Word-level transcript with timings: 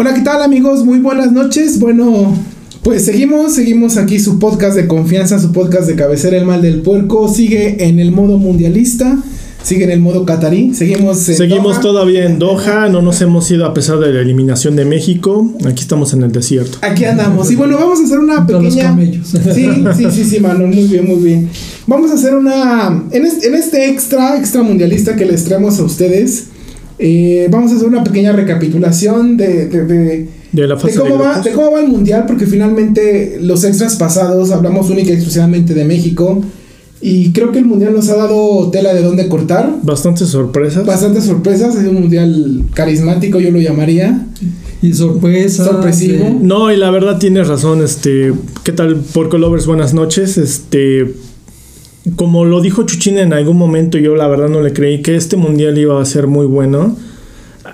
Hola, 0.00 0.14
¿qué 0.14 0.22
tal 0.22 0.40
amigos? 0.40 0.82
Muy 0.82 0.98
buenas 0.98 1.30
noches. 1.30 1.78
Bueno, 1.78 2.34
pues 2.82 3.04
seguimos, 3.04 3.52
seguimos 3.52 3.98
aquí 3.98 4.18
su 4.18 4.38
podcast 4.38 4.74
de 4.74 4.88
confianza, 4.88 5.38
su 5.38 5.52
podcast 5.52 5.86
de 5.86 5.94
cabecera 5.94 6.38
El 6.38 6.46
Mal 6.46 6.62
del 6.62 6.80
Puerco. 6.80 7.28
Sigue 7.28 7.86
en 7.86 8.00
el 8.00 8.10
modo 8.10 8.38
mundialista, 8.38 9.18
sigue 9.62 9.84
en 9.84 9.90
el 9.90 10.00
modo 10.00 10.24
catarí. 10.24 10.72
Seguimos 10.72 11.28
en 11.28 11.34
Seguimos 11.34 11.72
Doha. 11.74 11.80
todavía 11.82 12.24
en 12.24 12.38
Doha, 12.38 12.88
no 12.88 13.02
nos 13.02 13.20
hemos 13.20 13.50
ido 13.50 13.66
a 13.66 13.74
pesar 13.74 13.98
de 13.98 14.10
la 14.10 14.22
eliminación 14.22 14.74
de 14.74 14.86
México. 14.86 15.52
Aquí 15.66 15.82
estamos 15.82 16.14
en 16.14 16.22
el 16.22 16.32
desierto. 16.32 16.78
Aquí 16.80 17.04
andamos. 17.04 17.50
Y 17.50 17.56
bueno, 17.56 17.76
vamos 17.76 18.00
a 18.00 18.04
hacer 18.04 18.20
una 18.20 18.46
pequeña. 18.46 18.96
Sí, 19.22 19.68
sí, 19.98 20.06
sí, 20.12 20.24
sí, 20.24 20.40
Manuel. 20.40 20.74
Muy 20.74 20.84
bien, 20.84 21.06
muy 21.06 21.22
bien. 21.22 21.50
Vamos 21.86 22.10
a 22.10 22.14
hacer 22.14 22.34
una. 22.34 23.04
En 23.10 23.26
este, 23.26 23.48
en 23.48 23.54
este 23.54 23.90
extra, 23.90 24.38
extra 24.38 24.62
mundialista 24.62 25.14
que 25.14 25.26
les 25.26 25.44
traemos 25.44 25.78
a 25.78 25.82
ustedes. 25.82 26.46
Eh, 27.00 27.48
vamos 27.50 27.72
a 27.72 27.76
hacer 27.76 27.88
una 27.88 28.04
pequeña 28.04 28.32
recapitulación 28.32 29.36
de, 29.36 29.66
de, 29.66 29.84
de- 29.86 30.28
De 30.52 30.66
la 30.66 30.76
fase 30.76 30.92
de, 30.94 30.98
cómo, 31.00 31.18
va, 31.18 31.40
de 31.40 31.50
cómo 31.52 31.72
va 31.72 31.80
el 31.80 31.88
mundial, 31.88 32.24
porque 32.26 32.46
finalmente 32.46 33.38
los 33.40 33.64
extras 33.64 33.96
pasados 33.96 34.50
hablamos 34.50 34.90
única 34.90 35.10
y 35.10 35.14
exclusivamente 35.14 35.74
de 35.74 35.84
México. 35.84 36.42
Y 37.02 37.32
creo 37.32 37.50
que 37.50 37.58
el 37.60 37.64
mundial 37.64 37.94
nos 37.94 38.10
ha 38.10 38.16
dado 38.16 38.70
tela 38.70 38.92
de 38.92 39.02
dónde 39.02 39.26
cortar. 39.28 39.74
Bastantes 39.82 40.28
sorpresas. 40.28 40.84
Bastantes 40.84 41.24
sorpresas. 41.24 41.74
Es 41.76 41.88
un 41.88 41.94
mundial 41.94 42.64
carismático, 42.74 43.40
yo 43.40 43.50
lo 43.50 43.58
llamaría. 43.58 44.26
Y 44.82 44.92
sorpresa. 44.92 45.64
Sorpresivo. 45.64 46.24
de- 46.24 46.30
No, 46.42 46.70
y 46.70 46.76
la 46.76 46.90
verdad 46.90 47.18
tienes 47.18 47.48
razón, 47.48 47.82
este, 47.82 48.32
¿qué 48.64 48.72
tal 48.72 48.96
Porco 48.96 49.38
Lovers? 49.38 49.66
Buenas 49.66 49.94
noches, 49.94 50.36
este, 50.36 51.14
como 52.16 52.44
lo 52.44 52.60
dijo 52.60 52.84
Chuchín 52.84 53.18
en 53.18 53.32
algún 53.32 53.56
momento, 53.56 53.98
yo 53.98 54.14
la 54.16 54.28
verdad 54.28 54.48
no 54.48 54.60
le 54.62 54.72
creí 54.72 55.02
que 55.02 55.16
este 55.16 55.36
mundial 55.36 55.76
iba 55.78 56.00
a 56.00 56.04
ser 56.04 56.26
muy 56.26 56.46
bueno. 56.46 56.96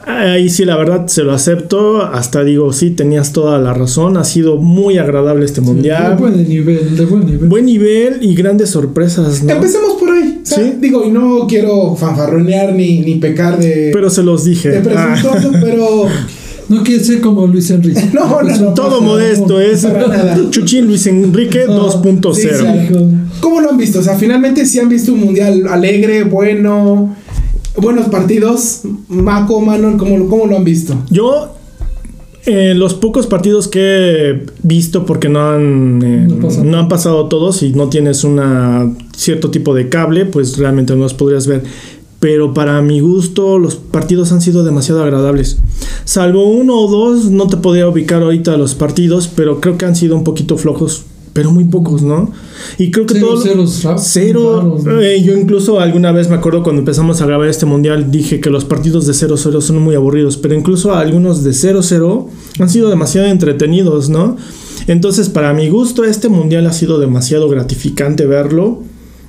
Ahí 0.06 0.48
sí, 0.51 0.65
la 0.65 0.76
verdad 0.76 1.06
se 1.06 1.23
lo 1.23 1.32
acepto, 1.32 2.02
hasta 2.02 2.42
digo, 2.45 2.73
sí, 2.73 2.90
tenías 2.90 3.32
toda 3.32 3.59
la 3.59 3.73
razón, 3.73 4.16
ha 4.16 4.24
sido 4.24 4.57
muy 4.57 4.98
agradable 4.98 5.45
este 5.45 5.60
De 5.60 5.66
mundial. 5.66 6.16
buen 6.16 6.48
nivel, 6.48 6.96
de 6.96 7.04
buen 7.07 7.26
nivel. 7.26 7.48
Buen 7.48 7.64
nivel 7.66 8.18
y 8.20 8.34
grandes 8.34 8.70
sorpresas, 8.70 9.42
¿no? 9.42 9.52
Empecemos 9.52 9.95
por 9.95 10.10
ahí. 10.10 10.40
O 10.42 10.46
sea, 10.46 10.59
Sí. 10.59 10.74
Digo, 10.80 11.04
y 11.04 11.10
no 11.10 11.46
quiero 11.48 11.95
fanfarronear 11.96 12.73
ni, 12.73 13.01
ni 13.01 13.16
pecar 13.16 13.59
de, 13.59 13.90
Pero 13.92 14.10
se 14.10 14.23
los 14.23 14.45
de 14.45 14.51
dije. 14.51 14.82
Ah, 14.96 15.16
presuntuoso, 15.20 15.51
pero 15.60 16.04
No 16.68 16.82
quiere 16.82 17.02
ser 17.04 17.20
como 17.20 17.46
Luis 17.46 17.70
Enrique. 17.70 18.10
No, 18.12 18.42
no, 18.42 18.57
no. 18.57 18.74
todo 18.74 19.01
modesto 19.01 19.60
es. 19.60 19.87
Chuchín 20.51 20.87
Luis 20.87 21.07
Enrique 21.07 21.64
No, 21.68 21.88
2.0. 21.88 22.34
sí, 22.34 22.42
sí. 22.42 22.95
¿Cómo 23.46 23.60
lo 23.60 23.70
han 23.70 23.76
visto? 23.76 24.00
O 24.00 24.02
sea, 24.02 24.16
finalmente 24.16 24.66
sí 24.66 24.80
han 24.80 24.88
visto 24.88 25.12
un 25.12 25.20
mundial 25.20 25.68
alegre, 25.68 26.24
bueno, 26.24 27.14
buenos 27.80 28.06
partidos. 28.08 28.80
Maco, 29.08 29.60
Manuel, 29.60 29.96
¿cómo, 29.96 30.18
lo- 30.18 30.28
cómo 30.28 30.46
lo 30.46 30.56
han 30.56 30.64
visto? 30.64 30.94
Yo, 31.10 31.54
eh, 32.44 32.74
los 32.74 32.94
pocos 32.94 33.28
partidos 33.28 33.68
que 33.68 34.30
he 34.30 34.46
visto, 34.64 35.06
porque 35.06 35.28
no 35.28 35.48
han, 35.50 36.02
eh, 36.04 36.28
no 36.64 36.78
han 36.78 36.88
pasado 36.88 37.26
todos 37.28 37.62
y 37.62 37.70
no 37.70 37.88
tienes 37.88 38.24
una 38.24 38.92
cierto 39.16 39.50
tipo 39.52 39.74
de 39.74 39.88
cable, 39.88 40.24
pues 40.26 40.58
realmente 40.58 40.94
no 40.96 41.02
los 41.04 41.14
podrías 41.14 41.46
ver. 41.46 41.62
Pero 42.18 42.52
para 42.54 42.80
mi 42.82 42.98
gusto, 43.00 43.58
los 43.58 43.76
partidos 43.76 44.32
han 44.32 44.40
sido 44.40 44.64
demasiado 44.64 45.02
agradables. 45.04 45.58
Salvo 46.04 46.48
uno 46.50 46.74
o 46.80 46.90
dos, 46.90 47.30
no 47.30 47.46
te 47.46 47.58
podría 47.58 47.88
ubicar 47.88 48.22
ahorita 48.22 48.56
los 48.56 48.74
partidos, 48.74 49.28
pero 49.28 49.60
creo 49.60 49.76
que 49.78 49.84
han 49.84 49.94
sido 49.94 50.16
un 50.16 50.24
poquito 50.24 50.56
flojos, 50.56 51.04
pero 51.37 51.51
muy 51.52 51.65
pocos, 51.65 52.01
¿no? 52.02 52.30
Y 52.79 52.90
creo 52.90 53.04
que 53.06 53.15
Cero, 53.15 53.26
todo. 53.29 53.42
ceros, 53.42 53.84
ra- 53.84 53.98
Cero. 53.98 54.56
raros, 54.56 54.84
¿no? 54.84 55.01
eh, 55.02 55.23
yo 55.23 55.37
incluso 55.37 55.79
alguna 55.79 56.10
vez 56.10 56.29
me 56.30 56.34
acuerdo 56.37 56.62
cuando 56.62 56.80
empezamos 56.80 57.20
a 57.20 57.26
grabar 57.26 57.46
este 57.48 57.66
mundial 57.66 58.10
dije 58.10 58.40
que 58.40 58.48
los 58.48 58.65
partidos 58.65 59.06
de 59.06 59.12
0-0 59.12 59.60
son 59.60 59.79
muy 59.82 59.95
aburridos, 59.95 60.38
pero 60.38 60.54
incluso 60.54 60.95
algunos 60.95 61.45
de 61.45 61.51
0-0 61.51 62.26
han 62.59 62.68
sido 62.70 62.88
demasiado 62.88 63.29
entretenidos, 63.29 64.09
¿no? 64.09 64.36
Entonces, 64.86 65.28
para 65.28 65.52
mi 65.52 65.69
gusto, 65.69 66.04
este 66.04 66.28
mundial 66.30 66.66
ha 66.66 66.72
sido 66.72 66.98
demasiado 66.98 67.48
gratificante 67.50 68.24
verlo. 68.24 68.82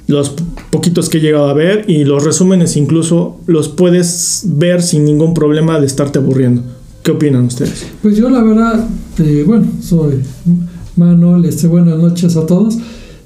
Los 0.07 0.34
poquitos 0.72 1.09
que 1.09 1.18
he 1.18 1.22
llegado 1.22 1.47
a 1.50 1.53
ver 1.53 1.84
y 1.89 2.06
los 2.06 2.24
resúmenes 2.24 2.78
incluso 2.78 3.38
los 3.45 3.68
puedes 3.68 4.44
ver 4.45 4.81
sin 4.81 5.03
ningún 5.03 5.34
problema 5.34 5.79
de 5.81 5.85
estarte 5.85 6.19
aburriendo. 6.19 6.62
¿Qué 7.03 7.12
opinan 7.12 7.45
ustedes? 7.45 7.85
Pues 8.01 8.16
yo 8.18 8.29
la 8.29 8.41
verdad, 8.44 8.88
eh, 9.19 9.44
bueno, 9.45 9.66
soy 9.81 10.22
Manuel, 10.97 11.46
este, 11.46 11.68
buenas 11.68 11.97
noches 12.00 12.35
a 12.35 12.46
todos. 12.46 12.78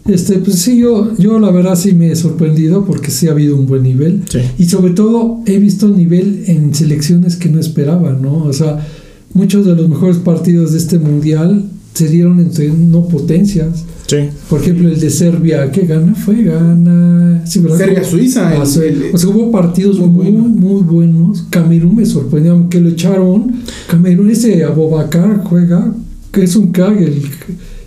Este, 0.06 0.40
pues 0.40 0.58
sí, 0.59 0.78
yo, 0.80 1.12
yo 1.18 1.40
la 1.40 1.52
verdad 1.52 1.76
sí 1.76 1.94
me 1.94 2.12
he 2.12 2.16
sorprendido 2.16 2.86
porque 2.86 3.12
sí 3.12 3.28
ha 3.28 3.32
habido 3.32 3.56
un 3.56 3.68
buen 3.68 3.84
nivel. 3.84 4.24
Sí. 4.30 4.40
Y 4.58 4.66
sobre 4.66 4.94
todo 4.94 5.40
he 5.46 5.59
visto 5.59 5.88
nivel 5.88 6.44
en 6.48 6.74
selecciones 6.74 7.36
que 7.36 7.50
no 7.50 7.60
esperaba, 7.60 8.14
¿no? 8.14 8.44
O 8.44 8.54
sea, 8.54 8.86
muchos 9.34 9.66
de 9.66 9.76
los 9.76 9.88
mejores 9.88 10.18
partidos 10.18 10.72
de 10.72 10.80
este 10.80 10.98
mundial 10.98 11.66
se 11.94 12.08
dieron 12.08 12.40
entre 12.40 12.70
no 12.70 13.08
potencias. 13.08 13.86
Sí. 14.08 14.18
Por 14.50 14.62
ejemplo, 14.62 14.90
el 14.90 15.00
de 15.00 15.10
Serbia, 15.10 15.72
¿qué 15.72 15.81
gana? 15.86 16.16
Fue 16.16 16.42
gana. 16.44 17.44
Sí. 17.46 17.62
Serbia-Suiza, 17.62 18.50
Ah, 18.50 18.64
o 18.64 18.66
sea, 18.66 19.30
hubo 19.30 19.52
partidos 19.52 20.00
muy 20.00 20.10
muy, 20.10 20.31
bueno. 20.31 20.48
muy, 20.50 20.81
buenos. 20.81 21.46
Camerún 21.50 21.96
me 21.96 22.06
sorprendió, 22.06 22.54
aunque 22.54 22.81
lo 22.81 22.90
echaron. 22.90 23.52
Camerún, 23.88 24.31
ese 24.31 24.64
Abobacar 24.64 25.44
juega, 25.46 25.94
que 26.31 26.44
es 26.44 26.56
un 26.56 26.72
crack, 26.72 27.00
el, 27.00 27.22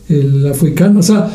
el 0.09 0.47
africano. 0.47 1.01
O 1.01 1.03
sea, 1.03 1.31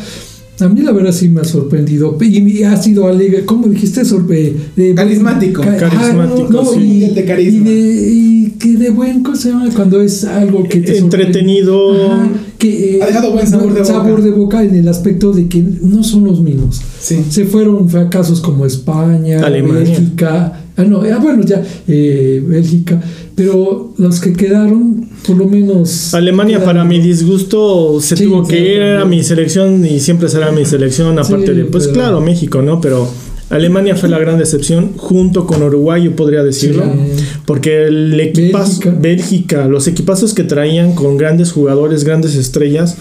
a 0.62 0.68
mí 0.68 0.82
la 0.82 0.92
verdad 0.92 1.12
sí 1.12 1.30
me 1.30 1.42
ha 1.42 1.46
sorprendido. 1.46 2.18
Y 2.22 2.64
ha 2.64 2.76
sido 2.82 3.08
alegre, 3.08 3.46
¿cómo 3.46 3.68
dijiste? 3.68 4.04
Sorbe, 4.06 4.54
de, 4.76 4.94
Carismático. 4.94 5.62
Ca- 5.62 5.78
Carismático, 5.78 6.48
ah, 6.50 6.52
no, 6.52 6.64
no, 6.64 6.72
sí. 6.74 6.80
y, 7.06 7.14
De 7.14 7.26
carisma. 7.26 7.70
y 7.70 7.74
de, 7.74 8.10
y 8.12 8.50
que 8.60 8.74
de 8.76 8.90
buen, 8.90 9.24
¿cómo 9.24 9.38
se 9.38 9.50
llama? 9.50 9.70
Cuando 9.74 10.02
es 10.02 10.26
algo 10.26 10.64
que 10.68 10.82
te. 10.82 10.98
Entretenido. 10.98 12.12
Ajá, 12.12 12.30
que, 12.58 12.98
eh, 12.98 13.02
Ha 13.02 13.06
dejado 13.08 13.32
buen 13.32 13.48
sabor 13.48 13.74
de 13.74 13.80
boca. 13.80 13.86
sabor 13.86 14.22
de 14.22 14.32
boca 14.32 14.64
en 14.64 14.76
el 14.76 14.88
aspecto 14.90 15.32
de 15.32 15.48
que 15.48 15.64
no 15.82 16.04
son 16.04 16.26
los 16.26 16.42
mismos. 16.42 16.82
Sí. 17.00 17.24
Se 17.30 17.46
fueron 17.46 17.90
fracasos 17.90 18.42
como 18.42 18.66
España, 18.66 19.40
Alemania. 19.46 19.80
Bélgica, 19.86 20.62
ah, 20.76 20.84
no, 20.84 21.02
ah, 21.04 21.20
bueno, 21.22 21.42
ya, 21.46 21.64
eh, 21.88 22.44
Bélgica, 22.46 23.02
pero 23.40 23.94
los 23.98 24.20
que 24.20 24.34
quedaron, 24.34 25.08
por 25.26 25.38
lo 25.38 25.46
menos. 25.46 26.14
Alemania 26.14 26.58
quedaron- 26.58 26.76
para 26.76 26.84
mi 26.84 27.00
disgusto 27.00 28.02
se 28.02 28.18
Sí, 28.18 28.26
tuvo 28.26 28.46
que 28.46 28.60
ir, 28.60 28.82
era 28.82 29.06
mi 29.06 29.24
selección 29.24 29.86
y 29.86 30.02
siempre 30.02 30.28
será 30.28 30.52
mi 30.52 30.66
selección, 30.66 31.18
aparte 31.18 31.48
Sí, 31.48 31.54
de, 31.54 31.66
pues 31.66 31.86
pero- 31.88 31.94
claro, 31.94 32.20
México, 32.22 32.62
¿no? 32.62 32.82
Pero 32.82 33.08
Alemania 33.50 33.96
fue 33.96 34.10
la 34.10 34.20
gran 34.20 34.38
decepción 34.38 34.92
junto 34.98 35.48
con 35.48 35.64
Uruguay, 35.64 36.04
yo 36.04 36.16
podría 36.18 36.44
decirlo, 36.44 36.84
Sí. 36.84 37.24
porque 37.46 37.86
el 37.86 38.20
equipazo, 38.20 38.80
Bélgica. 38.82 38.98
Bélgica, 39.02 39.68
los 39.68 39.88
equipazos 39.88 40.34
que 40.34 40.44
traían 40.44 40.94
con 40.96 41.16
grandes 41.18 41.54
jugadores, 41.54 42.04
grandes 42.04 42.36
estrellas, 42.36 42.98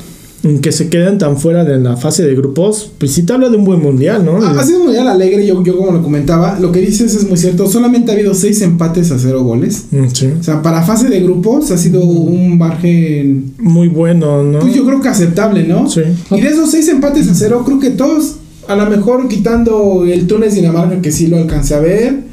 que 0.63 0.71
se 0.71 0.89
quedan 0.89 1.19
tan 1.19 1.37
fuera 1.37 1.65
de 1.65 1.79
la 1.79 1.97
fase 1.97 2.25
de 2.25 2.35
grupos, 2.35 2.93
pues 2.99 3.11
sí 3.13 3.25
te 3.25 3.33
habla 3.33 3.49
de 3.49 3.57
un 3.57 3.65
buen 3.65 3.81
mundial, 3.81 4.25
¿no? 4.25 4.37
Ha 4.37 4.51
ha 4.61 4.65
sido 4.65 4.79
un 4.79 4.85
mundial 4.87 5.09
alegre, 5.09 5.45
yo, 5.45 5.63
yo 5.65 5.77
como 5.77 5.91
lo 5.91 6.03
comentaba. 6.03 6.59
Lo 6.61 6.71
que 6.71 6.81
dices 6.81 7.15
es 7.15 7.29
muy 7.29 7.37
cierto. 7.37 7.67
Solamente 7.69 8.13
ha 8.13 8.15
habido 8.15 8.35
seis 8.35 8.63
empates 8.63 9.11
a 9.11 9.19
cero 9.19 9.43
goles. 9.43 9.87
Mm, 9.91 10.07
sí. 10.13 10.29
O 10.39 10.43
sea, 10.43 10.63
para 10.63 10.83
fase 10.83 11.09
de 11.09 11.21
grupos 11.21 11.71
ha 11.73 11.79
sido 11.79 12.05
un 12.05 12.57
margen, 12.57 13.53
Muy 13.59 13.89
bueno, 13.89 14.45
¿no? 14.45 14.61
pues 14.61 14.75
yo 14.75 14.87
creo 14.87 15.01
que 15.01 15.09
aceptable, 15.09 15.65
¿no? 15.65 15.89
Sí. 15.91 16.03
Y 16.31 16.41
de 16.41 16.49
esos 16.49 16.71
seis 16.71 16.87
empates 16.89 17.29
a 17.29 17.35
cero, 17.35 17.63
creo 17.67 17.81
que 17.81 17.91
todos, 17.91 18.37
a 18.69 18.77
lo 18.77 18.87
mejor 18.89 19.27
quitando 19.29 20.05
el 20.07 20.27
Túnez-Dinamarca, 20.29 21.03
que 21.03 21.11
sí 21.11 21.27
lo 21.27 21.39
alcancé 21.39 21.75
a 21.75 21.81
ver. 21.81 22.28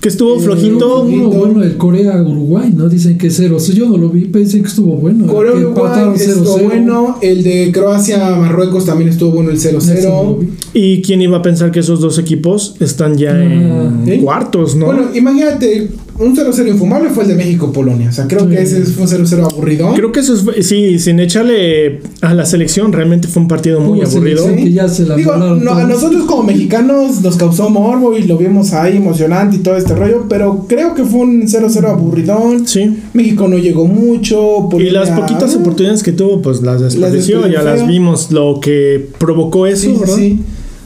Que 0.00 0.08
estuvo 0.08 0.36
Eh, 0.36 0.40
flojito. 0.40 1.02
Uno 1.02 1.28
bueno, 1.28 1.62
el 1.64 1.76
Corea-Uruguay, 1.76 2.72
¿no? 2.74 2.88
Dicen 2.88 3.18
que 3.18 3.30
cero. 3.30 3.56
O 3.56 3.60
sea, 3.60 3.74
yo 3.74 3.88
no 3.88 3.96
lo 3.98 4.08
vi, 4.10 4.26
pensé 4.26 4.60
que 4.60 4.68
estuvo 4.68 4.94
bueno. 4.96 5.26
Corea 5.26 5.52
que 5.52 5.58
Uruguay 5.58 5.82
empataron 5.86 6.14
estuvo 6.14 6.56
0-0. 6.58 6.64
bueno. 6.68 7.16
El 7.20 7.42
de 7.42 7.72
Croacia-Marruecos 7.72 8.84
también 8.86 9.10
estuvo 9.10 9.32
bueno 9.32 9.50
el 9.50 9.56
Ese 9.56 9.72
no 9.72 9.78
lo 9.80 9.84
0-0. 9.84 10.38
vi. 10.38 10.48
¿Y 10.74 11.02
quién 11.02 11.20
iba 11.20 11.38
a 11.38 11.42
pensar 11.42 11.70
que 11.72 11.80
esos 11.80 12.00
dos 12.00 12.18
equipos 12.18 12.76
están 12.80 13.16
ya 13.16 13.32
Ah. 13.32 13.42
en 13.42 14.02
¿Sí? 14.06 14.18
cuartos, 14.18 14.76
no? 14.76 14.86
Bueno, 14.86 15.02
imagínate, 15.14 15.88
un 16.18 16.34
0-0 16.34 16.68
infumable 16.68 17.10
fue 17.10 17.24
el 17.24 17.30
de 17.30 17.34
México-Polonia. 17.36 18.08
O 18.10 18.12
sea, 18.12 18.26
creo 18.28 18.44
Sí. 18.48 18.50
que 18.54 18.62
ese 18.62 18.82
fue 18.84 19.02
un 19.02 19.08
0-0 19.08 19.44
aburrido. 19.50 19.92
Creo 19.94 20.12
que 20.12 20.20
eso 20.20 20.34
es, 20.56 20.66
sí, 20.66 20.98
sin 21.00 21.18
echarle 21.20 22.00
a 22.20 22.34
la 22.34 22.46
selección, 22.46 22.92
realmente 22.92 23.26
fue 23.28 23.42
un 23.42 23.48
partido 23.48 23.80
muy 23.80 24.00
aburrido. 24.02 24.42
selección 24.44 24.56
que 24.64 24.72
ya 24.72 24.88
se 24.88 25.06
la 25.06 25.16
Digo, 25.16 25.36
no, 25.36 25.72
a 25.74 25.84
nosotros 25.84 26.24
como 26.26 26.44
mexicanos 26.44 27.20
nos 27.20 27.36
causó 27.36 27.68
morbo 27.68 28.16
y 28.16 28.22
lo 28.24 28.36
vimos 28.38 28.72
ahí 28.72 28.96
emocionante 28.98 29.56
y 29.56 29.60
todo 29.60 29.76
este 29.88 30.00
rollo, 30.00 30.26
pero 30.28 30.66
creo 30.68 30.94
que 30.94 31.04
fue 31.04 31.20
un 31.20 31.42
0-0 31.48 31.86
aburridón. 31.88 32.66
Sí. 32.66 32.98
México 33.14 33.48
no 33.48 33.58
llegó 33.58 33.86
mucho. 33.86 34.66
Y 34.66 34.70
Polonia- 34.70 34.92
las 34.92 35.10
poquitas 35.10 35.54
oportunidades 35.56 36.02
que 36.02 36.12
tuvo, 36.12 36.40
pues 36.42 36.62
las 36.62 36.80
desperdició, 36.80 37.46
ya 37.48 37.62
las 37.62 37.86
vimos, 37.86 38.30
lo 38.30 38.60
que 38.60 39.08
provocó 39.18 39.66
eso, 39.66 39.82
Sí, 39.90 39.96
¿verdad? 39.98 40.16
sí. 40.16 40.40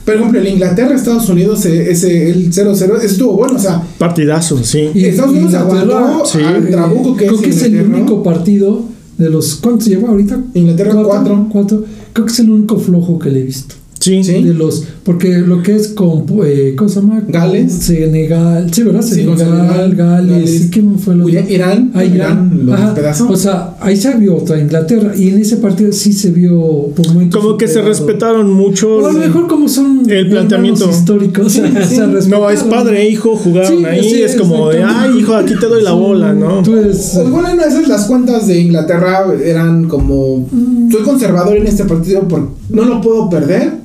Por 0.05 0.15
ejemplo, 0.17 0.41
el 0.41 0.49
Inglaterra-Estados 0.49 1.29
Unidos, 1.29 1.65
eh, 1.65 1.91
ese, 1.93 2.29
el 2.31 2.53
0-0, 2.53 2.97
ese 2.97 3.07
estuvo 3.07 3.35
bueno, 3.35 3.55
o 3.55 3.59
sea, 3.59 3.81
Partidazo, 3.99 4.59
sí. 4.65 4.91
Y- 4.95 5.05
Estados 5.05 5.31
Unidos 5.31 5.55
aguantó 5.55 6.23
sí. 6.27 6.39
al 6.43 6.69
Trabuco 6.69 7.17
que 7.17 7.27
Creo 7.27 7.37
es 7.37 7.41
que 7.43 7.51
es 7.51 7.63
el 7.63 7.83
único 7.83 8.21
partido 8.23 8.83
de 9.17 9.31
los. 9.31 9.57
¿Cuántos 9.57 9.87
lleva 9.87 10.09
ahorita? 10.09 10.41
Inglaterra, 10.55 10.93
cuatro. 11.05 11.47
cuatro. 11.53 11.85
Creo 12.13 12.27
que 12.27 12.33
es 12.33 12.39
el 12.41 12.51
único 12.51 12.79
flojo 12.79 13.19
que 13.21 13.31
le 13.31 13.41
he 13.41 13.45
visto. 13.45 13.77
Sí. 14.03 14.23
Sí. 14.25 14.43
de 14.43 14.53
los 14.55 14.85
porque 15.05 15.39
lo 15.39 15.63
que 15.63 15.77
es 15.77 15.89
con 15.89 16.25
eh, 16.45 16.75
¿cómo 16.77 16.89
se 16.89 17.01
llama? 17.01 17.23
Gales. 17.29 17.73
Senegal 17.73 18.73
sí 18.73 18.83
verdad 18.83 19.03
Sí, 19.03 19.15
Senegal, 19.23 19.95
Gales, 19.95 19.97
Gales. 19.97 20.61
¿y 20.67 20.71
quién 20.71 20.99
fue 20.99 21.15
lo 21.15 21.29
Irán, 21.29 21.47
Irán, 21.51 21.91
Ah, 21.95 22.05
Irán. 22.05 22.15
Irán 22.15 22.61
lo 22.67 22.75
Ajá. 22.75 22.85
despedazó. 22.87 23.29
o 23.31 23.37
sea 23.37 23.77
ahí 23.81 23.97
se 23.97 24.13
vio 24.17 24.37
otra 24.37 24.59
Inglaterra 24.61 25.13
y 25.17 25.29
en 25.29 25.39
ese 25.39 25.57
partido 25.59 25.93
sí 25.93 26.13
se 26.13 26.31
vio 26.33 26.61
por 26.97 27.07
momentos 27.09 27.41
Como 27.41 27.57
que 27.57 27.69
se 27.69 27.81
respetaron 27.81 28.53
mucho. 28.53 28.97
o 28.97 29.07
a 29.07 29.13
lo 29.13 29.19
mejor 29.21 29.47
como 29.47 29.69
son 29.69 30.03
El 30.09 30.29
planteamiento. 30.31 30.91
históricos 30.91 31.53
Sí, 31.53 31.61
o 31.65 31.69
sea, 31.73 31.85
sí. 31.87 31.95
se 32.23 32.29
No, 32.29 32.51
es 32.51 32.63
padre 32.65 33.03
e 33.03 33.09
hijo 33.11 33.37
jugaron 33.37 33.79
Sí, 33.79 33.85
ahí. 33.85 34.03
sí, 34.03 34.23
es 34.23 34.35
como 34.37 34.69
de, 34.71 34.83
ay, 34.83 35.19
hijo, 35.21 35.35
aquí 35.35 35.55
te 35.59 35.67
doy 35.67 35.83
la 35.83 35.93
bola, 35.93 36.33
¿no? 36.33 36.63
Tú 36.63 36.77
eres- 36.77 37.13
Pues 37.15 37.31
bueno, 37.31 37.55
no, 37.55 37.63
esas 37.63 37.87
las 37.89 38.07
cuentas 38.07 38.47
de 38.49 38.59
Inglaterra 38.61 39.27
eran 39.45 39.85
como 39.89 40.49
soy 40.91 41.03
conservador 41.03 41.57
en 41.57 41.67
este 41.69 41.85
partido 41.85 42.27
porque 42.29 42.49
no 42.71 42.85
lo 42.85 43.01
puedo 43.01 43.31
perder. 43.31 43.83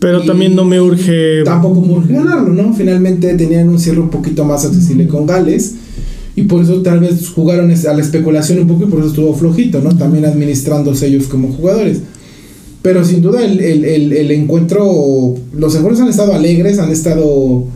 Pero 0.00 0.22
también 0.22 0.56
no 0.56 0.64
me 0.64 0.80
urge. 0.80 1.44
Tampoco 1.44 1.82
me 1.82 1.92
urge 1.92 2.14
ganarlo, 2.14 2.52
¿no? 2.52 2.72
Finalmente 2.74 3.34
tenían 3.34 3.68
un 3.68 3.78
cierre 3.78 4.00
un 4.00 4.10
poquito 4.10 4.44
más 4.44 4.64
accesible 4.64 5.06
con 5.06 5.26
Gales. 5.26 5.74
Y 6.36 6.42
por 6.42 6.62
eso 6.62 6.80
tal 6.80 7.00
vez 7.00 7.28
jugaron 7.28 7.70
a 7.70 7.92
la 7.92 8.00
especulación 8.00 8.60
un 8.60 8.66
poco 8.66 8.84
y 8.84 8.86
por 8.86 9.00
eso 9.00 9.08
estuvo 9.08 9.34
flojito, 9.34 9.80
¿no? 9.80 9.96
También 9.96 10.24
administrándose 10.24 11.06
ellos 11.06 11.26
como 11.26 11.52
jugadores. 11.52 12.00
Pero 12.82 13.04
sin 13.04 13.20
duda 13.20 13.44
el, 13.44 13.60
el, 13.60 13.84
el, 13.84 14.12
el 14.14 14.30
encuentro, 14.30 15.34
los 15.54 15.74
encuentros 15.74 16.00
han 16.00 16.08
estado 16.08 16.32
alegres, 16.32 16.78
han 16.78 16.90
estado 16.90 17.66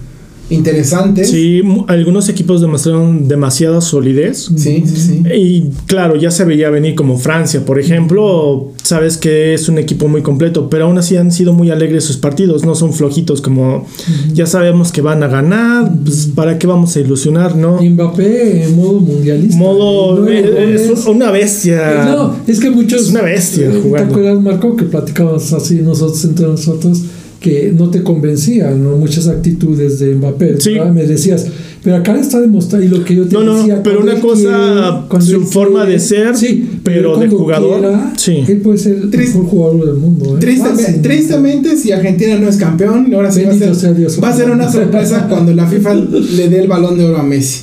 interesantes. 0.50 1.30
Sí, 1.30 1.62
algunos 1.88 2.28
equipos 2.28 2.60
demostraron 2.60 3.28
demasiada 3.28 3.80
solidez. 3.80 4.50
sí, 4.56 4.84
sí. 4.86 4.96
sí. 4.96 5.22
Y 5.34 5.70
claro, 5.86 6.16
ya 6.16 6.30
se 6.30 6.44
veía 6.44 6.70
venir 6.70 6.94
como 6.94 7.18
Francia, 7.18 7.64
por 7.64 7.78
ejemplo, 7.78 8.72
sabes 8.82 9.16
que 9.16 9.54
es 9.54 9.68
un 9.68 9.78
equipo 9.78 10.08
muy 10.08 10.22
completo, 10.22 10.68
pero 10.68 10.84
aún 10.84 10.98
así 10.98 11.16
han 11.16 11.32
sido 11.32 11.52
muy 11.52 11.70
alegres 11.70 12.04
sus 12.04 12.16
partidos, 12.16 12.64
no 12.64 12.74
son 12.74 12.92
flojitos 12.92 13.40
como 13.40 13.86
ya 14.32 14.46
sabemos 14.46 14.92
que 14.92 15.00
van 15.00 15.22
a 15.22 15.28
ganar, 15.28 15.90
pues 16.04 16.28
para 16.34 16.58
qué 16.58 16.66
vamos 16.66 16.94
a 16.96 17.00
ilusionar, 17.00 17.56
¿no? 17.56 17.80
Mbappé 17.82 18.64
en 18.64 18.76
modo 18.76 19.00
mundialista 19.00 19.56
Modo 19.56 20.20
Nueve 20.20 20.40
eh, 20.56 20.90
es 20.92 21.06
una 21.06 21.30
bestia. 21.30 22.04
No, 22.04 22.36
es 22.46 22.60
que 22.60 22.70
muchos. 22.70 23.02
Es 23.02 23.10
una 23.10 23.22
bestia 23.22 23.70
¿Te 23.70 23.80
jugando. 23.80 24.14
acuerdas, 24.14 24.42
Marco, 24.42 24.76
que 24.76 24.84
platicábamos 24.84 25.52
así 25.52 25.76
nosotros 25.76 26.24
entre 26.24 26.46
nosotros? 26.46 27.02
Que 27.44 27.74
no 27.76 27.90
te 27.90 28.02
convencían 28.02 28.82
¿no? 28.82 28.96
muchas 28.96 29.28
actitudes 29.28 29.98
de 29.98 30.14
Mbappé. 30.14 30.58
Sí. 30.62 30.72
¿verdad? 30.74 30.92
Me 30.94 31.04
decías, 31.06 31.46
pero 31.82 31.96
acá 31.96 32.18
está 32.18 32.40
demostrado 32.40 32.82
y 32.82 32.88
lo 32.88 33.04
que 33.04 33.14
yo 33.16 33.26
te 33.26 33.34
No, 33.34 33.42
no, 33.42 33.58
decía. 33.58 33.82
pero 33.82 33.96
cuando 34.00 34.12
una 34.12 34.22
cosa, 34.22 35.06
quiere, 35.10 35.26
su 35.26 35.42
forma 35.42 35.80
quiere, 35.80 35.92
de 35.92 35.98
ser, 35.98 36.36
sí, 36.38 36.70
pero 36.82 37.18
de 37.18 37.28
jugador, 37.28 37.80
quiera, 37.80 38.12
sí. 38.16 38.44
Él 38.48 38.62
puede 38.62 38.78
ser 38.78 38.94
el 38.94 39.10
Triste- 39.10 39.36
mejor 39.36 39.50
jugador 39.50 39.84
del 39.86 39.96
mundo. 39.96 40.36
¿eh? 40.36 40.40
Tristemente, 40.40 40.82
Fácil. 40.84 41.02
tristemente, 41.02 41.76
si 41.76 41.92
Argentina 41.92 42.38
no 42.38 42.48
es 42.48 42.56
campeón, 42.56 43.12
ahora 43.14 43.30
sí 43.30 43.42
va 43.44 43.52
a 43.52 43.58
ser, 43.58 43.74
sea 43.74 43.92
Dios. 43.92 44.18
va 44.24 44.30
a 44.30 44.36
ser 44.36 44.50
una 44.50 44.72
sorpresa 44.72 45.26
cuando 45.28 45.52
la 45.52 45.66
FIFA 45.66 45.94
le 45.96 46.48
dé 46.48 46.60
el 46.60 46.66
balón 46.68 46.96
de 46.96 47.04
oro 47.04 47.18
a 47.18 47.22
Messi. 47.22 47.60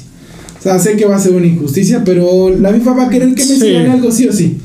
O 0.59 0.61
sea, 0.61 0.77
sé 0.77 0.95
que 0.95 1.05
va 1.05 1.15
a 1.15 1.19
ser 1.19 1.31
una 1.33 1.47
injusticia, 1.47 2.03
pero 2.05 2.51
la 2.55 2.71
FIFA 2.71 2.93
va 2.93 3.03
a 3.07 3.09
querer 3.09 3.29
que 3.33 3.41
Messi 3.43 3.59
Sí. 3.59 3.73
gane 3.73 3.89
algo 3.89 4.11
sí 4.11 4.27
o 4.27 4.31
sí. 4.33 4.57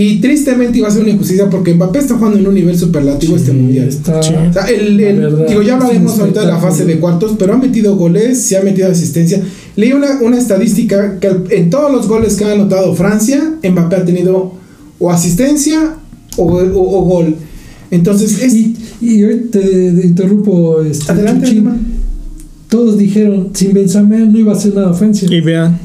Y 0.00 0.20
tristemente 0.20 0.78
iba 0.78 0.88
a 0.88 0.90
ser 0.90 1.02
una 1.02 1.10
injusticia 1.10 1.48
porque 1.50 1.74
Mbappé 1.74 1.98
está 1.98 2.14
jugando 2.16 2.38
en 2.38 2.46
un 2.46 2.54
nivel 2.54 2.78
superlativo 2.78 3.36
este 3.36 3.52
mundial. 3.52 3.88
Está, 3.88 4.22
Sí. 4.22 4.32
O 4.48 4.52
sea, 4.52 4.64
el, 4.66 5.00
el- 5.00 5.22
La 5.22 5.28
verdad, 5.28 5.48
digo, 5.48 5.62
ya 5.62 5.74
hablaremos 5.76 6.18
ahorita 6.18 6.40
de 6.42 6.46
la 6.46 6.58
fase 6.58 6.84
de 6.84 6.98
cuartos, 7.00 7.34
pero 7.38 7.54
ha 7.54 7.56
metido 7.56 7.96
goles, 7.96 8.38
se 8.40 8.56
ha 8.58 8.62
metido 8.62 8.88
asistencia. 8.90 9.42
Leí 9.76 9.92
una, 9.92 10.20
una 10.20 10.38
estadística 10.38 11.18
que 11.18 11.26
al- 11.28 11.44
en 11.50 11.70
todos 11.70 11.90
los 11.90 12.06
goles 12.06 12.36
que 12.36 12.44
ha 12.44 12.52
anotado 12.52 12.94
Francia, 12.94 13.54
Mbappé 13.68 13.96
ha 13.96 14.04
tenido 14.04 14.52
o 15.00 15.10
asistencia 15.10 15.94
o, 16.36 16.42
o- 16.44 16.98
o 16.98 17.04
gol. 17.04 17.34
Entonces, 17.90 18.42
es, 18.42 18.54
Y, 18.54 18.76
y 19.00 19.24
hoy 19.24 19.48
te, 19.50 19.60
te 19.60 20.06
interrumpo. 20.06 20.82
Este, 20.82 21.10
adelante. 21.10 21.62
Todos 22.68 22.98
dijeron, 22.98 23.48
sin 23.54 23.72
Benzema 23.72 24.16
no 24.18 24.38
iba 24.38 24.52
a 24.52 24.56
hacer 24.56 24.74
nada 24.74 24.92
Francia. 24.92 25.26
Y 25.30 25.40
vean, 25.40 25.78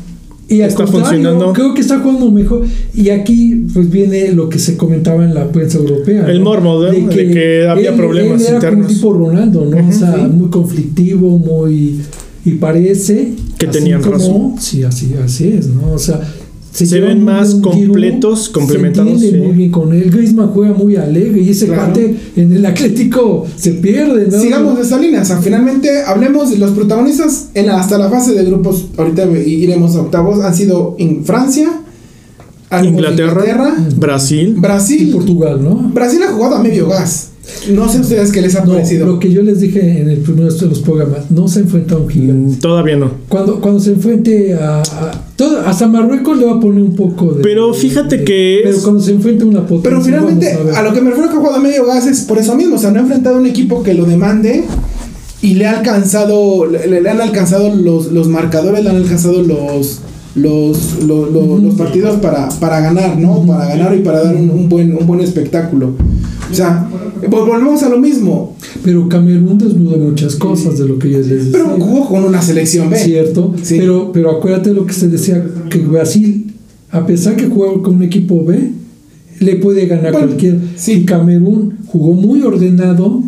Y 0.54 0.62
al 0.62 0.70
Está 0.70 0.84
contrario, 0.86 1.10
funcionando. 1.10 1.54
Creo 1.54 1.74
que 1.74 1.82
está 1.82 2.00
jugando 2.00 2.30
mejor. 2.32 2.66
Y 2.94 3.10
aquí 3.10 3.66
pues 3.74 3.90
viene 3.90 4.32
lo 4.34 4.50
que 4.50 4.60
se 4.60 4.78
comentaba 4.78 5.24
en 5.24 5.34
la 5.34 5.52
prensa 5.52 5.80
europea. 5.80 6.28
El 6.28 6.40
¿no? 6.40 6.44
morbo, 6.46 6.84
¿no? 6.84 6.92
De 6.92 7.08
que 7.08 7.68
había 7.68 7.96
problemas 7.96 8.42
él 8.42 8.48
era 8.48 8.60
como 8.60 8.72
internos. 8.72 8.90
un 8.92 8.96
tipo 8.96 9.14
Ronaldo, 9.14 9.66
¿no? 9.66 9.88
O 9.90 9.92
sea, 9.92 10.14
sí. 10.16 10.22
muy 10.32 10.50
conflictivo, 10.50 11.38
muy... 11.40 12.02
Y 12.46 12.52
parece... 12.52 13.34
Que 13.58 13.68
tenían 13.68 14.02
como- 14.02 14.14
razón. 14.14 14.56
Sí, 14.60 14.84
así, 14.84 15.16
así 15.24 15.48
es, 15.58 15.68
¿no? 15.68 15.94
O 15.94 16.00
sea... 16.00 16.22
Se 16.74 17.00
ven 17.00 17.24
más 17.24 17.56
completos, 17.56 18.50
complementados, 18.50 19.10
Se 19.20 19.26
entiende 19.28 19.38
sí. 19.40 19.46
muy 19.48 19.56
bien 19.56 19.72
con 19.72 19.94
él. 19.94 20.10
Griezmann 20.10 20.48
juega 20.50 20.74
muy 20.74 20.96
alegre 20.96 21.40
y 21.42 21.50
ese 21.50 21.68
Claro. 21.68 21.94
en 22.36 22.52
el 22.54 22.66
Atlético 22.66 23.46
se 23.56 23.74
pierde, 23.74 24.28
¿no? 24.32 24.40
Sigamos 24.40 24.78
de 24.78 24.82
esa 24.82 25.00
línea, 25.00 25.22
o 25.22 25.26
sea, 25.26 25.38
finalmente 25.38 26.02
hablemos 26.04 26.50
de 26.50 26.58
los 26.58 26.72
protagonistas 26.72 27.50
en 27.54 27.68
la- 27.68 27.80
hasta 27.80 27.98
la 28.00 28.10
fase 28.10 28.34
de 28.34 28.44
grupos, 28.46 28.86
ahorita 28.98 29.26
iremos 29.46 29.96
a 29.96 30.02
octavos, 30.02 30.44
han 30.44 30.56
sido 30.56 30.96
en 30.98 31.24
Francia, 31.24 31.70
de 32.72 32.88
Inglaterra, 32.88 33.76
Brasil. 33.98 34.56
Y 34.58 34.60
Brasil, 34.60 35.10
Portugal, 35.14 35.64
¿no? 35.64 35.92
Brasil 35.94 36.20
ha 36.28 36.32
jugado 36.32 36.56
a 36.56 36.64
medio 36.64 36.88
gas. 36.90 37.30
No 37.72 37.90
sé 37.90 38.00
ustedes 38.00 38.32
qué 38.32 38.42
les 38.42 38.56
ha 38.56 38.64
No, 38.64 38.74
parecido. 38.74 39.06
lo 39.06 39.20
que 39.20 39.30
yo 39.32 39.42
les 39.42 39.60
dije 39.60 40.00
en 40.02 40.10
el 40.10 40.20
primero 40.20 40.52
de 40.54 40.66
los 40.68 40.80
programas, 40.80 41.30
no 41.30 41.48
se 41.50 41.60
enfrenta 41.60 41.96
a 41.96 41.98
un 41.98 42.10
gigante. 42.10 42.56
Mm, 42.58 42.60
Todavía 42.60 42.96
no. 42.96 43.12
Cuando, 43.28 43.60
cuando 43.60 43.80
se 43.82 43.92
enfrente 43.92 44.54
a, 44.54 44.82
a- 44.82 45.12
todo, 45.36 45.60
hasta 45.66 45.88
Marruecos 45.88 46.38
le 46.38 46.46
va 46.46 46.54
a 46.54 46.60
poner 46.60 46.82
un 46.82 46.96
poco 46.96 47.34
de. 47.34 47.44
Pero 47.44 47.74
fíjate 47.74 48.20
de- 48.20 48.24
que 48.24 48.62
Pero 48.64 48.78
es- 48.78 48.82
cuando 48.84 49.02
se 49.02 49.12
enfrente 49.12 49.44
a 49.44 49.48
una 49.48 49.62
potencia. 49.68 49.90
Pero 49.90 50.02
finalmente, 50.02 50.54
a, 50.74 50.82
lo 50.84 50.94
que 50.94 51.02
me 51.02 51.10
refiero 51.10 51.30
que 51.30 51.36
ha 51.36 51.40
jugado 51.40 51.58
a 51.58 51.60
medio 51.60 51.86
gas 51.86 52.08
es 52.08 52.22
por 52.22 52.38
eso 52.38 52.56
mismo. 52.56 52.76
O 52.76 52.80
sea, 52.80 52.92
no 52.92 53.00
ha 53.00 53.02
enfrentado 53.02 53.36
a 53.36 53.40
un 53.40 53.46
equipo 53.46 53.84
que 53.84 53.94
lo 53.94 54.06
demande 54.06 54.64
y 55.42 55.56
le 55.56 55.66
ha 55.68 55.78
alcanzado, 55.80 56.66
le, 56.66 57.02
le 57.02 57.10
han 57.10 57.20
alcanzado 57.20 57.76
los, 57.76 58.12
los 58.14 58.30
marcadores, 58.30 58.84
le 58.86 58.90
han 58.90 58.96
alcanzado 58.98 59.42
los 59.42 60.00
los, 60.36 60.96
los, 61.06 61.30
los- 61.32 61.44
Ujú. 61.46 61.60
los 61.62 61.76
partidos 61.76 62.16
para, 62.20 62.50
para 62.60 62.80
ganar, 62.80 63.20
¿no? 63.20 63.46
Para 63.46 63.68
ganar 63.68 63.96
y 63.96 64.00
para 64.00 64.24
dar 64.24 64.36
un, 64.36 64.50
un 64.50 64.68
buen, 64.68 64.96
un 64.98 65.06
buen 65.06 65.20
espectáculo. 65.20 65.94
O 66.52 66.56
sea, 66.56 66.88
volvemos 67.30 67.84
a 67.84 67.90
lo 67.90 68.00
mismo. 68.00 68.56
Pero 68.84 69.08
Camerún 69.10 69.58
desnuda 69.58 69.98
muchas 69.98 70.36
cosas 70.36 70.78
de 70.78 70.88
lo 70.88 70.98
que 71.00 71.10
yo 71.12 71.18
les 71.20 71.30
decía. 71.30 71.52
Pero 71.52 71.70
jugó 71.80 72.08
con 72.08 72.24
una 72.26 72.42
selección 72.42 72.90
B. 72.90 72.98
Cierto, 72.98 73.54
Sí. 73.62 73.76
pero, 73.80 74.12
pero 74.12 74.32
acuérdate 74.32 74.70
de 74.70 74.76
lo 74.76 74.86
que 74.86 74.94
se 74.94 75.08
decía, 75.08 75.44
que 75.70 75.80
Brasil, 75.80 76.54
a 76.92 77.06
pesar 77.06 77.36
que 77.36 77.48
jugaba 77.48 77.82
con 77.82 77.96
un 77.96 78.04
equipo 78.04 78.44
B, 78.44 78.72
le 79.40 79.56
puede 79.58 79.86
ganar 79.88 80.12
Bueno, 80.12 80.28
cualquiera. 80.28 80.58
sí. 80.76 80.92
Y 80.94 81.06
Camerún 81.06 81.76
jugó 81.88 82.14
muy 82.14 82.42
ordenado. 82.42 83.24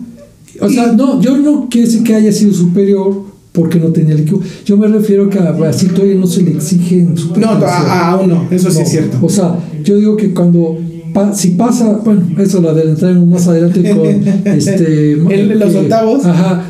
O 0.61 0.69
sea, 0.69 0.93
no, 0.93 1.21
yo 1.21 1.37
no 1.37 1.67
quiero 1.69 1.87
decir 1.87 2.03
que 2.03 2.15
haya 2.15 2.31
sido 2.31 2.53
superior 2.53 3.23
porque 3.51 3.79
no 3.79 3.87
tenía 3.89 4.13
el 4.13 4.21
equipo. 4.21 4.41
Yo 4.65 4.77
me 4.77 4.87
refiero 4.87 5.29
que 5.29 5.39
a 5.39 5.51
Brasil 5.51 5.91
todavía 5.93 6.15
no 6.15 6.27
se 6.27 6.43
le 6.43 6.51
exige 6.51 6.99
en 7.01 7.17
su 7.17 7.37
No, 7.39 7.47
aún 7.49 8.29
no, 8.29 8.47
eso 8.51 8.69
sí 8.69 8.77
No, 8.77 8.83
es 8.83 8.89
cierto. 8.89 9.17
O 9.21 9.29
sea, 9.29 9.57
yo 9.83 9.97
digo 9.97 10.15
que 10.17 10.33
cuando 10.33 10.77
pa- 11.15 11.33
si 11.33 11.49
pasa, 11.51 11.99
bueno, 12.03 12.21
eso 12.37 12.61
lo 12.61 12.69
adelantaremos 12.69 13.27
más 13.27 13.47
adelante 13.47 13.89
con 13.95 14.05
este 14.45 15.15
los 15.15 15.73
octavos. 15.75 16.25
Ajá. 16.25 16.63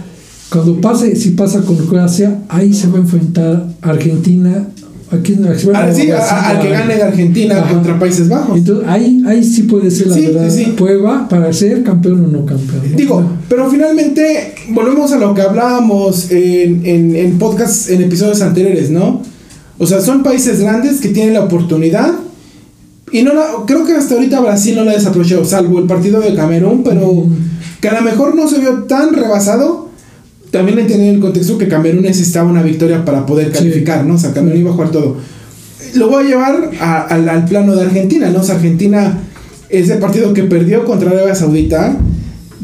Cuando 0.49 0.79
pase, 0.79 1.15
si 1.15 1.31
pasa 1.31 1.61
con 1.61 1.75
Croacia, 1.87 2.39
ahí 2.47 2.71
se 2.73 2.87
va 2.87 2.97
a 2.99 3.01
enfrentar 3.01 3.65
Argentina. 3.81 4.67
Aquí, 5.11 5.33
bueno, 5.33 5.49
Ah, 5.79 5.91
sí, 5.93 6.09
a- 6.09 6.15
Brasil, 6.15 6.33
a- 6.33 6.49
al 6.49 6.61
que 6.61 6.69
gane 6.69 6.95
de 6.95 7.03
Argentina 7.03 7.57
Ajá. 7.59 7.73
contra 7.73 7.99
Países 7.99 8.27
Bajos. 8.29 8.57
Entonces, 8.57 8.85
ahí, 8.87 9.21
ahí 9.27 9.43
sí 9.43 9.63
puede 9.63 9.89
ser 9.91 10.07
la 10.07 10.15
Sí, 10.15 10.25
verdad 10.27 10.49
sí, 10.49 10.73
prueba 10.77 11.27
para 11.29 11.51
ser 11.53 11.83
campeón 11.83 12.25
o 12.25 12.27
no 12.27 12.45
campeón. 12.45 12.81
¿no? 12.91 12.97
Digo, 12.97 13.23
pero 13.49 13.69
finalmente 13.69 14.53
volvemos 14.71 15.11
a 15.11 15.17
lo 15.17 15.33
que 15.33 15.41
hablábamos 15.41 16.31
en, 16.31 16.81
en, 16.85 17.15
en 17.15 17.37
podcasts, 17.37 17.89
en 17.89 18.01
episodios 18.03 18.41
anteriores, 18.41 18.89
¿no? 18.91 19.21
O 19.77 19.85
sea, 19.85 19.99
son 20.01 20.23
países 20.23 20.59
grandes 20.61 20.99
que 21.01 21.09
tienen 21.09 21.33
la 21.33 21.41
oportunidad 21.43 22.11
y 23.11 23.21
no 23.23 23.33
la, 23.33 23.45
creo 23.67 23.85
que 23.85 23.93
hasta 23.93 24.15
ahorita 24.15 24.39
Brasil 24.41 24.75
no 24.75 24.83
la 24.83 24.91
ha 24.91 24.95
desaprovechado, 24.95 25.45
salvo 25.45 25.79
el 25.79 25.85
partido 25.85 26.19
de 26.19 26.33
Camerún, 26.35 26.83
pero 26.83 27.25
que 27.81 27.87
a 27.87 27.93
lo 27.93 28.01
mejor 28.01 28.35
no 28.35 28.47
se 28.49 28.59
vio 28.59 28.83
tan 28.83 29.13
rebasado. 29.13 29.85
También 30.51 30.79
entender 30.79 31.13
el 31.13 31.19
contexto 31.19 31.57
que 31.57 31.67
Camerún 31.67 32.03
necesitaba 32.03 32.49
una 32.49 32.63
victoria 32.63 33.03
para 33.03 33.25
poder 33.25 33.47
Sí. 33.47 33.53
calificar, 33.53 34.05
¿no? 34.05 34.15
O 34.15 34.17
sea, 34.17 34.33
Camerún 34.33 34.59
iba 34.61 34.69
a 34.71 34.73
jugar 34.73 34.91
todo. 34.91 35.17
Lo 35.95 36.09
voy 36.09 36.25
a 36.25 36.27
llevar 36.27 36.71
a- 36.79 37.01
al, 37.01 37.27
al 37.29 37.45
plano 37.45 37.75
de 37.75 37.81
Argentina, 37.83 38.29
¿no? 38.29 38.39
O 38.39 38.43
sea, 38.43 38.55
Argentina, 38.55 39.19
ese 39.69 39.95
partido 39.97 40.33
que 40.33 40.43
perdió 40.43 40.85
contra 40.85 41.11
Arabia 41.11 41.35
Saudita, 41.35 41.97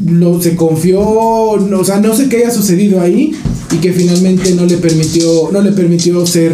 lo, 0.06 0.42
se 0.42 0.56
confió, 0.56 1.58
no, 1.70 1.80
o 1.80 1.84
sea, 1.84 2.00
no 2.00 2.16
sé 2.16 2.30
qué 2.30 2.38
haya 2.38 2.52
sucedido 2.52 3.02
ahí 3.02 3.34
y 3.72 3.78
que 3.78 3.92
finalmente 3.92 4.54
no 4.56 4.66
le 4.66 4.78
permitió, 4.78 5.50
no 5.52 5.62
le 5.62 5.72
permitió 5.74 6.26
ser, 6.26 6.54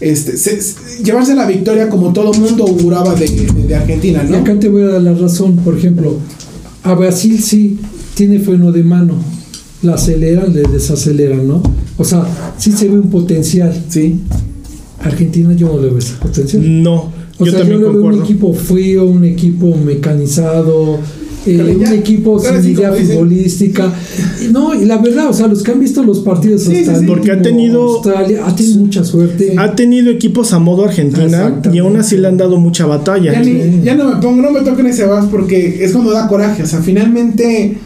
este, 0.00 0.36
se- 0.36 0.60
se- 0.60 1.02
llevarse 1.04 1.34
la 1.34 1.46
victoria 1.46 1.88
como 1.88 2.12
todo 2.12 2.32
mundo 2.32 2.64
auguraba 2.64 3.14
de, 3.14 3.26
de- 3.28 3.66
de 3.68 3.74
Argentina, 3.74 4.24
Y 4.26 4.30
¿no? 4.32 4.38
acá 4.38 4.58
te 4.58 4.68
voy 4.68 4.82
a 4.82 4.86
dar 4.88 5.02
la 5.02 5.12
razón, 5.14 5.56
por 5.56 5.76
ejemplo, 5.76 6.16
a 6.82 6.94
Brasil 6.94 7.38
sí 7.42 7.78
tiene 8.14 8.38
freno 8.38 8.72
de 8.72 8.82
mano, 8.82 9.14
la 9.82 9.94
aceleran, 9.94 10.52
le 10.54 10.62
desaceleran, 10.62 11.46
¿no? 11.46 11.62
O 11.98 12.04
sea, 12.04 12.26
sí 12.58 12.72
se 12.72 12.88
ve 12.88 12.98
un 12.98 13.10
potencial. 13.10 13.72
Sí. 13.88 14.20
Argentina 15.02 15.52
yo 15.54 15.68
no 15.68 15.80
le 15.80 15.88
veo 15.88 15.98
ese 15.98 16.14
potencial. 16.20 16.82
No, 16.82 17.10
O 17.38 17.44
yo 17.44 17.50
sea, 17.52 17.60
también 17.60 17.80
yo 17.80 17.86
le 17.86 17.92
veo 17.92 18.02
un 18.02 18.02
concuerdo. 18.10 18.22
equipo 18.24 18.52
frío, 18.52 19.04
un 19.06 19.24
equipo 19.24 19.74
mecanizado, 19.76 20.98
eh, 21.46 21.76
un 21.78 21.86
equipo 21.86 22.38
sin 22.38 22.62
sí, 22.62 22.70
idea 22.72 22.92
futbolística. 22.92 23.92
No, 24.52 24.74
y 24.74 24.84
la 24.84 24.98
verdad, 24.98 25.28
o 25.28 25.32
sea, 25.32 25.46
los 25.46 25.62
que 25.62 25.70
han 25.70 25.80
visto 25.80 26.02
los 26.02 26.20
partidos 26.20 26.62
Sí, 26.64 26.76
hasta 26.76 26.92
sí, 26.92 26.98
sí. 26.98 27.00
el 27.00 27.06
Porque 27.06 27.32
ha 27.32 27.40
tenido- 27.40 27.82
Australia, 27.94 28.42
ha 28.46 28.54
tenido 28.54 28.80
mucha 28.80 29.04
suerte. 29.04 29.54
Ha 29.58 29.74
tenido 29.74 30.10
equipos 30.10 30.52
a 30.52 30.58
modo 30.58 30.84
Argentina 30.84 31.60
y 31.72 31.78
aún 31.78 31.96
así 31.96 32.16
le 32.16 32.28
han 32.28 32.36
dado 32.36 32.58
mucha 32.58 32.86
batalla. 32.86 33.32
Ya, 33.32 33.40
ni- 33.40 33.82
ya 33.82 33.94
no 33.94 34.10
me 34.14 34.16
pongo, 34.20 34.42
no 34.42 34.50
me 34.50 34.60
toquen 34.60 34.86
ese 34.86 35.04
vas 35.06 35.26
porque 35.26 35.82
es 35.84 35.92
cuando 35.92 36.12
da 36.12 36.28
coraje. 36.28 36.62
O 36.62 36.66
sea, 36.66 36.80
finalmente, 36.80 37.76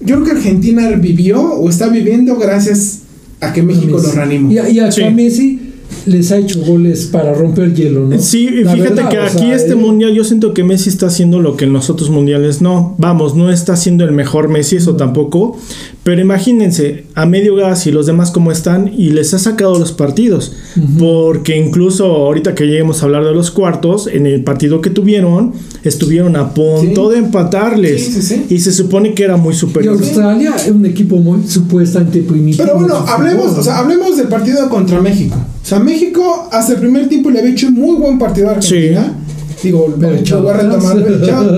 yo 0.00 0.16
creo 0.16 0.24
que 0.24 0.30
Argentina 0.32 0.90
vivió 0.92 1.40
o 1.40 1.68
está 1.68 1.88
viviendo 1.88 2.36
gracias 2.36 3.00
a 3.40 3.52
que 3.52 3.62
México 3.62 3.98
lo 4.02 4.12
reanimó. 4.12 4.50
Y, 4.52 4.58
a- 4.58 4.68
y 4.68 4.78
a 4.80 4.90
Sí. 4.92 5.02
Messi 5.14 5.60
les 6.06 6.32
ha 6.32 6.38
hecho 6.38 6.60
goles 6.64 7.06
para 7.06 7.32
romper 7.34 7.74
hielo, 7.74 8.06
¿no? 8.06 8.18
Sí, 8.18 8.48
y 8.48 8.64
La 8.64 8.72
fíjate 8.72 8.94
verdad, 8.94 9.08
que 9.10 9.18
aquí 9.18 9.38
sea, 9.38 9.54
este 9.56 9.70
él- 9.72 9.76
mundial 9.76 10.12
yo 10.14 10.24
siento 10.24 10.52
que 10.54 10.64
Messi 10.64 10.88
está 10.88 11.06
haciendo 11.06 11.40
lo 11.40 11.56
que 11.56 11.64
en 11.64 11.72
los 11.72 11.90
otros 11.90 12.10
mundiales 12.10 12.60
no. 12.62 12.94
Vamos, 12.98 13.34
no 13.36 13.50
está 13.50 13.76
siendo 13.76 14.04
el 14.04 14.12
mejor 14.12 14.48
Messi, 14.48 14.76
eso 14.76 14.96
tampoco. 14.96 15.58
Pero 16.02 16.20
imagínense 16.20 17.04
a 17.14 17.26
medio 17.26 17.54
gas 17.54 17.86
y 17.86 17.92
los 17.92 18.06
demás 18.06 18.30
cómo 18.32 18.50
están 18.50 18.92
y 18.96 19.10
les 19.10 19.34
ha 19.34 19.38
sacado 19.38 19.78
los 19.78 19.92
partidos. 19.92 20.52
Porque 20.98 21.56
incluso 21.56 22.06
ahorita 22.06 22.54
que 22.54 22.64
lleguemos 22.66 23.02
a 23.02 23.06
hablar 23.06 23.24
de 23.24 23.32
los 23.32 23.50
cuartos, 23.50 24.08
en 24.08 24.26
el 24.26 24.42
partido 24.42 24.80
que 24.80 24.90
tuvieron, 24.90 25.52
estuvieron 25.84 26.36
a 26.36 26.54
punto 26.54 27.08
Sí. 27.08 27.12
de 27.14 27.18
empatarles. 27.24 28.04
Sí, 28.06 28.12
sí, 28.14 28.22
sí. 28.22 28.46
Y 28.50 28.58
se 28.58 28.72
supone 28.72 29.14
que 29.14 29.22
era 29.24 29.36
muy 29.36 29.54
Y 29.54 29.58
superior. 29.58 29.96
Australia 29.96 30.54
es 30.56 30.70
un 30.70 30.84
equipo 30.86 31.16
muy 31.16 31.46
supuestamente 31.46 32.20
primitivo. 32.22 32.64
Pero 32.64 32.78
bueno, 32.78 32.94
hablemos, 33.06 33.56
o 33.58 33.62
sea, 33.62 33.78
hablemos 33.78 34.16
del 34.16 34.28
partido 34.28 34.68
contra 34.68 35.00
México. 35.00 35.36
O 35.62 35.64
sea, 35.64 35.78
México 35.78 36.48
hasta 36.50 36.72
el 36.74 36.80
primer 36.80 37.08
tiempo 37.08 37.30
le 37.30 37.38
había 37.38 37.52
hecho 37.52 37.68
un 37.68 37.74
muy 37.74 37.96
buen 37.96 38.18
partido 38.18 38.48
a 38.48 38.52
Argentina. 38.52 39.14
Digo, 39.62 39.94
Pero 40.00 40.12
lo 40.26 40.42
voy 40.42 40.50
a 40.50 40.56
retomar, 40.56 40.96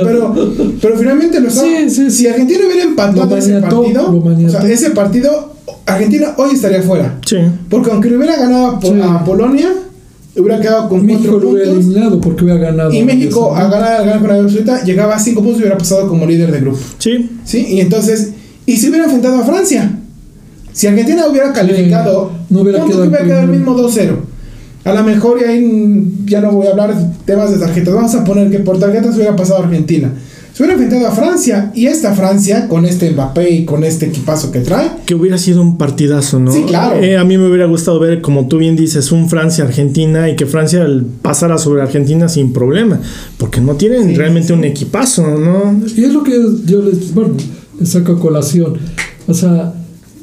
pero, 0.04 0.34
pero, 0.80 0.98
finalmente 0.98 1.40
lo 1.40 1.50
Sí, 1.50 1.58
sí, 1.88 1.90
sí. 1.90 2.10
Si 2.10 2.26
Argentina 2.26 2.60
hubiera 2.66 2.82
empatado 2.82 3.30
Lo 3.30 3.36
ese 3.38 3.52
maniató, 3.54 3.80
partido, 3.82 4.10
o 4.10 4.20
maniató. 4.20 4.52
sea, 4.60 4.70
ese 4.70 4.90
partido, 4.90 5.54
Argentina 5.86 6.34
hoy 6.36 6.50
estaría 6.52 6.82
fuera. 6.82 7.18
Sí. 7.24 7.36
Porque 7.70 7.90
aunque 7.90 8.10
le 8.10 8.18
hubiera 8.18 8.36
ganado 8.36 8.66
a, 8.66 8.80
Po- 8.80 8.88
Sí. 8.92 9.00
a 9.02 9.24
Polonia, 9.24 9.72
hubiera 10.36 10.60
quedado 10.60 10.88
con 10.90 11.06
México 11.06 11.30
cuatro 11.32 11.40
lo 11.40 11.48
hubiera 11.54 11.70
puntos. 11.70 11.86
eliminado 11.86 12.20
porque 12.20 12.44
hubiera 12.44 12.60
ganado. 12.60 12.92
Y 12.92 13.02
México, 13.04 13.52
Eso, 13.54 13.56
a 13.56 13.68
ganar, 13.70 13.92
a 13.94 13.98
ganar 14.04 14.18
con 14.20 14.28
la 14.28 14.34
absoluta, 14.36 14.84
llegaba 14.84 15.14
a 15.14 15.18
cinco 15.18 15.40
puntos 15.40 15.60
y 15.60 15.62
hubiera 15.62 15.78
pasado 15.78 16.06
como 16.06 16.26
líder 16.26 16.52
de 16.52 16.60
grupo. 16.60 16.78
Sí. 16.98 17.30
¿Sí? 17.44 17.66
Y 17.70 17.80
entonces, 17.80 18.32
y 18.66 18.76
si 18.76 18.88
hubiera 18.90 19.04
enfrentado 19.06 19.38
a 19.38 19.44
Francia. 19.46 19.98
Si 20.74 20.86
Argentina 20.88 21.26
hubiera 21.30 21.52
calificado, 21.52 22.32
no 22.50 22.60
hubiera 22.60 22.80
¿cuánto 22.80 22.96
quedado 22.96 23.02
que 23.04 23.08
hubiera 23.16 23.24
quedado 23.24 23.42
el 23.44 23.58
mismo 23.58 23.76
2-0. 23.76 24.16
A 24.84 24.92
lo 24.92 25.02
mejor, 25.04 25.38
y 25.40 25.44
ahí 25.44 26.14
ya 26.26 26.40
no 26.42 26.50
voy 26.52 26.66
a 26.66 26.70
hablar 26.72 26.94
de 26.94 27.06
temas 27.24 27.50
de 27.52 27.58
tarjetas, 27.58 27.94
vamos 27.94 28.14
a 28.14 28.24
poner 28.24 28.50
que 28.50 28.58
por 28.58 28.78
tarjetas 28.78 29.14
hubiera 29.16 29.34
pasado 29.34 29.62
a 29.62 29.64
Argentina. 29.66 30.12
Se 30.52 30.62
hubiera 30.62 30.74
enfrentado 30.80 31.10
a 31.10 31.14
Francia, 31.14 31.72
y 31.74 31.86
esta 31.86 32.12
Francia, 32.14 32.68
con 32.68 32.84
este 32.84 33.10
Mbappé 33.10 33.50
y 33.50 33.64
con 33.64 33.82
este 33.82 34.06
equipazo 34.06 34.52
que 34.52 34.60
trae, 34.60 34.88
Que 35.06 35.14
hubiera 35.14 35.38
sido 35.38 35.62
un 35.62 35.78
partidazo, 35.78 36.38
¿no? 36.38 36.52
Sí, 36.52 36.64
claro. 36.66 37.02
Eh, 37.02 37.16
a 37.16 37.24
mí 37.24 37.38
me 37.38 37.48
hubiera 37.48 37.66
gustado 37.66 37.98
ver, 37.98 38.20
como 38.20 38.46
tú 38.46 38.58
bien 38.58 38.76
dices, 38.76 39.10
un 39.10 39.28
Francia-Argentina 39.28 40.28
y 40.28 40.36
que 40.36 40.46
Francia 40.46 40.86
pasara 41.22 41.56
sobre 41.56 41.82
Argentina 41.82 42.28
sin 42.28 42.52
problema. 42.52 43.00
Porque 43.38 43.60
no 43.60 43.74
tienen 43.74 44.08
Sí, 44.10 44.14
realmente 44.16 44.48
sí. 44.48 44.52
un 44.54 44.64
equipazo, 44.64 45.26
¿no? 45.26 45.80
Y 45.96 46.04
es 46.04 46.12
lo 46.12 46.22
que 46.22 46.38
yo 46.66 46.82
les, 46.82 47.14
bueno, 47.14 47.34
les 47.80 47.88
saco 47.88 48.12
a 48.12 48.18
colación. 48.20 48.74
O 49.26 49.34
sea, 49.34 49.72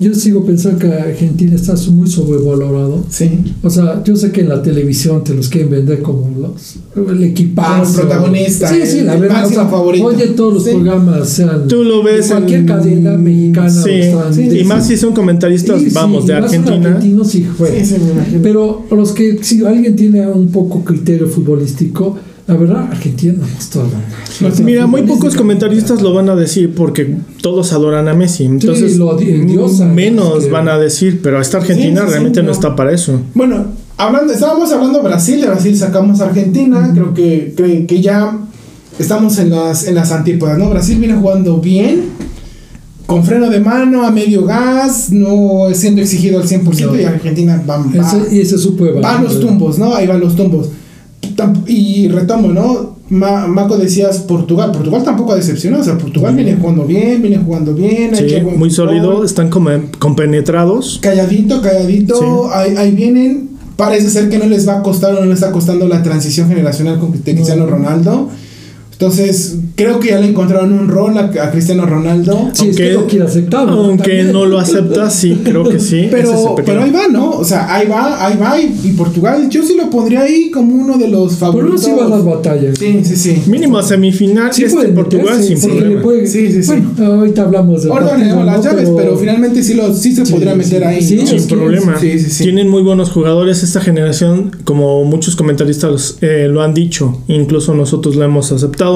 yo 0.02 0.14
sigo 0.14 0.44
pensando 0.44 0.80
que 0.80 0.88
Argentina 0.88 1.56
está 1.56 1.78
su- 1.78 1.92
muy 1.94 2.10
sobrevalorado. 2.10 3.04
sí. 3.10 3.30
O 3.64 3.70
sea, 3.70 4.04
yo 4.04 4.16
sé 4.16 4.32
que 4.32 4.42
en 4.42 4.50
la 4.50 4.62
televisión 4.62 5.24
te 5.24 5.34
los 5.34 5.48
quieren 5.48 5.70
vender 5.70 6.02
como 6.02 6.30
los, 6.40 6.76
el 7.10 7.24
equipazo. 7.24 7.84
Como 8.02 8.10
protagonista, 8.10 8.68
Sí, 8.68 8.82
sí, 8.86 8.98
el- 9.00 9.06
la 9.08 9.16
verdad. 9.16 9.46
O 9.46 9.50
sea, 9.50 9.66
favorito. 9.68 10.06
Oye, 10.06 10.28
todos 10.28 10.54
los 10.56 10.64
Sí. 10.66 10.72
programas 10.72 11.30
sean. 11.30 11.68
Tú 11.68 11.84
lo 11.84 12.04
ves 12.04 12.28
de 12.28 12.36
cualquier 12.36 12.60
en- 12.62 12.66
cadena 12.66 13.18
mexicana. 13.18 13.70
Sí, 13.70 14.42
y 14.60 14.64
más 14.64 14.88
si 14.88 14.98
son 14.98 15.14
comentaristas, 15.14 15.80
Sí, 15.80 15.90
sí, 15.90 15.96
vamos, 15.96 16.26
de 16.26 16.34
y 16.38 16.42
más 16.42 16.52
son 16.52 16.60
Argentina. 16.62 16.88
argentinos 16.90 17.36
y 17.36 17.46
juegan. 17.58 17.86
Sí, 17.86 17.96
sí, 17.96 18.02
me 18.04 18.12
imagino. 18.12 18.40
Pero 18.42 18.84
los 18.92 19.12
que, 19.12 19.40
si 19.44 19.64
alguien 19.66 19.96
tiene 19.96 20.28
un 20.28 20.48
poco 20.50 20.84
criterio 20.84 21.28
futbolístico, 21.28 22.18
la 22.48 22.56
verdad, 22.56 22.88
Argentina 22.92 23.34
no 23.38 23.46
es 23.46 23.70
todo. 23.70 23.88
Mira, 24.64 24.88
muy 24.88 25.04
pocos 25.04 25.36
comentaristas 25.36 26.02
lo 26.02 26.14
van 26.14 26.30
a 26.30 26.36
decir 26.36 26.74
porque 26.76 27.16
todos 27.42 27.72
adoran 27.74 28.08
a 28.08 28.14
Messi. 28.14 28.46
Entonces, 28.46 28.98
lo 28.98 29.16
di- 29.16 29.30
endiosan, 29.32 29.94
menos 29.96 30.46
que- 30.46 30.50
van 30.52 30.68
a 30.68 30.78
decir, 30.78 31.22
pero 31.22 31.40
esta 31.40 31.58
Argentina 31.60 32.02
Sí, 32.02 32.02
sí, 32.02 32.06
sí, 32.06 32.12
realmente 32.12 32.40
no 32.42 32.48
no. 32.48 32.52
está 32.54 32.76
para 32.76 32.92
eso. 32.92 33.22
Bueno, 33.36 33.66
hablando, 33.98 34.34
estábamos 34.34 34.72
hablando 34.72 35.00
de 35.00 35.04
Brasil, 35.08 35.40
de 35.42 35.48
Brasil 35.48 35.78
sacamos 35.78 36.20
a 36.22 36.26
Argentina, 36.26 36.92
creo 36.94 37.14
que, 37.14 37.54
que, 37.56 37.86
que 37.86 38.02
ya 38.02 38.38
estamos 39.00 39.38
en 39.40 39.50
las, 39.52 39.88
en 39.88 39.96
las 39.96 40.12
antípodas, 40.12 40.58
¿no? 40.58 40.70
Brasil 40.70 40.98
viene 41.00 41.16
jugando 41.16 41.58
bien, 41.60 42.06
con 43.06 43.24
freno 43.24 43.50
de 43.50 43.60
mano, 43.60 44.04
a 44.06 44.12
medio 44.12 44.46
gas, 44.46 45.12
no 45.12 45.66
siendo 45.74 46.02
exigido 46.02 46.40
al 46.42 46.48
100% 46.48 46.86
No. 46.88 47.00
y 47.00 47.04
Argentina 47.04 47.62
va, 47.70 47.78
va, 47.78 47.86
Ese, 48.24 48.36
y 48.36 48.40
ese 48.42 48.58
supo 48.58 48.86
va 49.02 49.20
a 49.20 49.22
los 49.22 49.40
tumbos, 49.40 49.78
¿no? 49.78 49.94
Ahí 49.94 50.08
van 50.08 50.20
los 50.20 50.36
tumbos. 50.36 50.70
Y 51.68 52.08
retomo, 52.10 52.50
¿no? 52.50 52.96
Ma- 53.10 53.46
Maco 53.48 53.78
decías 53.78 54.20
Portugal. 54.20 54.72
Portugal 54.72 55.04
tampoco 55.04 55.34
ha 55.34 55.36
decepcionado. 55.36 55.82
O 55.82 55.86
sea, 55.86 55.98
Portugal 55.98 56.36
viene 56.36 56.56
jugando 56.56 56.86
bien, 56.86 57.22
viene 57.22 57.38
jugando 57.38 57.74
bien. 57.74 58.16
Sí, 58.16 58.26
muy 58.42 58.54
fútbol. 58.54 58.72
sólido, 58.72 59.24
están 59.24 59.50
como 59.50 59.70
compenetrados. 60.00 61.00
Calladito, 61.02 61.62
calladito, 61.62 62.16
Sí. 62.16 62.26
ahí, 62.54 62.76
ahí 62.78 62.92
vienen. 62.92 63.50
Parece 63.76 64.10
ser 64.10 64.30
que 64.30 64.38
no 64.38 64.46
les 64.46 64.68
va 64.68 64.80
a 64.80 64.84
costar 64.84 65.16
o 65.16 65.20
no 65.22 65.26
les 65.26 65.36
está 65.42 65.52
costando 65.52 65.88
la 65.88 66.04
transición 66.04 66.48
generacional 66.48 67.00
con 67.00 67.12
Cristiano 67.12 67.66
No. 67.66 67.70
Ronaldo. 67.72 68.30
Entonces, 69.06 69.58
creo 69.76 70.00
que 70.00 70.10
ya 70.10 70.20
le 70.20 70.28
encontraron 70.28 70.72
un 70.74 70.88
rol 70.88 71.18
a, 71.18 71.22
a 71.22 71.50
Cristiano 71.50 71.88
Ronaldo. 71.88 72.52
Sí, 72.54 72.68
es 72.70 72.78
que 72.78 72.92
lo 72.94 73.08
quiere 73.08 73.26
aceptar. 73.26 73.66
¿no? 73.66 73.74
Aunque 73.86 74.04
También. 74.18 74.32
no 74.32 74.46
lo 74.46 74.60
acepta, 74.60 75.10
sí, 75.10 75.42
creo 75.44 75.64
que 75.68 75.80
sí. 75.80 76.02
Es 76.02 76.10
Pero, 76.12 76.54
pero 76.64 76.84
ahí 76.84 76.92
va, 76.92 77.08
¿no? 77.08 77.32
O 77.32 77.44
sea, 77.44 77.74
ahí 77.74 77.88
va, 77.88 78.24
ahí 78.24 78.38
va. 78.38 78.60
Y, 78.62 78.80
y 78.84 78.92
Portugal, 78.92 79.50
yo 79.50 79.64
sí 79.64 79.76
lo 79.76 79.90
pondría 79.90 80.22
ahí 80.22 80.52
como 80.52 80.76
uno 80.76 81.00
de 81.00 81.08
los 81.08 81.34
Por 81.38 81.50
uno 81.66 81.78
favoritos. 81.78 81.84
sí 81.84 81.92
va 82.00 82.06
a 82.06 82.10
las 82.10 82.24
batallas. 82.24 82.78
Sí, 82.78 83.00
sí, 83.04 83.16
sí. 83.16 83.42
Mínimo 83.48 83.80
a 83.80 83.84
semifinal, 83.84 84.54
Sí 84.54 84.66
este 84.66 84.76
puede 84.76 84.90
Portugal 84.90 85.42
sin 85.42 85.60
problema. 85.60 86.02
puede- 86.04 86.28
Sí, 86.28 86.52
sí, 86.52 86.62
sí. 86.62 86.68
Bueno, 86.96 87.14
ahorita 87.16 87.42
hablamos 87.42 87.84
de 87.84 87.90
Ahora 87.90 88.06
ganamos 88.18 88.46
las 88.46 88.64
llaves, 88.64 88.88
pero, 88.96 89.18
finalmente 89.18 89.64
sí, 89.64 89.74
lo, 89.74 89.92
sí 89.96 90.14
se 90.16 90.28
Sí, 90.28 90.32
podría 90.32 90.52
sí. 90.52 90.58
meter 90.60 90.84
ahí. 90.84 91.02
Sí, 91.02 91.16
¿no? 91.16 91.26
Sin 91.26 91.48
problema. 91.48 91.98
Sí, 92.00 92.20
sí, 92.20 92.30
sí. 92.30 92.44
Tienen 92.44 92.70
muy 92.70 92.84
buenos 92.84 93.10
jugadores. 93.10 93.64
Esta 93.64 93.82
generación, 93.82 94.52
como 94.64 95.04
muchos 95.06 95.36
comentaristas 95.36 96.18
eh, 96.22 96.48
lo 96.48 96.62
han 96.62 96.76
dicho, 96.76 97.18
incluso 97.28 97.74
nosotros 97.74 98.16
lo 98.16 98.24
hemos 98.26 98.52
aceptado, 98.52 98.91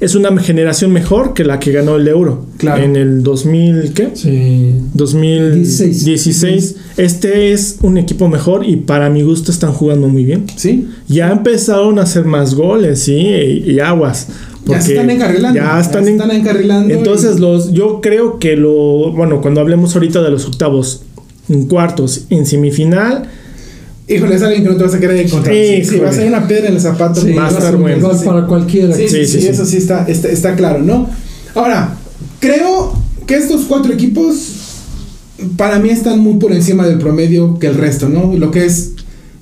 es 0.00 0.14
una 0.14 0.36
generación 0.40 0.92
mejor 0.92 1.34
que 1.34 1.44
la 1.44 1.58
que 1.58 1.72
ganó 1.72 1.96
el 1.96 2.06
Euro. 2.08 2.44
Claro. 2.58 2.82
En 2.82 2.96
el 2.96 3.22
2000, 3.22 3.92
¿qué? 3.94 4.10
Sí. 4.14 4.74
2016. 4.94 6.04
16. 6.04 6.76
Este 6.96 7.52
es 7.52 7.78
un 7.82 7.98
equipo 7.98 8.28
mejor 8.28 8.66
y 8.66 8.76
para 8.76 9.10
mi 9.10 9.22
gusto 9.22 9.50
están 9.50 9.72
jugando 9.72 10.08
muy 10.08 10.24
bien. 10.24 10.44
Sí. 10.56 10.88
Ya 11.08 11.30
empezaron 11.30 11.98
a 11.98 12.02
hacer 12.02 12.24
más 12.24 12.54
goles, 12.54 13.00
sí, 13.00 13.12
y, 13.14 13.70
y 13.72 13.80
aguas. 13.80 14.28
Ya 14.28 14.34
se 14.34 14.64
porque 14.66 14.92
están 14.94 15.10
encarrilando. 15.10 15.58
Ya 15.60 15.80
están, 15.80 16.08
en- 16.08 16.20
encarrilando. 16.30 16.92
Entonces 16.94 17.36
y- 17.36 17.40
los, 17.40 17.72
yo 17.72 18.00
creo 18.00 18.38
que 18.38 18.56
lo, 18.56 19.12
bueno, 19.12 19.40
cuando 19.40 19.60
hablemos 19.60 19.94
ahorita 19.94 20.22
de 20.22 20.30
los 20.30 20.46
octavos, 20.46 21.02
en 21.48 21.66
cuartos, 21.66 22.26
en 22.28 22.44
semifinal, 22.44 23.28
Híjole, 24.08 24.36
es 24.36 24.42
alguien 24.42 24.62
que 24.62 24.70
no 24.70 24.76
te 24.76 24.84
vas 24.84 24.94
a 24.94 25.00
querer 25.00 25.26
encontrar. 25.26 25.54
Sí, 25.54 25.84
sí, 25.84 25.98
va 25.98 26.08
a 26.08 26.12
ser 26.12 26.28
una 26.28 26.48
piedra 26.48 26.68
en 26.68 26.74
el 26.74 26.80
zapato. 26.80 27.20
Sí, 27.20 27.32
va 27.34 27.46
a 27.46 27.50
estar 27.50 27.76
bueno. 27.76 28.10
para 28.24 28.46
cualquiera. 28.46 28.94
Sí, 28.94 29.08
sí, 29.08 29.26
Sí, 29.26 29.46
eso 29.46 29.66
sí 29.66 29.76
está, 29.76 30.06
está, 30.08 30.28
está 30.28 30.56
claro, 30.56 30.78
¿no? 30.78 31.10
Ahora, 31.54 31.94
creo 32.40 32.94
que 33.26 33.36
estos 33.36 33.66
cuatro 33.66 33.92
equipos 33.92 34.54
para 35.56 35.78
mí 35.78 35.90
están 35.90 36.20
muy 36.20 36.38
por 36.38 36.52
encima 36.52 36.86
del 36.86 36.98
promedio 36.98 37.58
que 37.58 37.66
el 37.66 37.74
resto, 37.74 38.08
¿no? 38.08 38.34
Lo 38.34 38.50
que 38.50 38.64
es 38.64 38.92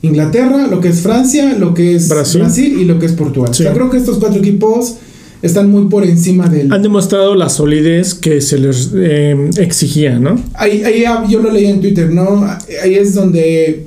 Inglaterra, 0.03 0.67
lo 0.67 0.81
que 0.81 0.89
es 0.89 1.01
Francia, 1.01 1.57
lo 1.57 1.73
que 1.73 1.95
es 1.95 2.09
Brasil. 2.09 2.41
Brasil, 2.43 2.79
y 2.81 2.85
lo 2.85 2.99
que 2.99 3.07
es 3.07 3.13
Portugal. 3.13 3.51
O 3.51 3.55
sea, 3.55 3.73
creo 3.73 3.89
que 3.89 3.99
estos 3.99 4.19
cuatro 4.19 4.41
equipos 4.41 4.97
están 5.43 5.71
muy 5.71 5.87
por 5.87 6.05
encima 6.05 6.49
del... 6.49 6.73
han 6.73 6.83
demostrado 6.83 7.35
la 7.35 7.49
solidez 7.49 8.15
que 8.15 8.41
se 8.41 8.59
les 8.59 8.91
eh, 8.95 9.51
exigía, 9.59 10.19
¿no? 10.19 10.41
Ahí, 10.55 10.83
ahí 10.83 11.05
yo 11.29 11.41
lo 11.41 11.51
leí 11.51 11.67
en 11.67 11.81
Twitter, 11.81 12.11
¿no? 12.11 12.45
Ahí 12.83 12.95
es 12.95 13.15
donde 13.15 13.86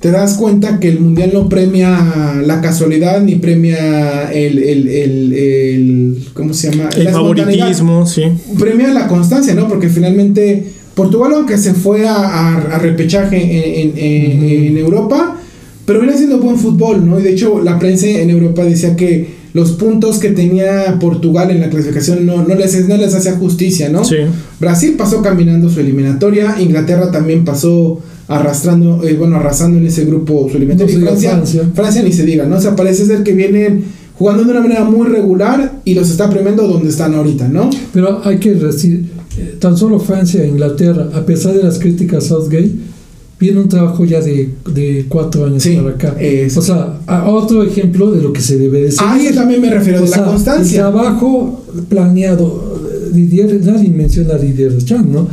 te 0.00 0.10
das 0.12 0.34
cuenta 0.34 0.78
que 0.78 0.88
el 0.88 1.00
mundial 1.00 1.30
no 1.34 1.48
premia 1.48 2.40
la 2.46 2.60
casualidad 2.60 3.20
ni 3.22 3.34
premia 3.34 4.30
el, 4.32 4.58
el, 4.58 4.88
el, 4.88 5.32
el- 5.32 6.18
¿cómo 6.34 6.54
se 6.54 6.70
llama? 6.70 6.88
El 6.96 7.04
La 7.04 7.12
favoritismo, 7.12 8.06
sí. 8.06 8.22
Premia 8.58 8.88
la 8.92 9.08
constancia, 9.08 9.54
¿no? 9.54 9.66
Porque 9.68 9.88
finalmente 9.88 10.64
Portugal, 10.94 11.32
aunque 11.34 11.58
se 11.58 11.74
fue 11.74 12.06
a, 12.06 12.14
a- 12.14 12.56
a 12.76 12.78
repechaje 12.78 13.36
en, 13.42 13.90
en- 13.98 13.98
en- 13.98 14.66
en 14.66 14.78
Europa, 14.78 15.36
pero 15.84 15.98
viene 16.00 16.14
haciendo 16.14 16.38
buen 16.38 16.58
fútbol, 16.58 17.04
¿no? 17.08 17.18
Y 17.18 17.22
de 17.24 17.32
hecho 17.32 17.60
la 17.62 17.78
prensa 17.78 18.06
en 18.06 18.30
Europa 18.30 18.62
decía 18.64 18.94
que 18.94 19.38
los 19.54 19.72
puntos 19.72 20.18
que 20.18 20.28
tenía 20.30 20.98
Portugal 21.00 21.50
en 21.50 21.60
la 21.60 21.70
clasificación 21.70 22.24
no, 22.26 22.42
no, 22.46 22.54
les, 22.54 22.86
no 22.86 22.96
les 22.96 23.14
hacía 23.14 23.32
justicia, 23.32 23.88
¿no? 23.88 24.04
Sí. 24.04 24.16
Brasil 24.60 24.94
pasó 24.96 25.22
caminando 25.22 25.68
su 25.70 25.80
eliminatoria, 25.80 26.56
Inglaterra 26.60 27.10
también 27.10 27.44
pasó 27.44 28.00
arrastrando, 28.28 29.02
eh, 29.04 29.14
bueno, 29.14 29.36
arrasando 29.36 29.78
en 29.78 29.86
ese 29.86 30.04
grupo 30.04 30.48
su 30.50 30.56
eliminatoria. 30.56 30.98
No 30.98 31.06
Francia, 31.16 31.70
Francia. 31.74 32.02
Ni 32.02 32.12
se 32.12 32.24
diga, 32.24 32.44
¿no? 32.46 32.56
O 32.56 32.60
sea, 32.60 32.76
parece 32.76 33.06
ser 33.06 33.22
que 33.22 33.32
vienen 33.32 33.84
jugando 34.18 34.44
de 34.44 34.50
una 34.50 34.60
manera 34.60 34.84
muy 34.84 35.06
regular 35.08 35.80
y 35.84 35.94
los 35.94 36.10
está 36.10 36.28
premiando 36.28 36.66
donde 36.68 36.88
están 36.90 37.14
ahorita, 37.14 37.48
¿no? 37.48 37.70
Pero 37.92 38.20
hay 38.24 38.38
que 38.38 38.52
decir, 38.54 39.06
eh, 39.38 39.56
tan 39.58 39.76
solo 39.76 39.98
Francia 39.98 40.42
e 40.44 40.48
Inglaterra, 40.48 41.08
a 41.14 41.24
pesar 41.24 41.54
de 41.54 41.62
las 41.62 41.78
críticas 41.78 42.24
a 42.24 42.28
Southgate, 42.28 42.70
viene 43.40 43.60
un 43.60 43.68
trabajo 43.68 44.04
ya 44.04 44.20
de, 44.20 44.50
de 44.74 45.06
cuatro 45.08 45.46
años 45.46 45.62
Sí, 45.62 45.76
para 45.76 45.90
acá. 45.94 46.16
es- 46.20 46.56
O 46.56 46.62
sea, 46.62 46.98
a- 47.06 47.30
otro 47.30 47.62
ejemplo 47.62 48.10
de 48.10 48.20
lo 48.20 48.32
que 48.32 48.40
se 48.40 48.58
debe 48.58 48.82
decir. 48.82 48.98
Ah, 49.00 49.16
yo 49.22 49.32
también 49.32 49.60
me 49.62 49.70
refiero 49.70 50.00
O 50.00 50.04
de 50.04 50.10
la 50.10 50.24
constancia. 50.24 50.86
El 50.86 50.92
trabajo 50.92 51.64
planeado, 51.88 52.80
eh, 52.92 53.10
Didier, 53.14 53.60
nadie 53.64 53.88
menciona 53.90 54.34
a 54.34 54.38
Didier 54.38 54.72
Deschamps, 54.72 55.08
¿no? 55.08 55.28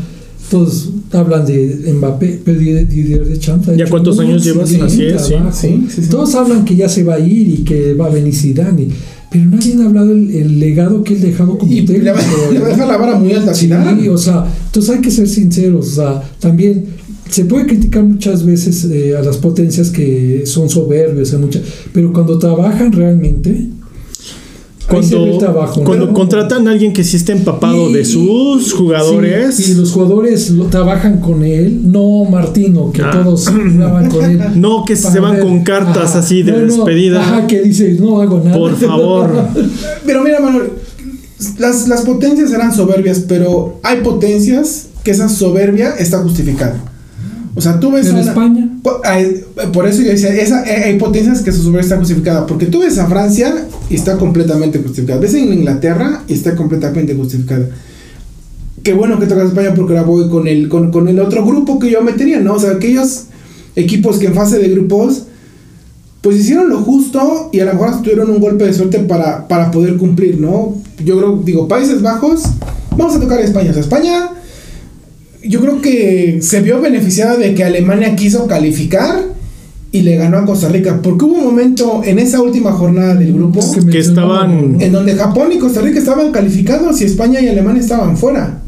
Todos 0.51 0.91
hablan 1.15 1.45
de 1.45 1.93
Mbappé, 1.97 2.41
pero 2.43 2.59
Didier 2.59 2.87
Didier 2.87 3.25
Deschamps 3.25 3.69
ha 3.69 3.75
¿Ya 3.75 3.85
cuántos 3.89 4.19
años 4.19 4.43
llevas? 4.43 4.73
Así 4.73 5.03
es, 5.05 5.21
sí, 5.21 5.29
trabajo. 5.33 5.57
sí, 5.59 5.85
sí, 5.89 6.01
sí. 6.03 6.09
Todos 6.09 6.35
hablan 6.35 6.65
que 6.65 6.75
ya 6.75 6.89
se 6.89 7.03
va 7.03 7.15
a 7.15 7.19
ir 7.19 7.47
y 7.49 7.57
que 7.63 7.93
va 7.93 8.07
a 8.07 8.09
venir 8.09 8.33
Zidane, 8.35 8.87
pero 9.31 9.45
nadie 9.45 9.75
ha 9.81 9.85
hablado 9.85 10.11
el, 10.11 10.31
el 10.31 10.59
legado 10.59 11.03
que 11.03 11.13
él 11.15 11.21
dejado 11.21 11.57
como 11.57 11.71
Y 11.71 11.81
le 11.81 11.87
técnico. 11.87 12.13
va, 12.15 12.51
le 12.53 12.59
va 12.59 12.65
a 12.67 12.69
dejar 12.69 12.87
la 12.87 12.97
vara 12.97 13.19
muy 13.19 13.33
alta 13.33 13.49
al 13.51 13.55
Sí, 13.55 13.65
final. 13.65 14.09
o 14.09 14.17
sea, 14.17 14.45
entonces 14.67 14.95
hay 14.95 15.01
que 15.01 15.11
ser 15.11 15.27
sinceros, 15.27 15.87
o 15.87 15.95
sea, 15.95 16.23
también 16.39 16.85
se 17.29 17.43
puede 17.45 17.65
criticar 17.65 18.03
muchas 18.03 18.45
veces 18.45 18.85
eh, 18.85 19.15
a 19.17 19.21
las 19.21 19.37
potencias 19.37 19.89
que 19.89 20.43
son 20.45 20.69
soberbios, 20.69 21.33
hay 21.33 21.39
mucha- 21.39 21.61
pero 21.91 22.13
cuando 22.13 22.37
trabajan 22.37 22.91
realmente, 22.91 23.49
ahí 23.49 23.57
se 23.57 23.65
ve 23.65 23.69
el 24.73 24.74
Cuando, 24.87 25.37
trabajo. 25.39 25.79
¿no? 25.79 25.83
cuando 25.85 26.13
contratan 26.13 26.67
a 26.67 26.71
alguien 26.71 26.93
que 26.93 27.03
sí 27.03 27.17
esté 27.17 27.31
empapado 27.31 27.89
Y- 27.89 27.93
de 27.93 28.05
sus 28.05 28.71
jugadores. 28.73 29.55
Sí, 29.55 29.71
y 29.71 29.75
los 29.75 29.91
jugadores 29.91 30.51
lo, 30.51 30.65
trabajan 30.65 31.19
con 31.19 31.43
él, 31.43 31.91
no 31.91 32.23
Martino, 32.25 32.91
que 32.91 33.01
Ah. 33.01 33.09
todos 33.11 33.47
jugaban 33.49 34.09
con 34.09 34.23
él. 34.25 34.39
No 34.55 34.85
que 34.85 34.95
se 34.95 35.19
van 35.19 35.33
ver- 35.33 35.43
con 35.43 35.63
cartas 35.63 36.11
Ajá. 36.11 36.19
así 36.19 36.43
de 36.43 36.51
No, 36.51 36.59
no, 36.59 36.65
despedida. 36.65 37.21
Ajá, 37.21 37.47
que 37.47 37.61
dice, 37.63 37.97
no 37.99 38.21
hago 38.21 38.39
nada. 38.43 38.57
Por 38.57 38.75
favor. 38.75 39.31
Pero 40.05 40.23
mira, 40.23 40.39
Manuel, 40.39 40.69
las, 41.57 41.87
las 41.87 42.01
potencias 42.01 42.51
eran 42.53 42.73
soberbias, 42.73 43.19
pero 43.27 43.79
hay 43.83 44.01
potencias 44.01 44.87
que 45.03 45.11
esa 45.11 45.27
soberbia 45.29 45.91
está 45.97 46.19
justificada. 46.19 46.75
O 47.55 47.61
sea, 47.61 47.79
tú 47.79 47.91
ves 47.91 48.07
En 48.07 48.15
una- 48.15 48.21
España. 48.23 48.69
Por 49.71 49.87
eso 49.87 50.01
yo 50.01 50.09
decía, 50.09 50.29
esa, 50.35 50.63
eh, 50.65 50.83
hay 50.85 50.99
potencias 50.99 51.41
que 51.41 51.51
su 51.53 51.77
está 51.79 51.97
justificada. 51.97 52.45
Porque 52.45 52.65
tú 52.65 52.79
ves 52.81 52.97
a 52.99 53.07
Francia 53.07 53.65
y 53.89 53.95
está 53.95 54.17
completamente 54.17 54.79
justificada. 54.79 55.19
Ves 55.19 55.33
en 55.35 55.53
Inglaterra 55.53 56.23
y 56.27 56.33
está 56.33 56.55
completamente 56.55 57.15
justificada. 57.15 57.67
Qué 58.83 58.93
bueno 58.93 59.19
que 59.19 59.25
tocas 59.25 59.47
España 59.47 59.73
porque 59.73 59.93
ahora 59.97 60.05
voy 60.07 60.29
con 60.29 60.47
el, 60.47 60.67
con, 60.69 60.91
con 60.91 61.07
el 61.07 61.19
otro 61.19 61.45
grupo 61.45 61.79
que 61.79 61.89
yo 61.89 62.01
metería, 62.01 62.39
¿no? 62.39 62.53
O 62.55 62.59
sea, 62.59 62.71
aquellos 62.71 63.23
equipos 63.75 64.17
que 64.17 64.27
en 64.27 64.33
fase 64.33 64.59
de 64.59 64.69
grupos 64.69 65.23
pues 66.21 66.37
hicieron 66.37 66.69
lo 66.69 66.79
justo 66.81 67.49
y 67.53 67.59
a 67.59 67.65
lo 67.65 67.73
mejor 67.73 68.01
tuvieron 68.01 68.31
un 68.31 68.39
golpe 68.39 68.65
de 68.65 68.73
suerte 68.73 68.97
para, 68.99 69.47
para 69.47 69.69
poder 69.69 69.95
cumplir, 69.97 70.39
¿no? 70.41 70.75
Yo 71.03 71.17
creo, 71.19 71.39
digo, 71.45 71.67
Países 71.67 72.01
Bajos, 72.01 72.43
vamos 72.97 73.15
a 73.15 73.19
tocar 73.19 73.39
a 73.39 73.43
España. 73.43 73.69
O 73.69 73.73
sea, 73.73 73.81
España, 73.83 74.29
yo 75.47 75.61
creo 75.61 75.81
que 75.81 76.39
se 76.41 76.61
vio 76.61 76.81
beneficiada 76.81 77.37
de 77.37 77.53
que 77.53 77.63
Alemania 77.63 78.15
quiso 78.15 78.47
calificar 78.47 79.23
y 79.91 80.01
le 80.01 80.17
ganó 80.17 80.37
a 80.39 80.45
Costa 80.45 80.67
Rica, 80.69 80.99
porque 81.01 81.23
hubo 81.25 81.35
un 81.35 81.45
momento 81.45 82.01
en 82.03 82.19
esa 82.19 82.41
última 82.41 82.71
jornada 82.73 83.15
del 83.15 83.33
grupo 83.33 83.59
Que 83.89 83.99
estaban- 83.99 84.77
en 84.81 84.91
donde 84.91 85.15
Japón 85.15 85.51
y 85.53 85.57
Costa 85.57 85.81
Rica 85.81 85.99
estaban 85.99 86.31
calificados 86.31 86.99
y 87.01 87.05
España 87.05 87.39
y 87.41 87.47
Alemania 87.47 87.81
estaban 87.81 88.17
fuera. 88.17 88.61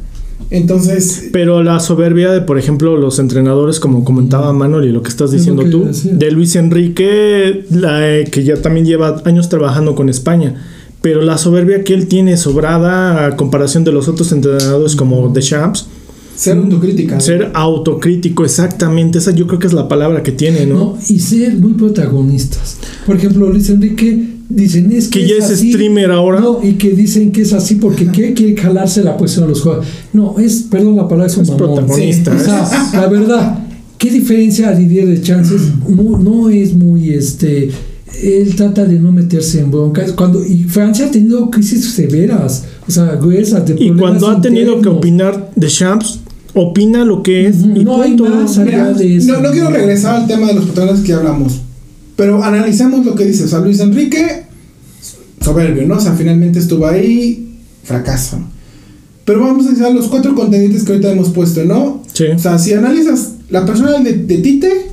Entonces, 0.49 1.27
Pero 1.33 1.61
la 1.63 1.79
soberbia 1.81 2.31
de, 2.31 2.39
por 2.41 2.57
ejemplo, 2.57 2.95
los 2.95 3.19
entrenadores, 3.19 3.81
como 3.81 4.05
comentaba 4.05 4.53
Manuel 4.53 4.85
y 4.87 4.91
lo 4.93 5.01
que 5.03 5.09
estás 5.09 5.31
Es 5.33 5.39
diciendo 5.39 5.63
que 5.63 5.69
tú, 5.69 5.85
decía. 5.85 6.13
de 6.13 6.31
Luis 6.31 6.55
Enrique, 6.55 7.65
la, 7.71 8.07
eh, 8.19 8.25
que 8.31 8.45
ya 8.45 8.55
también 8.61 8.85
lleva 8.85 9.21
años 9.25 9.49
trabajando 9.49 9.93
con 9.95 10.07
España. 10.07 10.63
Pero 11.01 11.21
la 11.21 11.37
soberbia 11.37 11.83
que 11.83 11.93
él 11.93 12.07
tiene 12.07 12.37
sobrada 12.37 13.25
a 13.25 13.35
comparación 13.35 13.83
de 13.83 13.91
los 13.91 14.07
otros 14.07 14.31
entrenadores 14.31 14.95
como 14.95 15.27
Deschamps, 15.29 15.87
ser 16.37 16.57
autocrítica. 16.57 17.19
ser 17.19 17.51
autocrítico, 17.53 18.45
exactamente, 18.45 19.17
esa 19.17 19.31
yo 19.31 19.47
creo 19.47 19.59
que 19.59 19.67
es 19.67 19.73
la 19.73 19.87
palabra 19.89 20.23
que 20.23 20.31
tiene, 20.31 20.65
¿no? 20.65 20.75
¿no? 20.75 20.97
Y 21.09 21.19
ser 21.19 21.55
muy 21.57 21.73
protagonistas. 21.73 22.77
Por 23.05 23.17
ejemplo, 23.17 23.49
Luis 23.49 23.69
Enrique 23.69 24.35
dicen 24.49 24.91
es 24.93 25.07
que, 25.09 25.21
Que 25.21 25.27
ya 25.27 25.35
es 25.35 25.51
así. 25.51 25.71
streamer 25.73 26.11
ahora. 26.11 26.39
No, 26.39 26.59
y 26.63 26.73
que 26.73 26.91
dicen 26.91 27.31
que 27.31 27.41
es 27.41 27.51
así 27.53 27.75
porque 27.75 28.07
¿qué? 28.11 28.33
quiere 28.33 28.55
jalarse 28.55 29.03
la 29.03 29.17
posición 29.17 29.45
a 29.45 29.47
los 29.49 29.61
jugadores. 29.61 29.89
No, 30.13 30.37
es, 30.39 30.63
perdón 30.71 30.95
la 30.95 31.07
palabra, 31.07 31.27
es 31.27 31.35
un 31.37 31.43
Es 31.43 31.49
mamón. 31.49 31.75
protagonista, 31.75 32.33
O 32.35 32.39
sea, 32.39 32.89
la 32.93 33.07
verdad, 33.07 33.59
¿qué 33.97 34.09
diferencia 34.11 34.69
a 34.69 34.73
Didier 34.73 35.07
de 35.07 35.21
Chances? 35.21 35.61
No, 35.89 36.17
no 36.17 36.49
es 36.49 36.73
muy 36.73 37.09
este. 37.09 37.69
Él 38.23 38.55
trata 38.55 38.85
de 38.85 38.99
no 38.99 39.11
meterse 39.11 39.59
en 39.59 39.69
broncas. 39.69 40.11
Cuando, 40.13 40.43
y 40.45 40.63
Francia 40.63 41.07
ha 41.07 41.11
tenido 41.11 41.51
crisis 41.51 41.91
severas. 41.91 42.63
O 42.87 42.91
sea, 42.91 43.15
gruesas 43.15 43.65
de 43.67 43.75
Y 43.77 43.91
cuando 43.91 44.27
ha 44.29 44.39
tenido 44.41 44.81
que 44.81 44.87
opinar 44.89 45.51
Deschamps, 45.55 46.21
opina 46.57 47.05
lo 47.05 47.23
que 47.23 47.47
es. 47.47 47.57
Y 47.61 47.83
no 47.83 48.01
hay 48.01 48.15
punto. 48.15 48.35
más 48.35 48.57
allá 48.57 48.65
Mira, 48.65 48.93
de 48.93 49.17
eso. 49.17 49.31
no, 49.33 49.41
no 49.41 49.51
quiero 49.51 49.69
regresar 49.69 50.15
al 50.15 50.27
tema 50.27 50.47
de 50.47 50.55
los 50.55 50.65
protagonistas 50.65 51.05
que 51.05 51.13
hablamos. 51.13 51.61
Pero 52.15 52.43
analicemos 52.43 53.05
lo 53.05 53.15
que 53.15 53.25
dice. 53.25 53.43
O 53.45 53.47
sea, 53.47 53.59
Luis 53.59 53.79
Enrique, 53.79 54.43
soberbio, 55.41 55.87
¿no? 55.87 55.95
O 55.97 55.99
sea, 55.99 56.13
finalmente 56.13 56.59
estuvo 56.59 56.87
ahí, 56.87 57.57
fracaso. 57.83 58.39
Pero 59.23 59.41
vamos 59.41 59.65
a 59.65 59.69
analizar 59.69 59.93
los 59.93 60.07
cuatro 60.07 60.33
contendientes 60.33 60.83
que 60.83 60.93
ahorita 60.93 61.11
hemos 61.11 61.29
puesto, 61.29 61.63
¿no? 61.65 62.01
Sí. 62.13 62.25
O 62.35 62.39
sea, 62.39 62.57
si 62.57 62.73
analizas 62.73 63.33
la 63.49 63.65
persona 63.65 63.99
de, 63.99 64.13
de 64.13 64.37
Tite, 64.37 64.86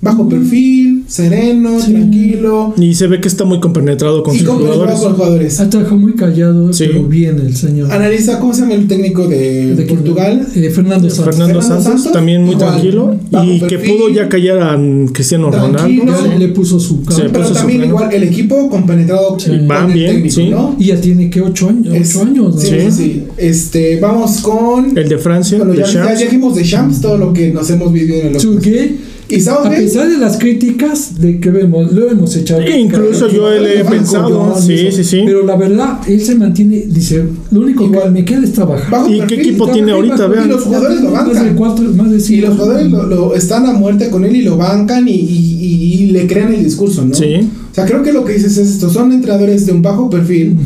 bajo 0.00 0.28
perfil, 0.28 1.04
sereno, 1.08 1.80
Sí. 1.80 1.92
tranquilo. 1.92 2.74
Y 2.78 2.94
se 2.94 3.06
ve 3.08 3.20
que 3.20 3.28
está 3.28 3.44
muy 3.44 3.58
compenetrado 3.60 4.22
con 4.22 4.34
y 4.34 4.38
sus 4.40 4.48
jugadores. 4.48 4.94
con 4.94 5.04
los 5.08 5.16
jugadores. 5.16 5.56
Trabajado 5.70 5.96
muy 5.96 6.14
callado, 6.14 6.72
Sí. 6.72 6.84
pero 6.86 7.04
bien 7.04 7.38
el 7.40 7.56
señor. 7.56 7.90
Analiza 7.90 8.38
cómo 8.38 8.54
se 8.54 8.60
llama 8.62 8.74
el 8.74 8.86
técnico 8.86 9.26
de, 9.26 9.74
¿De? 9.74 9.82
Portugal. 9.86 10.46
Eh, 10.54 10.70
Fernando 10.70 11.10
Santos. 11.10 11.34
Fernando, 11.36 11.62
Santos, 11.62 11.84
Santos, 11.84 12.12
también 12.12 12.42
muy 12.44 12.54
igual, 12.54 12.70
tranquilo. 12.70 13.16
Y 13.44 13.60
que 13.60 13.76
perfil. 13.78 13.96
pudo 13.96 14.08
ya 14.10 14.28
callar 14.28 14.58
a 14.62 14.78
Cristiano. 15.12 15.50
Ronaldo. 15.50 15.88
Ya 16.28 16.38
le 16.38 16.48
puso 16.48 16.78
su 16.78 16.98
Sí, 16.98 17.02
cara. 17.08 17.16
Pero 17.24 17.32
puso 17.32 17.48
su 17.48 17.54
también 17.54 17.80
freno. 17.80 17.94
igual 17.96 18.12
el 18.14 18.22
equipo 18.22 18.68
compenetrado 18.70 19.38
Sí. 19.38 19.50
con 19.50 19.68
Van 19.68 19.86
el 19.90 19.92
bien, 19.94 20.12
técnico, 20.14 20.34
sí. 20.34 20.48
¿no? 20.48 20.76
Y 20.78 20.84
ya 20.86 21.00
tiene 21.00 21.28
que 21.30 21.40
ocho 21.40 21.68
años. 21.68 21.94
Es- 21.94 22.14
Ocho 22.16 22.24
años, 22.26 22.54
¿no? 22.54 22.60
Sí, 22.60 22.68
sí, 22.80 22.90
sí. 22.92 23.22
Este, 23.36 23.98
vamos 24.00 24.38
con. 24.40 24.96
El 24.96 25.08
de 25.08 25.18
Francia, 25.18 25.58
bueno, 25.58 25.72
de 25.72 25.84
ya, 25.92 26.14
dijimos 26.14 26.54
de 26.54 26.62
Champs, 26.62 27.00
todo 27.00 27.16
lo 27.18 27.32
que 27.32 27.50
nos 27.50 27.68
hemos 27.70 27.92
vivido 27.92 28.16
en 28.20 28.34
el 28.34 28.40
Southgate, 28.40 28.96
Y 29.30 29.46
a 29.46 29.62
pesar 29.70 30.08
de 30.08 30.16
las 30.16 30.38
críticas 30.38 31.20
de 31.20 31.38
que 31.38 31.50
vemos, 31.50 31.92
lo 31.92 32.10
hemos 32.10 32.34
echado. 32.34 32.62
E 32.62 32.78
incluso 32.80 33.28
yo 33.28 33.50
le 33.50 33.80
he 33.80 33.84
pensado, 33.84 34.54
sí, 34.58 34.72
eso. 34.72 34.96
sí, 34.96 35.04
sí. 35.04 35.22
Pero 35.26 35.44
la 35.44 35.54
verdad, 35.56 35.98
él 36.08 36.20
se 36.20 36.34
mantiene, 36.34 36.84
dice, 36.88 37.24
lo 37.50 37.60
único 37.60 37.84
Igual. 37.84 38.04
que 38.04 38.10
me 38.10 38.24
queda 38.24 38.42
es 38.44 38.52
trabajar. 38.54 38.90
bajo 38.90 39.12
¿Y 39.12 39.20
qué 39.26 39.34
equipo 39.34 39.68
y 39.68 39.72
tiene 39.72 39.92
ahorita? 39.92 40.16
bajo- 40.16 40.28
Vean. 40.30 40.46
Y 40.46 40.48
los 40.48 40.62
jugadores 40.64 41.00
lo 41.02 41.10
Más 41.10 41.26
de 41.28 41.34
bancan. 41.34 41.56
cuatro, 41.56 41.84
más 41.94 42.10
de 42.10 42.16
Y 42.16 42.20
cinco. 42.20 42.46
los 42.46 42.56
jugadores 42.56 42.90
lo, 42.90 43.02
lo- 43.06 43.34
están 43.34 43.66
a 43.66 43.72
muerte 43.74 44.08
con 44.08 44.24
él 44.24 44.34
y 44.34 44.42
lo 44.42 44.56
bancan 44.56 45.06
y, 45.06 45.12
y- 45.12 45.58
y- 45.60 46.02
y 46.04 46.06
le 46.12 46.26
crean 46.26 46.54
el 46.54 46.64
discurso, 46.64 47.04
¿no? 47.04 47.14
Sí. 47.14 47.50
O 47.70 47.74
sea, 47.74 47.84
creo 47.84 48.02
que 48.02 48.12
lo 48.12 48.24
que 48.24 48.32
dices 48.32 48.56
es 48.56 48.68
esto: 48.70 48.88
son 48.88 49.12
entrenadores 49.12 49.66
de 49.66 49.72
un 49.72 49.82
bajo 49.82 50.08
perfil 50.08 50.56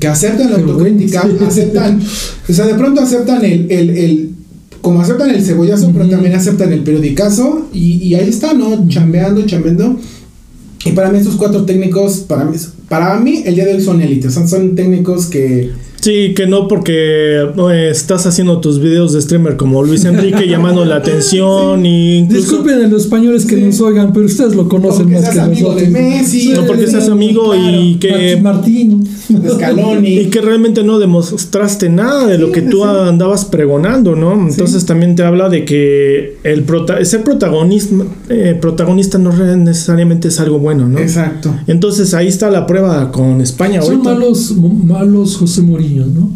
que 0.00 0.08
aceptan 0.08 0.50
la 0.50 0.56
Pero 0.56 0.72
autocrítica, 0.72 1.22
bueno, 1.22 1.38
sí. 1.38 1.44
aceptan, 1.46 2.00
o 2.48 2.52
sea, 2.52 2.66
de 2.66 2.74
pronto 2.74 3.00
aceptan 3.00 3.44
el, 3.44 3.70
el, 3.70 3.90
el- 3.90 4.30
como 4.80 5.00
aceptan 5.00 5.30
el 5.30 5.44
cebollazo, 5.44 5.90
pero 5.92 6.08
también 6.08 6.34
aceptan 6.34 6.72
el 6.72 6.82
periodicazo 6.82 7.68
y, 7.72 8.02
y 8.02 8.14
ahí 8.14 8.28
está, 8.28 8.54
¿no? 8.54 8.88
Chambeando, 8.88 9.44
chambeando. 9.46 9.96
Y 10.84 10.92
para 10.92 11.10
mí 11.10 11.18
estos 11.18 11.36
cuatro 11.36 11.64
técnicos, 11.64 12.18
para 12.20 12.44
mí, 12.44 12.56
para 12.88 13.18
mí 13.20 13.42
el 13.44 13.54
día 13.54 13.64
de 13.66 13.74
hoy 13.74 13.80
son 13.82 14.00
élites, 14.00 14.32
son, 14.34 14.48
son 14.48 14.74
técnicos 14.74 15.26
que... 15.26 15.70
Sí, 16.00 16.32
que 16.32 16.46
no 16.46 16.68
porque 16.68 17.42
eh, 17.42 17.88
estás 17.90 18.24
haciendo 18.24 18.60
tus 18.60 18.80
videos 18.80 19.12
de 19.14 19.20
streamer 19.20 19.56
como 19.56 19.82
Luis 19.82 20.04
Enrique 20.04 20.46
llamando 20.48 20.84
la 20.84 20.94
atención 20.96 21.84
y 21.84 22.18
incluso 22.18 22.40
Disculpen 22.52 22.84
a 22.84 22.86
los 22.88 23.02
españoles 23.02 23.44
que 23.44 23.56
Sí. 23.56 23.62
nos 23.62 23.80
oigan, 23.80 24.12
pero 24.12 24.26
ustedes 24.26 24.54
lo 24.54 24.68
conocen 24.68 25.06
Porque 25.08 25.20
más 25.20 25.30
que 25.30 25.40
amigo 25.40 25.68
nosotros. 25.72 25.92
de 25.92 26.00
Messi, 26.00 26.40
Sí, 26.40 26.52
no 26.54 26.64
porque 26.66 26.84
sí, 26.86 26.92
seas 26.92 27.08
amigo 27.08 27.52
y 27.56 27.96
que 27.96 28.38
Martín. 28.40 29.08
Scaloni. 29.54 30.08
y 30.20 30.26
que 30.26 30.40
realmente 30.40 30.84
no 30.84 31.00
demostraste 31.00 31.88
nada 31.88 32.26
de 32.28 32.38
lo 32.38 32.46
Sí, 32.46 32.52
que 32.52 32.62
tú 32.62 32.76
sí. 32.78 32.84
andabas 32.88 33.44
pregonando, 33.44 34.14
¿no? 34.14 34.34
Entonces 34.48 34.86
también 34.86 35.16
te 35.16 35.24
habla 35.24 35.48
de 35.48 35.64
que 35.64 36.36
el 36.44 36.62
prota 36.62 37.04
ser 37.04 37.24
protagonista 37.24 37.96
eh, 38.28 38.56
protagonista 38.60 39.18
no 39.18 39.32
necesariamente 39.56 40.28
es 40.28 40.38
algo 40.38 40.60
bueno, 40.60 40.88
¿no? 40.88 41.00
Exacto. 41.00 41.52
Entonces 41.66 42.14
ahí 42.14 42.28
está 42.28 42.50
la 42.50 42.68
prueba 42.68 42.77
con 43.12 43.40
España 43.40 43.80
Son 43.82 43.94
ahorita. 43.94 44.14
malos, 44.14 44.54
malos 44.56 45.36
José 45.36 45.62
Mourinho, 45.62 46.06
¿no? 46.06 46.30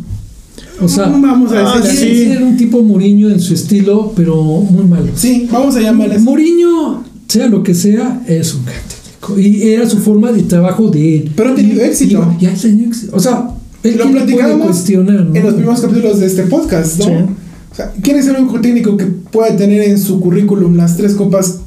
O 0.81 0.89
sea, 0.89 1.07
Vamos 1.09 1.53
a 1.53 1.75
ah, 1.75 1.81
decir 1.81 2.09
sí. 2.09 2.25
ser 2.27 2.43
un 2.43 2.57
tipo 2.57 2.83
Mourinho 2.83 3.31
en 3.31 3.41
su 3.41 3.55
estilo, 3.55 4.13
pero 4.17 4.43
muy 4.43 4.85
malo. 4.85 5.13
Sí, 5.15 5.49
vamos 5.51 5.77
a 5.77 5.81
llamarles. 5.81 6.23
Mourinho, 6.23 7.05
sea 7.29 7.47
lo 7.47 7.63
que 7.63 7.75
sea, 7.75 8.23
es 8.27 8.55
un 8.55 8.65
gran 8.65 8.77
técnico. 8.89 9.39
Y 9.39 9.63
era 9.73 9.89
su 9.89 9.99
forma 9.99 10.33
de 10.33 10.43
trabajo 10.43 10.89
de 10.89 11.19
él. 11.19 11.33
Pero 11.37 11.51
ha 11.51 11.55
tenido 11.55 11.83
éxito. 11.85 12.27
y- 12.39 12.43
Ya 12.43 12.53
ha 12.53 12.55
tenido 12.55 12.89
éxito. 12.89 13.17
O 13.17 13.21
sea, 13.21 13.51
él 13.83 13.97
Lo 13.99 14.59
cuestionar, 14.65 15.21
¿no? 15.27 15.35
en 15.35 15.43
los 15.43 15.55
primeros 15.55 15.81
capítulos 15.81 16.19
de 16.21 16.27
este 16.27 16.43
podcast, 16.45 16.99
¿no? 16.99 17.05
Sí. 17.05 17.13
O 17.71 17.75
sea, 17.75 17.93
¿quién 18.03 18.19
es 18.19 18.27
el 18.27 18.37
único 18.37 18.61
técnico 18.61 18.97
que 18.97 19.07
puede 19.07 19.53
tener 19.53 19.83
en 19.83 19.99
su 19.99 20.21
currículum 20.21 20.77
las 20.77 20.97
tres 20.97 21.15
copas 21.15 21.61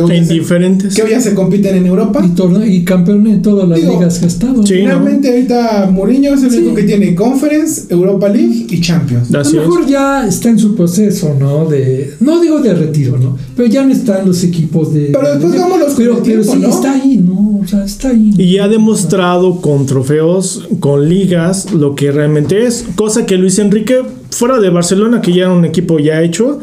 que 0.00 0.06
que 0.06 0.12
hoy, 0.12 0.16
ya 0.16 0.16
En 0.16 0.26
se, 0.26 0.34
diferentes. 0.34 0.94
que 0.94 1.02
hoy 1.02 1.10
ya 1.10 1.20
se 1.20 1.34
compiten 1.34 1.76
en 1.76 1.86
Europa. 1.86 2.24
Y, 2.66 2.72
y 2.72 2.84
campeón 2.84 3.26
en 3.26 3.42
todas 3.42 3.68
las 3.68 3.78
Digo, 3.80 3.92
ligas 3.94 4.18
que 4.18 4.24
ha 4.24 4.28
estado. 4.28 4.66
Sí. 4.66 4.74
Finalmente 4.74 5.28
ahorita 5.28 5.90
Mourinho 5.92 6.34
es 6.34 6.42
el 6.42 6.50
Sí. 6.50 6.58
único 6.58 6.74
que 6.74 6.82
tiene 6.84 7.14
Conference, 7.14 7.82
Europa 7.88 8.28
League 8.28 8.66
y 8.70 8.80
Champions. 8.80 9.30
A 9.34 9.38
lo 9.38 9.42
es. 9.42 9.52
mejor 9.54 9.86
ya 9.86 10.26
está 10.26 10.48
en 10.50 10.58
su 10.58 10.74
proceso, 10.74 11.34
¿no? 11.38 11.66
De, 11.66 12.14
no 12.20 12.40
digo 12.40 12.60
de 12.60 12.74
retiro, 12.74 13.18
¿no? 13.18 13.36
Pero 13.56 13.68
ya 13.68 13.84
no 13.84 13.92
están 13.92 14.26
los 14.26 14.42
equipos 14.44 14.92
de. 14.92 15.10
Pero 15.12 15.28
después 15.30 15.52
de- 15.52 15.58
vámonos 15.58 15.86
con 15.88 15.96
pero, 15.96 16.10
el 16.18 16.22
pero 16.22 16.42
tiempo, 16.42 16.52
sí, 16.52 16.58
¿no? 16.60 16.68
está 16.68 16.92
ahí, 16.92 17.16
¿no? 17.18 17.60
O 17.62 17.66
sea, 17.68 17.84
está 17.84 18.08
ahí. 18.10 18.32
Y 18.38 18.58
ha 18.58 18.68
demostrado 18.68 19.60
con 19.60 19.86
trofeos, 19.86 20.68
con 20.80 21.08
ligas, 21.08 21.72
lo 21.72 21.94
que 21.94 22.12
realmente 22.12 22.64
es. 22.66 22.84
Cosa 22.94 23.26
que 23.26 23.36
Luis 23.36 23.58
Enrique, 23.58 24.02
fuera 24.30 24.60
de 24.60 24.70
Barcelona, 24.70 25.20
que 25.20 25.32
ya 25.32 25.42
era 25.44 25.52
un 25.52 25.64
equipo 25.64 25.98
ya 25.98 26.22
hecho, 26.22 26.60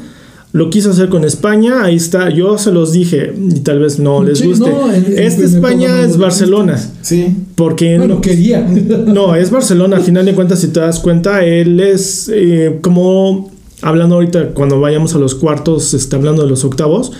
lo 0.53 0.69
quiso 0.69 0.91
hacer 0.91 1.09
con 1.09 1.25
España. 1.25 1.83
Ahí 1.83 1.95
está, 1.95 2.29
yo 2.29 2.57
se 2.59 2.71
los 2.71 2.93
dije, 2.93 3.33
y 3.35 3.59
tal 3.61 3.79
vez 3.79 3.97
no 3.99 4.23
les 4.23 4.37
Sí, 4.39 4.47
guste. 4.47 4.69
no, 4.69 4.91
este 4.91 5.09
primer 5.15 5.55
España 5.55 6.01
es 6.01 6.13
lo 6.13 6.19
Barcelona. 6.19 6.89
Sí. 7.01 7.35
Porque 7.55 7.97
Bueno, 7.97 8.21
quería. 8.21 8.61
no, 9.07 9.35
es 9.35 9.49
Barcelona. 9.49 9.97
Al 9.97 10.03
final 10.03 10.25
de 10.25 10.33
cuentas, 10.35 10.59
si 10.59 10.67
te 10.67 10.79
das 10.79 10.99
cuenta, 10.99 11.43
él 11.43 11.79
es 11.79 12.29
eh, 12.33 12.77
como 12.81 13.51
hablando 13.81 14.15
ahorita 14.15 14.49
cuando 14.53 14.79
vayamos 14.79 15.15
a 15.15 15.17
los 15.17 15.35
cuartos, 15.35 15.93
está 15.95 16.15
hablando 16.17 16.43
de 16.43 16.49
los 16.49 16.63
octavos. 16.63 17.11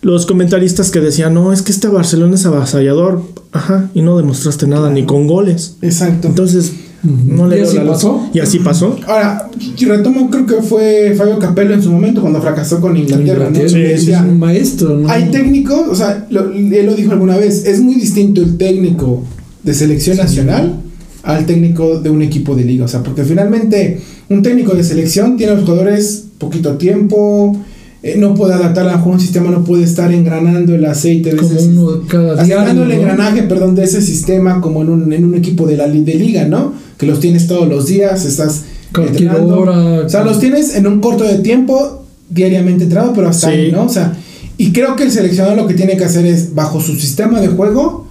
Los 0.00 0.26
comentaristas 0.26 0.90
que 0.90 1.00
decían, 1.00 1.34
no, 1.34 1.52
es 1.52 1.60
que 1.62 1.72
este 1.72 1.88
Barcelona 1.88 2.36
es 2.36 2.46
avasallador. 2.46 3.20
Ajá, 3.52 3.90
y 3.94 4.00
no 4.00 4.16
demostraste 4.16 4.66
nada, 4.66 4.90
ni 4.90 5.04
con 5.04 5.26
goles. 5.26 5.76
Exacto. 5.82 6.26
Entonces. 6.28 6.72
No 7.02 7.46
le 7.46 7.58
¿Y 7.58 7.62
así 7.62 7.76
la 7.76 7.84
luz. 7.84 7.92
pasó? 7.92 8.30
Y 8.34 8.40
así 8.40 8.58
pasó. 8.58 8.96
Ahora, 9.06 9.48
retomo, 9.80 10.30
creo 10.30 10.46
que 10.46 10.54
fue 10.62 11.14
Fabio 11.16 11.38
Capello 11.38 11.74
en 11.74 11.82
su 11.82 11.90
momento 11.92 12.20
cuando 12.20 12.40
fracasó 12.42 12.80
con 12.80 12.96
Inglaterra, 12.96 13.44
¿no? 13.50 13.56
Inglaterra, 13.56 13.78
Y 13.78 13.84
es 13.92 14.00
decía, 14.00 14.22
un 14.28 14.38
maestro, 14.38 14.96
¿no? 14.98 15.08
hay 15.08 15.30
técnicos, 15.30 15.88
o 15.88 15.94
sea, 15.94 16.26
lo- 16.30 16.52
él 16.52 16.86
lo 16.86 16.94
dijo 16.94 17.12
alguna 17.12 17.36
vez, 17.36 17.64
es 17.66 17.80
muy 17.80 17.94
distinto 17.94 18.40
el 18.42 18.56
técnico 18.56 19.22
de 19.62 19.74
selección 19.74 20.16
Sí. 20.16 20.22
nacional 20.22 20.80
al 21.22 21.46
técnico 21.46 22.00
de 22.00 22.10
un 22.10 22.22
equipo 22.22 22.54
de 22.54 22.64
liga, 22.64 22.84
o 22.84 22.88
sea, 22.88 23.02
porque 23.02 23.22
finalmente 23.24 24.00
un 24.28 24.42
técnico 24.42 24.74
de 24.74 24.82
selección 24.82 25.36
tiene 25.36 25.52
a 25.52 25.56
los 25.56 25.64
jugadores 25.64 26.24
poquito 26.38 26.76
tiempo, 26.78 27.56
eh, 28.02 28.14
no 28.16 28.34
puede 28.34 28.54
adaptar 28.54 28.88
a 28.88 29.02
un 29.02 29.18
sistema, 29.18 29.50
no 29.50 29.64
puede 29.64 29.82
estar 29.84 30.12
engranando 30.12 30.74
el 30.74 30.84
aceite 30.84 31.30
de 31.30 31.36
como 31.36 31.50
ese 31.52 31.68
uno 31.68 32.00
cada 32.08 32.42
el 32.42 32.92
engranaje, 32.92 33.42
perdón, 33.42 33.74
de 33.74 33.84
ese 33.84 34.00
sistema 34.02 34.60
como 34.60 34.82
en 34.82 34.88
un, 34.90 35.12
en 35.12 35.24
un 35.24 35.34
equipo 35.34 35.66
de 35.66 35.76
la 35.76 35.88
de 35.88 36.14
liga, 36.14 36.44
¿no? 36.44 36.74
Que 36.96 37.06
los 37.06 37.18
tienes 37.20 37.46
todos 37.48 37.68
los 37.68 37.86
días, 37.86 38.24
estás 38.24 38.62
Cualquier 38.94 39.22
entrenando. 39.30 39.60
hora. 39.60 40.04
O 40.06 40.08
sea, 40.08 40.22
los 40.24 40.38
tienes 40.38 40.76
en 40.76 40.86
un 40.86 41.00
corto 41.00 41.24
de 41.24 41.38
tiempo, 41.38 42.04
diariamente 42.30 42.84
entrenado, 42.84 43.12
pero 43.14 43.28
hasta 43.28 43.48
Sí. 43.48 43.54
ahí, 43.54 43.72
¿no? 43.72 43.84
O 43.84 43.88
sea, 43.88 44.16
y 44.56 44.72
creo 44.72 44.94
que 44.96 45.04
el 45.04 45.10
seleccionador 45.12 45.56
lo 45.56 45.66
que 45.66 45.74
tiene 45.74 45.96
que 45.96 46.04
hacer 46.04 46.24
es, 46.26 46.54
bajo 46.54 46.80
su 46.80 46.94
sistema 46.94 47.40
de 47.40 47.48
juego, 47.48 48.06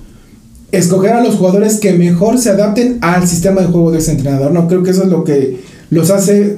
escoger 0.72 1.14
a 1.14 1.24
los 1.24 1.36
jugadores 1.36 1.78
que 1.80 1.94
mejor 1.94 2.38
se 2.38 2.50
adapten 2.50 2.98
al 3.02 3.26
sistema 3.28 3.62
de 3.62 3.68
juego 3.68 3.92
de 3.92 4.00
ese 4.00 4.12
entrenador, 4.12 4.52
¿no? 4.52 4.68
Creo 4.68 4.84
que 4.84 4.92
eso 4.92 5.04
es 5.04 5.10
lo 5.10 5.24
que 5.24 5.60
los 5.90 6.10
hace 6.10 6.58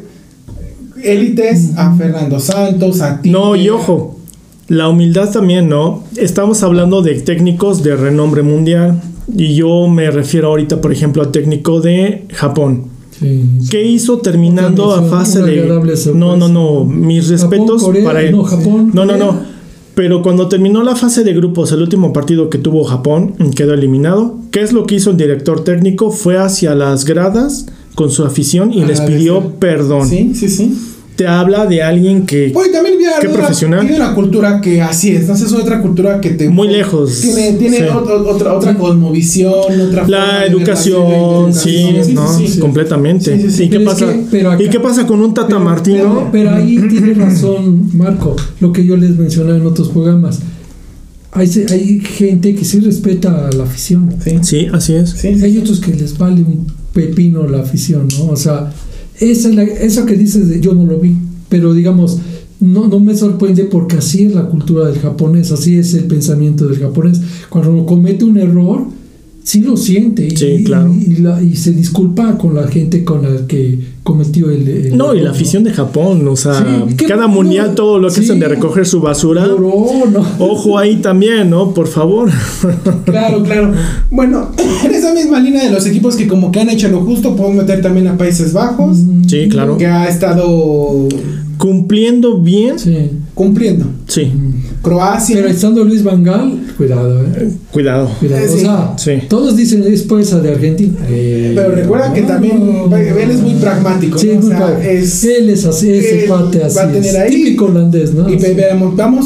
élites 1.03 1.77
a 1.77 1.95
Fernando 1.95 2.39
Santos, 2.39 3.01
a 3.01 3.21
ti. 3.21 3.29
No, 3.29 3.55
y 3.55 3.69
ojo, 3.69 4.19
la 4.67 4.88
humildad 4.88 5.31
también, 5.31 5.67
¿no? 5.67 6.03
Estamos 6.15 6.62
hablando 6.63 7.01
de 7.01 7.15
técnicos 7.15 7.83
de 7.83 7.95
renombre 7.95 8.43
mundial. 8.43 9.01
Y 9.35 9.55
yo 9.55 9.88
me 9.88 10.09
refiero 10.12 10.49
ahorita, 10.49 10.81
por 10.81 10.91
ejemplo, 10.91 11.21
al 11.21 11.31
técnico 11.31 11.81
de 11.81 12.25
Japón. 12.33 12.85
Sí. 13.19 13.43
¿Qué 13.69 13.85
hizo 13.85 14.19
terminando 14.19 14.93
a 14.93 15.03
fase 15.03 15.41
de... 15.41 15.67
sorpresa. 15.67 16.12
No, 16.13 16.38
no, 16.38 16.47
no, 16.47 16.85
mis 16.85 17.27
respetos 17.29 17.83
Corea, 17.83 18.03
para 18.03 18.21
él. 18.21 18.31
no, 18.31 18.43
Japón, 18.43 18.91
No, 18.93 19.05
no, 19.05 19.17
no. 19.17 19.59
Pero 19.95 20.21
cuando 20.21 20.47
terminó 20.47 20.81
la 20.81 20.95
fase 20.95 21.25
de 21.25 21.33
grupos, 21.33 21.73
el 21.73 21.81
último 21.81 22.13
partido 22.13 22.49
que 22.49 22.57
tuvo 22.57 22.85
Japón, 22.85 23.35
quedó 23.55 23.73
eliminado. 23.73 24.38
¿Qué 24.51 24.62
es 24.62 24.71
lo 24.71 24.85
que 24.85 24.95
hizo 24.95 25.09
el 25.12 25.17
director 25.17 25.63
técnico? 25.63 26.12
Fue 26.12 26.38
hacia 26.38 26.73
las 26.73 27.03
gradas 27.03 27.65
con 27.95 28.09
su 28.09 28.23
afición 28.23 28.71
y 28.71 28.85
les 28.85 29.01
pidió 29.01 29.55
perdón. 29.59 30.07
Sí, 30.07 30.33
sí, 30.33 30.47
sí. 30.47 30.73
Te 31.19 31.27
habla 31.27 31.65
de 31.65 31.84
alguien 31.84 32.25
que... 32.25 32.53
Oye, 32.55 32.69
también 32.69 32.97
viene 32.97 33.12
de 33.21 33.27
una- 33.27 33.38
profesional. 33.39 33.82
viene 33.82 33.95
de 33.97 34.01
una 34.01 34.15
cultura 34.15 34.62
que 34.62 34.82
así 34.82 35.12
es, 35.17 35.27
no 35.27 35.36
sé, 35.36 35.47
es 35.47 35.51
otra 35.51 35.82
cultura 35.82 36.21
que 36.21 36.29
te... 36.29 36.47
Muy 36.47 36.69
lejos, 36.69 37.19
Tiene, 37.19 37.51
tiene 37.58 37.77
sí. 37.79 37.84
otro- 37.93 38.25
otra, 38.29 38.53
otra 38.53 38.73
cosmovisión, 38.77 39.51
otra... 39.89 40.08
La 40.08 40.45
educación, 40.45 41.53
sí, 41.53 41.89
no, 42.13 42.25
sí, 42.38 42.47
sí. 42.47 42.60
completamente. 42.60 43.36
Sí, 43.36 43.49
sí, 43.49 43.51
sí. 43.51 43.63
¿Y, 43.65 43.69
qué 43.69 43.79
pasa? 43.82 44.05
que- 44.05 44.25
pero 44.32 44.51
acá- 44.51 44.63
¿Y 44.63 44.69
qué 44.69 44.79
pasa 44.79 45.05
con 45.05 45.19
un 45.19 45.34
Tata 45.34 45.47
Pero- 45.49 45.60
Martino? 45.60 45.97
Pero, 45.97 46.29
pero 46.32 46.51
ahí 46.51 46.77
tiene 46.88 47.13
razón, 47.15 47.89
Marco, 47.97 48.38
lo 48.62 48.71
que 48.71 48.86
yo 48.86 48.95
les 48.95 49.17
mencionaba 49.17 49.58
en 49.58 49.65
otros 49.65 49.89
programas. 49.89 50.39
Hay, 51.34 51.51
hay 51.69 51.99
gente 51.99 52.55
que 52.55 52.63
sí 52.63 52.79
respeta 52.79 53.49
a 53.49 53.51
la 53.51 53.63
afición. 53.65 54.15
Sí, 54.23 54.32
sí, 54.32 54.38
Sí, 54.62 54.67
así 54.71 54.93
es. 54.93 55.10
sí. 55.10 55.27
Hay 55.27 55.58
otros 55.58 55.82
que 55.82 55.93
les 55.93 56.17
vale 56.17 56.41
un 56.43 56.65
pepino 56.93 57.45
la 57.45 57.60
afición, 57.60 58.08
¿no? 58.17 58.27
O 58.27 58.36
sea, 58.38 58.71
esa 59.19 59.49
es 59.49 59.55
la- 59.55 59.63
eso 59.63 60.05
que 60.05 60.15
dices 60.15 60.62
yo 60.62 60.73
no 60.73 60.86
lo 60.86 60.99
vi, 60.99 61.15
pero 61.49 61.73
digamos, 61.73 62.19
no, 62.60 62.88
no 62.88 62.99
me 62.99 63.15
sorprende 63.15 63.63
porque 63.65 63.97
así 63.97 64.25
es 64.25 64.34
la 64.36 64.47
cultura 64.47 64.88
del 64.89 64.99
japonés, 64.99 65.51
así 65.51 65.77
es 65.77 65.93
el 65.93 66.05
pensamiento 66.05 66.67
del 66.67 66.79
japonés. 66.79 67.21
Cuando 67.49 67.86
comete 67.86 68.25
un 68.25 68.38
error, 68.38 68.86
sí 69.49 69.62
lo 69.62 69.75
siente 69.77 70.27
y, 70.27 70.35
Sí, 70.38 70.63
claro. 70.63 70.93
y, 70.93 71.13
y 71.13 71.15
la- 71.17 71.41
y 71.41 71.55
se 71.55 71.71
disculpa 71.71 72.38
con 72.38 72.53
la 72.53 72.67
gente 72.67 73.03
con 73.03 73.23
la 73.23 73.47
que 73.47 73.79
cometió 74.03 74.49
el, 74.51 74.67
el 74.67 74.97
No, 74.97 75.15
y 75.15 75.21
la 75.21 75.31
afición 75.31 75.63
de 75.63 75.71
Japón, 75.71 76.27
o 76.27 76.35
sea, 76.35 76.53
Sí, 76.88 77.05
cada 77.05 77.25
mundial, 77.27 77.69
no, 77.69 77.73
todo 77.75 77.97
lo 77.99 78.09
que 78.09 78.15
sí. 78.15 78.21
hacen 78.21 78.39
de 78.39 78.47
recoger 78.47 78.85
su 78.85 78.99
basura. 79.01 79.47
Ojo 80.39 80.77
ahí 80.77 80.97
también, 80.97 81.49
¿no? 81.49 81.73
Por 81.73 81.88
favor. 81.88 82.29
Claro, 83.05 83.41
claro. 83.43 83.73
Bueno, 84.12 84.51
en 84.85 84.91
esa 84.93 85.13
misma 85.15 85.39
línea 85.39 85.63
de 85.65 85.71
los 85.71 85.85
equipos 85.88 86.15
que 86.15 86.27
como 86.27 86.51
que 86.51 86.59
han 86.59 86.69
hecho 86.69 86.88
lo 86.89 87.01
justo, 87.01 87.35
puedo 87.35 87.51
meter 87.51 87.81
también 87.81 88.07
a 88.07 88.17
Países 88.17 88.53
Bajos, 88.53 88.97
Sí, 89.27 89.47
claro. 89.49 89.77
que 89.77 89.88
ha 89.88 90.07
estado 90.07 91.07
Cumpliendo 91.60 92.39
bien, 92.39 92.80
Sí. 92.80 93.12
cumpliendo. 93.36 93.86
sí. 94.08 94.32
Croacia. 94.82 95.36
Pero 95.36 95.50
estando 95.50 95.84
Luis 95.84 96.04
Vangal, 96.04 96.58
cuidado, 96.78 97.22
¿eh? 97.22 97.50
Cuidado. 97.72 98.10
Cuidado. 98.17 98.45
Eh, 98.45 98.48
O 98.50 98.54
sí. 98.54 98.60
sea, 98.62 98.93
Sí. 98.98 99.12
todos 99.28 99.58
dicen 99.58 99.84
es 99.86 100.04
poesa 100.04 100.39
de 100.39 100.52
Argentina. 100.54 100.98
Eh, 101.10 101.52
Pero 101.54 101.76
recuerda 101.76 102.13
que 102.13 102.22
no, 102.22 102.28
también 102.28 102.89
no, 102.89 102.95
él 102.95 103.30
es 103.32 103.41
muy 103.41 103.56
pragmático. 103.56 104.17
Sí, 104.17 104.28
¿no? 104.30 104.39
O 104.39 104.41
muy 104.41 104.48
sea, 104.52 104.60
padre. 104.60 105.00
es, 105.00 105.24
Él 105.26 105.50
es 105.50 105.65
así, 105.65 105.89
ese 105.91 106.26
cuate 106.28 106.63
así. 106.63 106.78
va 106.78 106.84
a 106.84 106.88
tener 106.93 107.06
es. 107.10 107.15
ahí- 107.15 107.30
Típico 107.43 107.65
holandés, 107.65 108.13
¿no? 108.13 108.30
Y 108.30 108.36
Así. 108.36 108.54
veamos, 108.54 108.95
vamos 108.95 109.26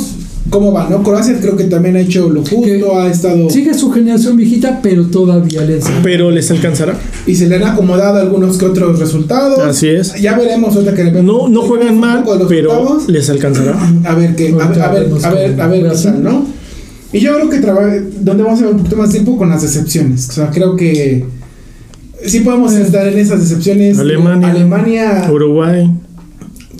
cómo 0.53 0.71
va, 0.71 0.87
¿no? 0.87 1.01
Croacia 1.01 1.35
creo 1.41 1.57
que 1.57 1.63
también 1.65 1.95
ha 1.95 1.99
hecho 2.01 2.29
lo 2.29 2.41
justo, 2.41 2.61
Que 2.61 2.79
ha 2.95 3.07
estado 3.07 3.49
Sigue 3.49 3.73
su 3.73 3.91
generación 3.91 4.37
viejita, 4.37 4.79
pero 4.83 5.07
todavía 5.07 5.61
les. 5.63 5.83
Pero 6.03 6.29
les 6.29 6.49
alcanzará. 6.51 6.95
y 7.25 7.35
se 7.35 7.47
le 7.49 7.55
han 7.55 7.63
acomodado 7.63 8.19
algunos 8.19 8.57
que 8.57 8.65
otros 8.65 8.99
resultados. 8.99 9.59
Así 9.59 9.89
es. 9.89 10.13
Ya 10.21 10.37
veremos 10.37 10.75
ahorita 10.75 10.93
que 10.93 11.11
No, 11.11 11.49
no 11.49 11.61
juegan 11.63 11.99
mal, 11.99 12.23
pero 12.47 12.71
octavos. 12.71 13.09
les 13.09 13.29
alcanzará. 13.29 13.75
a 14.05 14.15
ver 14.15 14.35
qué, 14.35 14.49
a, 14.49 14.67
ver- 14.67 14.81
a 14.81 14.91
ver, 14.91 15.07
a 15.23 15.29
ver, 15.33 15.61
a 15.61 15.67
ver 15.67 15.81
qué 15.81 15.87
Así. 15.89 16.03
tal, 16.05 16.23
¿no? 16.23 16.45
Y 17.11 17.19
yo 17.19 17.33
creo 17.35 17.49
que 17.49 17.59
donde 17.59 18.43
vamos 18.43 18.59
a 18.61 18.65
ver 18.65 18.71
un 18.73 18.77
poquito 18.79 18.95
más 18.97 19.09
tiempo 19.09 19.37
con 19.37 19.49
las 19.49 19.61
decepciones. 19.63 20.29
O 20.29 20.31
sea, 20.33 20.49
creo 20.51 20.75
que 20.75 21.25
sí 22.25 22.39
podemos 22.41 22.73
estar 22.73 23.07
en 23.07 23.17
esas 23.17 23.39
decepciones. 23.41 23.97
Alemania. 23.99 24.49
Alemania 24.51 25.29
Uruguay. 25.31 25.91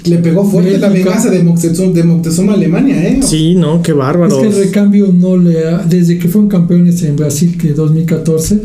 Le 0.06 0.18
pegó 0.18 0.44
fuerte 0.46 0.78
la 0.78 0.90
venganza 0.90 1.30
de 1.30 1.44
Moctezuma, 1.44 1.92
de 1.94 2.04
Moctezuma 2.04 2.54
a 2.54 2.56
Alemania, 2.56 3.08
¿eh? 3.08 3.20
Sí, 3.24 3.56
no, 3.56 3.82
qué 3.82 3.92
Es 3.92 3.98
bárbaro. 3.98 4.42
que 4.42 4.48
el 4.48 4.56
recambio 4.56 5.08
no 5.14 5.38
le 5.38 5.68
ha. 5.68 5.78
Desde 5.80 6.18
que 6.18 6.28
fueron 6.28 6.50
campeones 6.50 7.02
en 7.04 7.16
Brasil, 7.16 7.58
que 7.58 7.70
2014, 7.74 8.60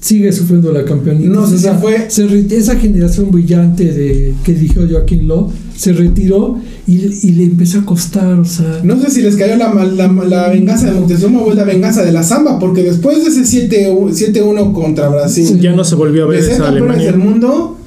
sigue 0.00 0.32
sufriendo 0.32 0.72
la 0.72 0.84
campeonía. 0.84 1.28
No 1.28 1.44
fue- 1.46 2.06
se 2.08 2.26
re- 2.26 2.46
esa 2.50 2.76
generación 2.76 3.30
brillante 3.30 3.84
de 3.92 4.34
que 4.44 4.52
dirigió 4.54 4.86
Joaquín 4.88 5.26
Lowe 5.26 5.50
se 5.76 5.92
retiró 5.92 6.56
y, 6.86 6.94
y 7.22 7.32
le 7.32 7.44
empezó 7.44 7.80
a 7.80 7.84
costar, 7.84 8.38
o 8.38 8.44
sea. 8.44 8.80
No 8.84 9.00
sé 9.00 9.10
si 9.10 9.22
les 9.22 9.36
cayó 9.36 9.56
la, 9.56 9.72
mal- 9.72 9.96
la, 9.96 10.06
la 10.08 10.48
venganza 10.50 10.86
de 10.86 10.92
Moctezuma 11.00 11.40
o 11.42 11.50
es 11.50 11.56
la 11.56 11.64
venganza 11.64 12.02
de 12.04 12.12
la 12.12 12.22
Zamba, 12.22 12.58
porque 12.58 12.82
después 12.82 13.22
de 13.24 13.30
ese 13.30 13.68
7-1 13.68 14.10
7-1 14.32 14.72
contra 14.72 15.08
Brasil, 15.08 15.60
Ya 15.60 15.72
no 15.74 15.84
se 15.84 15.94
volvió 15.96 16.24
a 16.24 16.28
ver 16.28 16.40
esa 16.40 16.68
Alemania. 16.68 17.06
del 17.12 17.18
mundo, 17.18 17.77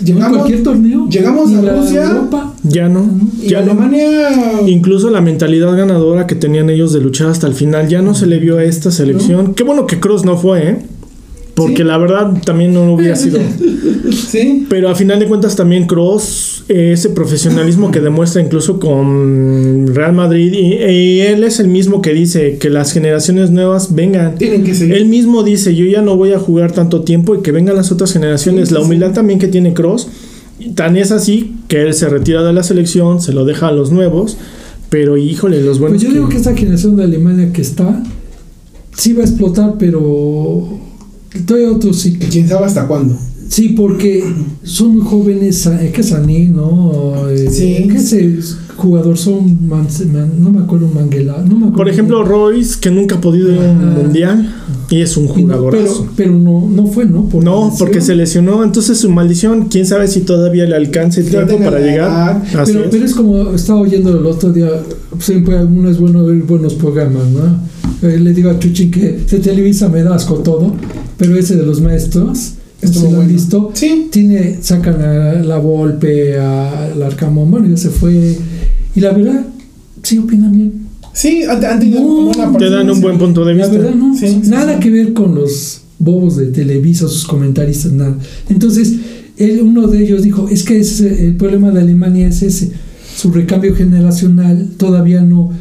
en 0.00 0.06
llegamos, 0.06 0.36
cualquier 0.38 0.62
torneo. 0.62 1.08
llegamos 1.08 1.52
a 1.52 1.60
Rusia 1.60 2.04
Europa, 2.04 2.54
Ya 2.62 2.88
no. 2.88 3.08
y 3.40 3.48
Ya 3.48 3.60
no. 3.62 3.72
Alemania... 3.72 4.28
Incluso 4.66 5.10
la 5.10 5.20
mentalidad 5.20 5.76
ganadora 5.76 6.26
que 6.26 6.34
tenían 6.34 6.68
ellos 6.70 6.92
de 6.92 7.00
luchar 7.00 7.28
hasta 7.28 7.46
el 7.46 7.54
final 7.54 7.88
ya 7.88 8.02
no 8.02 8.14
se 8.14 8.26
le 8.26 8.38
vio 8.38 8.58
a 8.58 8.64
esta 8.64 8.90
selección. 8.90 9.54
Qué 9.54 9.62
bueno 9.64 9.86
que 9.86 9.98
Cruz 10.00 10.24
no 10.24 10.36
fue, 10.36 10.68
¿eh? 10.68 10.78
Porque 11.56 11.78
Sí. 11.78 11.84
la 11.84 11.96
verdad 11.98 12.34
también 12.44 12.72
no 12.74 12.92
hubiera 12.92 13.16
sido. 13.24 13.40
Sí, 14.12 14.66
Pero 14.68 14.88
a 14.90 14.94
final 14.94 15.18
de 15.18 15.26
cuentas 15.26 15.56
también 15.56 15.86
Cross, 15.86 16.64
eh, 16.68 16.90
ese 16.92 17.08
profesionalismo 17.10 17.90
que 17.90 18.00
demuestra 18.00 18.40
incluso 18.42 18.78
con 18.78 19.86
Real 19.94 20.12
Madrid, 20.12 20.52
y, 20.52 20.74
y 20.84 21.20
él 21.22 21.42
es 21.44 21.58
el 21.58 21.68
mismo 21.68 22.02
que 22.02 22.12
dice 22.12 22.58
que 22.58 22.70
las 22.70 22.92
generaciones 22.92 23.50
nuevas 23.50 23.94
vengan. 23.94 24.36
tienen 24.36 24.62
que 24.64 24.74
seguir. 24.74 24.94
Él 24.96 25.06
mismo 25.06 25.42
dice, 25.42 25.74
yo 25.74 25.86
ya 25.86 26.02
no 26.02 26.16
voy 26.16 26.32
a 26.32 26.38
jugar 26.38 26.72
tanto 26.72 27.00
tiempo 27.02 27.34
y 27.34 27.40
que 27.40 27.52
vengan 27.52 27.74
las 27.74 27.90
otras 27.90 28.12
generaciones. 28.12 28.68
Sí, 28.68 28.74
la 28.74 28.80
sí. 28.80 28.86
humildad 28.86 29.12
también 29.12 29.38
que 29.38 29.48
tiene 29.48 29.72
Cross, 29.74 30.08
tan 30.74 30.96
es 30.96 31.10
así 31.10 31.54
que 31.68 31.82
él 31.82 31.94
se 31.94 32.08
retira 32.08 32.42
de 32.44 32.52
la 32.52 32.62
selección, 32.62 33.20
se 33.22 33.32
lo 33.32 33.44
deja 33.44 33.68
a 33.68 33.72
los 33.72 33.90
nuevos, 33.92 34.36
Pero 34.88 35.16
híjole, 35.16 35.62
los 35.62 35.78
buenos. 35.80 35.98
Pues 36.00 36.08
yo 36.08 36.14
digo 36.14 36.28
que 36.28 36.36
esta 36.36 36.54
generación 36.54 36.96
de 36.96 37.04
Alemania 37.04 37.50
que 37.52 37.60
está, 37.62 38.02
sí 38.96 39.14
va 39.14 39.22
a 39.22 39.26
explotar, 39.26 39.74
pero 39.80 40.78
otros 41.66 42.00
sí. 42.00 42.18
¿Quién 42.18 42.48
sabe 42.48 42.66
hasta 42.66 42.86
cuándo? 42.86 43.16
Sí, 43.48 43.70
porque 43.70 44.24
son 44.62 44.96
muy 44.98 45.02
jóvenes, 45.06 45.66
eh, 45.66 45.90
que 45.94 46.02
Sané, 46.02 46.48
¿no? 46.48 47.28
Eh, 47.30 47.48
Sí. 47.50 47.86
¿Qué 47.90 47.96
ese 47.96 48.38
jugador 48.76 49.16
son? 49.16 49.66
Man- 49.68 49.86
Man- 50.12 50.32
no 50.38 50.50
me 50.50 50.60
acuerdo, 50.60 50.88
Manguela. 50.88 51.38
No 51.38 51.50
me 51.54 51.66
acuerdo. 51.66 51.76
Por 51.76 51.88
ejemplo, 51.88 52.24
Royce, 52.24 52.78
que 52.80 52.90
nunca 52.90 53.16
ha 53.16 53.20
podido 53.20 53.50
ir 53.52 53.58
a 53.60 53.70
un 53.70 53.94
mundial 53.94 54.54
y 54.90 55.00
es 55.00 55.16
un 55.16 55.24
Y 55.24 55.28
no, 55.28 55.34
jugadorazo. 55.34 56.08
pero, 56.16 56.32
pero 56.32 56.38
no, 56.38 56.68
no 56.68 56.86
fue, 56.88 57.04
¿no? 57.06 57.28
Por 57.28 57.42
no, 57.44 57.72
porque 57.78 58.00
se 58.00 58.14
lesionó, 58.16 58.62
entonces 58.64 58.98
su 58.98 59.10
maldición, 59.10 59.68
quién 59.70 59.86
sabe 59.86 60.08
si 60.08 60.20
todavía 60.20 60.66
le 60.66 60.74
alcance 60.76 61.20
el 61.20 61.28
tiempo 61.30 61.58
para 61.58 61.78
llegar. 61.80 62.42
Así 62.58 62.72
Pero, 62.72 62.84
es. 62.84 62.90
pero 62.90 63.04
es 63.04 63.14
como 63.14 63.50
estaba 63.54 63.80
oyendo 63.80 64.10
el 64.18 64.26
otro 64.26 64.52
día, 64.52 64.68
siempre 65.20 65.64
uno 65.64 65.88
es 65.88 65.98
bueno 65.98 66.24
ver 66.24 66.36
buenos 66.42 66.74
programas, 66.74 67.26
¿no? 67.28 67.60
Eh, 68.08 68.18
le 68.18 68.32
digo 68.34 68.50
a 68.50 68.58
Chuchín 68.58 68.90
que 68.90 69.12
de 69.30 69.38
Televisa 69.38 69.88
me 69.88 70.02
da 70.02 70.14
asco 70.16 70.34
todo, 70.36 70.74
pero 71.16 71.34
ese 71.36 71.56
de 71.56 71.64
los 71.64 71.80
maestros, 71.80 72.52
Estuvo 72.82 72.92
¿se 72.92 73.00
lo 73.02 73.08
han 73.08 73.14
bueno. 73.16 73.32
visto? 73.32 73.70
Sí. 73.74 74.08
Tiene, 74.10 74.58
sacan 74.60 75.00
a 75.00 75.32
la 75.42 75.58
Volpe, 75.58 76.38
al 76.38 77.02
Arcamón, 77.02 77.50
bueno, 77.50 77.68
ya 77.68 77.76
se 77.76 77.90
fue. 77.90 78.36
Y 78.94 79.00
la 79.00 79.12
verdad, 79.12 79.46
sí 80.02 80.18
opinan 80.18 80.52
bien. 80.52 80.86
Sí, 81.12 81.42
han, 81.44 81.60
tenido 81.80 82.00
No, 82.00 82.24
buena 82.26 82.58
Te 82.58 82.68
dan 82.68 82.90
un 82.90 83.00
buen 83.00 83.16
punto 83.18 83.44
de 83.44 83.54
La 83.54 83.66
vista. 83.66 83.78
verdad, 83.80 83.94
no. 83.94 84.14
Sí, 84.16 84.28
sí, 84.28 84.40
nada 84.50 84.74
sí. 84.74 84.80
que 84.80 84.90
ver 84.90 85.12
con 85.14 85.34
los 85.34 85.80
bobos 85.98 86.36
de 86.36 86.46
Televisa, 86.48 87.08
sus 87.08 87.26
comentaristas, 87.26 87.92
nada. 87.92 88.18
Entonces, 88.50 88.92
él, 89.38 89.60
uno 89.62 89.86
de 89.86 90.02
ellos 90.02 90.22
dijo, 90.22 90.48
es 90.50 90.62
que 90.62 90.78
ese- 90.80 91.26
el 91.26 91.36
problema 91.36 91.70
de 91.70 91.80
Alemania 91.80 92.28
es 92.28 92.42
ese, 92.42 92.72
su 93.16 93.32
recambio 93.32 93.74
generacional 93.74 94.68
todavía 94.76 95.22
no, 95.22 95.52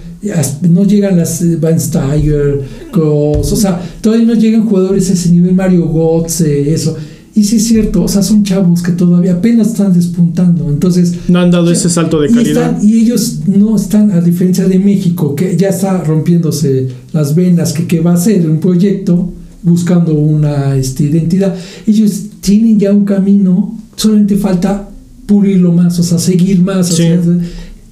no 0.70 0.84
llegan 0.86 1.18
las 1.18 1.42
eh, 1.42 1.58
Van 1.60 1.80
Steiger, 1.80 2.62
Kroos, 2.92 3.52
o 3.52 3.56
sea, 3.56 3.82
todavía 4.02 4.26
no 4.26 4.34
llegan 4.34 4.66
jugadores 4.66 5.10
a 5.10 5.14
ese 5.14 5.30
nivel, 5.30 5.54
Mario 5.54 5.88
Götze, 5.92 6.74
eso. 6.74 6.96
Y 7.38 7.44
sí 7.44 7.58
es 7.58 7.68
cierto, 7.68 8.04
o 8.04 8.08
sea, 8.08 8.24
son 8.24 8.44
chavos 8.44 8.82
que 8.82 8.94
todavía 8.94 9.34
apenas 9.34 9.68
están 9.68 9.92
despuntando. 9.94 10.70
Entonces, 10.70 11.16
No 11.28 11.40
han 11.40 11.52
dado 11.52 11.70
ese 11.70 11.90
salto 11.90 12.22
de 12.22 12.30
y, 12.30 12.34
calidad. 12.34 12.72
están- 12.78 12.88
y 12.88 12.94
ellos 13.00 13.42
no 13.48 13.76
están, 13.76 14.12
a 14.12 14.22
diferencia 14.22 14.66
de 14.66 14.80
México, 14.80 15.36
que 15.36 15.58
ya 15.58 15.68
está 15.68 16.02
rompiéndose 16.04 16.88
las 17.12 17.36
venas, 17.36 17.74
que, 17.74 17.88
que 17.88 18.00
va 18.00 18.14
a 18.14 18.18
ser 18.18 18.50
un 18.50 18.60
proyecto 18.62 19.34
buscando 19.64 20.14
una 20.14 20.78
este, 20.78 21.04
identidad. 21.04 21.54
Ellos 21.86 22.12
tienen 22.40 22.80
ya 22.80 22.94
un 22.94 23.04
camino, 23.04 23.78
solamente 23.98 24.38
falta 24.38 24.88
pulirlo 25.26 25.74
más, 25.74 26.00
o 26.00 26.04
sea, 26.04 26.20
seguir 26.20 26.62
más. 26.62 26.90
o 26.92 26.96
Sí. 26.96 27.04
sea, 27.04 27.22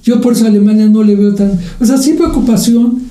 yo 0.04 0.20
por 0.20 0.34
eso 0.34 0.44
a 0.44 0.48
Alemania 0.48 0.86
no 0.86 1.02
le 1.02 1.16
veo 1.16 1.34
tan... 1.34 1.58
O 1.80 1.84
sea, 1.84 1.96
sí 1.96 2.12
preocupación 2.12 3.02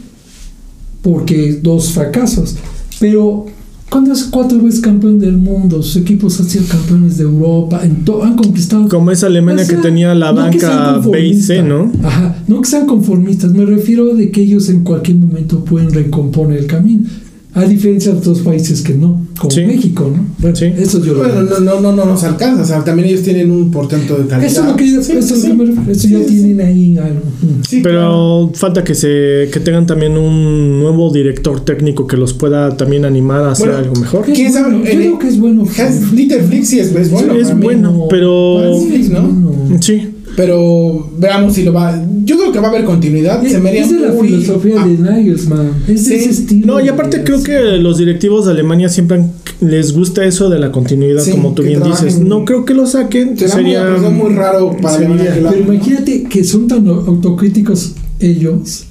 porque 1.01 1.60
dos 1.62 1.91
fracasos, 1.91 2.56
pero 2.99 3.47
cuando 3.89 4.13
es 4.13 4.23
cuatro 4.23 4.60
veces 4.60 4.79
campeón 4.79 5.19
del 5.19 5.38
mundo, 5.38 5.84
sus 5.84 5.97
equipos 5.97 6.39
han 6.39 6.47
sido 6.47 6.65
campeones 6.65 7.17
de 7.17 7.25
Europa, 7.25 7.82
en 7.84 8.03
han 8.23 8.36
conquistado 8.36 8.88
Como 8.88 9.12
esa 9.12 9.27
Alemania 9.27 9.63
o 9.63 9.67
sea, 9.67 9.75
que 9.75 9.82
tenía 9.82 10.15
la 10.15 10.32
no 10.32 10.41
banca 10.41 10.97
B 10.97 11.27
y 11.27 11.39
C, 11.39 11.58
conformistas. 11.58 11.65
¿no? 12.01 12.08
Ajá, 12.08 12.43
no 12.47 12.62
que 12.62 12.69
sean 12.69 12.88
conformistas, 12.88 13.51
me 13.51 13.65
refiero 13.65 14.15
de 14.15 14.32
que 14.32 14.41
ellos 14.41 14.69
en 14.69 14.84
cualquier 14.84 15.17
momento 15.17 15.63
pueden 15.65 15.91
recomponer 15.91 16.60
el 16.60 16.67
camino. 16.67 17.08
A 17.56 17.66
diferencia 17.66 18.12
de 18.12 18.18
otros 18.18 18.39
países 18.39 18.82
que 18.82 18.96
no, 18.96 19.22
como 19.38 19.52
Sí. 19.52 19.62
México, 19.63 20.12
¿no? 20.12 20.26
Bueno, 20.39 20.56
Sí. 20.56 20.66
eso 20.76 21.04
yo 21.06 21.13
lo 21.13 21.20
Bueno, 21.20 21.34
veo. 21.36 21.44
no, 21.44 21.60
no, 21.60 21.82
no, 21.82 21.92
no 21.96 22.06
nos 22.06 22.24
alcanza. 22.24 22.63
O 22.63 22.66
sea, 22.66 22.84
también 22.84 23.10
ellos 23.10 23.22
tienen 23.22 23.52
un 23.52 23.70
portento 23.70 24.16
de 24.18 24.26
calidad. 24.26 24.50
Eso 24.52 24.62
es 24.62 24.68
lo 24.70 24.76
que, 24.76 24.92
yo- 24.92 25.04
Sí, 25.04 25.12
eso 25.12 25.36
es 25.36 25.44
lo 25.44 25.50
que 25.50 25.54
me 25.54 25.66
refiero. 25.66 25.92
Eso 25.92 26.02
Sí, 26.02 26.10
ya 26.13 26.20
sí. 26.20 26.26
tienen 26.26 26.62
ahí 26.62 26.98
algo. 26.98 27.22
Sí, 27.70 27.82
Pero 27.84 28.50
falta 28.56 28.84
que 28.84 28.96
se 28.96 29.50
que 29.54 29.60
tengan 29.60 29.86
también 29.86 30.18
un 30.18 30.80
nuevo 30.80 31.12
director 31.13 31.60
técnico 31.63 32.08
que 32.08 32.18
los 32.18 32.34
pueda 32.34 32.76
también 32.76 33.06
animar 33.06 33.44
a 33.44 33.52
hacer 33.52 33.68
Bueno, 33.68 33.84
algo 33.84 33.96
mejor. 34.02 34.30
Es 34.30 34.36
¿Quién 34.36 34.52
sabe? 34.52 34.70
bueno, 34.76 34.86
yo 34.86 34.92
creo 34.98 35.20
que 35.20 35.28
es 35.28 35.39
bueno. 35.39 35.63
Hans 35.78 36.12
Dieter 36.16 36.44
Flick 36.46 36.63
sí 36.63 36.80
es, 36.80 36.88
es 36.96 37.12
bueno. 37.12 37.34
es 37.36 37.60
bueno, 37.60 37.92
no. 37.92 38.08
pero 38.10 38.63
Es 38.63 39.10
¿no? 39.12 39.78
sí, 39.80 40.10
Pero 40.36 41.12
veamos 41.17 41.54
si 41.54 41.63
lo 41.63 41.74
va. 41.74 42.02
Yo 42.24 42.38
creo 42.38 42.52
que 42.52 42.60
va 42.60 42.67
a 42.67 42.69
haber 42.72 42.86
continuidad. 42.86 43.46
Es, 43.46 43.52
Se 43.52 43.60
me 43.60 43.69
haría 43.69 43.84
es 43.84 43.91
de 43.91 44.00
la 44.00 44.13
muy- 44.13 44.28
filosofía 44.30 44.76
Ah, 44.80 44.88
de 44.88 44.98
Nagelsmann. 44.98 45.72
Es 45.88 46.06
de 46.06 46.10
Sí. 46.10 46.13
ese 46.15 46.30
estilo. 46.30 46.65
No, 46.67 46.80
y 46.84 46.89
aparte 46.89 47.19
de- 47.19 47.24
creo 47.24 47.43
que 47.43 47.60
los 47.78 47.98
directivos 48.00 48.46
de 48.46 48.52
Alemania 48.52 48.89
siempre 48.89 49.17
han- 49.17 49.32
les 49.62 49.93
gusta 49.93 50.26
eso 50.26 50.50
de 50.50 50.58
la 50.60 50.72
continuidad, 50.72 51.22
Sí, 51.24 51.32
como 51.32 51.54
tú 51.54 51.62
bien 51.62 51.80
trabajen. 51.82 52.08
dices. 52.08 52.22
No 52.22 52.46
creo 52.46 52.65
que 52.65 52.74
lo 52.74 52.88
saquen. 52.88 53.38
Será 53.38 53.54
muy- 53.56 53.63
sería 53.63 53.93
sería 53.96 54.10
muy 54.10 54.34
raro 54.34 54.76
para 54.82 54.98
sería- 54.98 55.10
Alemania 55.15 55.50
Pero 55.52 55.74
imagínate 55.74 56.24
que 56.24 56.43
son 56.43 56.67
tan 56.67 56.88
autocríticos 56.88 57.91
ellos 58.19 58.86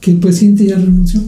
que 0.00 0.12
el 0.12 0.16
presidente 0.18 0.64
ya 0.66 0.76
renunció. 0.76 1.20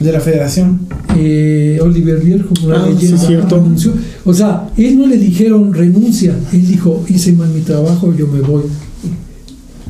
De 0.00 0.12
la 0.12 0.20
federación. 0.20 0.80
Eh, 1.16 1.78
Oliver 1.82 2.20
Viejo, 2.20 2.48
una 2.64 2.84
Ah, 2.84 2.88
leyenda, 2.88 3.18
sí, 3.18 3.26
cierto. 3.28 3.56
renunció. 3.56 3.92
O 4.24 4.34
sea, 4.34 4.68
él 4.76 4.98
no 4.98 5.06
le 5.06 5.16
dijeron 5.18 5.72
renuncia, 5.72 6.34
él 6.52 6.66
dijo 6.66 7.04
hice 7.08 7.32
mal 7.32 7.48
mi 7.50 7.60
trabajo, 7.60 8.14
yo 8.14 8.26
me 8.26 8.40
voy. 8.40 8.62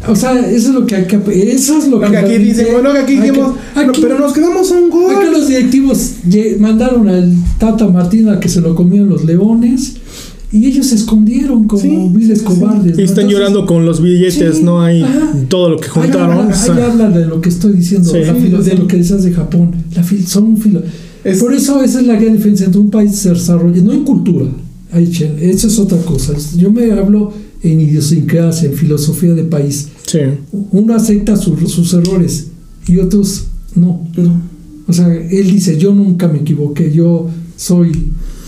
O 0.09 0.15
sea, 0.15 0.39
eso 0.39 0.69
es 0.69 0.75
lo 0.75 0.87
que 0.87 0.95
hay 0.95 1.05
que. 1.07 1.17
Eso 1.53 1.79
es 1.79 1.89
lo 1.89 1.99
Lo 1.99 2.11
que 2.11 2.17
aquí 2.17 2.37
dicen, 2.39 2.67
bueno, 2.73 2.93
que 2.93 2.99
aquí 2.99 3.13
hay 3.15 3.19
que- 3.23 3.27
dijimos, 3.33 3.55
aquí- 3.75 3.87
no, 3.87 3.93
pero 4.01 4.19
nos 4.19 4.33
quedamos 4.33 4.71
a 4.71 4.75
un 4.75 4.91
gol. 4.91 5.15
Acá 5.17 5.31
los 5.33 5.49
directivos 5.49 6.13
mandaron 6.61 7.09
al 7.09 7.35
Tata 7.59 7.89
Martín 7.89 8.29
a 8.29 8.39
que 8.39 8.49
se 8.49 8.61
lo 8.61 8.75
comieron 8.77 9.09
los 9.09 9.25
leones 9.25 9.95
y 10.57 10.67
ellos 10.67 10.87
se 10.87 10.95
escondieron 10.97 11.65
como 11.67 11.83
Sí, 11.83 12.09
viles 12.13 12.39
sí, 12.41 12.45
sí. 12.49 12.55
cobardes. 12.55 12.95
Y 12.95 12.97
¿no? 12.99 13.05
están 13.05 13.25
Entonces, 13.25 13.31
llorando 13.31 13.67
con 13.67 13.85
los 13.87 14.01
billetes, 14.03 14.57
sí, 14.57 14.63
¿no? 14.63 14.81
Hay 14.83 15.03
ajá. 15.03 15.33
todo 15.49 15.71
lo 15.71 15.77
que 15.79 15.89
juntaron. 15.89 16.39
habla, 16.39 16.55
o 16.55 16.57
sea, 16.57 16.75
ahí 16.75 16.83
habla 16.83 17.11
de 17.11 17.27
lo 17.27 17.41
que 17.41 17.49
estoy 17.49 17.73
diciendo, 17.75 18.11
Sí. 18.11 18.19
la 18.25 18.35
filo- 18.35 18.63
Sí, 18.63 18.71
de 18.71 18.77
lo 18.77 18.87
que 18.87 18.97
decías 18.97 19.23
de 19.25 19.33
Japón. 19.33 19.73
La 19.95 20.03
fil- 20.03 20.25
son 20.27 20.45
un 20.45 20.57
filo. 20.59 20.83
Es- 21.25 21.39
Por 21.41 21.53
eso 21.55 21.83
esa 21.83 22.01
es 22.01 22.07
la 22.07 22.15
gran 22.19 22.33
diferencia 22.35 22.67
entre 22.67 22.81
un 22.81 22.91
país 22.91 23.15
se 23.17 23.31
desarrolla, 23.31 23.83
no 23.83 23.93
en 23.93 24.05
cultura, 24.05 24.47
eso 25.41 25.67
es 25.67 25.79
otra 25.79 25.99
cosa. 25.99 26.33
Yo 26.57 26.71
me 26.71 26.91
hablo 26.93 27.33
en 27.63 27.81
idiosincrasia, 27.81 28.69
en 28.71 28.77
filosofía 28.77 29.35
de 29.35 29.45
país. 29.45 29.89
sí. 30.07 30.19
Uno 30.71 30.95
acepta 30.95 31.37
su- 31.37 31.57
sus 31.67 31.93
errores 31.95 32.47
y 32.87 32.99
otros 32.99 33.45
no. 33.75 34.07
No. 34.17 34.41
O 34.89 34.93
sea, 34.93 35.13
él 35.13 35.51
dice, 35.51 35.77
yo 35.79 35.93
nunca 35.93 36.29
me 36.29 36.39
equivoqué, 36.39 36.93
yo 36.93 37.29
soy, 37.57 37.91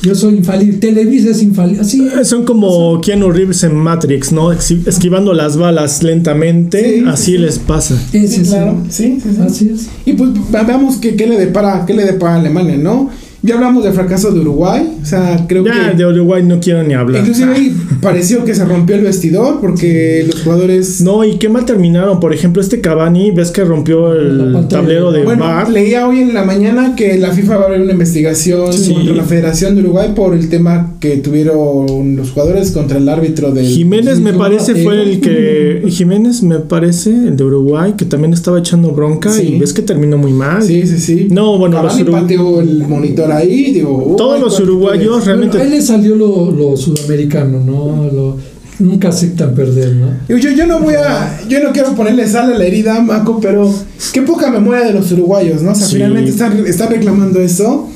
yo 0.02 0.14
soy 0.14 0.36
infalible. 0.36 0.78
Televisa 0.78 1.30
es 1.30 1.42
infalible. 1.42 1.80
Así 1.82 2.00
Eh, 2.20 2.24
Son 2.24 2.44
como 2.44 3.00
Keanu 3.00 3.30
Reeves 3.30 3.62
en 3.64 3.74
Matrix, 3.74 4.32
¿no? 4.32 4.52
Esquivando 4.52 5.32
las 5.34 5.56
balas 5.56 6.02
lentamente, 6.02 6.82
Sí, 6.82 7.00
sí, 7.00 7.04
así 7.08 7.32
sí. 7.32 7.38
les 7.38 7.58
pasa. 7.58 7.94
es 8.12 8.32
Sí, 8.34 8.42
claro. 8.42 8.76
Sí, 8.88 9.18
sí, 9.22 9.28
sí. 9.34 9.42
Así 9.42 9.70
es. 9.74 9.86
Y 10.06 10.12
pues 10.14 10.32
ve- 10.34 10.64
veamos 10.66 10.96
qué, 10.96 11.16
qué 11.16 11.26
le 11.26 11.38
depara, 11.38 11.84
qué 11.86 11.94
le 11.94 12.04
depara 12.04 12.34
a 12.36 12.40
Alemania, 12.40 12.76
¿no? 12.76 13.10
Ya 13.40 13.54
hablamos 13.54 13.84
del 13.84 13.92
fracaso 13.92 14.32
de 14.32 14.40
Uruguay, 14.40 14.98
o 15.00 15.06
sea, 15.06 15.44
creo 15.48 15.64
Ya 15.64 15.90
que 15.92 15.96
de 15.96 16.06
Uruguay 16.06 16.42
no 16.42 16.58
quiero 16.58 16.82
ni 16.82 16.94
hablar. 16.94 17.20
inclusive 17.20 17.54
ahí 17.54 17.76
pareció 18.02 18.44
que 18.44 18.52
se 18.54 18.64
rompió 18.64 18.96
el 18.96 19.02
vestidor 19.02 19.60
porque 19.60 20.24
los 20.26 20.42
jugadores 20.42 21.00
No, 21.02 21.24
y 21.24 21.36
qué 21.38 21.48
mal 21.48 21.64
terminaron. 21.64 22.18
Por 22.18 22.34
ejemplo, 22.34 22.60
este 22.60 22.80
Cavani, 22.80 23.30
ves 23.30 23.50
que 23.52 23.62
rompió 23.64 24.12
el 24.12 24.66
tablero 24.68 25.12
de 25.12 25.22
bueno, 25.22 25.44
VAR. 25.44 25.70
leía 25.70 26.08
hoy 26.08 26.20
en 26.20 26.34
la 26.34 26.44
mañana 26.44 26.94
que 26.96 27.16
la 27.16 27.30
FIFA 27.32 27.56
va 27.56 27.62
a 27.62 27.66
abrir 27.66 27.82
una 27.82 27.92
investigación 27.92 28.72
Sí. 28.72 28.92
contra 28.92 29.14
la 29.14 29.22
Federación 29.24 29.74
de 29.76 29.82
Uruguay 29.82 30.10
por 30.16 30.34
el 30.34 30.48
tema 30.48 30.94
que 30.98 31.16
tuvieron 31.18 32.16
los 32.16 32.30
jugadores 32.32 32.72
contra 32.72 32.98
el 32.98 33.08
árbitro 33.08 33.52
del 33.52 33.66
Jiménez 33.66 34.20
me 34.20 34.32
parece 34.32 34.72
Mateo. 34.72 34.84
fue 34.84 35.02
el 35.02 35.20
que 35.20 35.82
Jiménez 35.88 36.42
me 36.42 36.58
parece 36.58 37.10
el 37.10 37.36
de 37.36 37.44
Uruguay 37.44 37.94
que 37.96 38.04
también 38.04 38.32
estaba 38.32 38.58
echando 38.58 38.90
bronca 38.90 39.30
Sí. 39.30 39.54
y 39.54 39.58
ves 39.58 39.72
que 39.72 39.82
terminó 39.82 40.18
muy 40.18 40.32
mal. 40.32 40.62
Sí, 40.62 40.86
sí, 40.86 40.98
sí. 40.98 41.28
No, 41.30 41.56
bueno, 41.58 41.80
los 41.82 41.92
Cavani 41.94 42.10
pateó 42.10 42.60
el 42.60 42.86
monitor 42.86 43.27
ahí, 43.32 43.72
digo, 43.72 44.14
Todos 44.16 44.36
uy, 44.36 44.40
los 44.42 44.60
uruguayos 44.60 45.24
realmente 45.26 45.56
Bueno, 45.58 45.70
a 45.70 45.74
él 45.74 45.80
le 45.80 45.86
salió 45.86 46.14
lo, 46.14 46.50
lo 46.50 46.76
sudamericano, 46.76 47.60
¿no? 47.64 48.10
Lo- 48.12 48.36
nunca 48.80 49.08
aceptan 49.08 49.54
perder, 49.54 49.96
¿no? 49.96 50.06
Yo, 50.28 50.36
yo 50.38 50.66
no 50.66 50.78
voy 50.80 50.94
a, 50.94 51.40
yo 51.48 51.60
no 51.62 51.72
quiero 51.72 51.94
ponerle 51.96 52.28
sal 52.28 52.52
a 52.52 52.58
la 52.58 52.64
herida, 52.64 53.00
Maco, 53.00 53.40
pero 53.40 53.72
qué 54.12 54.22
poca 54.22 54.50
memoria 54.52 54.84
de 54.84 54.92
los 54.92 55.10
uruguayos, 55.10 55.62
¿no? 55.62 55.72
O 55.72 55.74
sea, 55.74 55.86
Sí. 55.86 55.96
finalmente 55.96 56.30
están, 56.30 56.64
están 56.66 56.88
reclamando 56.90 57.40
eso. 57.40 57.88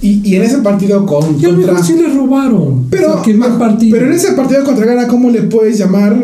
Y, 0.00 0.20
y 0.22 0.36
en 0.36 0.42
ese 0.42 0.58
partido 0.58 1.06
con, 1.06 1.38
Y 1.38 1.44
contra. 1.44 1.82
sí 1.82 1.94
le 1.94 2.08
robaron. 2.14 2.86
Pero, 2.90 3.22
partido. 3.58 3.96
pero 3.96 4.06
en 4.06 4.12
ese 4.12 4.32
partido 4.32 4.62
contra 4.64 4.84
Ghana, 4.86 5.08
¿cómo 5.08 5.30
le 5.30 5.42
puedes 5.42 5.78
llamar 5.78 6.14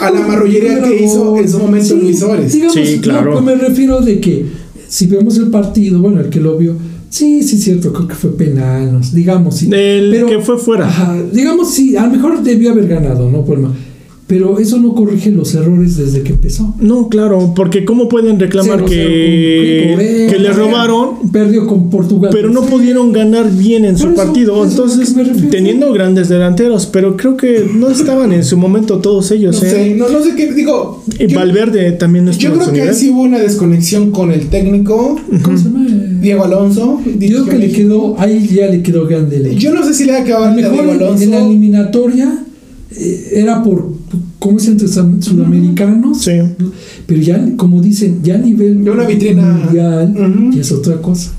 A 0.00 0.10
la 0.10 0.20
marrullería 0.20 0.80
que 0.82 1.04
hizo 1.04 1.36
en 1.36 1.48
su 1.48 1.58
momento 1.58 1.86
Sí, 1.88 1.98
Luis 2.00 2.18
Suárez? 2.20 2.52
digamos, 2.52 2.74
Sí, 2.74 2.98
claro. 3.00 3.34
no, 3.34 3.42
pues 3.42 3.44
me 3.44 3.54
refiero 3.68 4.00
de 4.00 4.20
que 4.20 4.46
si 4.88 5.06
vemos 5.06 5.36
el 5.38 5.48
partido, 5.50 6.00
bueno, 6.00 6.20
el 6.20 6.28
que 6.30 6.38
lo 6.40 6.56
vio, 6.56 6.74
sí, 7.08 7.42
sí, 7.42 7.56
es 7.56 7.64
cierto, 7.64 7.92
creo 7.92 8.08
que 8.08 8.14
fue 8.14 8.30
penal, 8.36 9.00
digamos, 9.12 9.56
sí. 9.58 9.66
el 9.72 10.10
Pero- 10.10 10.26
que 10.28 10.38
fue 10.40 10.58
fuera. 10.58 10.86
Ajá, 10.86 11.16
digamos, 11.32 11.72
sí, 11.74 11.96
a 11.96 12.06
lo 12.06 12.12
mejor 12.12 12.42
debió 12.42 12.72
haber 12.72 12.88
ganado, 12.88 13.30
¿no? 13.30 13.44
Por 13.44 13.58
ma- 13.58 13.74
pero 14.26 14.58
eso 14.58 14.78
no 14.78 14.92
corrige 14.94 15.30
los 15.30 15.54
errores 15.54 15.96
desde 15.96 16.22
que 16.22 16.32
empezó. 16.32 16.74
No, 16.80 17.08
claro, 17.08 17.52
porque 17.54 17.84
¿cómo 17.84 18.08
pueden 18.08 18.40
reclamar 18.40 18.80
0-0 18.80 18.88
que, 18.88 20.26
que 20.30 20.38
le 20.38 20.52
robaron, 20.52 21.30
Perdió 21.30 21.66
con 21.66 21.90
Portugal. 21.90 22.30
pero 22.32 22.50
no 22.50 22.62
pudieron 22.62 23.12
ganar 23.12 23.48
bien 23.52 23.84
en 23.84 23.96
su 23.96 24.08
eso, 24.08 24.16
partido? 24.16 24.64
Entonces, 24.64 25.14
teniendo 25.50 25.92
grandes 25.92 26.28
delanteros, 26.28 26.86
pero 26.86 27.16
creo 27.16 27.36
que 27.36 27.66
no 27.72 27.88
estaban 27.88 28.32
en 28.32 28.42
su 28.42 28.56
momento 28.56 28.98
todos 28.98 29.30
No 29.30 29.36
ellos. 29.36 29.56
sé, 29.58 29.92
¿eh? 29.92 29.94
no, 29.94 30.08
no 30.08 30.20
sé 30.22 30.34
qué, 30.34 30.52
digo. 30.52 31.04
Y 31.20 31.28
yo- 31.28 31.38
Valverde 31.38 31.92
también 31.92 32.24
no 32.24 32.32
Yo 32.32 32.52
creo 32.54 32.72
que 32.72 32.82
ahí 32.82 32.94
sí 32.94 33.10
hubo 33.10 33.22
una 33.22 33.38
desconexión 33.38 34.10
con 34.10 34.32
el 34.32 34.48
técnico, 34.48 35.20
¿Cómo 35.42 35.56
se 35.56 35.64
llama? 35.64 35.86
Diego 36.20 36.44
Alonso. 36.44 37.00
Yo 37.04 37.44
creo 37.44 37.44
que 37.44 37.58
le 37.58 37.70
quedó, 37.70 38.18
ahí 38.18 38.44
ya 38.48 38.66
le 38.66 38.82
quedó 38.82 39.06
grande 39.06 39.54
Yo 39.56 39.72
no 39.72 39.84
sé 39.84 39.94
si 39.94 40.04
le 40.04 40.12
ha 40.16 40.22
A 40.22 40.52
Diego 40.54 40.80
Alonso. 40.80 41.22
en 41.22 41.30
la 41.30 41.38
eliminatoria 41.46 42.38
eh, 42.90 43.30
era 43.34 43.62
por, 43.62 43.92
¿cómo 44.46 44.58
es 44.58 44.68
entre 44.68 44.86
sudamericanos? 44.86 46.22
Sí. 46.22 46.30
Pero 47.06 47.20
ya, 47.20 47.44
como 47.56 47.80
dicen, 47.82 48.20
ya 48.22 48.36
a 48.36 48.38
nivel 48.38 48.82
Ya 48.84 48.92
una 48.92 49.04
vitrina. 49.04 49.42
mundial 49.42 50.14
Ujú. 50.16 50.52
ya 50.52 50.60
es 50.60 50.70
otra 50.72 50.96
cosa. 51.02 51.32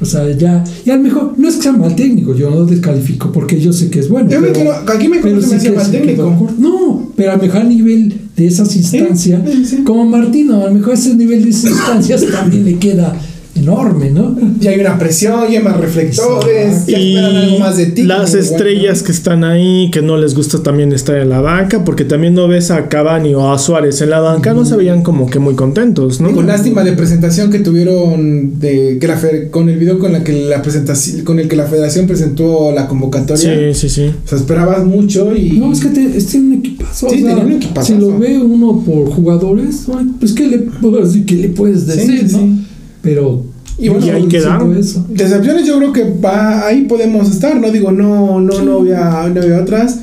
O 0.00 0.04
sea, 0.06 0.28
ya, 0.36 0.64
y 0.84 0.90
a 0.90 0.96
lo 0.96 1.02
mejor, 1.02 1.34
no 1.38 1.48
es 1.48 1.56
que 1.56 1.62
sea 1.62 1.72
mal 1.72 1.94
técnico, 1.94 2.34
yo 2.34 2.50
no 2.50 2.64
descalifico 2.66 3.30
porque 3.30 3.60
yo 3.60 3.72
sé 3.72 3.90
que 3.90 4.00
es 4.00 4.08
bueno. 4.08 4.28
Yo 4.30 4.40
me 4.40 4.48
pero- 4.48 4.60
quedo- 4.60 4.92
aquí 4.92 5.08
me 5.08 5.18
pero 5.18 5.40
sí 5.40 5.56
que 5.62 5.70
mal 5.70 5.90
técnico. 5.90 6.50
No, 6.58 7.10
pero 7.16 7.32
a 7.32 7.36
lo 7.36 7.42
mejor 7.42 7.60
a 7.60 7.64
nivel 7.64 8.12
de 8.36 8.46
esas 8.46 8.74
instancias, 8.76 9.40
sí, 9.48 9.64
sí. 9.64 9.76
como 9.84 10.04
Martino, 10.06 10.62
a 10.62 10.68
lo 10.68 10.74
mejor 10.74 10.94
ese 10.94 11.14
nivel 11.14 11.44
de 11.44 11.50
esas 11.50 11.70
instancias 11.70 12.24
también 12.26 12.64
le 12.64 12.76
queda 12.78 13.14
enorme, 13.54 14.10
¿no? 14.10 14.36
Ya 14.60 14.70
hay 14.72 14.80
una 14.80 14.98
presión, 14.98 15.42
ya 15.50 15.58
hay 15.58 15.64
más 15.64 15.78
reflectores, 15.78 16.86
ya 16.86 16.98
esperan 16.98 17.36
algo 17.36 17.56
Y 17.56 17.58
más 17.60 17.76
de 17.76 17.86
ti. 17.86 18.02
las 18.02 18.34
estrellas 18.34 19.00
bueno. 19.00 19.06
que 19.06 19.12
están 19.12 19.44
ahí, 19.44 19.90
que 19.92 20.02
no 20.02 20.16
les 20.16 20.34
gusta 20.34 20.62
también 20.62 20.92
estar 20.92 21.16
en 21.16 21.28
la 21.28 21.40
banca, 21.40 21.84
porque 21.84 22.04
también 22.04 22.34
no 22.34 22.48
ves 22.48 22.70
a 22.70 22.88
Cavani 22.88 23.34
o 23.34 23.52
a 23.52 23.58
Suárez 23.58 24.00
en 24.00 24.10
la 24.10 24.20
banca, 24.20 24.54
no 24.54 24.64
se 24.64 24.76
veían 24.76 25.02
como 25.02 25.28
que 25.28 25.38
muy 25.38 25.54
contentos, 25.54 26.20
¿no? 26.20 26.28
Digo, 26.28 26.42
lástima 26.42 26.82
de 26.82 26.92
presentación 26.92 27.50
que 27.50 27.60
tuvieron 27.60 28.58
de 28.58 28.98
que 29.00 29.06
la 29.06 29.20
con 29.50 29.68
el 29.68 29.78
video 29.78 29.98
con 29.98 30.12
la 30.12 30.24
que 30.24 30.32
la 30.32 30.60
presentación 30.62 31.24
con 31.24 31.38
el 31.38 31.48
que 31.48 31.56
la 31.56 31.66
Federación 31.66 32.06
presentó 32.06 32.72
la 32.72 32.88
convocatoria. 32.88 33.72
Sí, 33.72 33.74
sí, 33.74 33.88
sí. 33.88 34.10
O 34.24 34.28
sea, 34.28 34.38
esperabas 34.38 34.84
mucho 34.84 35.34
y 35.34 35.52
No, 35.58 35.72
es 35.72 35.80
que 35.80 35.88
te, 35.88 36.16
es 36.16 36.26
tiene 36.26 36.48
un 36.48 36.52
equipazo. 36.54 37.08
Sí, 37.08 37.22
o 37.22 37.26
sea, 37.26 37.36
un 37.36 37.52
equipazo. 37.52 37.86
Si 37.86 37.98
lo 37.98 38.18
ve 38.18 38.38
uno 38.38 38.82
por 38.84 39.10
jugadores, 39.10 39.86
pues 40.18 40.32
¿qué 40.32 40.46
le, 40.48 40.58
decir? 40.58 41.24
¿Qué 41.24 41.36
le 41.36 41.48
puedes 41.48 41.86
decir? 41.86 42.28
sí, 42.28 42.32
¿no? 42.32 42.38
sí. 42.38 42.64
Pero. 43.04 43.42
Y 43.78 43.88
bueno, 43.88 44.06
yo 44.06 44.14
ahí 44.14 44.26
quedaron. 44.28 44.76
eso. 44.76 45.04
Decepciones 45.08 45.66
yo 45.66 45.78
creo 45.78 45.92
que 45.92 46.04
va, 46.24 46.66
ahí 46.66 46.82
podemos 46.84 47.30
estar, 47.30 47.60
¿no? 47.60 47.70
Digo, 47.70 47.92
no, 47.92 48.40
no, 48.40 48.62
no 48.62 48.78
había, 48.80 49.28
no 49.32 49.40
había 49.40 49.60
otras. 49.60 49.98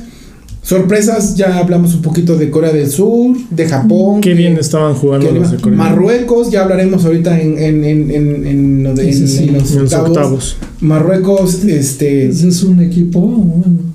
Sorpresas, 0.62 1.34
ya 1.36 1.58
hablamos 1.58 1.92
un 1.94 2.02
poquito 2.02 2.36
de 2.36 2.48
Corea 2.48 2.70
del 2.72 2.88
Sur, 2.88 3.36
de 3.50 3.66
Japón. 3.66 4.20
Qué 4.20 4.30
que- 4.30 4.36
bien 4.36 4.56
estaban 4.58 4.94
jugando 4.94 5.32
los 5.32 5.50
de 5.50 5.56
Corea. 5.56 5.76
Marruecos, 5.76 6.50
ya 6.52 6.62
hablaremos 6.62 7.04
ahorita 7.04 7.40
en, 7.40 7.58
en, 7.58 7.84
en, 7.84 8.10
en, 8.12 8.46
en 8.46 8.84
lo 8.84 8.94
de- 8.94 9.12
Sí, 9.12 9.26
sí, 9.26 9.42
en- 9.44 9.48
en 9.48 9.54
los 9.60 9.72
En 9.72 9.78
los 9.82 9.92
octavos. 9.92 10.08
octavos. 10.10 10.56
Marruecos, 10.80 11.64
este. 11.64 12.28
Ese 12.28 12.46
es 12.48 12.62
un 12.62 12.80
equipo, 12.80 13.20
bueno. 13.20 13.91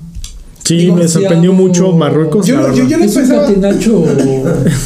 Sí, 0.68 0.76
Digo, 0.76 0.96
me 0.96 1.08
sorprendió 1.08 1.52
mucho 1.54 1.92
Marruecos. 1.92 2.46
Yo, 2.46 2.74
yo, 2.74 2.86
yo 2.86 2.98
no 2.98 3.04
Es 3.04 3.16
un 3.16 3.22
pensaba. 3.22 3.46
catenacho, 3.46 4.04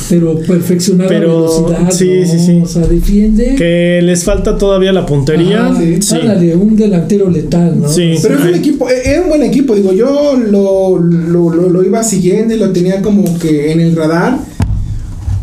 pero 0.08 0.36
perfeccionado 0.38 1.08
Pero, 1.08 1.28
velocidad. 1.64 1.90
sí, 1.90 2.20
¿no? 2.20 2.26
sí, 2.26 2.38
sí. 2.38 2.60
O 2.62 2.66
sea, 2.66 2.86
defiende. 2.86 3.54
Que 3.56 4.00
les 4.00 4.22
falta 4.22 4.56
todavía 4.56 4.92
la 4.92 5.04
puntería. 5.04 5.66
Ajá, 5.66 5.80
sí. 5.80 6.00
Sí. 6.00 6.14
ándale, 6.20 6.54
un 6.54 6.76
delantero 6.76 7.28
letal, 7.28 7.80
¿no? 7.80 7.88
Sí. 7.88 8.14
Pero 8.22 8.38
es 8.38 8.44
un 8.44 8.54
equipo, 8.54 8.88
e- 8.88 9.10
era 9.10 9.22
un 9.22 9.28
buen 9.28 9.42
equipo, 9.42 9.74
digo, 9.74 9.92
yo 9.92 10.36
lo, 10.36 10.98
lo, 10.98 11.50
lo, 11.50 11.68
lo 11.68 11.82
iba 11.84 12.00
siguiendo 12.04 12.54
y 12.54 12.58
lo 12.58 12.70
tenía 12.70 13.02
como 13.02 13.36
que 13.40 13.72
en 13.72 13.80
el 13.80 13.96
radar, 13.96 14.38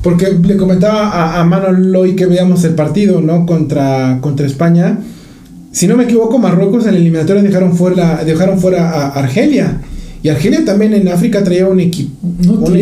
porque 0.02 0.28
le 0.42 0.56
comentaba 0.56 1.10
a, 1.10 1.42
a 1.42 1.44
Manuel 1.44 1.94
hoy 1.96 2.16
que 2.16 2.26
veíamos 2.28 2.64
el 2.64 2.76
partido, 2.76 3.20
¿no? 3.20 3.46
Contra, 3.46 4.20
contra 4.22 4.46
España. 4.48 5.00
Si 5.74 5.86
no 5.88 5.98
me 5.98 6.06
equivoco, 6.06 6.38
Marruecos 6.40 6.86
en 6.86 6.94
la 6.94 7.00
eliminatoria 7.00 7.44
dejaron 7.44 7.76
fuera, 7.76 8.24
dejaron 8.24 8.58
fuera 8.60 8.90
a 8.90 9.08
Argelia. 9.10 9.82
Y 10.22 10.28
Argelia 10.30 10.66
también 10.66 10.94
en 10.94 11.08
África 11.08 11.44
traía 11.44 11.66
un 11.68 11.80
equipo, 11.80 12.12
No 12.46 12.54
un 12.54 12.64
tiene 12.66 12.82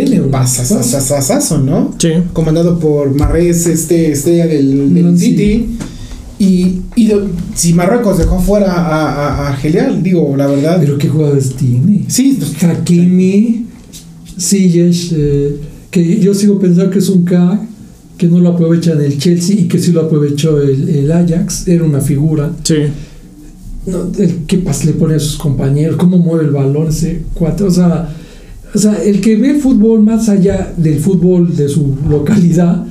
¿no? 1.59 1.93
Sí. 1.99 2.09
comandado 2.33 2.79
por 2.79 3.13
Marrés, 3.13 3.67
este 3.67 4.11
estrella 4.11 4.47
del, 4.47 4.93
del 4.93 5.17
City. 5.19 5.65
Y, 6.39 6.81
y 6.95 7.07
de- 7.07 7.23
si 7.55 7.73
Marruecos 7.73 8.17
dejó 8.17 8.39
fuera 8.39 8.71
a, 8.73 8.85
a- 9.11 9.37
a 9.45 9.49
Argelia, 9.49 9.89
digo, 10.01 10.35
la 10.37 10.47
verdad. 10.47 10.77
Pero 10.79 10.97
qué 10.97 11.07
jugadores 11.09 11.55
tiene. 11.55 12.05
sí, 12.07 12.37
pues, 12.39 12.63
Hakimi, 12.63 13.65
Ziyech, 14.39 15.11
eh, 15.15 15.55
que 15.91 16.19
yo 16.19 16.33
sigo 16.33 16.59
pensando 16.59 16.91
que 16.91 16.99
es 16.99 17.09
un 17.09 17.23
crack, 17.23 17.59
que 18.17 18.27
no 18.27 18.39
lo 18.39 18.49
aprovecha 18.49 18.93
en 18.93 19.01
el 19.01 19.17
Chelsea 19.17 19.55
y 19.59 19.67
que 19.67 19.79
sí 19.79 19.91
lo 19.91 20.01
aprovechó 20.01 20.61
el, 20.61 20.89
el 20.89 21.11
Ajax, 21.11 21.67
era 21.67 21.83
una 21.83 22.01
figura. 22.01 22.51
Sí. 22.63 22.75
No, 23.87 24.11
el, 24.19 24.45
¿Qué 24.45 24.57
pas 24.57 24.83
le 24.85 24.91
pone 24.93 25.15
a 25.15 25.19
sus 25.19 25.37
compañeros? 25.37 25.95
¿Cómo 25.95 26.17
mueve 26.17 26.45
el 26.45 26.51
balón 26.51 26.89
ese 26.89 27.23
cuatro? 27.33 27.67
O 27.67 27.71
sea, 27.71 28.09
o 28.73 28.77
sea, 28.77 28.95
el 29.01 29.21
que 29.21 29.37
ve 29.37 29.55
fútbol 29.55 30.03
más 30.03 30.29
allá 30.29 30.73
del 30.75 30.99
fútbol 30.99 31.55
de 31.55 31.69
su 31.69 31.95
localidad, 32.09 32.85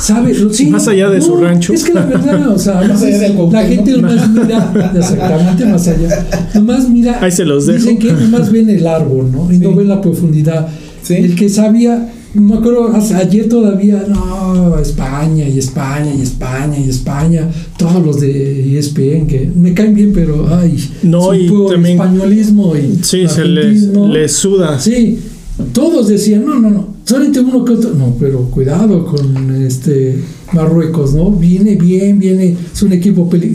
sabe, 0.00 0.34
sí, 0.52 0.66
Más 0.66 0.88
allá 0.88 1.10
de 1.10 1.20
su 1.20 1.36
rancho. 1.36 1.72
Es 1.74 1.84
que 1.84 1.92
la 1.92 2.06
verdad, 2.06 2.48
o 2.48 2.58
sea, 2.58 2.74
Más 2.88 3.02
allá 3.02 3.18
del 3.18 3.52
la 3.52 3.62
gente 3.62 3.92
nomás 3.92 4.30
mira, 4.30 4.92
exactamente 4.96 5.66
más 5.66 5.88
allá, 5.88 6.26
nomás 6.54 6.88
mira, 6.88 7.18
Ahí 7.22 7.30
se 7.30 7.44
los 7.44 7.66
dejo. 7.66 7.78
dicen 7.78 7.98
que 7.98 8.12
nomás 8.12 8.50
ven 8.50 8.70
el 8.70 8.86
árbol, 8.86 9.30
¿no? 9.30 9.52
Y 9.52 9.58
no 9.58 9.74
ven 9.74 9.88
la 9.88 10.00
profundidad. 10.00 10.68
Sí. 11.02 11.14
El 11.14 11.34
que 11.34 11.48
sabía, 11.48 12.10
me 12.34 12.54
acuerdo, 12.54 12.88
hace- 12.94 13.14
ayer 13.14 13.48
todavía, 13.48 14.04
no, 14.08 14.78
España 14.78 15.48
y 15.48 15.58
España 15.58 16.12
y 16.16 16.20
España 16.22 16.78
y 16.78 16.88
España, 16.88 17.48
todos 17.78 18.04
los 18.04 18.20
de 18.20 18.78
ESPN 18.78 19.26
que 19.26 19.50
me 19.54 19.72
caen 19.74 19.94
bien, 19.94 20.12
pero 20.12 20.46
ay, 20.54 20.76
No, 21.02 21.34
y 21.34 21.48
puro 21.48 21.70
también- 21.72 21.98
españolismo 21.98 22.74
y 22.76 22.98
Sí, 23.02 23.26
se 23.28 23.44
les, 23.44 24.32
suda. 24.32 24.78
Sí, 24.78 25.18
todos 25.72 26.08
decían, 26.08 26.44
no, 26.44 26.54
no, 26.56 26.70
no, 26.70 26.88
solamente 27.04 27.40
uno 27.40 27.64
que 27.64 27.72
otro, 27.72 27.90
no, 27.94 28.14
pero 28.20 28.42
cuidado 28.50 29.04
con 29.06 29.54
este 29.64 30.22
Marruecos, 30.52 31.14
¿no? 31.14 31.30
Viene 31.32 31.76
bien, 31.76 32.18
viene, 32.18 32.56
es 32.72 32.82
un 32.82 32.92
equipo 32.92 33.28
peli 33.28 33.46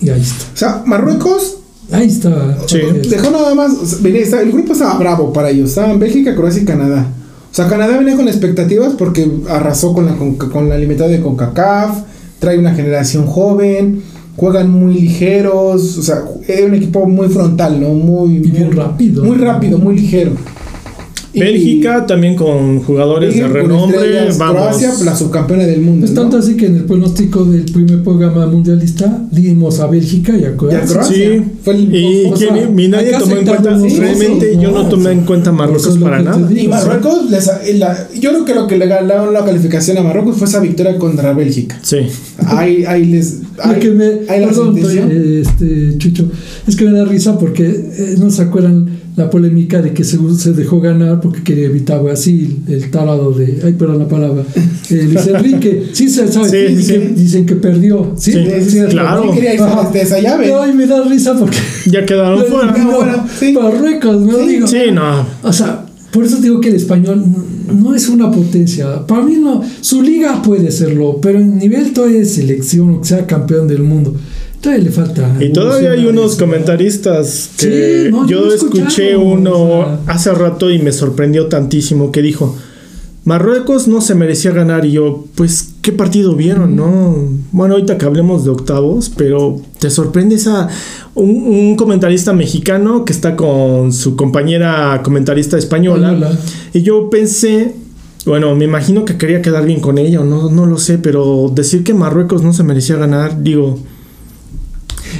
y, 0.00 0.06
y 0.06 0.10
ahí 0.10 0.20
está, 0.20 0.44
o 0.54 0.56
sea, 0.56 0.82
Marruecos 0.86 1.56
ahí 1.90 2.06
está. 2.06 2.56
Sí. 2.66 2.78
Dejó 3.08 3.30
nada 3.32 3.54
más. 3.54 4.00
venía- 4.00 4.22
el 4.40 4.52
grupo 4.52 4.72
estaba 4.74 4.96
bravo 4.98 5.32
para 5.32 5.50
ellos. 5.50 5.70
Estaban 5.70 5.98
Bélgica, 5.98 6.36
Croacia 6.36 6.62
y 6.62 6.64
Canadá. 6.64 7.12
O 7.50 7.54
sea, 7.54 7.68
Canadá 7.68 7.98
venía 7.98 8.16
con 8.16 8.28
expectativas 8.28 8.94
porque 8.96 9.28
arrasó 9.48 9.92
con 9.92 10.06
la, 10.06 10.14
con, 10.14 10.36
con 10.36 10.68
la 10.68 10.78
limitada 10.78 11.10
de 11.10 11.20
CONCACAF. 11.20 12.02
Trae 12.38 12.58
una 12.58 12.74
generación 12.74 13.26
joven. 13.26 14.02
Juegan 14.36 14.70
muy 14.70 14.94
ligeros. 14.94 15.98
O 15.98 16.02
sea, 16.02 16.22
era 16.46 16.66
un 16.66 16.74
equipo 16.74 17.06
muy 17.06 17.28
frontal, 17.28 17.80
¿no? 17.80 17.88
Muy, 17.88 18.36
Y 18.36 18.50
bien 18.50 18.66
muy 18.66 18.76
rápido. 18.76 19.24
Muy 19.24 19.36
rápido, 19.36 19.78
muy 19.78 19.96
ligero. 19.96 20.32
Y- 21.32 21.38
Bélgica 21.40 22.06
también 22.06 22.34
con 22.34 22.80
jugadores 22.82 23.34
de 23.36 23.46
renombre. 23.46 24.28
Vamos. 24.36 24.56
Croacia, 24.78 24.92
la 25.04 25.14
subcampeona 25.16 25.64
del 25.64 25.80
mundo. 25.80 26.04
Es 26.06 26.12
¿no? 26.12 26.22
tanto 26.22 26.38
así 26.38 26.56
que 26.56 26.66
en 26.66 26.76
el 26.76 26.84
pronóstico 26.84 27.44
del 27.44 27.64
primer 27.66 28.02
programa 28.02 28.46
mundialista 28.46 29.26
dimos 29.30 29.78
a 29.80 29.86
Bélgica 29.86 30.32
y 30.36 30.44
a 30.44 30.48
Y 30.50 30.52
a 30.52 30.56
Croacia. 30.56 31.02
Sí. 31.04 31.42
Fue 31.62 31.74
el- 31.74 31.94
Y 31.94 32.24
o 32.26 32.34
quién- 32.34 32.54
sea, 32.54 32.68
nadie 32.88 33.12
tomó 33.18 33.36
en 33.36 33.46
cuenta. 33.46 33.70
realmente 33.78 34.56
yo 34.60 34.70
no 34.72 34.82
no, 34.82 34.88
tomé 34.88 35.02
o 35.02 35.04
sea, 35.04 35.12
en 35.12 35.20
cuenta 35.20 35.52
Marruecos 35.52 35.98
para 35.98 36.20
nada. 36.22 36.50
Y. 36.52 36.66
Marruecos, 36.66 37.30
les- 37.30 37.78
la- 37.78 38.08
yo 38.18 38.30
creo 38.30 38.44
que 38.44 38.54
lo 38.54 38.66
que 38.66 38.76
le 38.78 38.86
ganaron 38.86 39.32
la 39.32 39.44
calificación 39.44 39.98
a 39.98 40.02
Marruecos 40.02 40.36
fue 40.36 40.48
esa 40.48 40.58
victoria 40.60 40.98
contra 40.98 41.32
Bélgica. 41.32 41.78
Sí. 41.82 41.98
Ahí, 42.38 42.84
ahí 42.86 43.04
les. 43.04 43.38
Ahí, 43.62 43.78
que 43.78 43.90
me, 43.90 44.04
ahí 44.28 44.44
perdón, 44.46 44.76
eh, 44.78 45.42
este, 45.42 45.98
Chucho, 45.98 46.28
es 46.66 46.74
que 46.76 46.84
me 46.86 46.92
da 46.92 47.04
risa 47.04 47.38
porque 47.38 47.66
eh, 47.66 48.14
no 48.18 48.30
se 48.30 48.42
acuerdan 48.42 48.99
la 49.16 49.28
polémica 49.28 49.82
de 49.82 49.92
que 49.92 50.04
se, 50.04 50.18
se 50.38 50.52
dejó 50.52 50.80
ganar 50.80 51.20
porque 51.20 51.42
quería 51.42 51.66
evitar 51.66 52.02
Brasil, 52.02 52.60
el 52.68 52.90
talado 52.90 53.32
de, 53.32 53.60
ay, 53.64 53.72
perdón 53.74 53.98
la 53.98 54.08
palabra, 54.08 54.44
eh, 54.56 55.02
Luis 55.04 55.26
Enrique, 55.34 55.88
sí 55.92 56.08
se 56.08 56.26
sabe, 56.30 56.48
Sí, 56.48 56.74
y 56.74 56.82
sí, 56.82 56.92
que 56.92 56.98
sí. 57.08 57.14
dicen 57.16 57.46
que 57.46 57.56
perdió, 57.56 58.12
sí, 58.16 58.32
Sí, 58.32 58.38
Sí, 58.70 58.78
es 58.78 58.86
claro. 58.90 59.30
quería 59.32 59.54
irse 59.54 59.64
Ajá. 59.64 59.90
de 59.90 60.00
esa 60.00 60.20
llave. 60.20 60.48
No, 60.48 60.68
y 60.68 60.72
me 60.72 60.86
da 60.86 61.02
risa 61.04 61.36
porque 61.38 61.56
Ya 61.90 62.06
quedaron 62.06 62.44
fuera. 62.48 62.76
No, 62.76 62.92
bueno, 62.96 63.26
sí. 63.38 63.52
Marruecos, 63.52 64.20
no 64.22 64.38
Sí, 64.38 64.48
digo. 64.48 64.66
Sí, 64.66 64.78
no. 64.92 65.26
O 65.42 65.52
sea, 65.52 65.84
por 66.12 66.24
eso 66.24 66.36
digo 66.38 66.60
que 66.60 66.68
el 66.70 66.76
español 66.76 67.22
no- 67.26 67.50
no 67.74 67.94
es 67.94 68.08
una 68.08 68.30
potencia. 68.32 69.06
Para 69.06 69.22
mí 69.22 69.36
no. 69.36 69.62
Su 69.80 70.02
liga 70.02 70.42
puede 70.42 70.70
serlo, 70.72 71.18
pero 71.20 71.38
en 71.38 71.56
nivel 71.58 71.92
todavía 71.92 72.18
de 72.18 72.24
selección 72.24 72.90
o 72.94 73.00
que 73.00 73.06
sea 73.08 73.26
campeón 73.26 73.68
del 73.68 73.82
mundo, 73.84 74.14
todavía 74.60 74.84
le 74.84 74.90
falta. 74.90 75.36
Y 75.40 75.52
todavía 75.52 75.92
hay 75.92 76.06
unos 76.06 76.36
comentaristas 76.36 77.50
que 77.56 78.04
Sí, 78.06 78.10
no, 78.10 78.26
yo 78.26 78.52
escuché 78.52 79.16
uno 79.16 79.52
o 79.54 79.84
sea. 79.84 80.00
hace 80.06 80.32
rato 80.32 80.70
y 80.70 80.78
me 80.78 80.92
sorprendió 80.92 81.46
tantísimo 81.46 82.12
que 82.12 82.22
dijo, 82.22 82.56
Marruecos 83.24 83.86
no 83.86 84.00
se 84.00 84.14
merecía 84.14 84.50
ganar 84.52 84.86
y 84.86 84.92
yo, 84.92 85.24
pues, 85.34 85.74
¿qué 85.82 85.92
partido 85.92 86.34
vieron? 86.36 86.74
No, 86.74 87.16
bueno, 87.52 87.74
ahorita 87.74 87.98
que 87.98 88.06
hablemos 88.06 88.44
de 88.44 88.50
octavos, 88.50 89.10
pero 89.14 89.60
te 89.78 89.90
sorprende 89.90 90.36
esa 90.36 90.68
un, 91.14 91.28
un 91.30 91.76
comentarista 91.76 92.32
mexicano 92.32 93.04
que 93.04 93.12
está 93.12 93.36
con 93.36 93.92
su 93.92 94.16
compañera 94.16 95.00
comentarista 95.02 95.58
española 95.58 96.12
Española. 96.12 96.38
y 96.72 96.82
yo 96.82 97.10
pensé 97.10 97.74
Bueno, 98.26 98.54
me 98.54 98.64
imagino 98.64 99.04
que 99.04 99.16
quería 99.16 99.40
quedar 99.42 99.64
bien 99.64 99.80
con 99.80 99.98
ella, 99.98 100.20
o 100.20 100.24
no, 100.24 100.50
no 100.50 100.66
lo 100.66 100.78
sé, 100.78 100.98
pero 100.98 101.50
decir 101.54 101.84
que 101.84 101.94
Marruecos 101.94 102.42
no 102.42 102.52
se 102.52 102.62
merecía 102.62 102.96
ganar, 102.96 103.42
digo, 103.42 103.78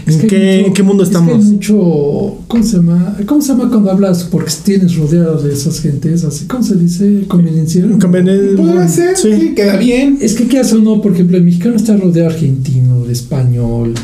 Es 0.06 0.14
¿en 0.16 0.20
que 0.22 0.26
qué, 0.26 0.54
mucho- 0.58 0.66
en 0.68 0.72
qué 0.74 0.82
mundo 0.82 1.02
es 1.02 1.08
que 1.08 1.14
estamos? 1.16 1.44
hay 1.44 1.50
mucho. 1.52 2.36
¿Cómo 2.48 2.62
se 2.64 2.76
llama? 2.76 3.16
¿Cómo 3.26 3.40
se 3.40 3.48
llama 3.48 3.68
cuando 3.70 3.90
hablas 3.90 4.24
porque 4.24 4.52
tienes 4.64 4.96
rodeado 4.96 5.40
de 5.40 5.52
esas 5.52 5.80
gentes? 5.80 6.24
Así, 6.24 6.46
¿Cómo 6.46 6.62
se 6.62 6.76
dice? 6.76 7.24
Conveniencia. 7.28 7.84
Conveni- 7.86 8.56
Podrá 8.56 8.88
ser, 8.88 9.16
sí. 9.16 9.28
sí, 9.38 9.54
queda 9.54 9.76
bien. 9.76 10.18
Es 10.20 10.34
que, 10.34 10.46
¿qué 10.46 10.58
hace 10.58 10.76
uno? 10.76 11.00
Por 11.02 11.12
ejemplo, 11.12 11.36
el 11.36 11.44
mexicano 11.44 11.76
está 11.76 11.92
rodeado 11.96 12.10
de 12.12 12.26
argentino, 12.26 13.04
de 13.04 13.12
español, 13.12 13.94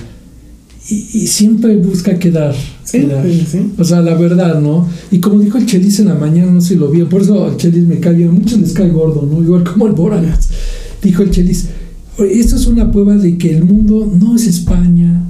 y, 0.89 0.95
y 0.95 1.27
siempre 1.27 1.77
busca 1.77 2.17
quedar. 2.19 2.55
Sí, 2.85 3.01
quedar. 3.01 3.27
sí. 3.51 3.73
O 3.77 3.83
sea, 3.85 4.01
la 4.03 4.15
verdad, 4.15 4.61
¿no? 4.61 4.89
Y 5.11 5.19
como 5.19 5.41
dijo 5.41 5.59
el 5.59 5.67
Chelis 5.67 5.99
en 5.99 6.07
la 6.07 6.15
mañana, 6.15 6.53
no 6.53 6.61
sé 6.61 6.69
si 6.69 6.77
lo 6.77 6.89
vi, 6.89 7.03
por 7.03 7.23
eso 7.23 7.49
el 7.49 7.57
Chelis 7.57 7.85
me 7.85 7.99
cae 7.99 8.15
bien, 8.15 8.33
muchos 8.33 8.61
les 8.61 8.73
cae 8.73 8.91
gordo, 8.91 9.29
¿no? 9.31 9.43
Igual 9.43 9.65
como 9.65 9.89
el 9.89 9.93
Boragas. 9.95 10.49
Dijo 11.03 11.25
el 11.25 11.31
Chelis, 11.33 11.67
"Oye, 12.19 12.39
esto 12.39 12.55
es 12.55 12.67
una 12.69 12.93
prueba 12.93 13.17
de 13.17 13.37
que 13.37 13.57
el 13.57 13.65
mundo 13.65 14.11
no 14.21 14.37
es 14.37 14.47
España. 14.47 15.26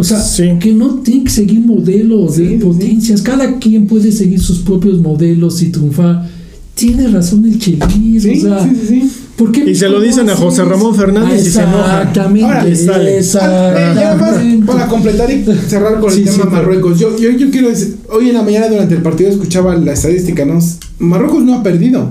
O 0.00 0.04
sea, 0.04 0.18
Sí. 0.20 0.50
que 0.58 0.72
no 0.72 0.94
tiene 0.96 1.24
que 1.24 1.30
seguir 1.30 1.60
modelos 1.60 2.36
de 2.36 2.48
sí, 2.48 2.54
potencias. 2.56 3.20
Cada 3.22 3.58
quien 3.58 3.86
puede 3.86 4.10
seguir 4.12 4.40
sus 4.40 4.60
propios 4.60 4.98
modelos 5.00 5.60
y 5.62 5.70
triunfar. 5.70 6.28
Tiene 6.74 7.08
razón 7.08 7.44
el 7.44 7.58
Chelis. 7.58 8.22
Sí, 8.22 8.38
o 8.38 8.40
sea, 8.40 8.64
sí, 8.64 8.70
sí, 8.80 8.86
sí. 8.88 9.12
¿por 9.36 9.52
qué 9.52 9.70
Y 9.70 9.74
se 9.74 9.88
lo 9.90 10.00
dicen 10.00 10.30
a 10.30 10.34
José? 10.36 10.64
Ramón 10.64 10.94
Fernández 10.94 11.46
y 11.46 11.50
se 11.50 11.60
enoja. 11.62 11.98
Exactamente. 12.02 12.76
Sale. 12.76 12.94
Ah, 12.96 13.10
eh, 13.10 13.18
exactamente. 13.18 14.66
para 14.66 14.86
completar 14.86 15.30
y 15.30 15.44
cerrar 15.68 16.00
con 16.00 16.10
Sí, 16.10 16.20
el 16.22 16.30
tema 16.30 16.44
Marruecos. 16.46 16.98
Yo, 16.98 17.18
yo, 17.18 17.30
yo 17.30 17.50
quiero 17.50 17.68
decir, 17.68 17.96
hoy 18.10 18.28
en 18.30 18.34
la 18.36 18.42
mañana 18.42 18.68
durante 18.68 18.94
el 18.94 19.02
partido 19.02 19.28
escuchaba 19.30 19.76
la 19.76 19.92
estadística, 19.92 20.46
¿no? 20.46 20.58
Marruecos 20.98 21.42
no 21.44 21.54
ha 21.56 21.62
perdido. 21.62 22.10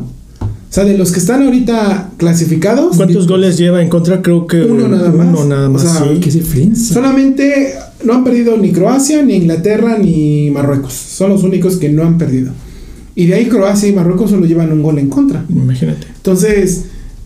O 0.69 0.71
sea, 0.71 0.83
de 0.85 0.95
los 0.97 1.11
que 1.11 1.19
están 1.19 1.41
ahorita 1.43 2.11
clasificados, 2.17 2.95
¿Cuántos 2.95 3.27
goles 3.27 3.57
lleva 3.57 3.81
en 3.81 3.89
contra? 3.89 4.21
Creo 4.21 4.45
que 4.45 4.61
Uno 4.61 4.87
nada 4.87 5.09
más. 5.11 5.27
Uno 5.27 5.45
nada 5.45 5.67
O 5.67 5.71
más, 5.71 5.81
sea, 5.81 5.91
sí. 6.13 6.19
Solamente 6.75 7.73
no 8.03 8.13
han 8.13 8.23
perdido 8.23 8.55
ni 8.55 8.71
Croacia, 8.71 9.23
ni 9.23 9.33
Inglaterra, 9.33 9.97
ni 9.97 10.51
Marruecos. 10.51 10.93
Son 10.93 11.29
los 11.31 11.43
únicos 11.43 11.77
que 11.77 11.89
no 11.89 12.03
han 12.03 12.17
perdido. 12.19 12.51
Y 13.15 13.25
de 13.25 13.33
ahí 13.33 13.45
Croacia 13.47 13.89
y 13.89 13.93
Marruecos 13.93 14.29
solo 14.29 14.45
llevan 14.45 14.71
un 14.71 14.83
gol 14.83 14.99
en 14.99 15.09
contra. 15.09 15.43
Imagínate. 15.49 16.05
Entonces, 16.15 16.83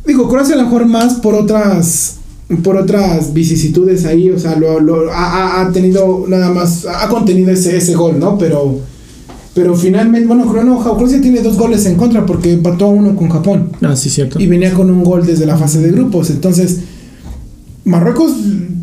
digo, 0.07 0.29
Croacia 0.29 0.55
a 0.55 0.57
lo 0.59 0.63
mejor 0.63 0.85
más 0.85 1.15
por 1.15 1.35
otras 1.35 2.15
por 2.63 2.77
otras 2.77 3.33
vicisitudes 3.33 4.05
ahí, 4.05 4.29
o 4.29 4.37
sea, 4.37 4.55
lo, 4.57 4.79
lo- 4.79 5.11
ha, 5.11 5.15
ha- 5.25 5.61
ha 5.61 5.71
tenido 5.71 6.25
nada 6.27 6.51
más, 6.51 6.85
ha 6.85 7.07
contenido 7.09 7.49
ese, 7.51 7.75
ese 7.77 7.95
gol, 7.95 8.19
¿no? 8.19 8.37
Pero 8.37 8.79
pero 9.53 9.75
finalmente, 9.75 10.27
bueno, 10.27 10.45
Cro- 10.51 10.63
no, 10.65 10.79
Croacia 10.97 11.21
tiene 11.21 11.41
dos 11.41 11.57
goles 11.57 11.85
en 11.85 11.95
contra 11.95 12.25
porque 12.25 12.53
empató 12.53 12.85
a 12.85 12.89
uno 12.89 13.15
con 13.15 13.29
Japón 13.29 13.69
Ah, 13.81 13.95
sí, 13.95 14.09
cierto. 14.09 14.39
y 14.39 14.47
venía 14.47 14.73
con 14.73 14.89
un 14.89 15.03
gol 15.03 15.25
desde 15.25 15.45
la 15.45 15.57
fase 15.57 15.79
de 15.79 15.91
grupos. 15.91 16.29
Entonces, 16.31 16.79
Marruecos, 17.85 18.31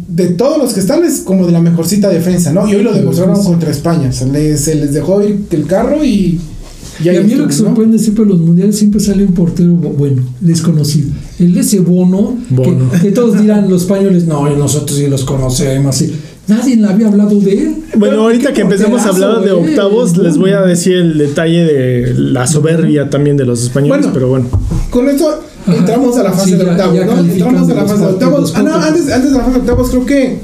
de 0.08 0.28
todos 0.28 0.58
los 0.58 0.74
que 0.74 0.80
están, 0.80 1.04
es 1.04 1.20
como 1.20 1.46
de 1.46 1.52
la 1.52 1.60
mejorcita 1.60 2.08
defensa, 2.08 2.52
¿no? 2.52 2.68
Y 2.68 2.74
hoy 2.74 2.82
lo 2.82 2.92
demostraron 2.92 3.42
contra 3.42 3.70
España. 3.70 4.12
Se 4.12 4.26
les, 4.26 4.60
se 4.60 4.74
les 4.74 4.92
dejó 4.92 5.22
ir 5.22 5.44
el 5.50 5.66
carro 5.66 6.04
y. 6.04 6.38
Y 7.02 7.08
a 7.08 7.12
ahí 7.12 7.24
mí 7.24 7.34
lo 7.34 7.46
que 7.46 7.52
estuvo, 7.52 7.70
¿no? 7.70 7.74
sorprende 7.76 7.98
siempre 7.98 8.24
en 8.24 8.28
los 8.28 8.40
mundiales 8.40 8.76
siempre 8.76 9.00
sale 9.00 9.24
un 9.24 9.32
portero 9.32 9.72
bu- 9.72 9.96
bueno, 9.96 10.22
desconocido. 10.40 11.08
El 11.38 11.54
de 11.54 11.60
ese 11.60 11.80
bono, 11.80 12.36
Bono. 12.50 12.90
Que, 12.90 12.98
que 13.08 13.10
todos 13.12 13.40
dirán 13.40 13.70
los 13.70 13.82
españoles, 13.82 14.26
no, 14.26 14.54
nosotros 14.54 14.98
sí 14.98 15.06
los 15.06 15.24
conocemos. 15.24 15.96
así. 15.96 16.12
Nadie 16.48 16.76
le 16.76 16.86
había 16.86 17.06
hablado 17.08 17.38
de 17.40 17.52
él. 17.52 17.76
Bueno, 17.96 18.22
ahorita 18.22 18.52
que 18.52 18.62
empecemos 18.62 19.02
a 19.02 19.10
hablar 19.10 19.40
de 19.42 19.50
eh, 19.50 19.52
octavos, 19.52 20.16
les 20.16 20.36
voy 20.36 20.50
a 20.50 20.62
decir 20.62 20.96
el 20.96 21.16
detalle 21.18 21.64
de 21.64 22.14
la 22.14 22.46
soberbia 22.46 23.08
también 23.08 23.36
de 23.36 23.44
los 23.44 23.62
españoles, 23.62 24.06
Bueno. 24.06 24.12
pero 24.14 24.28
bueno. 24.28 24.46
Con 24.90 25.08
esto 25.08 25.28
Ajá. 25.66 25.76
entramos 25.76 26.16
a 26.16 26.24
la 26.24 26.32
fase 26.32 26.50
Sí, 26.50 26.56
de 26.56 26.64
octavos, 26.64 26.96
ya 26.96 27.04
¿no? 27.06 27.14
calificando 27.14 27.60
Entramos 27.60 27.70
a 27.70 27.74
la 27.74 27.82
los 27.82 27.90
fase 27.92 28.02
de 28.04 28.08
octavos. 28.12 28.50
partidos, 28.52 28.74
Ah, 28.74 28.78
no, 28.80 28.84
antes, 28.84 29.12
antes 29.12 29.30
de 29.32 29.36
la 29.38 29.44
fase 29.44 29.54
de 29.54 29.60
octavos, 29.60 29.90
creo 29.90 30.06
que. 30.06 30.38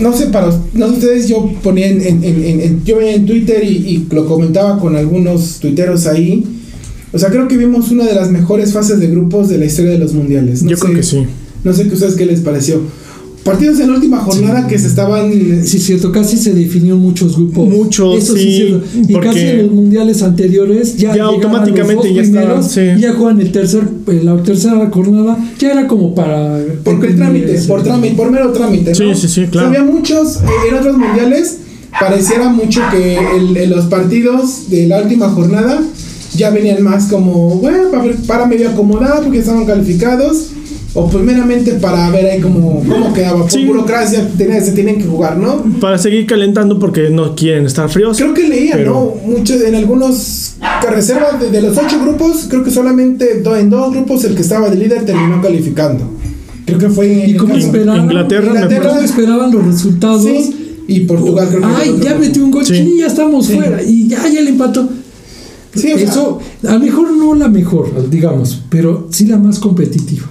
No 0.00 0.12
sé, 0.16 0.26
para 0.26 0.50
no 0.74 0.86
sé 0.88 0.92
ustedes, 0.94 1.28
yo 1.28 1.50
ponía 1.62 1.88
en, 1.88 2.00
en, 2.00 2.24
en- 2.24 2.44
en- 2.44 2.60
en- 2.60 2.84
yo 2.84 2.96
veía 2.98 3.14
en 3.14 3.26
Twitter 3.26 3.62
y, 3.64 3.68
y 3.68 4.08
lo 4.12 4.26
comentaba 4.26 4.78
con 4.78 4.96
algunos 4.96 5.58
tuiteros 5.60 6.06
ahí. 6.06 6.44
O 7.12 7.18
sea, 7.18 7.30
creo 7.30 7.48
que 7.48 7.56
vimos 7.56 7.90
una 7.90 8.04
de 8.04 8.14
las 8.14 8.30
mejores 8.30 8.72
fases 8.72 9.00
de 9.00 9.08
grupos 9.08 9.48
de 9.48 9.58
la 9.58 9.64
historia 9.64 9.90
de 9.92 9.98
los 9.98 10.12
mundiales. 10.12 10.62
No 10.62 10.70
Yo 10.70 10.76
sé- 10.76 10.82
creo 10.84 10.96
que 10.96 11.02
sí. 11.02 11.24
No 11.64 11.72
sé 11.72 11.88
qué 11.88 11.94
ustedes 11.94 12.14
qué 12.14 12.26
les 12.26 12.40
pareció. 12.40 12.80
Partidos 13.52 13.80
en 13.80 13.88
la 13.88 13.94
última 13.94 14.18
jornada 14.18 14.66
que 14.66 14.78
se 14.78 14.86
estaban. 14.86 15.32
Sí, 15.64 15.76
es 15.78 15.82
cierto, 15.84 16.12
casi 16.12 16.36
se 16.36 16.52
definieron 16.54 17.00
muchos 17.00 17.36
grupos. 17.36 17.68
Muchos, 17.68 18.22
Eso 18.22 18.36
sí. 18.36 18.76
Y 19.08 19.14
casi 19.14 19.40
en 19.40 19.58
los 19.66 19.72
mundiales 19.72 20.22
anteriores 20.22 20.96
ya, 20.96 21.14
Ya 21.16 21.24
automáticamente 21.24 21.94
los 21.94 22.04
dos 22.04 22.14
ya 22.14 22.22
estaban, 22.40 22.62
sí. 22.64 22.80
y 22.96 23.00
ya 23.00 23.12
juegan 23.14 23.40
el 23.40 23.52
tercer, 23.52 23.82
eh, 24.08 24.20
la 24.22 24.42
tercera 24.42 24.88
jornada, 24.90 25.36
ya 25.58 25.72
era 25.72 25.86
como 25.86 26.14
para. 26.14 26.58
Porque 26.84 27.08
el 27.08 27.16
trámite, 27.16 27.54
ese- 27.54 27.68
por 27.68 27.82
trámite, 27.82 28.14
por 28.14 28.30
mero 28.30 28.52
trámite, 28.52 28.90
¿no? 28.90 28.94
Sí, 28.96 29.04
sí, 29.14 29.28
sí, 29.28 29.46
claro. 29.50 29.68
O 29.68 29.72
sea, 29.72 29.80
había 29.80 29.92
muchos, 29.92 30.36
eh, 30.36 30.40
en 30.70 30.74
otros 30.76 30.96
mundiales, 30.96 31.58
pareciera 31.98 32.48
mucho 32.50 32.80
que 32.90 33.18
el- 33.36 33.56
en 33.56 33.70
los 33.70 33.86
partidos 33.86 34.68
de 34.70 34.86
la 34.86 35.02
última 35.02 35.28
jornada 35.30 35.80
ya 36.36 36.50
venían 36.50 36.82
más 36.82 37.06
como, 37.06 37.56
bueno, 37.56 37.90
para, 37.90 38.12
para 38.26 38.46
medio 38.46 38.68
acomodar 38.70 39.22
porque 39.22 39.38
estaban 39.38 39.64
calificados, 39.64 40.50
o 40.94 41.08
pues 41.08 41.22
meramente 41.22 41.72
para 41.74 42.10
ver 42.10 42.26
ahí 42.26 42.40
cómo, 42.40 42.82
cómo 42.88 43.12
quedaba. 43.12 43.42
Por 43.42 43.50
Sí. 43.50 43.64
burocracia 43.66 44.26
tenía- 44.36 44.60
se 44.60 44.72
tienen 44.72 44.96
que 44.98 45.04
jugar, 45.04 45.36
¿no? 45.36 45.62
Para 45.80 45.98
seguir 45.98 46.26
calentando 46.26 46.78
porque 46.78 47.10
no 47.10 47.34
quieren 47.36 47.66
estar 47.66 47.88
fríos. 47.90 48.16
Creo 48.16 48.32
que 48.34 48.48
leía, 48.48 48.72
Pero- 48.74 49.14
¿no? 49.24 49.30
Mucho, 49.36 49.54
en 49.54 49.74
algunos 49.74 50.54
que 50.80 50.86
reservas 50.88 51.40
de, 51.40 51.50
de 51.50 51.62
los 51.62 51.76
ocho 51.76 52.00
grupos, 52.00 52.46
creo 52.48 52.64
que 52.64 52.70
solamente 52.70 53.40
do- 53.42 53.56
en 53.56 53.68
dos 53.70 53.92
grupos 53.92 54.24
el 54.24 54.34
que 54.34 54.42
estaba 54.42 54.70
de 54.70 54.76
líder 54.76 55.04
terminó 55.04 55.40
calificando. 55.42 56.04
Creo 56.66 56.78
que 56.78 56.88
fue 56.90 57.24
en 57.24 57.30
¿Y 57.30 57.34
cómo 57.36 57.54
esperaban? 57.56 58.04
Inglaterra, 58.04 58.42
me 58.52 58.56
Inglaterra, 58.60 58.88
¿Cómo 58.90 59.00
esperaban 59.00 59.52
los 59.52 59.64
resultados? 59.66 60.22
Sí, 60.22 60.84
y 60.88 61.00
Portugal 61.00 61.48
creo 61.50 61.60
que 61.60 61.66
Ay, 61.66 61.98
ya 62.02 62.14
metió 62.16 62.44
un 62.44 62.50
gol, 62.50 62.64
Sí. 62.66 62.74
sí, 62.76 62.96
ya 62.98 63.06
estamos 63.06 63.46
Sí. 63.46 63.54
fuera. 63.56 63.82
Y 63.82 64.08
ya, 64.08 64.26
ya 64.28 64.40
le 64.40 64.50
empató. 64.50 64.88
Sí, 65.74 65.92
o 65.92 65.98
sea- 65.98 66.08
Eso, 66.08 66.38
a 66.66 66.72
lo 66.74 66.80
mejor 66.80 67.12
no 67.12 67.34
la 67.34 67.48
mejor, 67.48 68.08
digamos, 68.10 68.62
pero 68.70 69.06
sí 69.10 69.26
la 69.26 69.36
más 69.38 69.58
competitiva. 69.58 70.30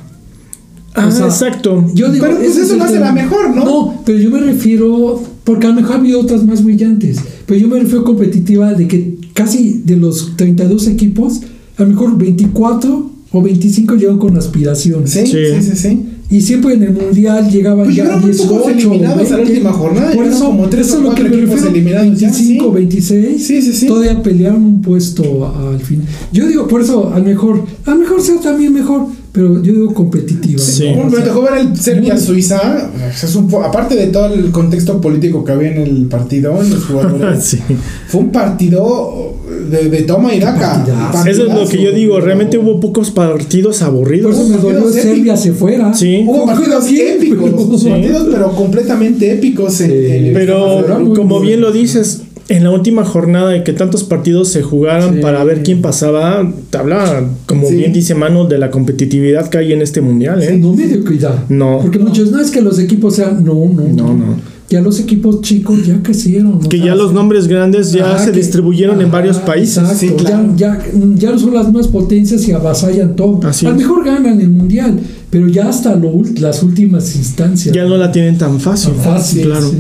Ah, 0.98 1.08
o 1.08 1.12
sea, 1.12 1.26
exacto. 1.28 1.86
Yo 1.94 2.12
digo, 2.12 2.26
Pero, 2.26 2.38
pues, 2.40 2.58
eso 2.58 2.76
lo 2.76 2.84
hace 2.84 3.00
la 3.00 3.12
mejor, 3.12 3.56
¿no? 3.56 3.64
No, 3.66 4.02
pero 4.06 4.18
yo 4.20 4.30
me 4.32 4.40
refiero, 4.42 5.22
porque 5.44 5.68
a 5.68 5.70
lo 5.70 5.76
mejor 5.76 5.96
ha 5.98 6.00
habido 6.00 6.20
otras 6.20 6.44
más 6.46 6.64
brillantes, 6.64 7.18
pero 7.46 7.60
yo 7.60 7.68
me 7.68 7.80
refiero 7.80 8.04
competitiva 8.04 8.74
de 8.74 8.88
que 8.88 9.18
casi 9.34 9.82
de 9.86 9.96
los 9.96 10.36
32 10.36 10.88
equipos, 10.88 11.42
a 11.78 11.84
lo 11.84 11.90
mejor 11.90 12.18
24 12.18 13.12
o 13.32 13.42
25 13.42 13.96
llegan 13.96 14.18
con 14.18 14.36
aspiraciones. 14.38 15.12
Sí, 15.12 15.26
sí, 15.28 15.32
Sí. 15.62 15.70
sí, 15.72 15.76
sí. 15.78 16.04
Y 16.30 16.42
siempre 16.42 16.74
en 16.74 16.84
el 16.84 16.92
mundial 16.94 17.50
llegaban 17.50 17.86
Pues 17.86 17.96
ya 17.96 18.04
llegaron 18.04 18.22
muy 18.28 18.36
pocos 18.36 18.66
18 18.68 18.70
eliminados 18.90 19.28
a 19.28 19.32
la 19.32 19.36
20. 19.38 19.52
última 19.54 19.72
jornada, 19.74 20.12
Por 20.14 20.26
eso, 20.26 20.46
como 20.46 20.68
tres 20.68 20.88
eso 20.88 20.96
o 20.96 21.00
es 21.00 21.04
lo 21.06 21.16
que 21.16 21.24
me 21.24 21.30
equipos 21.30 21.50
refiero. 21.52 21.70
eliminados 21.76 22.20
ya, 22.20 22.28
25, 22.32 22.66
sí. 22.66 22.72
26. 22.74 23.48
Sí, 23.48 23.62
sí, 23.62 23.74
sí. 23.74 23.88
Todavía 23.88 24.22
pelearon 24.22 24.62
un 24.66 24.82
puesto 24.82 25.46
a- 25.46 25.70
al 25.70 25.80
fin. 25.80 26.02
Yo 26.34 26.48
digo, 26.48 26.68
por 26.68 26.82
eso, 26.82 27.12
al 27.14 27.24
mejor, 27.24 27.64
a 27.86 27.92
lo 27.92 27.98
mejor 27.98 28.22
sea 28.22 28.42
también 28.42 28.74
mejor, 28.74 29.06
pero 29.38 29.62
yo 29.62 29.72
digo 29.74 29.94
competitiva. 29.94 30.60
Sí. 30.60 30.90
¿no? 30.96 31.06
Me 31.10 31.20
tocó 31.22 31.44
ver 31.44 31.60
el 31.60 31.78
Serbia-Suiza. 31.78 32.90
Es 33.24 33.36
un 33.36 33.48
aparte 33.64 33.96
de 33.96 34.08
todo 34.08 34.34
el 34.34 34.50
contexto 34.52 35.00
político 35.00 35.44
que 35.44 35.52
había 35.52 35.72
en 35.72 35.82
el 35.82 36.06
partido, 36.08 36.60
en 36.62 36.70
los 36.72 36.86
jugadores, 36.86 37.44
Sí. 37.44 37.60
fue 38.08 38.22
un 38.22 38.32
partido 38.32 39.36
de, 39.70 39.90
de 39.90 40.02
toma 40.04 40.34
y 40.34 40.40
daca. 40.40 40.84
Eso 41.28 41.46
es 41.48 41.54
lo 41.54 41.68
que 41.68 41.82
yo 41.84 41.92
digo. 41.92 42.20
Realmente 42.20 42.58
hubo 42.58 42.80
pocos 42.80 43.12
partidos 43.12 43.80
Por 43.80 43.88
aburridos. 43.88 44.36
eso 44.36 44.48
me 44.50 44.58
dolió 44.58 44.90
Serbia 44.90 45.38
se 45.38 45.54
fuera. 45.54 45.94
Sí. 45.94 46.24
Hubo 46.28 46.46
partidos 46.46 46.88
épicos, 46.92 47.82
Sí. 47.82 47.90
partidos 47.90 48.28
pero 48.32 48.52
completamente 48.54 49.32
épicos 49.32 49.80
en, 49.82 49.90
Sí. 49.92 49.94
en 50.08 50.26
esta 50.28 50.40
Pero 50.40 51.14
como 51.16 51.40
bien 51.40 51.62
lo 51.62 51.72
dices, 51.72 52.22
en 52.50 52.64
la 52.64 52.72
última 52.72 53.04
jornada 53.04 53.50
de 53.50 53.64
que 53.64 53.74
tantos 53.74 54.04
partidos 54.04 54.50
se 54.50 54.62
jugaran 54.64 55.16
Sí. 55.16 55.20
para 55.22 55.44
ver 55.44 55.64
quién 55.64 55.82
pasaba, 55.82 56.50
te 56.70 56.78
habla, 56.78 57.26
como 57.46 57.68
Sí. 57.68 57.76
bien 57.76 57.92
dice 57.94 58.16
Manu, 58.16 58.48
de 58.48 58.58
la 58.58 58.72
competitividad 58.72 59.50
que 59.50 59.58
hay 59.58 59.74
en 59.74 59.82
este 59.82 60.00
mundial, 60.02 60.42
¿eh? 60.42 60.58
No 60.58 60.74
mediocridad. 60.74 61.46
No. 61.50 61.80
Porque 61.82 62.00
muchos, 62.00 62.32
no 62.32 62.40
es 62.40 62.50
que 62.52 62.62
los 62.62 62.80
equipos 62.80 63.16
sean. 63.16 63.44
No, 63.44 63.54
no, 63.54 63.84
No, 63.88 64.14
no. 64.16 64.58
Ya 64.70 64.82
los 64.82 65.00
equipos 65.00 65.40
chicos 65.42 65.86
ya 65.88 66.04
crecieron. 66.04 66.60
Que 66.60 66.78
ya 66.80 66.94
los 66.94 67.14
nombres 67.14 67.48
grandes 67.48 67.94
ya 67.94 68.16
Ah, 68.16 68.20
se 68.20 68.32
que- 68.32 68.38
distribuyeron 68.40 69.00
en 69.02 69.10
varios 69.10 69.38
países. 69.38 69.78
Exacto, 69.78 69.98
Sí, 70.00 70.10
claro. 70.18 70.54
ya, 70.58 70.78
ya, 70.94 71.32
ya 71.32 71.40
son 71.40 71.54
las 71.54 71.72
más 71.72 71.88
potencias 71.88 72.46
y 72.50 72.52
avasallan 72.52 73.16
todo. 73.16 73.40
Así 73.48 73.66
a 73.66 73.70
lo 73.70 73.78
mejor 73.78 74.04
ganan 74.04 74.42
el 74.42 74.50
mundial, 74.50 75.00
pero 75.30 75.48
ya 75.48 75.70
hasta 75.70 75.96
lo 75.96 76.22
las 76.42 76.64
últimas 76.64 77.16
instancias. 77.16 77.74
Ya 77.74 77.86
no 77.86 77.96
la 77.96 78.12
tienen 78.12 78.38
tan 78.38 78.60
fácil. 78.60 78.92
Tan 78.92 79.04
fácil, 79.16 79.44
claro. 79.44 79.72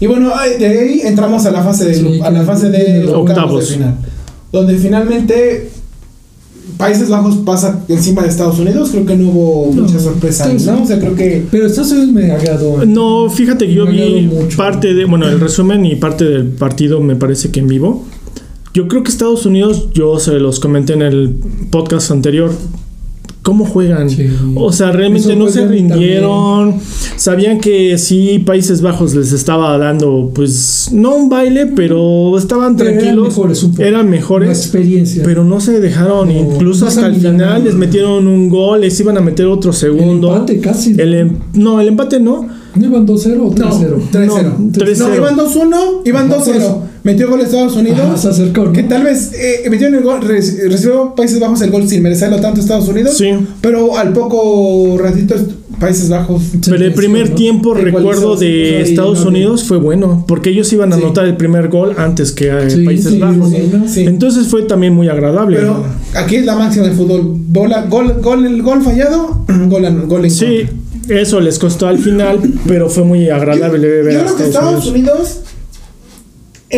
Y 0.00 0.06
bueno, 0.06 0.30
de 0.58 0.66
ahí 0.66 1.00
entramos 1.04 1.46
a 1.46 1.50
la 1.50 1.62
fase 1.62 1.84
de 1.86 1.94
Sí, 1.94 2.20
a 2.22 2.30
la 2.30 2.42
fase 2.42 2.68
de 2.70 3.06
octavos 3.06 3.30
octavos. 3.30 3.68
de 3.68 3.74
final, 3.76 3.94
donde 4.52 4.76
finalmente 4.76 5.70
Países 6.76 7.08
Bajos 7.08 7.36
pasa 7.36 7.80
encima 7.88 8.22
de 8.22 8.28
Estados 8.28 8.58
Unidos, 8.58 8.90
creo 8.90 9.06
que 9.06 9.16
no 9.16 9.28
hubo 9.30 9.70
No, 9.74 9.82
mucha 9.82 9.98
sorpresa, 9.98 10.52
¿no? 10.66 10.82
O 10.82 10.86
sea, 10.86 10.98
creo 10.98 11.14
que 11.14 11.46
Pero 11.50 11.66
Estados 11.66 11.92
Unidos 11.92 12.10
me 12.12 12.30
agradó. 12.30 12.84
No, 12.84 13.30
fíjate 13.30 13.66
que 13.66 13.72
yo 13.74 13.86
vi 13.86 14.22
mucho. 14.30 14.56
parte 14.58 14.92
de, 14.92 15.04
bueno, 15.06 15.26
el 15.28 15.40
resumen 15.40 15.86
y 15.86 15.96
parte 15.96 16.24
del 16.24 16.44
partido 16.48 17.00
me 17.00 17.16
parece 17.16 17.50
que 17.50 17.60
en 17.60 17.68
vivo. 17.68 18.04
Yo 18.74 18.88
creo 18.88 19.02
que 19.02 19.10
Estados 19.10 19.46
Unidos, 19.46 19.88
yo 19.94 20.18
se 20.18 20.32
los 20.32 20.60
comenté 20.60 20.92
en 20.92 21.00
el 21.02 21.34
podcast 21.70 22.10
anterior, 22.10 22.52
cómo 23.46 23.64
juegan. 23.64 24.10
Sí. 24.10 24.26
O 24.56 24.72
sea, 24.72 24.90
realmente 24.90 25.28
Eso 25.30 25.38
no 25.38 25.48
se 25.48 25.68
rindieron. 25.68 26.74
Sabían 27.16 27.60
que 27.60 27.96
sí, 27.96 28.40
Países 28.40 28.82
Bajos 28.82 29.14
les 29.14 29.30
estaba 29.32 29.78
dando, 29.78 30.32
pues, 30.34 30.88
no 30.92 31.14
un 31.14 31.28
baile, 31.28 31.66
pero 31.66 32.36
estaban 32.36 32.74
Pero 32.76 32.90
eran 32.90 33.00
tranquilos. 33.00 33.28
mejores 33.28 33.62
un 33.62 33.70
poco. 33.70 33.82
Eran 33.82 34.00
Una 34.00 34.10
mejores. 34.10 34.50
experiencia. 34.50 35.22
Pero 35.24 35.44
no 35.44 35.60
se 35.60 35.78
dejaron, 35.80 36.26
No, 36.28 36.34
incluso 36.34 36.86
no 36.86 36.88
hasta 36.88 37.06
el 37.06 37.14
final 37.16 37.62
les 37.62 37.74
metieron 37.74 38.26
un 38.26 38.48
gol, 38.48 38.80
les 38.80 38.98
iban 38.98 39.16
a 39.16 39.20
meter 39.20 39.46
otro 39.46 39.70
el 39.70 39.76
segundo. 39.76 40.34
empate 40.34 40.58
casi. 40.60 40.96
El 40.98 41.14
em- 41.14 41.36
no, 41.54 41.80
el 41.80 41.86
empate 41.88 42.18
no. 42.18 42.48
¿No 42.74 42.84
iban 42.84 43.06
2-0 43.06 43.46
o 43.46 43.50
3-0? 43.54 43.96
No, 43.96 44.10
3-0. 44.10 44.54
No, 44.58 44.70
3-0. 44.72 45.08
No, 45.08 45.14
iban 45.16 45.36
2-1, 45.36 46.02
iban 46.04 46.26
Ajá, 46.26 46.36
2-0. 46.44 46.82
Metió 47.06 47.28
gol 47.30 47.40
Estados 47.40 47.76
Unidos. 47.76 48.00
Ajá, 48.00 48.16
se 48.16 48.28
acercó, 48.28 48.64
¿no? 48.64 48.72
Que 48.72 48.82
tal 48.82 49.04
vez 49.04 49.32
eh, 49.32 49.70
metió 49.70 49.86
en 49.86 49.94
el 49.94 50.02
gol, 50.02 50.20
re- 50.22 50.40
recibió 50.68 51.14
Países 51.14 51.38
Bajos 51.38 51.62
el 51.62 51.70
gol 51.70 51.88
sin 51.88 52.02
merecerlo 52.02 52.40
tanto 52.40 52.60
Estados 52.60 52.88
Unidos. 52.88 53.16
Sí. 53.16 53.30
Pero 53.60 53.96
al 53.96 54.12
poco 54.12 54.98
ratito 54.98 55.36
Países 55.78 56.08
Bajos. 56.08 56.42
Pero 56.68 56.84
el 56.84 56.94
primer 56.94 57.30
¿no? 57.30 57.36
tiempo, 57.36 57.74
recuerdo, 57.74 58.34
de 58.34 58.80
Estados 58.82 59.20
no- 59.22 59.28
Unidos 59.28 59.62
fue 59.62 59.76
bueno, 59.76 60.24
porque 60.26 60.50
ellos 60.50 60.72
iban 60.72 60.92
a 60.92 60.96
Sí. 60.96 61.02
anotar 61.02 61.26
el 61.26 61.36
primer 61.36 61.68
gol 61.68 61.94
antes 61.96 62.32
que 62.32 62.48
eh, 62.48 62.70
Sí, 62.70 62.84
Países 62.84 63.12
sí, 63.12 63.18
Bajos. 63.20 63.50
sí, 63.50 63.70
¿no? 63.72 63.86
Sí. 63.88 64.00
Entonces 64.02 64.48
fue 64.48 64.62
también 64.64 64.92
muy 64.92 65.08
agradable. 65.08 65.58
Pero 65.58 65.84
aquí 66.14 66.36
es 66.36 66.44
la 66.44 66.56
máxima 66.56 66.86
del 66.86 66.96
fútbol. 66.96 67.22
Bola, 67.24 67.82
gol, 67.88 68.14
gol, 68.20 68.44
el 68.46 68.62
gol 68.62 68.82
fallado, 68.82 69.44
gol, 69.68 70.06
gol 70.08 70.24
en 70.24 70.30
sí, 70.32 70.66
contra. 70.96 71.20
eso 71.20 71.40
les 71.40 71.58
costó 71.60 71.86
al 71.86 71.98
final, 71.98 72.40
pero 72.66 72.88
fue 72.90 73.04
muy 73.04 73.28
agradable 73.30 74.02
ver 74.02 74.14
Yo 74.14 74.20
a 74.20 74.22
creo 74.24 74.36
que 74.38 74.42
Estados 74.44 74.84
Estados 74.84 74.86
Unidos. 74.88 75.16
Unidos, 75.18 75.40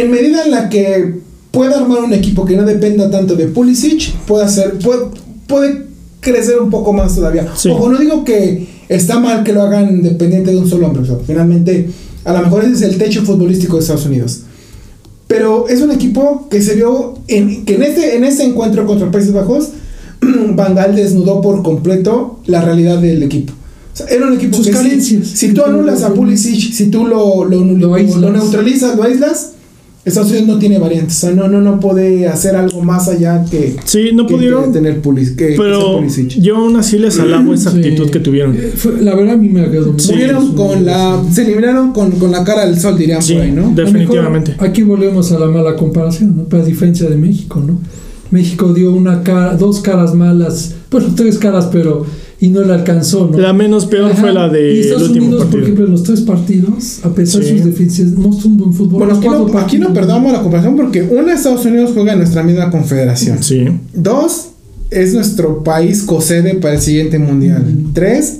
en 0.00 0.10
medida 0.10 0.44
en 0.44 0.50
la 0.50 0.68
que 0.68 1.14
pueda 1.50 1.78
armar 1.78 2.00
un 2.04 2.12
equipo 2.12 2.44
que 2.44 2.56
no 2.56 2.64
dependa 2.64 3.10
tanto 3.10 3.34
de 3.36 3.46
Pulisic, 3.46 4.12
puede 4.26 4.44
hacer, 4.44 4.78
puede, 4.78 5.06
puede 5.46 5.86
crecer 6.20 6.58
un 6.60 6.70
poco 6.70 6.92
más 6.92 7.14
todavía. 7.14 7.46
Sí. 7.56 7.70
Ojo, 7.70 7.88
no 7.88 7.98
digo 7.98 8.24
que 8.24 8.66
está 8.88 9.18
mal 9.18 9.44
que 9.44 9.52
lo 9.52 9.62
hagan 9.62 10.02
dependiente 10.02 10.50
de 10.50 10.56
un 10.58 10.68
solo 10.68 10.86
hombre. 10.86 11.02
o 11.02 11.06
sea, 11.06 11.16
finalmente, 11.26 11.88
a 12.24 12.32
lo 12.32 12.40
mejor 12.42 12.64
ese 12.64 12.74
es 12.74 12.82
el 12.82 12.98
techo 12.98 13.22
futbolístico 13.24 13.76
de 13.76 13.82
Estados 13.82 14.06
Unidos. 14.06 14.40
Pero 15.26 15.68
es 15.68 15.80
un 15.82 15.90
equipo 15.90 16.48
que 16.50 16.62
se 16.62 16.74
vio 16.74 17.18
en, 17.28 17.64
que 17.66 17.74
en 17.74 17.82
este, 17.82 18.16
en 18.16 18.24
este 18.24 18.44
encuentro 18.44 18.86
contra 18.86 19.10
Países 19.10 19.32
Bajos, 19.32 19.70
Van 20.54 20.74
Gaal 20.74 20.96
desnudó 20.96 21.40
por 21.40 21.62
completo 21.62 22.40
la 22.46 22.62
realidad 22.62 22.98
del 22.98 23.22
equipo. 23.22 23.52
O 23.92 23.96
sea, 23.96 24.06
era 24.06 24.26
un 24.26 24.32
equipo 24.34 24.56
Sus 24.56 24.66
que 24.68 25.00
si- 25.00 25.52
tú 25.52 25.62
anulas 25.64 26.02
a 26.02 26.14
Pulisic, 26.14 26.72
si 26.72 26.86
tú 26.86 27.06
lo, 27.06 27.44
lo 27.44 27.62
neutralizas, 27.64 28.96
lo 28.96 29.02
aíslas, 29.02 29.52
Estados 30.08 30.30
Unidos 30.30 30.46
no 30.48 30.58
tiene 30.58 30.78
variantes. 30.78 31.16
O 31.16 31.20
sea, 31.20 31.30
no, 31.30 31.48
no, 31.48 31.60
no 31.60 31.78
puede 31.80 32.26
hacer 32.26 32.56
algo 32.56 32.82
más 32.82 33.08
allá 33.08 33.44
que, 33.50 33.76
Sí, 33.84 34.10
no 34.12 34.26
que- 34.26 34.34
pudieron, 34.34 34.64
que 34.66 34.70
tener 34.72 35.00
Pulis, 35.00 35.30
que, 35.30 35.36
que 35.36 35.48
ser 35.50 35.56
pero 35.56 36.02
yo 36.40 36.56
aún 36.56 36.76
así 36.76 36.98
les 36.98 37.18
alabo 37.18 37.54
esa 37.54 37.70
Sí. 37.70 37.78
actitud 37.78 38.10
que 38.10 38.20
tuvieron. 38.20 38.54
Eh, 38.56 38.72
fue- 38.74 39.00
la 39.00 39.14
verdad 39.14 39.34
a 39.34 39.36
mí 39.36 39.48
me 39.48 39.60
agradó 39.62 39.92
mucho. 39.92 40.10
Murieron 40.12 40.54
con 40.54 40.84
la, 40.84 41.22
se 41.32 41.42
eliminaron 41.42 41.92
con, 41.92 42.10
con 42.12 42.30
la 42.32 42.44
cara 42.44 42.62
al 42.62 42.78
sol, 42.78 42.96
dirían 42.98 43.22
Sí, 43.22 43.34
por 43.34 43.42
ahí, 43.42 43.52
¿no? 43.52 43.72
Definitivamente. 43.74 44.52
mejor 44.52 44.68
Aquí 44.68 44.82
volvemos 44.82 45.30
a 45.32 45.38
la 45.38 45.46
mala 45.46 45.76
comparación, 45.76 46.36
¿no? 46.36 46.44
Pero 46.44 46.62
a 46.62 46.66
diferencia 46.66 47.08
de 47.08 47.16
México, 47.16 47.62
¿no? 47.64 47.78
México 48.30 48.72
dio 48.74 48.92
una 48.92 49.22
cara, 49.22 49.54
dos 49.56 49.80
caras 49.80 50.14
malas, 50.14 50.74
bueno, 50.90 51.08
tres 51.16 51.38
caras, 51.38 51.68
pero 51.72 52.04
y 52.40 52.48
no 52.50 52.62
le 52.62 52.72
alcanzó, 52.72 53.28
¿no? 53.30 53.38
La 53.38 53.52
menos 53.52 53.86
peor 53.86 54.12
Ajá. 54.12 54.20
fue 54.20 54.32
la 54.32 54.46
Y 54.46 54.50
del 54.52 54.78
Estados 54.80 55.08
último 55.08 55.26
Unidos, 55.26 55.46
por 55.46 55.60
ejemplo, 55.62 55.84
en 55.86 55.90
los 55.92 56.02
tres 56.04 56.20
partidos, 56.20 57.00
a 57.04 57.10
pesar 57.14 57.42
de 57.42 57.48
Sí. 57.48 57.56
sus 57.56 57.64
deficiencias, 57.66 58.10
mostró 58.18 58.48
un 58.50 58.56
buen 58.58 58.72
fútbol. 58.72 58.98
Bueno, 59.00 59.16
aquí 59.16 59.26
no, 59.28 59.58
aquí 59.58 59.78
perdamos 59.92 60.32
la 60.32 60.40
comparación 60.42 60.76
porque 60.76 61.02
una, 61.02 61.32
Estados 61.34 61.64
Unidos 61.64 61.90
juega 61.94 62.12
en 62.12 62.18
nuestra 62.18 62.42
misma 62.44 62.70
confederación. 62.70 63.42
Sí. 63.42 63.64
Dos, 63.92 64.50
es 64.90 65.14
nuestro 65.14 65.62
país 65.64 66.02
cosede 66.04 66.54
para 66.54 66.74
el 66.74 66.80
siguiente 66.80 67.18
mundial. 67.18 67.64
Tres, 67.92 68.38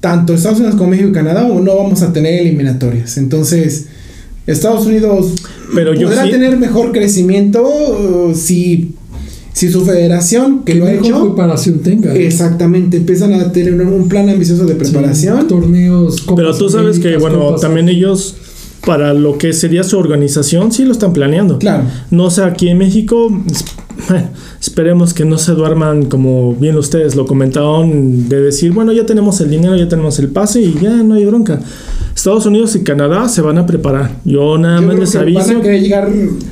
tanto 0.00 0.34
Estados 0.34 0.58
Unidos 0.58 0.74
como 0.76 0.90
México 0.90 1.08
y 1.10 1.12
Canadá 1.12 1.46
no 1.48 1.76
vamos 1.76 2.02
a 2.02 2.12
tener 2.12 2.40
eliminatorias. 2.42 3.16
Entonces, 3.18 3.86
Estados 4.48 4.84
Unidos 4.86 5.34
Pero 5.72 5.94
yo 5.94 6.08
podrá 6.08 6.24
sí- 6.24 6.30
tener 6.32 6.56
mejor 6.58 6.90
crecimiento 6.90 7.62
uh, 7.62 8.34
si, 8.34 8.96
si 9.52 9.70
su 9.70 9.84
federación, 9.84 10.64
que 10.64 10.74
lo 10.74 10.86
ha 10.86 10.92
hecho, 10.92 11.26
preparación 11.34 11.80
tenga. 11.80 12.10
¿no? 12.12 12.18
exactamente, 12.18 12.96
empiezan 12.96 13.34
a 13.34 13.52
tener 13.52 13.74
un, 13.74 14.08
plan 14.08 14.28
ambicioso 14.28 14.66
de 14.66 14.74
preparación. 14.74 15.40
Sí, 15.42 15.46
torneos, 15.48 16.20
Copas 16.22 16.36
Pero 16.36 16.56
tú 16.56 16.68
sabes 16.68 16.98
que, 16.98 17.16
bueno, 17.16 17.40
Copas 17.40 17.60
también 17.60 17.88
ellos, 17.88 18.34
para 18.86 19.12
lo 19.14 19.38
que 19.38 19.52
sería 19.52 19.84
su 19.84 19.98
organización, 19.98 20.72
sí 20.72 20.84
lo 20.84 20.92
están 20.92 21.12
planeando. 21.12 21.58
Claro. 21.58 21.84
No 22.10 22.30
sé, 22.30 22.42
aquí 22.42 22.68
en 22.68 22.78
México, 22.78 23.30
es- 23.50 23.64
esperemos 24.60 25.12
que 25.14 25.24
no 25.24 25.38
se 25.38 25.52
duerman, 25.52 26.06
como 26.06 26.54
bien 26.54 26.76
ustedes 26.76 27.14
lo 27.14 27.26
comentaron, 27.26 28.28
de 28.28 28.40
decir, 28.40 28.72
bueno, 28.72 28.92
ya 28.92 29.06
tenemos 29.06 29.40
el 29.40 29.50
dinero, 29.50 29.76
ya 29.76 29.88
tenemos 29.88 30.18
el 30.18 30.28
pase 30.28 30.62
y 30.62 30.74
ya 30.80 31.02
no 31.02 31.14
hay 31.14 31.24
bronca. 31.26 31.60
Estados 32.14 32.46
Unidos 32.46 32.76
y 32.76 32.82
Canadá 32.82 33.28
se 33.28 33.40
van 33.42 33.58
a 33.58 33.66
preparar. 33.66 34.12
Yo 34.24 34.58
nada 34.58 34.76
Yo 34.76 34.82
más 34.82 34.90
creo 34.90 35.00
les 35.00 35.12
que 35.12 35.18
aviso. 35.18 35.40
Van 35.48 35.56
a 35.56 35.60
querer 35.62 35.82
llegar 35.82 36.08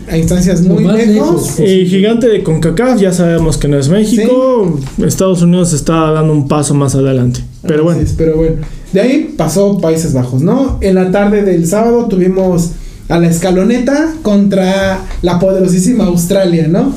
a 0.09 0.17
instancias 0.19 0.63
muy 0.63 0.85
lejos. 0.85 1.07
lejos. 1.07 1.61
El 1.61 1.87
gigante 1.87 2.29
de 2.29 2.43
CONCACAF 2.43 2.99
ya 3.01 3.13
sabemos 3.13 3.57
que 3.59 3.69
no 3.69 3.79
es 3.79 3.89
México. 3.89 4.79
Estados 4.99 5.43
Unidos 5.43 5.73
está 5.73 6.11
dando 6.13 6.33
un 6.33 6.49
paso 6.49 6.75
más 6.75 6.95
adelante. 6.95 7.41
Pero 7.67 7.85
bueno, 7.85 8.01
es, 8.01 8.15
pero 8.17 8.37
bueno. 8.37 8.57
De 8.93 9.01
ahí 9.01 9.35
pasó 9.37 9.79
Países 9.79 10.13
Bajos, 10.13 10.43
¿no? 10.43 10.79
En 10.81 10.97
la 10.97 11.11
tarde 11.13 11.43
del 11.43 11.67
sábado 11.67 12.07
tuvimos 12.07 12.71
a 13.09 13.19
la 13.19 13.29
escaloneta 13.29 14.15
contra 14.23 15.01
la 15.23 15.39
poderosísima 15.39 16.05
Australia, 16.05 16.67
¿no? 16.69 16.93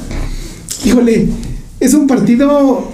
Híjole, 0.85 1.27
es 1.79 1.93
un 1.93 2.07
partido. 2.07 2.92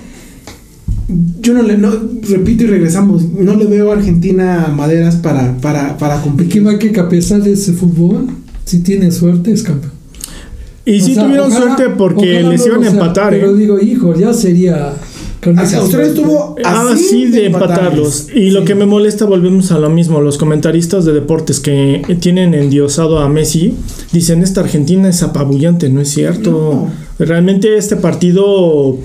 Yo 1.50 1.56
no 1.56 1.64
le. 1.64 1.78
No, 1.80 1.89
repito 2.30 2.66
y 2.66 2.68
regresamos. 2.68 3.24
No 3.24 3.56
le 3.56 3.66
veo 3.66 3.91
a 3.91 3.95
Argentina 3.95 4.72
maderas 4.76 5.16
para, 5.16 5.58
para, 5.58 5.97
para 5.97 6.18
¿De 6.18 6.22
qué 6.22 6.28
competir. 6.30 6.68
va 6.68 6.78
que 6.78 7.00
a 7.00 7.10
pesar 7.10 7.41
de 7.41 7.54
ese 7.54 7.74
fútbol, 7.74 8.28
si 8.66 8.82
tiene 8.82 9.12
suerte, 9.12 9.52
es 9.52 9.64
campeón? 9.64 9.93
y 10.86 11.02
O 11.02 11.06
sí 11.06 11.14
sea, 11.16 11.24
tuvieron 11.26 11.47
ojalá- 11.52 11.76
suerte 11.76 11.95
porque 11.97 12.38
ojalá 12.38 12.50
les 12.52 12.66
iban 12.68 12.82
lo 12.82 12.88
a 12.88 12.91
empatar, 12.91 13.30
Pero 13.32 13.52
¿eh? 13.52 13.58
digo, 13.58 13.80
hijo, 13.80 14.16
ya 14.16 14.32
sería. 14.32 14.93
esa 15.64 15.78
Australia 15.80 16.08
estuvo 16.10 16.56
Ah, 16.64 16.89
así 16.93 17.04
sí, 17.10 17.26
de 17.28 17.45
empatarlos. 17.47 18.28
Y 18.36 18.52
lo 18.52 18.64
que 18.64 18.76
me 18.76 18.86
molesta, 18.86 19.26
volvemos 19.26 19.72
a 19.72 19.80
lo 19.80 19.89
mismo. 19.89 20.22
Los 20.22 20.38
comentaristas 20.38 21.04
de 21.06 21.14
deportes 21.14 21.60
que 21.60 22.02
tienen 22.20 22.54
endiosado 22.54 23.18
a 23.20 23.28
Messi 23.28 23.74
dicen: 24.12 24.43
Esta 24.43 24.62
Argentina 24.62 25.10
es 25.10 25.24
apabullante. 25.24 25.89
No 25.89 26.00
es 26.02 26.10
cierto. 26.10 26.88
Realmente 27.18 27.76
este 27.78 27.95
partido 27.95 28.97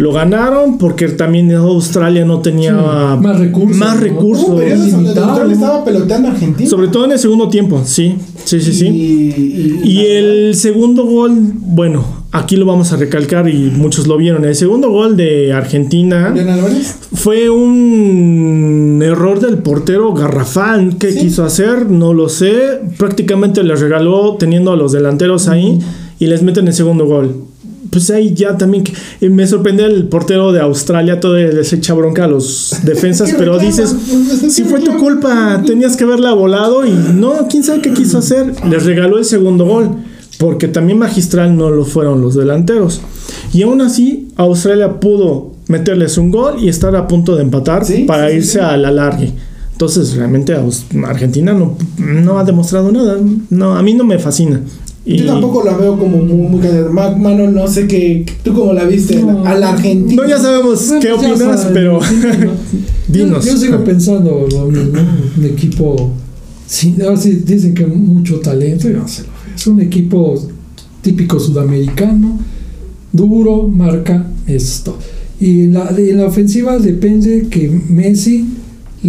lo 0.00 0.12
ganaron 0.12 0.78
porque 0.78 1.08
también 1.08 1.52
Australia 1.52 2.24
no 2.24 2.40
tenía 2.40 2.70
Sí, 2.70 3.22
más 3.22 3.38
recursos, 3.38 3.76
más 3.76 3.94
¿no? 3.96 4.00
recursos. 4.00 4.48
Australia 4.48 5.52
estaba 5.52 5.84
peloteando 5.84 6.28
a 6.28 6.30
Argentina. 6.32 6.68
Sobre 6.70 6.88
todo 6.88 7.04
en 7.04 7.12
el 7.12 7.18
segundo 7.18 7.48
tiempo, 7.50 7.82
sí. 7.84 8.16
Sí, 8.44 8.60
sí, 8.62 8.72
sí. 8.72 8.86
Y, 8.88 9.80
Y 9.90 10.06
el 10.06 10.54
segundo 10.54 11.04
gol, 11.04 11.32
bueno, 11.54 12.02
aquí 12.32 12.56
lo 12.56 12.64
vamos 12.64 12.92
a 12.92 12.96
recalcar 12.96 13.46
y 13.50 13.70
muchos 13.76 14.06
lo 14.06 14.16
vieron. 14.16 14.44
El 14.46 14.54
segundo 14.56 14.90
gol 14.90 15.18
de 15.18 15.52
Argentina 15.52 16.32
fue 17.12 17.50
un 17.50 19.02
error 19.04 19.40
del 19.40 19.58
portero 19.58 20.12
garrafal. 20.14 20.96
¿Qué 20.98 21.12
Sí. 21.12 21.18
quiso 21.20 21.44
hacer? 21.44 21.90
No 21.90 22.14
lo 22.14 22.28
sé. 22.30 22.80
Prácticamente 22.96 23.62
les 23.62 23.80
regaló 23.80 24.36
teniendo 24.38 24.72
a 24.72 24.76
los 24.76 24.92
delanteros 24.92 25.48
ahí 25.48 25.78
y 26.18 26.26
les 26.26 26.42
meten 26.42 26.66
el 26.68 26.72
segundo 26.74 27.04
gol. 27.06 27.34
Pues 27.90 28.08
ahí 28.10 28.32
ya 28.34 28.56
también 28.56 28.84
que- 28.84 29.28
me 29.30 29.46
sorprende 29.46 29.84
el 29.84 30.06
portero 30.06 30.52
de 30.52 30.60
Australia, 30.60 31.18
todo 31.18 31.34
les 31.34 31.72
echa 31.72 31.92
bronca 31.94 32.24
a 32.24 32.28
los 32.28 32.76
defensas, 32.84 33.30
¿Qué 33.30 33.36
pero 33.36 33.58
dices, 33.58 33.94
si 34.48 34.62
¿qué 34.62 34.68
fue 34.68 34.80
tu 34.80 34.96
culpa, 34.98 35.60
tenías 35.66 35.96
que 35.96 36.04
haberla 36.04 36.32
volado 36.32 36.86
y 36.86 36.90
no, 37.14 37.48
quién 37.50 37.64
sabe 37.64 37.80
qué 37.82 37.92
quiso 37.92 38.18
hacer. 38.18 38.54
Les 38.68 38.84
regaló 38.86 39.18
el 39.18 39.24
segundo 39.24 39.64
gol, 39.64 39.90
porque 40.38 40.68
también 40.68 40.98
magistral 40.98 41.56
no 41.56 41.70
lo 41.70 41.84
fueron 41.84 42.20
los 42.20 42.34
delanteros. 42.36 43.00
Y 43.52 43.62
aún 43.62 43.80
así, 43.80 44.28
Australia 44.36 45.00
pudo 45.00 45.52
meterles 45.66 46.16
un 46.16 46.30
gol 46.30 46.54
y 46.62 46.68
estar 46.68 46.94
a 46.96 47.06
punto 47.08 47.34
de 47.36 47.42
empatar 47.42 47.84
Sí, 47.84 48.04
para 48.06 48.28
sí, 48.28 48.36
irse 48.36 48.60
a 48.60 48.76
la 48.76 48.90
largue. 48.92 49.32
Entonces, 49.72 50.14
realmente 50.14 50.54
Argentina 51.06 51.52
no, 51.54 51.76
no 51.98 52.38
ha 52.38 52.44
demostrado 52.44 52.92
nada. 52.92 53.16
No, 53.50 53.74
a 53.76 53.82
mí 53.82 53.94
no 53.94 54.04
me 54.04 54.18
fascina. 54.18 54.60
Y- 55.04 55.16
Yo 55.18 55.26
tampoco 55.26 55.64
la 55.64 55.76
veo 55.76 55.98
como 55.98 56.18
muy, 56.18 56.48
muy 56.48 56.60
callada. 56.60 56.90
Ma- 56.90 57.16
Mano, 57.16 57.50
no 57.50 57.66
sé 57.66 57.86
qué. 57.86 58.26
¿Tú 58.44 58.52
cómo 58.52 58.72
la 58.74 58.84
viste? 58.84 59.22
No. 59.22 59.44
a 59.44 59.54
la 59.54 59.70
Argentina. 59.70 60.22
No, 60.22 60.28
ya 60.28 60.38
sabemos 60.38 60.86
Bueno, 60.88 61.02
qué 61.02 61.12
opinas, 61.12 61.38
saben, 61.60 61.74
pero 61.74 62.00
sí, 62.02 62.14
¿no? 62.22 62.52
dinos. 63.08 63.44
Yo, 63.46 63.52
yo 63.52 63.58
sigo 63.58 63.84
pensando 63.84 64.46
lo 64.50 64.66
mismo. 64.66 65.00
Un 65.38 65.44
equipo. 65.44 66.12
Sí, 66.66 66.94
ahora 67.02 67.16
sí 67.16 67.42
dicen 67.46 67.74
que 67.74 67.86
mucho 67.86 68.40
talento. 68.40 68.88
yo 68.90 68.98
no 68.98 69.08
se 69.08 69.22
lo 69.22 69.28
veo. 69.28 69.54
Es 69.56 69.66
un 69.66 69.80
equipo 69.80 70.40
típico 71.02 71.40
sudamericano, 71.40 72.38
duro, 73.12 73.66
marca 73.68 74.26
esto. 74.46 74.96
Y 75.40 75.62
en 75.64 75.72
la, 75.72 75.88
en 75.96 76.18
la 76.18 76.26
ofensiva 76.26 76.78
depende 76.78 77.46
que 77.48 77.68
Messi 77.88 78.44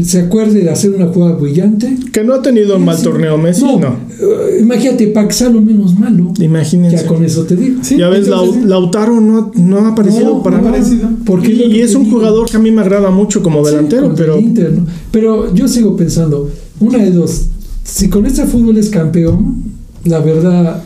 se 0.03 0.21
acuerde 0.21 0.61
de 0.61 0.69
hacer 0.69 0.91
una 0.91 1.07
jugada 1.07 1.35
brillante. 1.35 1.97
Que 2.13 2.23
no 2.23 2.33
ha 2.33 2.41
tenido 2.41 2.77
un 2.77 2.85
mal 2.85 2.97
Sí. 2.97 3.03
torneo 3.03 3.37
Messi, 3.37 3.63
no. 3.65 3.87
eh, 3.87 4.59
imagínate, 4.61 5.07
para 5.07 5.27
que 5.27 5.33
sea 5.33 5.49
lo 5.49 5.61
menos 5.61 5.97
malo. 5.99 6.31
Imagínense. 6.39 6.97
Ya 6.97 7.05
con 7.05 7.23
eso 7.25 7.43
te 7.43 7.55
digo. 7.57 7.79
Sí, 7.83 7.97
ya 7.97 8.07
ves, 8.09 8.25
entonces, 8.27 8.63
Lau- 8.63 8.67
Lautaro 8.67 9.19
no, 9.19 9.51
no 9.55 9.77
ha 9.79 9.89
aparecido 9.89 10.35
No, 10.35 10.43
para 10.43 10.61
no 10.61 10.69
aparecido. 10.69 11.09
Porque 11.25 11.51
y, 11.51 11.81
es 11.81 11.93
un 11.95 12.05
digo. 12.05 12.17
jugador 12.17 12.49
que 12.49 12.57
a 12.57 12.59
mí 12.59 12.71
me 12.71 12.81
agrada 12.81 13.11
mucho 13.11 13.43
como 13.43 13.65
delantero, 13.65 14.13
pero 14.15 14.39
Inter, 14.39 14.71
¿no? 14.73 14.85
Pero 15.11 15.53
yo 15.53 15.67
sigo 15.67 15.95
pensando, 15.97 16.49
una 16.79 16.97
de 16.99 17.11
dos, 17.11 17.47
si 17.83 18.07
con 18.09 18.25
este 18.25 18.45
fútbol 18.45 18.77
es 18.77 18.89
campeón, 18.89 19.63
la 20.05 20.19
verdad, 20.19 20.83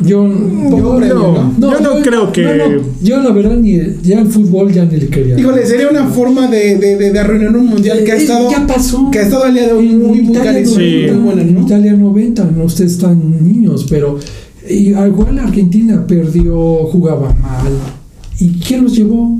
yo, 0.00 0.26
yo, 0.28 0.96
premio, 0.96 1.52
¿no? 1.58 1.72
Yo 1.72 1.80
no 1.80 2.02
creo 2.02 2.32
que- 2.32 2.42
no, 2.42 2.68
no, 2.76 2.82
yo 3.02 3.22
la 3.22 3.30
verdad, 3.32 3.56
ni, 3.56 3.78
ya 4.02 4.20
el 4.20 4.26
fútbol 4.28 4.72
ya 4.72 4.84
ni 4.84 4.96
le 4.96 5.08
quería. 5.08 5.38
Híjole, 5.38 5.64
sería 5.66 5.88
una 5.88 6.06
forma 6.06 6.48
de, 6.48 6.76
de, 6.78 6.96
de, 6.96 7.12
de 7.12 7.18
arruinar 7.18 7.56
un 7.56 7.66
mundial 7.66 8.02
que 8.04 8.12
ha 8.12 8.16
Eh, 8.16 8.22
estado. 8.22 8.50
ya 8.50 8.66
pasó. 8.66 9.10
Que 9.10 9.18
ha 9.20 9.22
estado 9.22 9.44
al 9.44 9.54
día 9.54 9.66
de 9.66 9.72
hoy 9.72 9.88
muy, 9.90 10.22
muy 10.22 10.36
Italia. 10.36 10.66
Sí. 10.66 11.06
buena, 11.22 11.44
¿no? 11.44 11.62
Italia 11.66 11.92
90, 11.94 12.44
no 12.56 12.64
ustedes 12.64 12.92
están 12.92 13.20
niños, 13.46 13.86
pero 13.88 14.18
y, 14.68 14.90
igual 14.90 15.38
Argentina 15.38 16.04
perdió, 16.06 16.54
jugaba 16.86 17.34
mal. 17.40 17.72
¿Y 18.38 18.50
quién 18.60 18.84
los 18.84 18.94
llevó? 18.96 19.38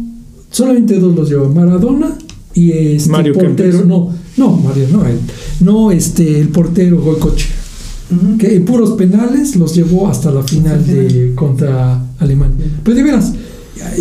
Solamente 0.50 0.98
dos 0.98 1.14
los 1.16 1.28
llevó, 1.30 1.48
Maradona 1.48 2.16
y 2.54 2.72
este 2.72 3.08
Mario 3.10 3.32
portero, 3.32 3.70
Kempes. 3.70 3.86
no, 3.86 4.10
no, 4.36 4.50
Mario, 4.58 4.84
no, 4.92 5.06
él, 5.06 5.18
no, 5.60 5.90
este, 5.90 6.40
el 6.40 6.48
portero 6.48 7.00
Goicoche. 7.00 7.46
Que 8.38 8.56
en 8.56 8.64
puros 8.64 8.92
penales 8.92 9.56
los 9.56 9.74
llevó 9.74 10.08
hasta 10.08 10.30
la 10.30 10.42
final 10.42 10.86
de 10.86 11.32
contra 11.34 12.00
Alemania. 12.18 12.66
Pero 12.82 12.96
de 12.96 13.02
veras, 13.02 13.32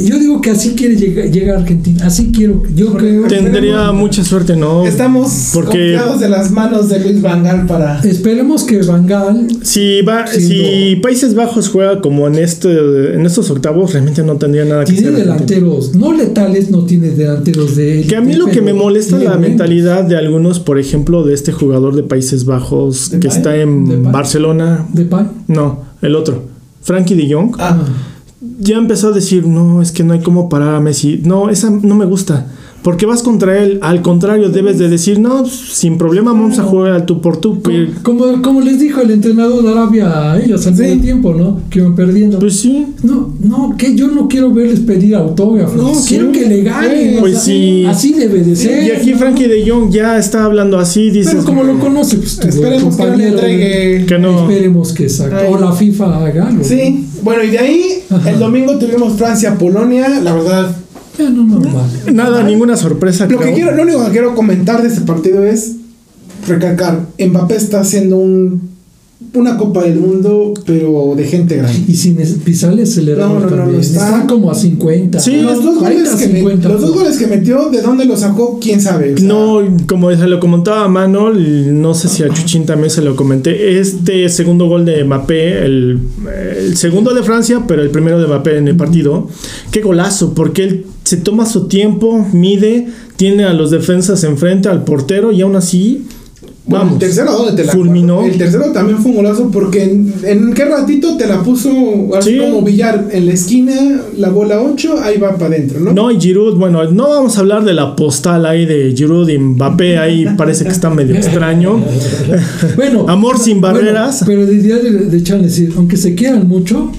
yo 0.05 0.19
digo 0.19 0.41
que 0.41 0.51
así 0.51 0.72
quiere 0.72 0.95
llegar, 0.95 1.32
llegar 1.32 1.57
Argentina, 1.59 2.05
así 2.05 2.32
quiero, 2.34 2.63
yo 2.76 2.93
creo. 2.93 3.28
tendría 3.28 3.91
mucha 3.91 4.24
suerte, 4.24 4.55
¿no? 4.55 4.86
Estamos 4.86 5.51
Porque 5.53 5.93
confiados 5.93 6.19
de 6.19 6.30
las 6.30 6.51
manos 6.51 6.89
de 6.89 6.99
Luis 6.99 7.22
Vangal 7.22 7.65
para. 7.67 7.99
Esperemos 8.01 8.63
que 8.63 8.82
Bangal 8.82 9.47
si 9.61 10.01
va, 10.01 10.28
si 10.28 10.97
Países 11.01 11.36
Bajos 11.36 11.69
juega 11.69 12.01
como 12.01 12.28
en 12.28 12.36
este, 12.36 13.15
en 13.15 13.26
estos 13.26 13.49
octavos, 13.49 13.93
realmente 13.93 14.24
no 14.24 14.38
tendría 14.38 14.65
nada 14.65 14.84
que 14.84 14.93
Tiene 14.93 15.11
delanteros, 15.11 15.95
no 15.95 16.13
letales, 16.13 16.69
no 16.69 16.86
tiene 16.86 17.11
delanteros 17.11 17.76
de 17.76 18.05
Que 18.07 18.15
a 18.17 18.22
mí 18.22 18.34
lo 18.34 18.47
que 18.47 18.61
me 18.61 18.74
molesta 18.74 19.17
es 19.17 19.24
la 19.24 19.38
mentalidad 19.38 20.03
de 20.03 20.17
algunos, 20.17 20.59
por 20.59 20.80
ejemplo, 20.80 21.24
de 21.24 21.34
este 21.34 21.51
jugador 21.51 21.95
de 21.95 22.03
Países 22.03 22.45
Bajos 22.45 23.11
que 23.22 23.28
está 23.28 23.55
en. 23.55 24.11
Barcelona. 24.11 24.86
Depay. 24.93 25.26
No, 25.47 25.84
el 26.01 26.15
otro. 26.15 26.43
Frankie 26.82 27.15
de 27.15 27.34
Jong. 27.34 27.55
Ah, 27.59 27.78
Ya 28.64 28.78
empezó 28.78 29.07
a 29.07 29.12
decir, 29.12 29.47
no, 29.47 29.82
es 29.82 29.91
que 29.91 30.03
no 30.03 30.14
hay 30.14 30.22
cómo 30.22 30.47
parar 30.47 30.76
a 30.76 30.80
Messi. 30.80 31.20
No, 31.24 31.49
esa 31.49 31.72
no 31.72 31.95
me 31.95 32.05
gusta. 32.05 32.45
Porque 32.84 33.05
vas 33.05 33.21
contra 33.21 33.61
él. 33.63 33.77
Al 33.82 34.01
contrario, 34.01 34.49
debes 34.49 34.79
de 34.79 34.89
decir, 34.89 35.19
no, 35.19 35.45
sin 35.45 35.97
problema 35.99 36.32
vamos 36.34 36.57
a 36.57 36.63
jugar 36.63 36.93
al 36.93 37.05
tú 37.05 37.21
por 37.21 37.38
tú. 37.38 37.61
Como, 38.01 38.41
como 38.41 38.61
les 38.61 38.79
dijo 38.79 39.01
el 39.01 39.11
entrenador 39.11 39.63
de 39.63 39.69
Arabia 39.71 40.32
a 40.32 40.39
ellos 40.41 40.65
al 40.65 40.75
Sí. 40.75 40.82
medio 40.82 41.01
tiempo, 41.01 41.34
¿no? 41.36 41.59
Que 41.69 41.79
iban 41.79 41.95
perdiendo. 41.95 42.39
pues 42.39 42.59
sí. 42.59 42.88
no, 43.03 43.34
no, 43.39 43.75
que 43.77 43.95
yo 43.95 44.07
no 44.07 44.27
quiero 44.27 44.51
verles 44.51 44.79
pedir 44.79 45.15
autógrafos. 45.15 45.75
No, 45.75 45.91
quiero 46.07 46.32
que 46.32 46.47
le 46.47 46.63
ganen. 46.63 47.17
pues 47.19 47.34
o 47.34 47.36
sea, 47.36 47.45
sí. 47.45 47.86
Así 47.88 48.13
debe 48.13 48.41
de 48.43 48.55
ser. 48.55 48.84
Y 48.84 48.91
aquí 48.91 49.11
¿no? 49.11 49.17
Frankie 49.19 49.47
de 49.47 49.69
Jong 49.69 49.91
ya 49.91 50.17
está 50.17 50.45
hablando 50.45 50.79
así, 50.79 51.11
dices. 51.11 51.34
Pero 51.34 51.45
como 51.45 51.63
lo 51.63 51.77
conoce, 51.79 52.17
pues 52.17 52.39
esperemos 52.39 52.95
que 52.95 53.05
no 53.05 53.15
le 53.15 53.27
entregue. 53.27 54.05
Que 54.07 54.17
no. 54.17 54.49
Esperemos 54.49 54.93
que. 54.93 55.03
Ay. 55.05 55.47
O 55.53 55.59
la 55.59 55.71
FIFA 55.71 56.25
haga 56.25 56.47
algo. 56.47 56.63
Sí, 56.63 57.05
bueno, 57.21 57.43
y 57.43 57.51
de 57.51 57.59
ahí 57.59 57.86
Ajá. 58.09 58.32
el 58.32 58.39
domingo 58.39 58.77
tuvimos 58.79 59.13
Francia-Polonia. 59.13 60.19
La 60.21 60.34
verdad, 60.34 60.75
¿no? 61.30 61.30
Ya 61.30 61.30
no 61.30 61.59
normal. 61.59 61.89
Nada, 62.13 62.43
ninguna 62.43 62.76
sorpresa. 62.78 63.28
lo 63.28 63.39
que 63.39 63.53
quiero, 63.53 63.76
lo 63.76 63.84
único 63.84 64.05
que 64.05 64.11
quiero 64.11 64.36
comentar 64.36 64.82
de 64.82 64.88
este 64.89 65.01
partido 65.01 65.43
es 65.45 65.74
recalcar: 66.47 67.07
Mbappé 67.19 67.55
está 67.55 67.82
haciendo 67.82 68.17
un, 68.17 68.72
una 69.36 69.55
Copa 69.57 69.84
del 69.84 69.99
Mundo, 69.99 70.53
pero 70.65 71.13
de 71.15 71.24
gente 71.26 71.55
grande. 71.57 71.80
Y 71.88 71.93
sin 71.95 72.15
pisarle 72.43 72.84
acelerador 72.84 73.43
No, 73.43 73.49
no, 73.49 73.55
no, 73.65 73.72
no, 73.72 73.80
está- 73.80 74.15
está... 74.17 74.28
como 74.28 74.49
a 74.51 74.55
50. 74.55 75.19
Sí, 75.19 75.38
Los 75.41 75.63
dos, 75.63 75.78
40, 75.78 76.09
goles 76.09 76.19
que 76.22 76.28
me- 76.34 76.39
50. 76.39 76.69
los 76.69 76.82
dos 76.82 76.93
goles 76.93 77.17
que 77.17 77.28
metió, 77.28 77.69
¿de 77.69 77.82
dónde 77.82 78.05
los 78.05 78.22
sacó? 78.22 78.57
¿Quién 78.59 78.82
sabe? 78.82 79.13
O 79.13 79.17
sea, 79.17 79.28
No, 79.28 79.59
como 79.88 80.09
se 80.11 80.28
lo 80.28 80.39
comentaba 80.39 80.88
Manol, 80.88 81.80
no 81.82 81.93
sé 81.93 82.09
si 82.09 82.24
a 82.24 82.30
Chuchín 82.30 82.65
también 82.65 82.89
se 82.89 83.01
lo 83.03 83.15
comenté, 83.15 83.80
este 83.80 84.28
segundo 84.30 84.65
gol 84.67 84.86
de 84.86 85.03
Mbappé, 85.03 85.65
el, 85.65 85.99
el 86.59 86.76
segundo 86.78 87.13
de 87.13 87.22
Francia, 87.24 87.63
pero 87.67 87.84
el 87.84 87.91
primero 87.91 88.19
de 88.19 88.26
Mbappé 88.28 88.57
en 88.57 88.67
el 88.67 88.76
partido, 88.76 89.30
qué 89.72 89.82
golazo, 89.82 90.34
porque 90.34 90.63
él 90.63 90.86
se 91.12 91.18
toma 91.18 91.45
su 91.45 91.68
tiempo, 91.68 92.26
mide, 92.32 92.88
tiene 93.18 93.43
a 93.43 93.53
los 93.53 93.70
defensas 93.70 94.24
enfrente, 94.24 94.70
al 94.70 94.84
portero 94.86 95.32
y 95.34 95.41
aún 95.41 95.57
así, 95.57 96.05
Bueno, 96.66 96.86
vamos, 96.86 96.93
el 96.93 96.99
tercero, 96.99 97.32
¿dónde 97.34 97.53
te 97.62 97.66
la 97.66 97.74
fulminó. 97.74 98.24
El 98.24 98.38
tercero 98.38 98.72
también 98.72 98.99
fue 98.99 99.12
un 99.12 99.18
golazo 99.18 99.49
porque 99.51 99.84
en, 99.84 100.14
en 100.24 100.53
qué 100.53 100.64
ratito 100.66 101.18
te 101.18 101.28
la 101.28 101.43
puso 101.43 101.70
así 102.16 102.32
Sí. 102.32 102.38
como 102.39 102.62
Villar 102.62 103.09
en 103.12 103.26
la 103.26 103.34
esquina, 103.34 103.74
la 104.18 104.30
bola 104.30 104.62
8, 104.62 104.95
ahí 105.03 105.18
va 105.18 105.34
para 105.36 105.47
adentro, 105.55 105.80
¿no? 105.82 105.91
No, 105.93 106.12
y 106.12 106.20
Giroud, 106.20 106.55
bueno, 106.57 106.84
no 106.91 107.09
vamos 107.09 107.36
a 107.38 107.41
hablar 107.41 107.66
de 107.66 107.74
la 107.74 107.95
postal 107.95 108.45
ahí 108.45 108.66
de 108.66 108.93
Giroud 108.95 109.28
y 109.28 109.38
Mbappé, 109.38 109.97
ahí 109.97 110.26
parece 110.38 110.64
que 110.64 110.72
está 110.72 110.89
medio 110.89 111.14
extraño. 111.16 111.84
Bueno, 112.78 113.05
Amor 113.09 113.38
sin 113.38 113.59
bueno, 113.59 113.76
barreras. 113.80 114.24
pero 114.26 114.45
diría 114.45 114.78
de, 114.78 114.91
de 114.91 115.18
echarle 115.18 115.47
decir, 115.47 115.74
aunque 115.76 115.97
se 115.97 116.16
quieran 116.16 116.47
mucho, 116.47 116.91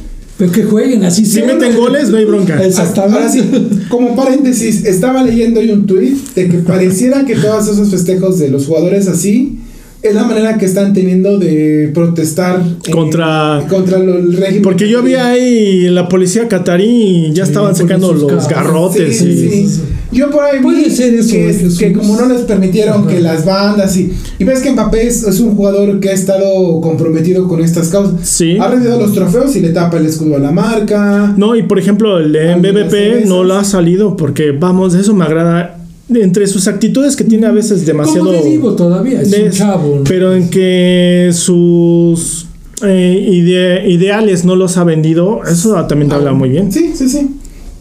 pero 0.42 0.50
que 0.52 0.64
jueguen 0.64 1.04
así. 1.04 1.24
Si 1.24 1.40
meten 1.42 1.76
goles, 1.76 2.08
no 2.08 2.16
hay 2.16 2.24
bronca. 2.24 2.60
Exactamente. 2.64 3.16
Ahora 3.18 3.30
sí, 3.30 3.42
como 3.88 4.16
paréntesis, 4.16 4.84
estaba 4.84 5.22
leyendo 5.22 5.60
hoy 5.60 5.70
un 5.70 5.86
tuit 5.86 6.16
de 6.34 6.48
que 6.48 6.58
pareciera 6.58 7.24
que 7.24 7.36
todos 7.36 7.68
esos 7.68 7.90
festejos 7.90 8.40
de 8.40 8.48
los 8.48 8.66
jugadores 8.66 9.06
así 9.06 9.58
es 10.02 10.16
la 10.16 10.24
manera 10.24 10.58
que 10.58 10.66
están 10.66 10.92
teniendo 10.94 11.38
de 11.38 11.92
protestar 11.94 12.60
eh, 12.60 12.90
Contra- 12.90 13.64
contra 13.68 13.98
lo- 14.00 14.18
el 14.18 14.32
régimen. 14.36 14.62
Porque 14.62 14.88
yo 14.88 15.00
vi 15.00 15.14
ahí 15.14 15.88
la 15.90 16.08
policía 16.08 16.48
catarí 16.48 17.28
y 17.28 17.32
ya 17.32 17.44
Sí, 17.46 17.52
estaban 17.52 17.76
sacando 17.76 18.12
los 18.12 18.48
garrotes. 18.48 19.18
Sí, 19.18 19.28
y- 19.28 19.68
sí. 19.68 19.80
Yo 20.12 20.30
por 20.30 20.44
ahí 20.44 20.58
vi 20.58 20.62
Puede 20.62 20.90
ser 20.90 21.14
eso, 21.14 21.78
que, 21.78 21.92
como 21.92 22.16
no 22.20 22.26
les 22.28 22.42
permitieron 22.42 23.00
Ajá. 23.02 23.08
que 23.10 23.20
las 23.20 23.44
bandas 23.46 23.96
y... 23.96 24.12
Y 24.38 24.44
ves 24.44 24.60
que 24.60 24.70
Mbappé 24.72 25.06
es, 25.06 25.22
es 25.24 25.40
un 25.40 25.56
jugador 25.56 25.98
que 26.00 26.10
ha 26.10 26.12
estado 26.12 26.80
comprometido 26.80 27.48
con 27.48 27.60
estas 27.60 27.88
causas. 27.88 28.14
Sí. 28.22 28.58
Ha 28.58 28.68
recibido 28.68 29.00
los 29.00 29.12
trofeos 29.14 29.56
y 29.56 29.60
le 29.60 29.70
tapa 29.70 29.96
el 29.96 30.06
escudo 30.06 30.36
a 30.36 30.38
la 30.38 30.50
marca. 30.52 31.34
No, 31.36 31.56
y 31.56 31.62
por 31.62 31.78
ejemplo, 31.78 32.18
el 32.18 32.36
Ah, 32.36 32.58
cervezas. 32.62 33.28
no 33.28 33.42
lo 33.44 33.54
ha 33.54 33.64
salido 33.64 34.16
porque, 34.16 34.52
vamos, 34.52 34.94
eso 34.94 35.14
me 35.14 35.24
agrada. 35.24 35.78
Entre 36.12 36.46
sus 36.46 36.68
actitudes 36.68 37.16
que 37.16 37.24
tiene 37.24 37.46
a 37.46 37.52
veces 37.52 37.86
demasiado. 37.86 38.26
Como 38.26 38.38
te 38.42 38.48
digo 38.48 38.74
todavía, 38.74 39.22
es 39.22 39.28
un 39.28 39.44
des- 39.44 39.56
chavo. 39.56 39.96
¿no? 39.98 40.04
Pero 40.04 40.34
en 40.34 40.50
que 40.50 41.30
sus 41.32 42.46
eh, 42.84 43.28
ide- 43.30 43.88
ideales 43.88 44.44
no 44.44 44.56
los 44.56 44.76
ha 44.76 44.84
vendido, 44.84 45.40
eso 45.50 45.74
también 45.86 46.08
te 46.10 46.16
habla 46.16 46.32
muy 46.32 46.48
bien. 46.50 46.70
Sí, 46.72 46.92
sí, 46.94 47.08
sí. 47.08 47.30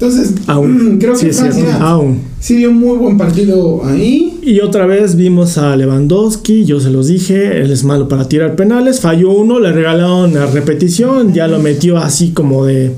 Entonces, 0.02 0.34
Aún. 0.48 0.98
creo 1.00 1.16
sí, 1.16 1.26
que 1.26 1.30
es 1.30 1.38
cierto. 1.38 1.58
Francia 1.58 1.82
Aún. 1.84 2.22
sí 2.40 2.56
dio 2.56 2.72
un 2.72 2.80
muy 2.80 2.98
buen 2.98 3.20
partido 3.20 3.86
ahí. 3.86 4.40
Y 4.42 4.60
otra 4.62 4.88
vez 4.88 5.16
vimos 5.16 5.60
a 5.60 5.76
Lewandowski, 5.76 6.66
yo 6.66 6.80
se 6.80 6.90
los 6.90 7.08
dije, 7.08 7.62
él 7.62 7.70
es 7.70 7.84
malo 7.84 8.08
para 8.08 8.28
tirar 8.28 8.56
penales, 8.56 9.00
falló 9.00 9.32
uno, 9.32 9.60
le 9.60 9.72
regalaron 9.72 10.34
la 10.34 10.48
repetición, 10.48 11.34
ya 11.34 11.48
lo 11.48 11.60
metió 11.60 11.98
así 11.98 12.32
como 12.32 12.66
de, 12.66 12.94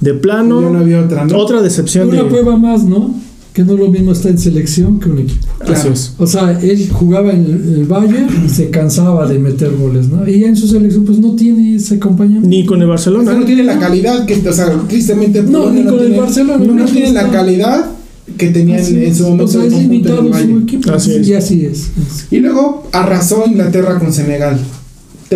de 0.00 0.14
plano. 0.14 0.62
Ya 0.62 0.70
no 0.70 0.78
había 0.80 1.00
otra, 1.02 1.24
¿no? 1.26 1.38
Otra 1.38 1.62
decepción 1.62 2.08
Una 2.08 2.24
de... 2.24 2.28
prueba 2.28 2.56
más, 2.56 2.82
¿no? 2.82 3.14
Que 3.52 3.62
no 3.64 3.74
es 3.74 3.80
lo 3.80 3.88
mismo 3.88 4.12
estar 4.12 4.30
en 4.30 4.38
selección 4.38 4.98
que 4.98 5.10
un 5.10 5.18
equipo. 5.18 5.46
Claro. 5.58 5.74
Así 5.74 5.88
es. 5.88 6.14
O 6.16 6.26
sea, 6.26 6.58
él 6.62 6.88
jugaba 6.90 7.32
en 7.32 7.44
el, 7.44 7.84
Bayern 7.84 8.28
y 8.46 8.48
se 8.48 8.70
cansaba 8.70 9.26
de 9.26 9.38
meter 9.38 9.70
goles, 9.76 10.08
¿no? 10.08 10.26
Y 10.26 10.44
en 10.44 10.56
su 10.56 10.66
selección, 10.66 11.04
pues 11.04 11.18
no 11.18 11.34
tiene 11.34 11.76
ese 11.76 11.96
acompañamiento. 11.96 12.48
Ni 12.48 12.64
con 12.64 12.80
el 12.80 12.90
O 12.90 12.96
sea, 12.96 13.12
Barcelona. 13.12 13.38
no 13.38 13.44
tiene 13.44 13.64
la 13.64 13.78
calidad 13.78 14.24
que, 14.24 14.48
o 14.48 14.52
sea, 14.52 14.72
tristemente 14.88 15.42
No, 15.42 15.70
ni 15.70 15.84
con 15.84 16.00
el 16.00 16.14
Barcelona, 16.14 16.64
no, 16.64 16.74
no 16.74 16.84
tiene 16.86 17.12
la 17.12 17.28
calidad 17.30 17.90
que 18.38 18.48
tenía 18.48 18.76
en, 18.78 18.82
Así 18.82 19.04
en 19.04 19.14
su 19.14 19.24
momento 19.24 19.44
O 19.44 19.48
sea, 19.48 19.64
el 19.64 19.72
es 19.72 19.78
limitado 19.80 20.22
su 20.32 20.58
equipo. 20.58 20.90
Así 20.92 21.14
es. 21.14 21.28
Y 21.28 21.34
así 21.34 21.66
es. 21.66 21.90
Y 22.30 22.38
luego 22.38 22.88
arrasó 22.92 23.44
Inglaterra 23.46 23.98
con 23.98 24.12
Senegal. 24.12 24.58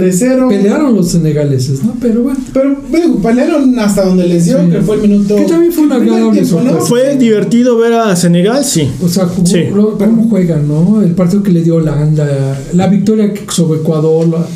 3-0. 0.00 0.48
Pelearon 0.48 0.94
los 0.94 1.08
senegaleses, 1.10 1.82
¿no? 1.82 1.94
Pero 2.00 2.22
bueno. 2.22 2.38
Pero 2.52 2.76
bueno, 2.90 3.16
pelearon 3.16 3.78
hasta 3.78 4.04
donde 4.04 4.26
les 4.26 4.44
dio, 4.44 4.58
Sí. 4.64 4.70
que 4.70 4.80
fue 4.82 4.96
el 4.96 5.02
minuto. 5.02 5.36
Que 5.36 5.44
también 5.44 5.72
fue 5.72 5.84
una 5.84 5.96
agradable 5.96 6.42
¿no? 6.42 6.80
Fue 6.80 7.16
divertido 7.16 7.78
ver 7.78 7.94
a 7.94 8.14
Senegal, 8.16 8.64
sí. 8.64 8.88
O 9.02 9.08
sea, 9.08 9.26
jugó, 9.26 9.46
Sí. 9.46 9.64
lo- 9.74 9.96
cómo 9.98 10.28
juegan, 10.28 10.68
¿no? 10.68 11.02
El 11.02 11.12
partido 11.12 11.42
que 11.42 11.50
le 11.52 11.62
dio 11.62 11.76
Holanda, 11.76 12.58
la 12.74 12.86
victoria 12.88 13.32
que- 13.32 13.44
sobre 13.50 13.80
Ecuador, 13.80 14.26
la, 14.28 14.46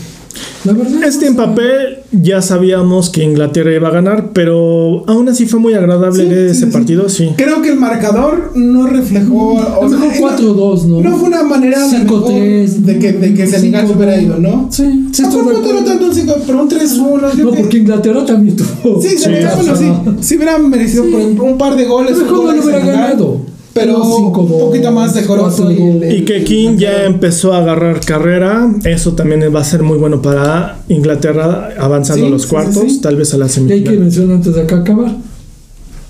la 0.65 0.73
verdad. 0.73 1.03
Este 1.05 1.27
en 1.27 1.37
papel 1.37 1.99
ya 2.13 2.43
sabíamos 2.43 3.11
que 3.11 3.23
Inglaterra 3.23 3.73
iba 3.75 3.89
a 3.89 3.93
ganar, 3.93 4.31
pero 4.33 5.05
aún 5.09 5.29
así 5.29 5.47
fue 5.47 5.61
muy 5.61 5.75
agradable 5.75 6.25
Sí, 6.25 6.29
sí, 6.31 6.35
ese 6.35 6.67
sí. 6.67 6.73
partido, 6.73 7.09
sí. 7.09 7.31
Creo 7.37 7.63
que 7.63 7.71
el 7.71 7.77
marcador 7.79 8.53
no 8.55 8.87
reflejó. 8.87 9.59
A 9.61 9.79
o 9.79 9.85
lo 9.85 9.89
sea, 9.91 9.99
mejor 9.99 10.33
no- 10.33 10.37
4-2, 10.39 10.85
¿no? 10.87 11.01
No 11.01 11.17
fue 11.19 11.29
una 11.29 11.43
manera 11.45 11.87
de, 11.87 11.99
mejor 11.99 12.25
5-3, 12.31 12.67
de 12.67 12.99
que, 12.99 13.13
de 13.13 13.35
que 13.35 13.47
Senegal 13.47 13.87
se 13.87 13.93
hubiera 13.95 14.21
ido, 14.21 14.39
¿no? 14.39 14.69
Sí, 14.71 15.09
sí, 15.13 15.23
No, 15.23 15.31
no, 15.43 15.85
tanto 15.85 16.07
un 16.07 16.15
5, 16.15 16.35
pero 16.47 16.63
un 16.63 16.69
3-1. 16.69 17.35
yo 17.37 17.45
No, 17.45 17.51
que- 17.53 17.59
porque 17.61 17.79
Inglaterra 17.79 18.25
también 18.27 18.57
tuvo. 18.57 19.01
Sí, 19.01 19.17
Senegal, 19.19 19.53
sí. 19.77 19.91
Si 20.21 20.37
hubieran 20.37 20.69
merecido 20.69 21.05
Sí. 21.05 21.11
por 21.37 21.45
un 21.51 21.59
par 21.59 21.77
de 21.77 21.85
goles. 21.85 22.17
mejor 22.17 22.55
no 22.55 22.63
hubiera 22.63 22.79
ganado. 22.85 23.41
Pero 23.73 24.03
un 24.03 24.33
5-2, 24.33 24.49
poquito 24.61 24.93
más 24.93 25.15
decoroso. 25.15 25.71
4-2. 25.71 25.73
y, 25.79 26.07
el- 26.07 26.17
Y 26.21 26.25
que 26.25 26.45
King 26.45 26.77
ya 26.77 27.05
empezó 27.05 27.53
a 27.53 27.59
agarrar 27.59 28.01
carrera. 28.01 28.73
Eso 28.85 29.13
también 29.13 29.43
va 29.55 29.61
a 29.61 29.65
ser 29.65 29.83
muy 29.83 29.97
bueno 29.99 30.21
para 30.23 30.81
Inglaterra 30.89 31.71
avanzando 31.79 32.23
Sí, 32.25 32.29
a 32.29 32.31
los 32.31 32.47
cuartos, 32.47 32.83
sí, 32.83 32.91
sí. 32.91 33.01
tal 33.01 33.17
vez 33.17 33.33
a 33.35 33.39
la 33.39 33.47
Y 33.47 33.49
hay 33.49 33.55
que 33.55 33.61
semifinal. 33.69 33.99
mencionar 34.01 34.37
antes 34.37 34.55
de 34.55 34.61
acá 34.63 34.77
acabar. 34.79 35.17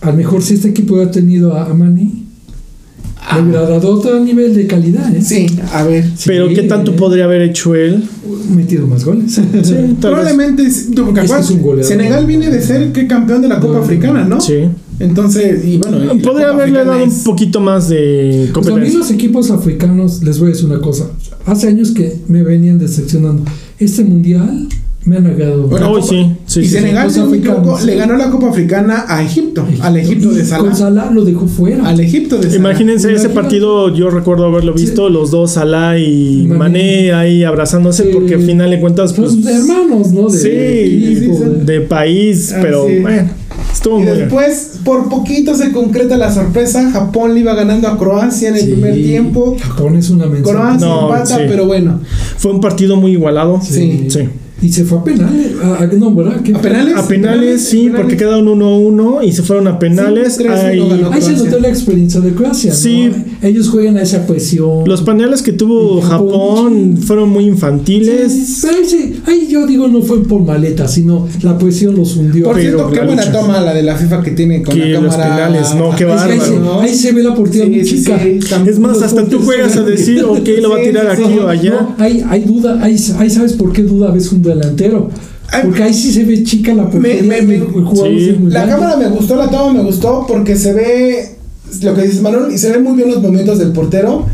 A 0.01 0.07
lo 0.11 0.13
mejor 0.17 0.43
si 0.43 0.55
este 0.55 0.69
equipo 0.69 0.95
hubiera 0.95 1.11
tenido 1.11 1.55
a, 1.55 1.65
a 1.67 1.75
Mani, 1.75 2.25
le 3.37 3.43
hubiera 3.43 3.61
dado 3.69 3.91
otro 3.91 4.19
nivel 4.21 4.55
de 4.55 4.67
calidad, 4.67 5.15
¿eh? 5.15 5.19
Ah. 5.21 5.23
Sí, 5.23 5.47
a 5.75 5.83
ver. 5.85 6.05
Sí, 6.17 6.25
Pero 6.27 6.49
¿qué 6.49 6.63
tanto 6.63 6.93
eh, 6.93 6.95
podría 6.97 7.25
haber 7.25 7.43
hecho 7.43 7.75
él? 7.75 8.03
Metido 8.49 8.87
más 8.87 9.05
goles. 9.05 9.39
Probablemente, 10.01 10.63
es- 10.67 10.89
porque 10.97 11.21
Es 11.21 11.31
que 11.31 11.39
es 11.41 11.51
un 11.51 11.63
goleador. 11.63 11.85
Senegal 11.93 12.25
viene 12.27 12.51
de 12.51 12.63
ser 12.63 12.93
que 12.93 13.07
campeón 13.07 13.43
de 13.43 13.49
la 13.49 13.61
Copa 13.61 13.75
No. 13.75 13.83
Africana, 13.85 14.25
¿no? 14.25 14.41
Sí. 14.41 14.65
Entonces, 15.01 15.65
y 15.65 15.79
bueno, 15.79 16.15
y 16.15 16.19
Podría 16.21 16.51
haberle 16.51 16.85
dado 16.85 17.03
un 17.05 17.25
poquito 17.25 17.61
más 17.61 17.89
de 17.89 18.49
Pues 18.53 18.67
a 18.67 18.71
mí 18.71 18.75
competencia. 18.77 18.99
los 18.99 19.11
equipos 19.11 19.51
africanos, 19.51 20.23
les 20.23 20.39
voy 20.39 20.49
a 20.49 20.53
decir 20.53 20.67
una 20.67 20.81
cosa. 20.81 21.07
Hace 21.47 21.69
años 21.69 21.91
que 21.93 22.17
me 22.29 22.43
venían 22.43 22.79
decepcionando. 22.79 23.43
Este 23.79 24.05
mundial 24.05 24.69
me 25.07 25.17
han 25.17 25.27
agradado. 25.27 25.63
Bueno, 25.69 25.93
Hoy 25.93 26.03
sí, 26.03 26.09
sí, 26.45 26.61
y 26.61 26.65
sí, 26.65 26.69
sí. 26.69 26.75
Senegal, 26.75 27.09
equivoco, 27.09 27.31
africanos. 27.33 27.85
le 27.87 27.95
ganó 27.97 28.17
la 28.19 28.31
Copa 28.31 28.51
Africana 28.51 29.07
a 29.09 29.23
Egipto, 29.25 29.67
al 29.81 29.97
Egipto 29.97 30.31
de 30.33 30.45
Salah. 30.45 30.61
Con 30.65 30.77
Salah 30.77 31.11
lo 31.11 31.25
dejó 31.25 31.47
fuera. 31.49 31.89
Al 31.89 31.99
Egipto 32.01 32.37
de 32.37 32.43
Salah. 32.51 32.57
Imagínense 32.57 33.11
ese 33.15 33.31
partido, 33.31 33.95
yo 33.95 34.11
recuerdo 34.11 34.45
haberlo 34.45 34.75
visto, 34.75 35.09
los 35.09 35.31
dos, 35.31 35.53
Salah 35.53 35.99
y 35.99 36.45
Mané. 36.47 36.59
Mané 36.59 37.13
ahí 37.15 37.43
abrazándose, 37.45 38.03
Sí. 38.05 38.09
porque 38.13 38.35
al 38.35 38.43
final 38.43 38.69
de 38.71 38.79
cuentas, 38.81 39.15
pues, 39.15 39.31
Son 39.33 39.49
hermanos, 39.49 40.13
¿no? 40.13 40.29
De 40.29 40.39
sí, 40.39 40.49
equipo, 40.51 41.35
sí, 41.39 41.43
sí. 41.45 41.51
de- 41.65 41.65
de 41.65 41.81
país, 41.81 42.53
Ah, 42.55 42.59
pero 42.61 42.87
sí. 42.87 42.99
bueno, 43.01 43.31
estuvo 43.73 43.95
Y 44.01 44.03
muy 44.03 44.07
bien. 44.13 44.19
después, 44.25 44.79
por 44.85 45.09
poquito 45.09 45.55
se 45.55 45.73
concreta 45.73 46.17
la 46.17 46.33
sorpresa. 46.33 46.91
Japón 46.91 47.35
le 47.35 47.41
iba 47.41 47.55
ganando 47.55 47.89
a 47.89 47.99
Croacia 47.99 48.49
en 48.49 48.57
el 48.57 48.61
Sí. 48.63 48.67
primer 48.73 48.95
tiempo. 48.95 49.57
Japón 49.61 49.97
es 49.97 50.11
una 50.11 50.27
mención. 50.27 50.57
Croacia 50.57 50.87
No, 50.87 51.03
empata, 51.03 51.37
sí. 51.37 51.43
pero 51.49 51.67
bueno. 51.67 52.01
Fue 52.37 52.53
un 52.53 52.61
partido 52.61 52.97
muy 52.97 53.13
igualado. 53.13 53.61
Sí. 53.63 54.07
Sí. 54.09 54.21
Y 54.63 54.69
se 54.71 54.85
fue 54.85 54.99
a 54.99 55.05
penales. 55.05 55.53
A, 55.65 55.85
a- 55.85 55.87
no, 55.87 56.15
¿verdad? 56.15 56.43
¿Qué 56.45 56.55
¿A 56.55 56.61
penales? 56.61 56.95
A 56.95 57.09
penales, 57.09 57.65
sí, 57.65 57.85
penales. 57.85 58.01
porque 58.03 58.17
quedaron 58.19 58.47
1-1 58.47 59.23
y 59.23 59.33
se 59.33 59.43
fueron 59.43 59.67
a 59.69 59.79
penales. 59.79 60.35
Sí, 60.37 60.43
3-1 60.45 61.11
Ahí- 61.13 61.23
se 61.23 61.33
notó 61.33 61.59
la 61.61 61.69
experiencia 61.69 62.21
de 62.21 62.35
Croacia. 62.35 62.71
¿no? 62.71 62.77
Ellos 63.43 63.71
juegan 63.71 63.97
a 63.97 64.03
esa 64.03 64.27
cohesión. 64.27 64.85
los 64.87 65.01
penales 65.03 65.41
que 65.43 65.53
tuvo 65.53 66.01
Japón, 66.03 66.29
Japón 66.29 66.97
fueron 66.99 67.31
muy 67.31 67.47
infantiles. 67.47 68.31
Sí, 68.33 68.57
pero 68.63 68.77
ahí, 68.79 69.23
ahí 69.27 69.49
yo 69.51 69.67
digo 69.67 69.89
no 69.89 70.03
fue 70.03 70.23
por 70.25 70.43
maleta, 70.43 70.87
sino 70.89 71.27
la 71.43 71.57
cohesión 71.57 71.97
los 71.97 72.17
hundió. 72.17 72.45
Por 72.45 72.57
Pero 72.57 72.71
cierto, 72.79 72.91
qué 72.93 73.01
buena 73.07 73.25
lucha. 73.25 73.33
toma 73.41 73.61
la 73.63 73.73
de 73.73 73.83
la 73.83 73.97
FIFA 73.97 74.23
que 74.23 74.31
tiene 74.33 74.63
con 74.63 74.75
Que 74.75 74.87
la 74.91 75.01
los 75.01 75.17
cámara. 75.17 75.37
penales, 75.37 75.75
no, 75.75 75.97
qué 75.97 76.05
ahí, 76.05 76.11
bárbaro. 76.11 76.45
se, 76.45 76.59
¿no? 76.59 76.81
ahí 76.81 76.95
se 76.95 77.13
ve 77.13 77.23
la 77.23 77.35
Sí, 77.35 77.63
muy 77.63 77.83
chica. 77.85 78.21
Es 78.67 78.79
más, 78.79 79.01
hasta 79.03 79.25
tú 79.27 79.39
juegas 79.41 79.77
a 79.77 79.83
decir, 79.85 80.23
ok, 80.23 80.49
lo 80.61 80.71
va 80.71 80.77
a 80.77 80.83
tirar 80.83 81.17
sí, 81.17 81.23
aquí 81.23 81.33
sí. 81.33 81.39
o 81.39 81.49
allá. 81.49 81.71
No, 81.71 81.95
hay, 82.05 82.23
hay 82.29 82.41
duda, 82.43 82.79
ahí, 82.83 82.97
ahí 83.19 83.31
sabes 83.31 83.55
por 83.55 83.73
qué 83.73 83.83
duda 83.83 84.11
ves 84.11 84.31
un 84.33 84.43
delantero. 84.43 85.09
Porque 85.63 85.83
ahí 85.83 85.95
sí 85.95 86.13
se 86.13 86.25
ve 86.25 86.45
chica 86.45 86.73
la 86.75 86.89
portería 86.89 87.23
me- 87.23 87.43
me- 87.43 87.59
sí. 87.59 88.37
La 88.49 88.65
grande. 88.67 88.71
cámara 88.73 88.97
me 88.97 89.09
gustó, 89.09 89.35
la 89.35 89.49
toma 89.51 89.73
me 89.73 89.83
gustó 89.83 90.25
porque 90.29 90.55
se 90.55 90.73
ve 90.73 91.40
lo 91.83 91.95
que 91.95 92.03
dices 92.03 92.23
Manuel 92.23 92.53
y 92.53 92.59
se 92.59 92.71
ven 92.71 92.83
muy 92.83 92.97
bien 92.97 93.11
los 93.11 93.23
movimientos 93.23 93.59
del 93.59 93.73
portero 93.73 94.27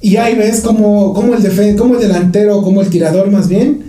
y 0.00 0.16
ahí 0.16 0.34
ves 0.34 0.60
como, 0.60 1.12
como 1.14 1.34
el 1.34 1.42
defen 1.42 1.76
como 1.76 1.94
el 1.94 2.00
delantero, 2.00 2.62
como 2.62 2.80
el 2.80 2.88
tirador 2.88 3.30
más 3.30 3.48
bien 3.48 3.82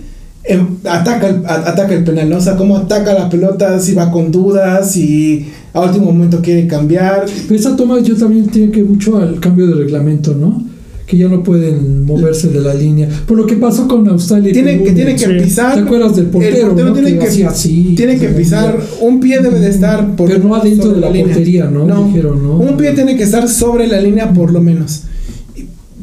em, 0.44 0.66
ataca 0.84 1.28
el, 1.28 1.42
ataca 1.46 1.94
el 1.94 2.04
penal, 2.04 2.30
¿no? 2.30 2.38
O 2.38 2.40
sea, 2.40 2.56
cómo 2.56 2.76
ataca 2.76 3.12
la 3.14 3.28
pelota, 3.28 3.78
si 3.80 3.94
va 3.94 4.10
con 4.10 4.30
dudas 4.30 4.96
y 4.96 5.46
a 5.72 5.80
último 5.80 6.06
momento 6.06 6.40
quiere 6.40 6.66
cambiar. 6.66 7.26
Esa 7.50 7.76
toma 7.76 8.00
yo 8.00 8.16
también 8.16 8.46
tiene 8.48 8.72
que 8.72 8.82
mucho 8.82 9.18
al 9.18 9.38
cambio 9.40 9.66
de 9.66 9.74
reglamento, 9.74 10.34
¿no? 10.34 10.62
Que 11.08 11.16
ya 11.16 11.26
no 11.26 11.42
pueden 11.42 12.04
moverse 12.04 12.48
de 12.48 12.60
la 12.60 12.74
línea. 12.74 13.08
Por 13.26 13.38
lo 13.38 13.46
que 13.46 13.56
pasó 13.56 13.88
con 13.88 14.06
Australia. 14.08 14.50
y 14.50 14.52
Tiene 14.52 14.72
Perú, 14.78 14.94
que, 14.94 15.14
que 15.16 15.42
pisar. 15.42 15.74
¿Te 15.74 15.80
acuerdas 15.80 16.14
del 16.14 16.26
portero? 16.26 16.54
El 16.56 16.62
portero 16.66 16.88
no? 16.88 16.94
tiene 16.94 17.18
que, 17.18 17.44
así. 17.46 17.94
tiene 17.96 18.18
que 18.18 18.28
pisar. 18.28 18.78
Un 19.00 19.18
pie 19.18 19.40
debe 19.40 19.58
de 19.58 19.70
estar 19.70 20.14
por 20.16 20.28
Pero 20.28 20.44
no 20.44 20.54
adentro 20.54 20.90
de 20.90 21.00
la 21.00 21.10
portería, 21.10 21.64
¿no? 21.64 22.04
Dijeron, 22.08 22.42
¿no? 22.42 22.58
Un 22.58 22.76
pie 22.76 22.92
tiene 22.92 23.16
que 23.16 23.22
estar 23.22 23.48
sobre 23.48 23.86
la 23.86 24.02
línea 24.02 24.34
por 24.34 24.52
lo 24.52 24.60
menos. 24.60 25.04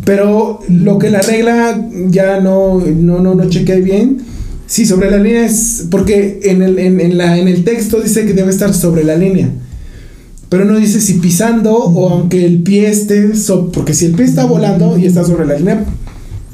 Pero 0.04 0.60
lo 0.70 0.98
que 0.98 1.12
la 1.12 1.22
regla 1.22 1.88
ya 2.10 2.40
no, 2.40 2.80
no, 2.80 3.20
no, 3.20 3.36
no 3.36 3.50
chequeé 3.50 3.82
bien. 3.82 4.18
Sí, 4.66 4.88
sobre 4.88 5.12
la 5.12 5.18
línea 5.18 5.46
es. 5.46 5.86
Porque 5.92 6.40
en 6.44 6.64
el, 6.64 6.80
en, 6.80 7.00
en 7.00 7.18
la, 7.18 7.38
en 7.38 7.48
el 7.48 7.64
texto 7.64 8.02
dice 8.02 8.26
que 8.26 8.34
debe 8.34 8.50
estar 8.50 8.74
sobre 8.74 9.04
la 9.04 9.16
línea. 9.16 9.52
Pero 10.50 10.66
no 10.66 10.78
dice 10.78 11.02
si 11.02 11.16
pisando 11.16 11.74
o 11.76 12.10
aunque 12.10 12.46
el 12.46 12.62
pie 12.62 12.90
esté. 12.90 13.36
so- 13.36 13.72
porque 13.72 13.94
si 13.94 14.06
el 14.06 14.14
pie 14.14 14.26
está 14.26 14.46
volando 14.46 14.98
y 14.98 15.06
está 15.06 15.24
sobre 15.24 15.46
la 15.46 15.58
línea, 15.58 15.84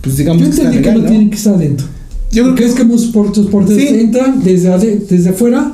pues 0.02 0.18
digamos 0.18 0.42
Yo 0.42 0.48
que 0.48 0.52
está 0.52 0.64
entendí 0.64 0.84
que 0.84 0.90
legal, 0.90 0.98
no 0.98 1.04
¿no? 1.04 1.10
tienen 1.10 1.30
que 1.30 1.36
estar 1.38 1.54
adentro. 1.56 1.88
Yo 2.32 2.44
creo 2.44 2.56
que 2.56 2.66
es 2.66 2.74
que 2.74 2.84
muchos 2.86 3.48
porteros 3.48 3.82
Sí. 3.82 3.88
entran 3.90 4.42
desde, 4.44 5.00
desde 5.10 5.30
afuera 5.32 5.74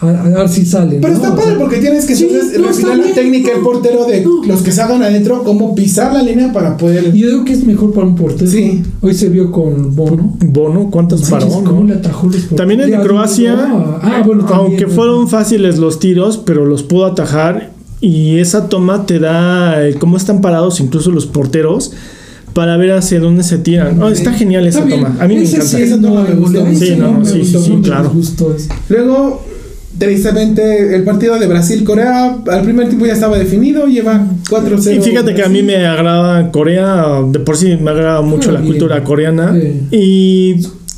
a, 0.00 0.06
a 0.08 0.22
ver 0.28 0.48
si 0.48 0.64
salen. 0.64 1.00
Pero 1.00 1.14
¿no? 1.14 1.22
está 1.22 1.34
padre 1.34 1.56
porque 1.58 1.78
tienes 1.78 2.04
que 2.06 2.14
Sí, 2.14 2.28
entonces 2.30 2.60
no, 2.60 2.68
refinar 2.68 2.96
la 2.98 3.02
bien, 3.04 3.14
técnica 3.16 3.50
no. 3.50 3.56
el 3.58 3.62
portero 3.64 4.04
de 4.06 4.20
No. 4.20 4.44
los 4.46 4.62
que 4.62 4.70
salgan 4.72 5.02
adentro, 5.02 5.42
cómo 5.44 5.74
pisar 5.74 6.12
la 6.12 6.22
línea 6.22 6.52
para 6.52 6.76
poder. 6.76 7.10
Y 7.14 7.18
yo 7.20 7.28
digo 7.30 7.44
que 7.44 7.52
es 7.52 7.64
mejor 7.64 7.92
para 7.92 8.06
un 8.06 8.14
portero. 8.14 8.50
Sí. 8.50 8.82
Hoy 9.00 9.14
se 9.14 9.28
vio 9.28 9.50
con 9.50 9.96
Bono. 9.96 10.36
Bono, 10.44 10.88
¿cuántos 10.90 11.28
Manches, 11.30 11.50
paró? 11.52 11.64
¿Cómo 11.64 11.80
no? 11.80 11.86
le 11.88 11.94
atajó 11.94 12.26
los 12.26 12.36
porteros? 12.36 12.56
También 12.56 12.80
el 12.80 12.90
de 12.92 13.00
Croacia, 13.00 13.54
ah, 13.58 14.22
bueno, 14.24 14.44
también, 14.44 14.60
aunque 14.68 14.84
¿no? 14.86 14.90
fueron 14.90 15.28
fáciles 15.28 15.78
los 15.78 15.98
tiros, 15.98 16.36
pero 16.38 16.64
los 16.64 16.82
pudo 16.84 17.06
atajar 17.06 17.70
y 18.00 18.38
esa 18.38 18.68
toma 18.68 19.04
te 19.06 19.18
da 19.18 19.84
eh, 19.84 19.94
cómo 19.98 20.16
están 20.16 20.40
parados 20.40 20.78
incluso 20.78 21.10
los 21.10 21.26
porteros 21.26 21.90
para 22.54 22.76
ver 22.76 22.92
hacia 22.92 23.18
dónde 23.20 23.42
se 23.42 23.58
tiran. 23.58 24.00
Oh, 24.02 24.08
está 24.08 24.32
genial 24.32 24.66
esa 24.66 24.80
Está 24.80 24.90
toma. 24.90 25.16
A 25.20 25.26
mí 25.26 25.34
me 25.36 25.42
encanta. 25.42 25.66
sí, 25.66 25.82
Esa 25.82 26.00
toma 26.00 26.22
me 26.22 26.34
gustó. 26.36 26.64
Sí, 26.74 26.94
no, 26.96 27.12
me 27.14 27.26
sí, 27.26 27.38
gustó, 27.40 27.58
sí, 27.58 27.64
sí, 27.64 27.70
no 27.70 27.76
me 27.78 27.82
claro. 27.82 28.12
Luego, 28.88 29.44
tristemente, 29.98 30.94
el 30.94 31.02
partido 31.04 31.38
de 31.38 31.46
Brasil-Corea 31.46 32.36
al 32.48 32.62
primer 32.62 32.88
tiempo 32.88 33.06
ya 33.06 33.12
estaba 33.14 33.38
definido, 33.38 33.86
lleva 33.86 34.26
4-0. 34.48 34.96
Y 34.96 35.00
fíjate 35.00 35.34
que 35.34 35.42
a 35.42 35.48
mí 35.48 35.62
me 35.62 35.84
agrada 35.86 36.50
Corea, 36.50 37.22
de 37.28 37.40
por 37.40 37.56
sí 37.56 37.76
me 37.80 37.90
agrada 37.90 38.22
mucho 38.22 38.50
la 38.52 38.60
bien. 38.60 38.72
cultura 38.72 39.02
coreana 39.04 39.54
Sí. 39.58 39.80
y 39.90 40.56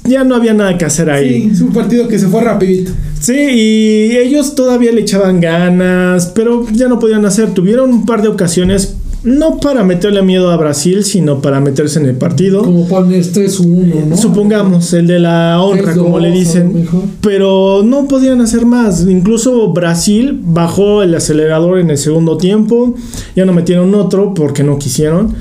ya 0.09 0.25
no 0.25 0.35
había 0.35 0.55
nada 0.55 0.77
que 0.79 0.85
hacer 0.85 1.11
ahí. 1.11 1.43
Sí, 1.45 1.51
es 1.53 1.61
un 1.61 1.73
partido 1.73 2.09
que 2.09 2.19
se 2.19 2.27
fue 2.27 2.43
rapidito. 2.43 2.93
Sí, 3.21 3.33
y 3.35 4.17
ellos 4.17 4.55
todavía 4.55 4.93
le 4.93 5.03
echaban 5.03 5.41
ganas, 5.41 6.27
pero 6.35 6.67
ya 6.73 6.89
no 6.89 6.99
podían 6.99 7.25
hacer. 7.27 7.51
Tuvieron 7.51 7.91
un 7.91 8.07
par 8.07 8.23
de 8.23 8.29
ocasiones, 8.29 8.95
no 9.23 9.59
para 9.59 9.85
meterle 9.85 10.23
miedo 10.23 10.51
a 10.51 10.57
Brasil, 10.57 11.05
sino 11.05 11.41
para 11.43 11.61
meterse 11.61 11.99
en 11.99 12.07
el 12.07 12.17
partido. 12.17 12.63
Como 12.63 12.87
poner 12.87 13.23
3-1, 13.23 14.07
¿no? 14.07 14.17
Supongamos, 14.17 14.93
el 14.93 15.07
de 15.07 15.19
la 15.19 15.63
honra, 15.63 15.95
3-2, 15.95 16.03
como 16.03 16.19
le 16.19 16.31
dicen. 16.31 16.89
Pero 17.21 17.83
no 17.85 18.09
podían 18.09 18.41
hacer 18.41 18.67
más. 18.67 19.07
Incluso 19.09 19.73
Brasil 19.73 20.41
bajó 20.43 21.03
el 21.03 21.15
acelerador 21.15 21.79
en 21.79 21.91
el 21.91 21.99
segundo 21.99 22.37
tiempo. 22.37 22.95
Ya 23.37 23.45
no 23.45 23.53
metieron 23.53 23.95
otro 23.95 24.33
porque 24.35 24.63
no 24.63 24.79
quisieron. 24.79 25.35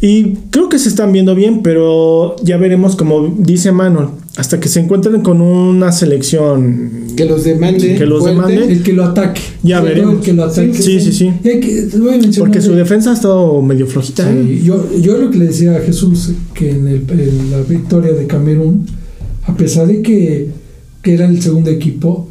Y 0.00 0.34
creo 0.50 0.68
que 0.68 0.78
se 0.78 0.88
están 0.88 1.12
viendo 1.12 1.34
bien, 1.34 1.62
pero 1.62 2.36
ya 2.42 2.58
veremos, 2.58 2.96
como 2.96 3.34
dice 3.38 3.72
Manuel, 3.72 4.08
hasta 4.36 4.60
que 4.60 4.68
se 4.68 4.80
encuentren 4.80 5.20
con 5.22 5.40
una 5.40 5.92
selección. 5.92 6.90
Que 7.16 7.24
los 7.24 7.44
demande. 7.44 7.94
Que 7.96 8.06
los 8.06 8.20
fuerte. 8.20 8.36
demande. 8.52 8.72
El 8.72 8.82
que 8.82 8.92
lo 8.92 9.04
ataque. 9.04 9.40
Ya 9.62 9.80
veremos. 9.80 10.16
El 10.16 10.20
que 10.20 10.32
lo 10.34 10.44
ataque. 10.44 10.74
Sí, 10.74 11.00
sí, 11.00 11.12
sí. 11.12 11.32
Que, 11.42 11.88
mencionar 11.92 12.32
Porque 12.38 12.60
su 12.60 12.72
de- 12.72 12.76
defensa 12.78 13.10
ha 13.10 13.14
estado 13.14 13.62
medio 13.62 13.86
flojita. 13.86 14.30
¿eh? 14.30 14.44
Sí, 14.46 14.62
yo, 14.64 14.86
yo 15.00 15.16
lo 15.18 15.30
que 15.30 15.38
le 15.38 15.46
decía 15.46 15.76
a 15.76 15.80
Jesús, 15.80 16.32
que 16.54 16.70
en, 16.70 16.86
el- 16.88 17.04
en 17.10 17.50
la 17.50 17.60
victoria 17.62 18.12
de 18.12 18.26
Camerún, 18.26 18.86
a 19.44 19.56
pesar 19.56 19.86
de 19.86 20.02
que, 20.02 20.48
que 21.02 21.14
era 21.14 21.26
el 21.26 21.40
segundo 21.40 21.70
equipo, 21.70 22.28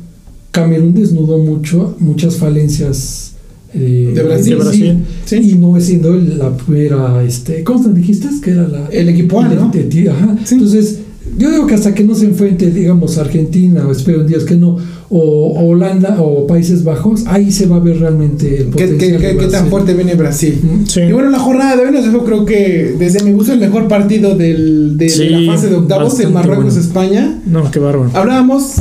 Camerún 0.51 0.93
desnudó 0.93 1.37
mucho, 1.39 1.95
muchas 1.99 2.35
falencias 2.37 3.31
eh, 3.73 4.11
De 4.15 4.23
Brasil. 4.23 4.49
De 4.57 4.63
Brasil. 4.63 4.97
Sí. 5.25 5.35
Y 5.37 5.55
no 5.55 5.77
siendo 5.81 6.13
la 6.15 6.55
primera, 6.55 7.21
este, 7.23 7.63
¿cómo 7.63 7.83
te 7.83 7.93
dijiste? 7.99 8.27
Que 8.41 8.51
era 8.51 8.67
la, 8.67 8.87
El 8.89 9.09
equipo 9.09 9.41
A, 9.41 9.49
¿no? 9.49 9.69
de- 9.69 9.83
de- 9.83 10.09
ajá. 10.09 10.37
Sí. 10.45 10.53
Entonces, 10.55 10.99
yo 11.37 11.51
digo 11.51 11.67
que 11.67 11.73
hasta 11.75 11.93
que 11.93 12.03
no 12.03 12.15
se 12.15 12.25
enfrente, 12.25 12.71
digamos, 12.71 13.17
Argentina, 13.17 13.85
o 13.87 13.91
espero 13.91 14.21
en 14.21 14.27
días 14.27 14.43
que 14.43 14.55
no, 14.55 14.77
o, 15.09 15.19
o 15.19 15.67
Holanda 15.69 16.17
o 16.21 16.47
Países 16.47 16.83
Bajos, 16.83 17.23
ahí 17.27 17.51
se 17.51 17.65
va 17.67 17.75
a 17.77 17.79
ver 17.79 17.99
realmente 17.99 18.61
el 18.61 18.65
¿Qué, 18.71 18.85
potencial. 18.87 18.97
qué- 18.99 19.11
de 19.11 19.33
qué- 19.33 19.37
qué 19.37 19.47
tan 19.47 19.67
fuerte 19.69 19.93
viene 19.93 20.15
Brasil? 20.15 20.59
Sí. 20.87 21.01
Y 21.01 21.11
bueno, 21.11 21.29
la 21.29 21.39
jornada 21.39 21.75
de 21.75 21.85
hoy 21.85 21.91
nos 21.93 22.05
dejó, 22.05 22.23
creo 22.25 22.45
que 22.45 22.95
desde 22.97 23.23
mi 23.23 23.31
gusto, 23.31 23.53
el 23.53 23.59
mejor 23.59 23.87
partido 23.87 24.35
del, 24.35 24.97
de, 24.97 25.29
la 25.29 25.53
fase 25.53 25.69
de 25.69 25.75
octavos, 25.75 26.19
el 26.19 26.27
bastante 26.27 26.47
Marruecos-España. 26.49 27.41
No, 27.45 27.69
qué 27.71 27.79
bárbaro. 27.79 28.09
Hablábamos, 28.13 28.75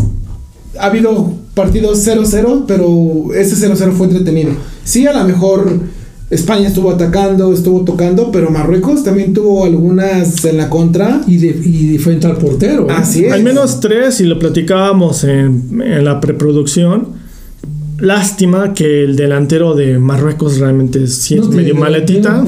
ha 0.79 0.87
habido 0.87 1.33
partidos 1.55 2.07
0-0, 2.07 2.65
pero 2.67 3.33
ese 3.35 3.55
0-0 3.57 3.93
fue 3.93 4.07
entretenido. 4.09 4.51
Sí, 4.85 5.07
a 5.07 5.13
lo 5.13 5.25
mejor 5.25 5.81
España 6.35 6.69
estuvo 6.69 6.91
atacando, 6.91 7.53
estuvo 7.53 7.83
tocando, 7.85 8.31
pero 8.33 8.51
Marruecos 8.51 9.05
también 9.05 9.33
tuvo 9.33 9.65
algunas 9.65 10.45
en 10.45 10.57
la 10.57 10.69
contra. 10.69 11.21
y 11.27 11.39
de, 11.39 11.49
y 11.49 11.99
frente 11.99 12.27
al 12.27 12.37
portero. 12.37 12.89
¿eh? 12.89 12.95
Así 12.97 13.25
es. 13.25 13.33
Al 13.33 13.43
menos 13.43 13.81
tres, 13.81 14.21
y 14.21 14.25
lo 14.25 14.39
platicábamos 14.39 15.25
en, 15.25 15.83
en 15.83 16.05
la 16.05 16.21
preproducción. 16.21 17.25
Lástima 17.99 18.75
que 18.75 19.05
el 19.05 19.15
delantero 19.15 19.75
de 19.75 19.99
Marruecos 20.01 20.59
realmente 20.59 21.07
sí 21.07 21.35
es 21.35 21.49
No 21.49 21.53
medio 21.53 21.77
maletita, 21.77 22.45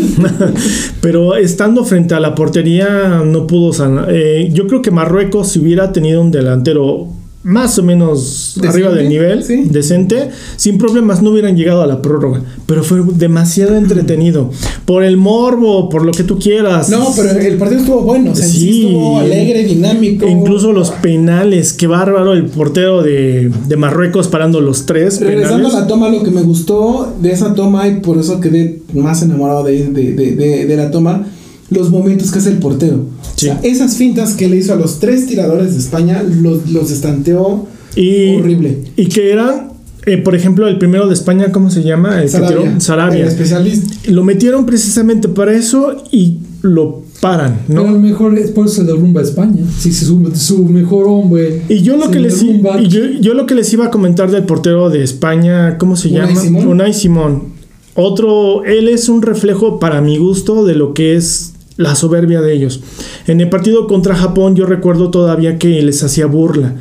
pero 1.00 1.36
estando 1.36 1.84
frente 1.84 2.14
a 2.14 2.20
la 2.20 2.34
portería 2.34 3.22
no 3.24 3.46
pudo 3.46 3.72
sanar. 3.72 4.08
Eh, 4.10 4.50
yo 4.52 4.66
creo 4.66 4.82
que 4.82 4.90
Marruecos 4.90 5.50
si 5.50 5.60
hubiera 5.60 5.92
tenido 5.92 6.20
un 6.20 6.32
delantero 6.32 7.08
más 7.46 7.78
o 7.78 7.84
menos 7.84 8.54
Decente, 8.56 8.68
arriba 8.68 8.90
del 8.92 9.08
nivel, 9.08 9.44
sí. 9.44 9.62
decente, 9.70 10.30
sin 10.56 10.78
problemas 10.78 11.22
no 11.22 11.30
hubieran 11.30 11.56
llegado 11.56 11.80
a 11.82 11.86
la 11.86 12.02
prórroga, 12.02 12.42
pero 12.66 12.82
fue 12.82 13.02
demasiado 13.14 13.76
entretenido. 13.76 14.50
Por 14.84 15.04
el 15.04 15.16
morbo, 15.16 15.88
por 15.88 16.04
lo 16.04 16.10
que 16.10 16.24
tú 16.24 16.40
quieras. 16.40 16.88
No, 16.88 17.06
pero 17.14 17.30
el 17.38 17.56
partido 17.56 17.80
estuvo 17.82 18.00
bueno, 18.02 18.32
o 18.32 18.34
sea, 18.34 18.46
sí, 18.46 18.58
Sí. 18.58 18.86
estuvo 18.86 19.18
alegre, 19.18 19.64
dinámico. 19.64 20.26
E 20.26 20.30
Incluso 20.30 20.72
los 20.72 20.90
penales, 20.90 21.72
qué 21.72 21.86
bárbaro 21.86 22.32
el 22.32 22.46
portero 22.46 23.02
de, 23.04 23.50
de 23.68 23.76
Marruecos 23.76 24.26
parando 24.26 24.60
los 24.60 24.84
tres 24.86 25.20
Regresando 25.20 25.56
penales. 25.68 25.74
a 25.76 25.80
la 25.82 25.86
toma, 25.86 26.08
lo 26.08 26.24
que 26.24 26.32
me 26.32 26.42
gustó 26.42 27.14
de 27.22 27.30
esa 27.30 27.54
toma 27.54 27.86
y 27.86 28.00
por 28.00 28.18
eso 28.18 28.40
quedé 28.40 28.80
más 28.92 29.22
enamorado 29.22 29.62
de, 29.62 29.84
de, 29.90 30.12
de, 30.14 30.34
de- 30.34 30.66
de 30.66 30.76
la 30.76 30.90
toma, 30.90 31.26
los 31.70 31.90
momentos 31.90 32.32
que 32.32 32.38
hace 32.40 32.50
el 32.50 32.58
portero. 32.58 33.04
Sí. 33.36 33.48
O 33.48 33.52
sea, 33.52 33.60
esas 33.62 33.96
fintas 33.96 34.34
que 34.34 34.48
le 34.48 34.56
hizo 34.56 34.72
a 34.72 34.76
los 34.76 34.98
tres 34.98 35.26
tiradores 35.26 35.72
de 35.74 35.78
España, 35.78 36.22
los, 36.22 36.70
los 36.70 36.90
estanteó 36.90 37.66
Y, 37.94 38.36
horrible. 38.36 38.78
Y 38.96 39.06
que 39.06 39.30
eran, 39.32 39.72
eh, 40.06 40.16
por 40.18 40.34
ejemplo, 40.34 40.66
el 40.68 40.78
primero 40.78 41.06
de 41.06 41.14
España, 41.14 41.52
¿cómo 41.52 41.70
se 41.70 41.82
llama? 41.82 42.22
El 42.22 42.30
que 42.30 42.38
tiró, 42.38 42.48
Sarabia, 42.62 42.80
Sarabia. 42.80 43.20
el 43.22 43.28
especialista. 43.28 43.94
Lo 44.10 44.24
metieron 44.24 44.64
precisamente 44.66 45.28
para 45.28 45.52
eso 45.54 46.02
y 46.10 46.38
lo 46.62 47.02
paran, 47.20 47.60
Pero 47.68 47.80
a 47.80 47.84
lo 47.84 47.90
¿no? 47.92 47.98
mejor 47.98 48.36
es 48.38 48.50
por 48.50 48.66
eso 48.66 48.76
se 48.76 48.84
derrumba 48.84 49.22
España. 49.22 49.62
Si 49.78 49.92
su, 49.92 50.30
su 50.34 50.64
mejor 50.64 51.06
hombre. 51.08 51.62
Y 51.68 51.80
yo 51.82 51.96
lo 51.96 52.10
que 52.10 52.18
les 52.20 52.42
i- 52.42 52.46
derrumba, 52.46 52.80
y 52.80 52.88
yo, 52.88 53.00
yo 53.20 53.34
lo 53.34 53.46
que 53.46 53.54
les 53.54 53.72
iba 53.72 53.86
a 53.86 53.90
comentar 53.90 54.30
del 54.30 54.44
portero 54.44 54.90
de 54.90 55.02
España, 55.02 55.78
¿cómo 55.78 55.96
se 55.96 56.08
Unai 56.08 56.28
llama? 56.28 56.40
Simón. 56.40 56.66
Unai 56.68 56.92
Simón. 56.94 57.42
Otro, 57.94 58.64
él 58.64 58.88
es 58.88 59.08
un 59.08 59.22
reflejo 59.22 59.78
para 59.80 60.00
mi 60.02 60.18
gusto 60.18 60.64
de 60.66 60.74
lo 60.74 60.92
que 60.92 61.16
es 61.16 61.52
la 61.76 61.94
soberbia 61.94 62.40
de 62.40 62.52
ellos. 62.52 62.80
En 63.26 63.40
el 63.40 63.48
partido 63.48 63.86
contra 63.86 64.14
Japón 64.14 64.56
yo 64.56 64.66
recuerdo 64.66 65.10
todavía 65.10 65.58
que 65.58 65.82
les 65.82 66.02
hacía 66.02 66.26
burla. 66.26 66.74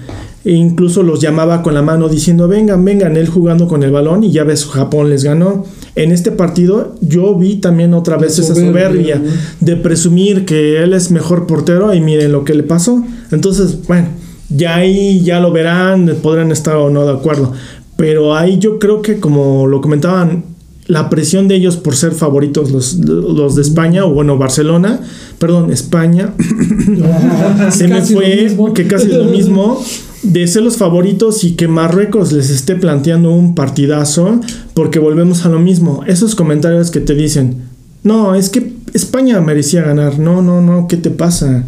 E 0.45 0.51
incluso 0.51 1.01
los 1.01 1.19
llamaba 1.19 1.63
con 1.63 1.73
la 1.73 1.81
mano 1.81 2.07
diciendo, 2.07 2.47
vengan, 2.47 2.85
vengan, 2.85 3.17
él 3.17 3.27
jugando 3.27 3.67
con 3.67 3.81
el 3.81 3.89
balón 3.91 4.23
y 4.23 4.31
ya 4.31 4.43
ves, 4.43 4.65
Japón 4.67 5.09
les 5.09 5.23
ganó. 5.23 5.65
En 5.95 6.11
este 6.11 6.31
partido 6.31 6.95
yo 7.01 7.33
vi 7.35 7.55
también 7.55 7.95
otra 7.95 8.17
vez 8.17 8.37
esa 8.37 8.53
soberbia, 8.53 9.15
soberbia 9.15 9.15
¿no? 9.15 9.31
de 9.59 9.75
presumir 9.75 10.45
que 10.45 10.83
él 10.83 10.93
es 10.93 11.09
mejor 11.09 11.47
portero 11.47 11.95
y 11.95 11.99
miren 11.99 12.31
lo 12.31 12.43
que 12.43 12.53
le 12.53 12.61
pasó. 12.61 13.03
Entonces, 13.31 13.87
bueno, 13.87 14.09
ya 14.49 14.75
ahí 14.75 15.23
ya 15.23 15.39
lo 15.39 15.51
verán, 15.51 16.15
podrán 16.21 16.51
estar 16.51 16.75
o 16.75 16.91
no 16.91 17.05
de 17.05 17.13
acuerdo. 17.13 17.51
Pero 17.97 18.35
ahí 18.35 18.59
yo 18.59 18.77
creo 18.77 19.01
que 19.01 19.19
como 19.19 19.65
lo 19.65 19.81
comentaban, 19.81 20.43
la 20.87 21.09
presión 21.09 21.47
de 21.47 21.55
ellos 21.55 21.77
por 21.77 21.95
ser 21.95 22.11
favoritos 22.11 22.71
los, 22.71 22.95
los 22.95 23.55
de 23.55 23.61
España, 23.61 24.05
o 24.05 24.13
bueno, 24.13 24.37
Barcelona, 24.37 25.01
perdón, 25.39 25.71
España, 25.71 26.33
se 27.71 27.87
me 27.87 27.99
Casi 27.99 28.13
lo 28.13 28.19
fue, 28.19 28.43
mismo. 28.43 28.73
que 28.73 28.87
casi 28.87 29.07
es 29.09 29.17
lo 29.17 29.25
mismo, 29.25 29.83
de 30.21 30.47
ser 30.47 30.63
los 30.63 30.77
favoritos 30.77 31.43
y 31.43 31.51
que 31.55 31.67
Marruecos 31.67 32.31
les 32.31 32.49
esté 32.49 32.75
planteando 32.75 33.31
un 33.31 33.55
partidazo, 33.55 34.39
porque 34.73 34.99
volvemos 34.99 35.45
a 35.45 35.49
lo 35.49 35.59
mismo. 35.59 36.03
Esos 36.05 36.35
comentarios 36.35 36.91
que 36.91 36.99
te 36.99 37.15
dicen, 37.15 37.63
no, 38.03 38.35
es 38.35 38.49
que 38.49 38.73
España 38.93 39.41
merecía 39.41 39.81
ganar, 39.81 40.19
no, 40.19 40.41
no, 40.41 40.61
no, 40.61 40.87
¿qué 40.87 40.97
te 40.97 41.09
pasa? 41.09 41.65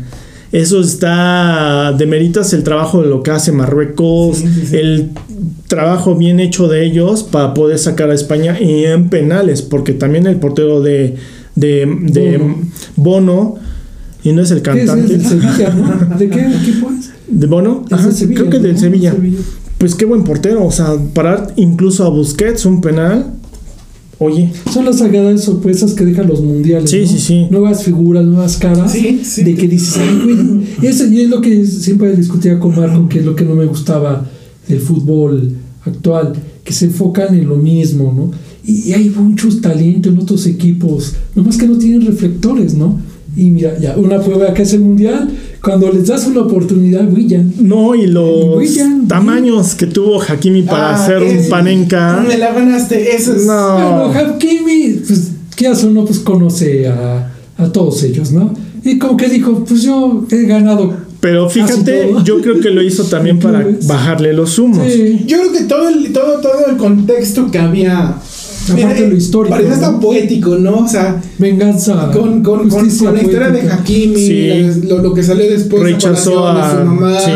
Eso 0.51 0.79
está, 0.79 1.93
demeritas 1.97 2.53
el 2.53 2.63
trabajo 2.63 3.01
de 3.01 3.09
lo 3.09 3.21
que 3.21 3.31
hace 3.31 3.51
Marruecos, 3.51 4.37
Sí, 4.37 4.47
sí, 4.47 4.67
sí. 4.67 4.75
el 4.77 5.09
trabajo 5.67 6.15
bien 6.15 6.39
hecho 6.39 6.67
de 6.69 6.85
ellos 6.85 7.23
para 7.23 7.53
poder 7.53 7.77
sacar 7.79 8.09
a 8.09 8.13
España 8.13 8.57
y 8.59 8.85
en 8.85 9.09
penales, 9.09 9.61
porque 9.61 9.91
también 9.93 10.25
el 10.25 10.37
portero 10.37 10.81
de, 10.81 11.15
de, 11.55 11.85
de 12.01 12.37
Bono. 12.37 12.55
Bono, 12.95 13.55
y 14.23 14.31
no 14.31 14.41
es 14.41 14.51
el 14.51 14.61
¿Qué 14.61 14.71
es? 14.71 14.77
cantante, 14.89 15.15
¿Es 15.15 15.29
del 15.29 15.41
Sevilla, 15.41 15.69
no? 15.73 16.17
¿De 16.17 16.29
qué 16.29 16.39
equipo 16.47 16.91
es? 16.97 17.11
de 17.27 17.47
Bono, 17.47 17.83
Es 17.87 17.93
Ajá, 17.93 18.11
Sevilla, 18.11 18.39
creo 18.39 18.51
que 18.51 18.59
del. 18.59 18.77
Sevilla. 18.77 19.13
Pues 19.77 19.95
qué 19.95 20.05
buen 20.05 20.23
portero, 20.23 20.65
o 20.65 20.71
sea, 20.71 20.95
parar 21.13 21.53
incluso 21.57 22.03
a 22.05 22.09
Busquets 22.09 22.65
un 22.65 22.81
penal. 22.81 23.33
Oye, 24.19 24.51
Son 24.73 24.85
las 24.85 24.97
sagradas 24.97 25.43
sorpresas 25.43 25.93
que 25.93 26.03
dejan 26.03 26.27
los 26.27 26.41
mundiales. 26.41 26.89
Sí, 26.89 27.01
¿no? 27.01 27.07
sí, 27.07 27.19
sí. 27.19 27.47
Nuevas 27.51 27.83
figuras, 27.83 28.25
nuevas 28.25 28.57
caras. 28.57 28.91
Sí, 28.91 29.21
sí. 29.23 29.43
De 29.43 29.53
que 29.55 29.67
dices, 29.67 29.97
ay, 29.97 30.19
güey. 30.23 30.89
Eso 30.89 31.05
y 31.07 31.21
es 31.21 31.29
lo 31.29 31.39
que 31.39 31.65
siempre 31.65 32.15
discutía 32.15 32.59
con 32.59 32.75
Marco, 32.75 33.07
que 33.07 33.19
es 33.19 33.25
lo 33.25 33.35
que 33.35 33.45
no 33.45 33.53
me 33.53 33.65
gustaba 33.65 34.27
del 34.67 34.79
fútbol 34.79 35.53
actual, 35.85 36.33
que 36.63 36.73
se 36.73 36.85
enfocan 36.85 37.35
en 37.35 37.47
lo 37.47 37.57
mismo, 37.57 38.11
¿no? 38.15 38.31
Y, 38.65 38.89
y 38.89 38.93
hay 38.93 39.09
muchos 39.09 39.61
talentos 39.61 40.11
en 40.11 40.19
otros 40.19 40.45
equipos, 40.47 41.13
nomás 41.35 41.57
que 41.57 41.67
no 41.67 41.77
tienen 41.77 42.05
reflectores, 42.05 42.73
¿no? 42.73 42.99
Y 43.37 43.51
mira, 43.51 43.77
ya, 43.79 43.95
una 43.95 44.19
prueba 44.19 44.51
que 44.53 44.63
es 44.63 44.73
el 44.73 44.79
mundial, 44.81 45.29
cuando 45.63 45.91
les 45.91 46.07
das 46.07 46.25
una 46.25 46.41
oportunidad, 46.41 47.03
brillan. 47.07 47.53
no, 47.59 47.93
y 47.93 48.07
los 48.07 48.57
tamaños 49.07 49.75
que 49.75 49.85
tuvo 49.85 50.19
Hakimi 50.21 50.63
para 50.63 50.89
Ah, 50.89 50.95
hacer 51.03 51.21
un 51.21 51.27
ese- 51.29 51.49
panenka. 51.49 52.25
Me 52.27 52.37
la 52.37 52.51
ganaste, 52.53 53.15
eso 53.15 53.35
es. 53.35 53.45
No. 53.45 54.09
Pero 54.11 54.27
Hakimi, 54.27 55.01
pues, 55.07 55.31
¿qué 55.55 55.67
hace 55.67 55.85
uno? 55.85 56.03
Pues 56.05 56.19
conoce 56.19 56.87
a, 56.87 57.31
a 57.57 57.71
todos 57.71 58.01
ellos, 58.03 58.31
¿no? 58.31 58.53
Y 58.83 58.97
como 58.97 59.15
que 59.17 59.29
dijo, 59.29 59.63
pues 59.65 59.83
yo 59.83 60.25
he 60.31 60.43
ganado. 60.47 61.05
Pero 61.19 61.49
fíjate, 61.49 62.11
yo 62.23 62.41
creo 62.41 62.59
que 62.59 62.69
lo 62.69 62.81
hizo 62.81 63.03
también 63.03 63.39
para 63.45 63.67
bajarle 63.87 64.33
los 64.33 64.57
humos. 64.59 64.87
Sí. 64.91 65.23
Yo 65.27 65.37
creo 65.39 65.51
que 65.51 65.63
todo 65.65 65.89
el, 65.89 66.11
todo, 66.13 66.39
todo 66.41 66.67
el 66.69 66.77
contexto 66.77 67.51
que 67.51 67.59
había. 67.59 68.15
Aparte 68.73 69.01
de 69.03 69.09
lo 69.09 69.15
histórico, 69.15 69.55
Parecía 69.55 69.73
hasta 69.75 69.91
¿no? 69.91 69.99
poético, 69.99 70.55
¿no? 70.57 70.79
O 70.79 70.87
sea, 70.87 71.21
Venganza. 71.37 72.11
con, 72.13 72.43
con, 72.43 72.69
con, 72.69 72.69
justicia 72.69 73.07
con 73.07 73.15
la 73.17 73.23
historia 73.23 73.49
de. 73.49 73.71
Hakimi, 73.71 74.15
Sí. 74.15 74.81
lo, 74.87 74.99
lo 75.01 75.13
que 75.13 75.23
salió 75.23 75.49
después 75.49 75.83
Rechazó 75.83 76.47
a- 76.47 76.71
su 76.79 76.85
mamá, 76.85 77.19
sí. 77.19 77.31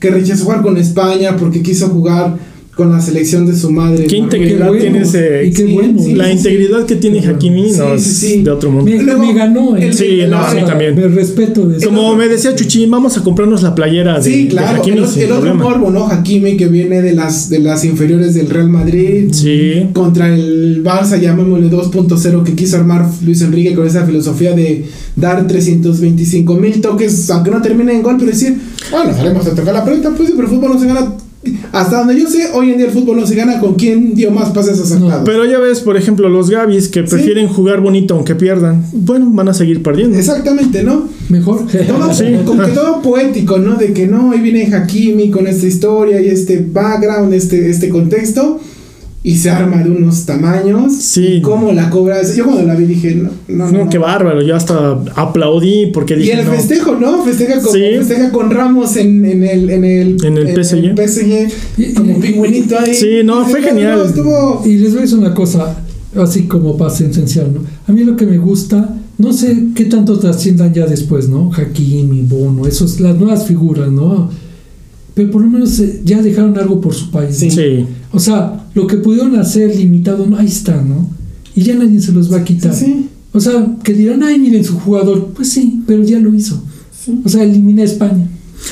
que 0.00 0.10
rechazó 0.10 0.44
jugar 0.44 0.62
con 0.62 0.76
España 0.76 1.36
porque 1.36 1.62
quiso 1.62 1.88
jugar 1.88 2.36
con 2.74 2.90
la 2.90 3.00
selección 3.00 3.46
de 3.46 3.54
su 3.56 3.70
madre. 3.70 4.06
Qué 4.06 4.16
integridad 4.16 4.66
bueno, 4.66 4.82
tiene 4.82 5.00
ese. 5.02 5.46
y 5.46 5.52
qué 5.52 5.66
sí, 5.66 5.72
bueno. 5.74 6.02
sí. 6.02 6.14
la 6.14 6.32
integridad 6.32 6.84
que 6.86 6.96
tiene. 6.96 7.24
Hakimi 7.24 7.70
Sí, 7.72 7.78
no 7.78 7.98
sí, 7.98 8.34
es 8.34 8.44
de 8.44 8.50
otro 8.50 8.70
mundo. 8.70 8.90
Me, 8.90 9.02
Luego, 9.02 9.24
me 9.24 9.32
ganó, 9.32 9.76
el- 9.76 9.94
Sí, 9.94 10.20
no, 10.28 10.38
a 10.38 10.52
mí 10.52 10.60
también. 10.66 10.96
Me 10.96 11.06
respeto 11.08 11.66
de. 11.66 11.84
Como 11.84 12.16
me 12.16 12.28
decía 12.28 12.54
Chuchín, 12.54 12.90
vamos 12.90 13.16
a 13.16 13.22
comprarnos 13.22 13.62
la 13.62 13.74
playera 13.74 14.18
de, 14.18 14.22
Sí, 14.24 14.44
de 14.44 14.48
claro. 14.50 14.82
Hakimi 14.82 14.98
el, 14.98 15.32
otro 15.32 15.54
morbo, 15.54 15.90
¿no? 15.90 16.06
Hakimi 16.08 16.56
que 16.56 16.66
viene 16.66 17.00
de 17.00 17.14
las, 17.14 17.48
de 17.48 17.60
las 17.60 17.84
inferiores 17.84 18.34
del 18.34 18.50
Real 18.50 18.68
Madrid. 18.68 19.28
Sí. 19.32 19.88
Contra 19.92 20.34
el 20.34 20.82
Barça, 20.82 21.18
llamémosle 21.20 21.70
2.0, 21.70 22.42
que 22.42 22.54
quiso 22.54 22.76
armar 22.76 23.08
Luis 23.24 23.40
Enrique 23.42 23.74
con 23.74 23.86
esa 23.86 24.04
filosofía 24.04 24.52
de 24.54 24.84
dar 25.16 25.46
325 25.46 26.54
mil 26.54 26.80
toques, 26.80 27.30
aunque 27.30 27.50
no 27.50 27.62
termine 27.62 27.92
en 27.94 28.02
gol, 28.02 28.16
pero 28.18 28.30
decir, 28.30 28.56
bueno, 28.90 29.12
haremos 29.16 29.46
a 29.46 29.54
tocar 29.54 29.74
la 29.74 29.84
pelota, 29.84 30.12
pues 30.16 30.28
sí, 30.28 30.34
pero 30.36 30.48
el 30.48 30.54
fútbol 30.54 30.72
no 30.72 30.80
se 30.80 30.86
gana. 30.86 31.14
Hasta 31.72 31.98
donde 31.98 32.18
yo 32.20 32.28
sé, 32.28 32.50
hoy 32.52 32.70
en 32.70 32.78
día 32.78 32.86
el 32.86 32.92
fútbol 32.92 33.16
no 33.16 33.26
se 33.26 33.34
gana 33.34 33.58
con 33.60 33.74
quien 33.74 34.14
dio 34.14 34.30
más 34.30 34.50
pases 34.50 34.80
acertados. 34.80 35.22
Pero 35.24 35.44
ya 35.44 35.58
ves, 35.58 35.80
por 35.80 35.96
ejemplo, 35.96 36.28
los 36.28 36.50
Gavis 36.50 36.88
que 36.88 37.02
prefieren 37.02 37.48
jugar 37.48 37.80
bonito 37.80 38.14
aunque 38.14 38.34
pierdan. 38.34 38.84
Bueno, 38.92 39.30
van 39.32 39.48
a 39.48 39.54
seguir 39.54 39.82
perdiendo. 39.82 40.16
Exactamente, 40.18 40.82
¿no? 40.82 41.08
Mejor. 41.28 41.66
Todo, 41.66 42.14
Sí. 42.14 42.24
Como 42.44 42.62
que 42.62 42.72
todo 42.72 43.02
poético, 43.02 43.58
¿no? 43.58 43.76
De 43.76 43.92
que 43.92 44.06
no, 44.06 44.32
ahí 44.32 44.40
viene 44.40 44.72
Hakimi 44.74 45.30
con 45.30 45.46
esta 45.46 45.66
historia 45.66 46.20
y 46.20 46.28
este 46.28 46.64
background, 46.70 47.32
este, 47.34 47.70
este 47.70 47.88
contexto, 47.88 48.60
y 49.26 49.36
se 49.36 49.48
arma 49.50 49.82
de 49.82 49.90
unos 49.90 50.26
tamaños. 50.26 50.92
Sí. 50.92 51.24
Y 51.36 51.40
cómo 51.42 51.72
la 51.72 51.88
cobra. 51.88 52.18
Yo 52.22 52.44
cuando 52.44 52.62
la 52.64 52.74
vi 52.74 52.84
dije, 52.84 53.14
no, 53.14 53.30
no, 53.48 53.72
No, 53.72 53.84
no. 53.84 53.90
qué 53.90 53.96
bárbaro. 53.98 54.42
Yo 54.42 54.54
hasta 54.54 55.02
aplaudí 55.16 55.86
porque 55.94 56.12
Y 56.14 56.18
dije. 56.18 56.32
el 56.40 56.44
no. 56.44 56.52
festejo, 56.52 56.96
¿no? 57.00 57.24
Festeja 57.24 57.60
con, 57.62 57.72
Sí. 57.72 57.80
festeja 57.98 58.30
con 58.30 58.50
Ramos 58.50 58.96
en, 58.96 59.24
en 59.24 59.42
el, 59.42 59.70
en 59.70 59.84
el, 59.84 60.16
En 60.24 60.36
el 60.36 60.48
PSG. 60.54 60.94
PSG, 60.94 61.94
como 61.96 62.20
pingüinito 62.20 62.78
ahí. 62.78 62.94
Sí, 62.94 63.22
no, 63.24 63.46
fue 63.46 63.62
genial. 63.62 64.02
estuvo- 64.06 64.62
Y 64.66 64.76
les 64.76 64.90
voy 64.90 64.98
a 64.98 65.02
decir 65.02 65.18
una 65.18 65.32
cosa, 65.34 65.74
así 66.16 66.42
como 66.42 66.76
para 66.76 66.90
sentenciar, 66.90 67.48
¿no? 67.48 67.60
A 67.88 67.92
mí 67.92 68.04
lo 68.04 68.16
que 68.16 68.26
me 68.26 68.36
gusta, 68.36 68.94
no 69.16 69.32
sé 69.32 69.68
qué 69.74 69.86
tanto 69.86 70.18
trasciendan 70.18 70.74
ya 70.74 70.84
después, 70.86 71.30
¿no? 71.30 71.50
Hakimi, 71.56 72.20
Bono, 72.22 72.66
esos, 72.66 73.00
las 73.00 73.16
nuevas 73.16 73.46
figuras, 73.46 73.90
¿no? 73.90 74.28
Pero 75.14 75.30
por 75.30 75.42
lo 75.42 75.48
menos 75.48 75.78
eh, 75.78 76.00
ya 76.04 76.20
dejaron 76.20 76.58
algo 76.58 76.80
por 76.80 76.94
su 76.94 77.10
país. 77.10 77.36
Sí. 77.36 77.46
¿no? 77.46 77.52
Sí. 77.52 77.86
O 78.12 78.20
sea, 78.20 78.66
lo 78.74 78.86
que 78.86 78.96
pudieron 78.96 79.36
hacer 79.36 79.74
limitado, 79.74 80.26
ahí 80.36 80.46
está, 80.46 80.82
¿no? 80.82 81.08
Y 81.54 81.62
ya 81.62 81.74
nadie 81.74 82.00
se 82.00 82.12
los 82.12 82.32
va 82.32 82.38
a 82.38 82.44
quitar. 82.44 82.74
Sí. 82.74 83.06
O 83.32 83.40
sea, 83.40 83.76
que 83.82 83.94
dirán, 83.94 84.22
ay, 84.22 84.38
miren 84.38 84.64
su 84.64 84.78
jugador. 84.78 85.28
Pues 85.34 85.50
sí, 85.50 85.82
pero 85.86 86.02
ya 86.02 86.18
lo 86.18 86.34
hizo. 86.34 86.62
Sí. 87.04 87.20
O 87.24 87.28
sea, 87.28 87.44
elimina 87.44 87.82
a 87.82 87.86
España. 87.86 88.28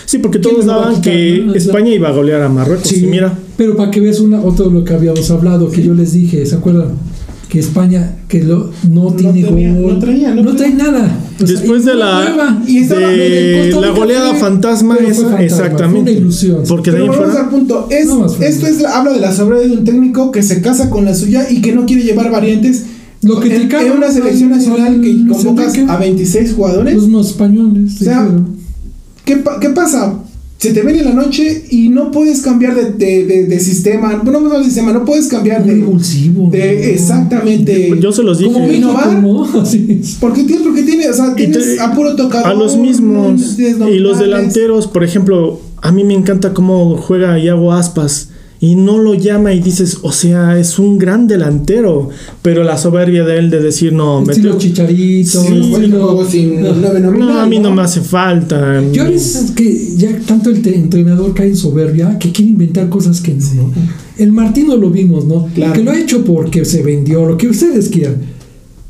Sí, 0.06 0.18
porque 0.18 0.40
¿Quién 0.40 0.54
todos 0.54 0.66
daban 0.66 0.96
quitar, 0.96 1.02
que 1.12 1.42
no? 1.46 1.54
España 1.54 1.90
iba 1.90 2.08
a 2.08 2.12
golear 2.12 2.42
a 2.42 2.48
Marruecos. 2.48 2.88
Sí, 2.88 3.04
Y 3.04 3.06
mira, 3.06 3.36
Pero 3.56 3.76
para 3.76 3.90
que 3.90 4.00
veas 4.00 4.20
una, 4.20 4.40
otro 4.40 4.66
de 4.66 4.72
lo 4.72 4.84
que 4.84 4.94
habíamos 4.94 5.30
hablado, 5.30 5.70
que 5.70 5.82
yo 5.82 5.94
les 5.94 6.12
dije, 6.12 6.44
¿se 6.46 6.54
acuerdan? 6.56 6.92
Que 7.52 7.58
España 7.58 8.16
que 8.28 8.42
lo, 8.42 8.70
no, 8.88 9.04
No 9.04 9.12
tiene 9.12 9.42
tenía- 9.44 9.74
gol, 9.74 9.92
no 9.92 9.98
traía, 9.98 10.34
no 10.34 10.56
trae 10.56 10.72
nada. 10.72 11.18
O 11.34 11.46
sea, 11.46 11.54
Después 11.58 11.82
y 11.82 11.84
de 11.86 11.92
no 11.92 11.98
la, 11.98 12.22
prueba. 12.24 12.62
Y 12.66 12.80
de 12.84 13.72
la 13.78 13.90
goleada 13.90 14.30
fue- 14.30 14.40
fantasma 14.40 14.96
esa, 14.96 15.14
fantasma, 15.22 15.42
exactamente. 15.44 15.90
fue 15.90 16.00
una 16.00 16.10
ilusión. 16.12 16.62
Porque 16.66 16.90
de 16.90 16.96
ahí 16.96 17.02
Pero 17.02 17.12
en 17.12 17.18
vamos 17.20 17.32
fuera- 17.34 17.44
al 17.44 17.50
punto. 17.50 17.86
Es, 17.90 18.06
No 18.06 18.24
esto 18.26 18.66
es, 18.66 18.82
habla 18.86 19.12
de 19.12 19.20
la 19.20 19.34
soberanía 19.34 19.68
de 19.68 19.76
un 19.76 19.84
técnico 19.84 20.32
que 20.32 20.42
se 20.42 20.62
casa 20.62 20.88
con 20.88 21.04
la 21.04 21.14
suya 21.14 21.46
y 21.50 21.60
que 21.60 21.72
no 21.74 21.84
quiere 21.84 22.04
llevar 22.04 22.30
variantes. 22.30 22.84
Lo 23.20 23.34
en, 23.42 23.48
criticaron 23.50 23.86
en 23.86 23.92
una 23.98 24.10
selección 24.10 24.50
al- 24.52 24.58
nacional 24.58 25.00
que 25.02 25.26
convocas 25.28 25.74
a 25.88 25.96
26 25.98 26.54
jugadores. 26.54 26.94
Los 26.94 27.08
más 27.08 27.26
españoles. 27.26 28.00
O 28.00 28.04
sea. 28.04 28.30
¿Qué, 29.26 29.36
pa- 29.36 29.60
qué 29.60 29.68
pasa? 29.68 30.14
Se 30.62 30.72
te 30.72 30.82
viene 30.82 31.02
la 31.02 31.12
noche 31.12 31.64
y 31.70 31.88
no 31.88 32.12
puedes 32.12 32.40
cambiar 32.40 32.74
de, 32.76 32.92
de, 32.92 33.24
de- 33.26 33.44
de 33.46 33.58
sistema. 33.60 34.22
No, 34.24 34.30
no 34.40 34.58
de 34.58 34.64
sistema, 34.64 34.92
no 34.92 35.04
puedes 35.04 35.26
cambiar 35.26 35.60
Muy 35.64 35.74
de. 35.74 35.80
impulsivo. 35.80 36.48
de 36.50 36.58
¿no? 36.58 36.82
exactamente. 36.84 37.92
Yo 38.00 38.12
se 38.12 38.22
los 38.22 38.38
dije. 38.38 38.52
Como 38.52 38.70
innovar. 38.72 39.20
¿no? 39.20 39.44
Porque 40.20 40.44
tiene, 40.44 40.62
porque 40.62 40.82
tiene, 40.84 41.08
o 41.08 41.12
sea, 41.12 41.34
tienes 41.34 41.76
te- 41.76 41.80
a 41.80 41.92
puro 41.94 42.14
tocador. 42.14 42.46
a 42.46 42.54
los 42.54 42.76
mismos 42.76 43.56
tienes 43.56 43.76
y 43.90 43.98
los 43.98 44.18
delanteros, 44.20 44.86
por 44.86 45.02
ejemplo, 45.02 45.60
a 45.80 45.90
mí 45.90 46.04
me 46.04 46.14
encanta 46.14 46.54
cómo 46.54 46.96
juega 46.96 47.38
Iago 47.38 47.72
Aspas 47.72 48.28
y 48.64 48.76
no 48.76 48.96
lo 48.98 49.14
llama 49.14 49.52
y 49.52 49.58
dices, 49.60 49.98
o 50.02 50.12
sea, 50.12 50.56
es 50.56 50.78
un 50.78 50.96
gran 50.96 51.26
delantero, 51.26 52.10
pero 52.42 52.62
la 52.62 52.78
soberbia 52.78 53.24
de 53.24 53.38
él 53.40 53.50
de 53.50 53.60
decir 53.60 53.92
no, 53.92 54.22
Estilo 54.22 54.54
metió- 54.54 54.58
chicharito. 54.58 55.42
Sí, 55.42 55.68
Bueno, 55.72 56.24
sin 56.24 56.62
no. 56.62 57.40
a 57.40 57.46
mí 57.46 57.58
no 57.58 57.74
me 57.74 57.82
hace 57.82 58.00
falta. 58.00 58.80
Yo 58.92 59.02
a 59.02 59.08
veces 59.08 59.46
es 59.46 59.50
que 59.50 59.96
ya 59.96 60.16
tanto 60.26 60.50
el 60.50 60.64
entrenador 60.66 61.34
cae 61.34 61.48
en 61.48 61.56
soberbia 61.56 62.16
que 62.20 62.30
quiere 62.30 62.52
inventar 62.52 62.88
cosas 62.88 63.20
que 63.20 63.34
no. 63.34 63.44
¿no? 63.54 63.72
El 64.16 64.30
Martino 64.30 64.76
lo 64.76 64.90
vimos, 64.90 65.24
¿no? 65.24 65.48
Claro. 65.52 65.72
Que 65.72 65.82
lo 65.82 65.90
ha 65.90 65.98
hecho 65.98 66.24
porque 66.24 66.64
se 66.64 66.84
vendió, 66.84 67.26
lo 67.26 67.36
que 67.36 67.48
ustedes 67.48 67.88
quieran. 67.88 68.18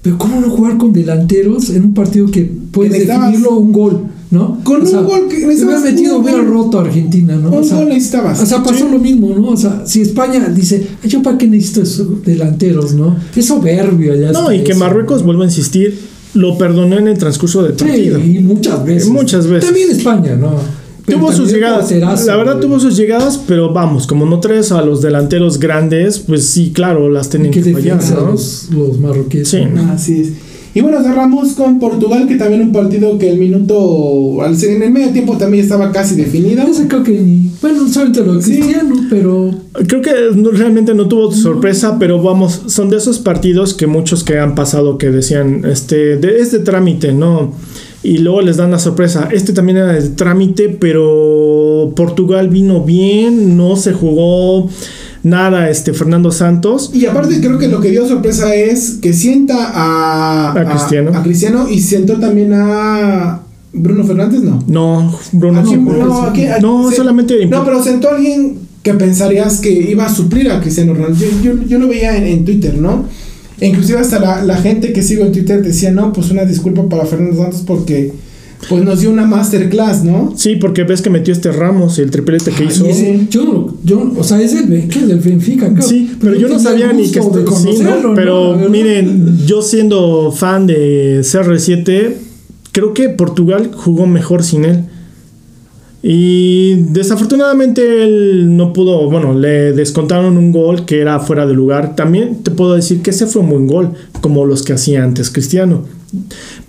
Pero 0.02 0.18
¿cómo 0.18 0.38
no 0.38 0.50
jugar 0.50 0.76
con 0.76 0.92
delanteros 0.92 1.70
en 1.70 1.84
un 1.86 1.94
partido 1.94 2.26
que 2.30 2.42
necesitabas- 2.42 3.30
definirlo 3.30 3.56
un 3.56 3.72
gol, 3.72 4.00
¿no? 4.32 4.58
Con 4.64 4.82
un 4.82 5.06
gol 5.06 5.28
que 5.28 5.38
se 5.40 5.64
hubiera 5.64 5.78
metido, 5.80 6.18
hubiera 6.18 6.40
roto 6.42 6.80
a 6.80 6.82
Argentina, 6.82 7.36
¿no? 7.36 7.50
Un 7.50 7.68
gol 7.68 7.88
necesitabas. 7.88 8.40
O 8.42 8.46
sea, 8.46 8.62
pasó 8.64 8.86
Sí. 8.86 8.90
lo 8.90 8.98
mismo, 8.98 9.32
¿no? 9.36 9.50
O 9.50 9.56
sea, 9.56 9.82
si 9.86 10.00
España 10.00 10.48
dice, 10.48 10.84
"Ay, 11.04 11.08
yo 11.10 11.22
para 11.22 11.38
qué 11.38 11.46
necesito 11.46 11.82
esos 11.82 12.24
delanteros, 12.24 12.94
¿no? 12.94 13.14
Es 13.36 13.46
soberbio 13.46 14.14
ya. 14.16 14.32
No, 14.32 14.50
y 14.52 14.64
que 14.64 14.72
eso, 14.72 14.80
Marruecos, 14.80 15.20
¿no? 15.20 15.26
vuelvo 15.26 15.42
a 15.42 15.46
insistir, 15.46 15.96
lo 16.34 16.56
perdonó 16.58 16.98
en 16.98 17.06
el 17.08 17.18
transcurso 17.18 17.62
del 17.62 17.78
Sí, 17.78 17.84
partido. 17.84 18.18
y 18.18 18.38
muchas 18.40 18.84
veces. 18.84 19.08
Muchas 19.08 19.46
veces. 19.46 19.66
También 19.66 19.90
España, 19.90 20.34
¿no? 20.34 20.56
Pero 21.04 21.18
Tuvo 21.18 21.32
sus 21.32 21.50
llegadas, 21.52 21.90
la 22.24 22.36
verdad 22.36 22.54
güey. 22.58 22.66
tuvo 22.68 22.78
sus 22.80 22.96
llegadas, 22.96 23.38
pero 23.46 23.72
vamos, 23.72 24.06
como 24.06 24.24
no 24.24 24.38
traes 24.38 24.70
a 24.70 24.82
los 24.82 25.02
delanteros 25.02 25.58
grandes, 25.58 26.20
pues 26.20 26.46
sí, 26.46 26.70
claro, 26.72 27.10
las 27.10 27.28
tienen 27.28 27.50
que 27.50 27.60
fallar, 27.60 28.00
¿no? 28.14 28.30
los, 28.30 28.68
los 28.70 28.98
marroquíes. 29.00 29.48
Sí. 29.48 29.58
Así 29.92 30.20
es. 30.20 30.28
Y 30.74 30.80
bueno, 30.80 31.02
cerramos 31.02 31.52
con 31.52 31.78
Portugal, 31.78 32.26
que 32.26 32.36
también 32.36 32.62
un 32.62 32.72
partido 32.72 33.18
que 33.18 33.30
el 33.30 33.38
minuto, 33.38 34.40
al 34.42 34.56
ser- 34.56 34.70
en 34.76 34.82
el 34.82 34.90
medio 34.90 35.10
tiempo 35.12 35.36
también 35.36 35.62
estaba 35.64 35.92
casi 35.92 36.14
definido. 36.14 36.62
Ese 36.62 36.88
creo 36.88 37.02
que 37.02 37.12
ni. 37.12 37.50
Bueno, 37.60 37.86
solamente 37.88 38.24
lo 38.24 38.40
Sí. 38.40 38.52
cristiano, 38.58 38.94
pero. 39.10 39.50
Creo 39.86 40.00
que 40.00 40.12
no- 40.34 40.50
realmente 40.50 40.94
no 40.94 41.08
tuvo 41.08 41.30
sorpresa, 41.32 41.98
pero 41.98 42.22
vamos, 42.22 42.62
son 42.66 42.88
de 42.88 42.96
esos 42.96 43.18
partidos 43.18 43.74
que 43.74 43.86
muchos 43.86 44.24
que 44.24 44.38
han 44.38 44.54
pasado 44.54 44.96
que 44.96 45.10
decían, 45.10 45.64
este, 45.66 46.16
de, 46.16 46.40
es 46.40 46.52
de 46.52 46.60
trámite, 46.60 47.12
¿no? 47.12 47.52
Y 48.02 48.18
luego 48.18 48.40
les 48.40 48.56
dan 48.56 48.70
la 48.70 48.78
sorpresa. 48.78 49.28
Este 49.30 49.52
también 49.52 49.76
era 49.78 49.92
de 49.92 50.08
trámite, 50.08 50.68
pero 50.70 51.92
Portugal 51.94 52.48
vino 52.48 52.80
bien, 52.82 53.56
no 53.56 53.76
se 53.76 53.92
jugó 53.92 54.68
nada, 55.22 55.68
este, 55.70 55.92
Fernando 55.92 56.30
Santos. 56.32 56.90
Y 56.94 57.06
aparte 57.06 57.40
creo 57.40 57.58
que 57.58 57.68
lo 57.68 57.80
que 57.80 57.90
dio 57.90 58.06
sorpresa 58.06 58.54
es 58.54 58.98
que 59.00 59.12
sienta 59.12 59.70
a, 59.72 60.52
A 60.52 60.64
Cristiano. 60.64 61.10
a 61.16 61.22
Cristiano 61.22 61.68
y 61.68 61.80
sentó 61.80 62.18
también 62.18 62.52
a 62.54 63.40
Bruno 63.72 64.04
Fernández, 64.04 64.40
¿no. 64.42 64.62
No, 64.66 65.18
Bruno 65.32 65.60
¿A 65.60 65.62
sí 65.64 65.70
quién? 65.70 65.84
jugó. 65.84 65.96
no, 66.04 66.22
¿a 66.22 66.32
quién? 66.32 66.52
No, 66.60 66.90
Se- 66.90 66.96
solamente 66.96 67.46
No, 67.46 67.64
pero 67.64 67.82
sentó 67.82 68.08
a 68.10 68.16
alguien 68.16 68.58
que 68.82 68.94
pensarías 68.94 69.60
que 69.60 69.70
iba 69.70 70.04
a 70.06 70.12
suplir 70.14 70.50
a 70.50 70.60
Cristiano 70.60 70.92
Ronaldo. 70.94 71.16
Yo, 71.18 71.54
yo, 71.54 71.62
yo 71.66 71.78
lo 71.78 71.88
veía 71.88 72.16
en, 72.16 72.24
en 72.26 72.44
Twitter, 72.44 72.76
¿no? 72.76 73.04
E 73.60 73.68
inclusive 73.68 74.00
hasta 74.00 74.18
la, 74.18 74.42
la 74.44 74.56
gente 74.56 74.92
que 74.92 75.02
sigo 75.02 75.24
en 75.24 75.30
Twitter 75.30 75.62
decía, 75.62 75.92
no, 75.92 76.12
pues 76.12 76.30
una 76.32 76.44
disculpa 76.44 76.88
para 76.88 77.06
Fernando 77.06 77.40
Santos 77.40 77.62
porque 77.64 78.12
pues 78.68 78.84
nos 78.84 79.00
dio 79.00 79.10
una 79.10 79.24
masterclass, 79.26 80.04
¿no? 80.04 80.32
Sí, 80.36 80.56
porque 80.56 80.84
ves 80.84 81.02
que 81.02 81.10
metió 81.10 81.32
este 81.32 81.50
Ramos, 81.52 81.98
el 81.98 82.10
triplete 82.10 82.50
que 82.52 82.62
Ay, 82.62 82.68
hizo. 82.68 82.86
ese- 82.86 83.26
Yo, 83.28 83.74
yo, 83.84 84.12
o 84.16 84.22
sea, 84.24 84.40
es 84.40 84.54
el, 84.54 84.88
¿qué? 84.88 85.00
del 85.06 85.18
Benfica, 85.18 85.68
creo. 85.72 85.82
Sí, 85.86 86.12
pero 86.20 86.34
yo 86.36 86.48
no 86.48 86.58
sabía 86.58 86.90
el 86.90 86.96
ni 86.96 87.10
que 87.10 87.20
gusto 87.20 87.38
de 87.38 87.44
est- 87.70 87.78
sí, 87.78 87.82
¿no? 87.82 88.14
Pero 88.14 88.56
miren, 88.70 89.38
yo 89.46 89.62
siendo 89.62 90.30
fan 90.32 90.66
de 90.66 91.20
CR7, 91.22 92.14
creo 92.70 92.94
que 92.94 93.08
Portugal 93.08 93.70
jugó 93.74 94.06
mejor 94.06 94.42
sin 94.44 94.64
él. 94.64 94.84
Y 96.04 96.74
desafortunadamente 96.90 98.02
él 98.02 98.56
no 98.56 98.72
pudo, 98.72 99.08
bueno, 99.08 99.34
le 99.38 99.72
descontaron 99.72 100.36
un 100.36 100.50
gol 100.50 100.84
que 100.84 101.00
era 101.00 101.20
fuera 101.20 101.46
de 101.46 101.54
lugar. 101.54 101.94
También 101.94 102.42
te 102.42 102.50
puedo 102.50 102.74
decir 102.74 103.02
que 103.02 103.10
ese 103.10 103.26
fue 103.26 103.42
un 103.42 103.50
buen 103.50 103.66
gol, 103.68 103.90
como 104.20 104.44
los 104.44 104.62
que 104.62 104.72
hacía 104.72 105.04
antes 105.04 105.30
Cristiano. 105.30 105.84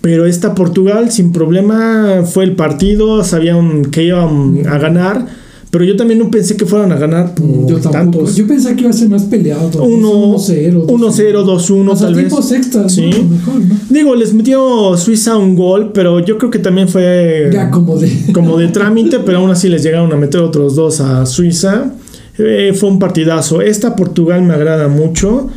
Pero 0.00 0.26
esta 0.26 0.54
Portugal 0.54 1.10
sin 1.10 1.32
problema 1.32 2.22
fue 2.24 2.44
el 2.44 2.56
partido, 2.56 3.24
sabían 3.24 3.86
que 3.86 4.04
iban 4.04 4.66
a 4.66 4.78
ganar, 4.78 5.26
pero 5.74 5.84
yo 5.84 5.96
también 5.96 6.20
no 6.20 6.30
pensé 6.30 6.56
que 6.56 6.66
fueran 6.66 6.92
a 6.92 6.96
ganar 6.96 7.34
por 7.34 7.66
Yo 7.66 7.78
tantos. 7.78 8.36
Yo 8.36 8.46
pensaba 8.46 8.76
que 8.76 8.82
iba 8.82 8.90
a 8.90 8.92
ser 8.92 9.08
más 9.08 9.24
peleado. 9.24 9.82
1 9.82 10.08
1-0. 10.36 10.86
1-0, 10.86 11.44
2-1 11.44 11.92
Hasta 11.92 12.04
tal 12.04 12.14
vez. 12.14 12.32
Sí. 12.92 13.10
¿no? 13.10 13.24
Mejor, 13.24 13.60
¿no? 13.60 13.76
Digo, 13.90 14.14
les 14.14 14.32
metió 14.34 14.96
Suiza 14.96 15.36
un 15.36 15.56
gol, 15.56 15.90
pero 15.92 16.20
yo 16.20 16.38
creo 16.38 16.52
que 16.52 16.60
también 16.60 16.86
fue 16.88 17.50
Ya 17.52 17.72
como 17.72 17.98
de. 17.98 18.08
como 18.32 18.56
de 18.56 18.68
trámite, 18.68 19.18
pero 19.18 19.38
aún 19.38 19.50
así 19.50 19.68
les 19.68 19.82
llegaron 19.82 20.12
a 20.12 20.16
meter 20.16 20.42
otros 20.42 20.76
dos 20.76 21.00
a 21.00 21.26
Suiza. 21.26 21.92
Eh, 22.38 22.72
fue 22.72 22.88
un 22.88 23.00
partidazo. 23.00 23.60
Esta 23.60 23.96
Portugal 23.96 24.42
me 24.42 24.54
agrada 24.54 24.86
mucho. 24.86 25.48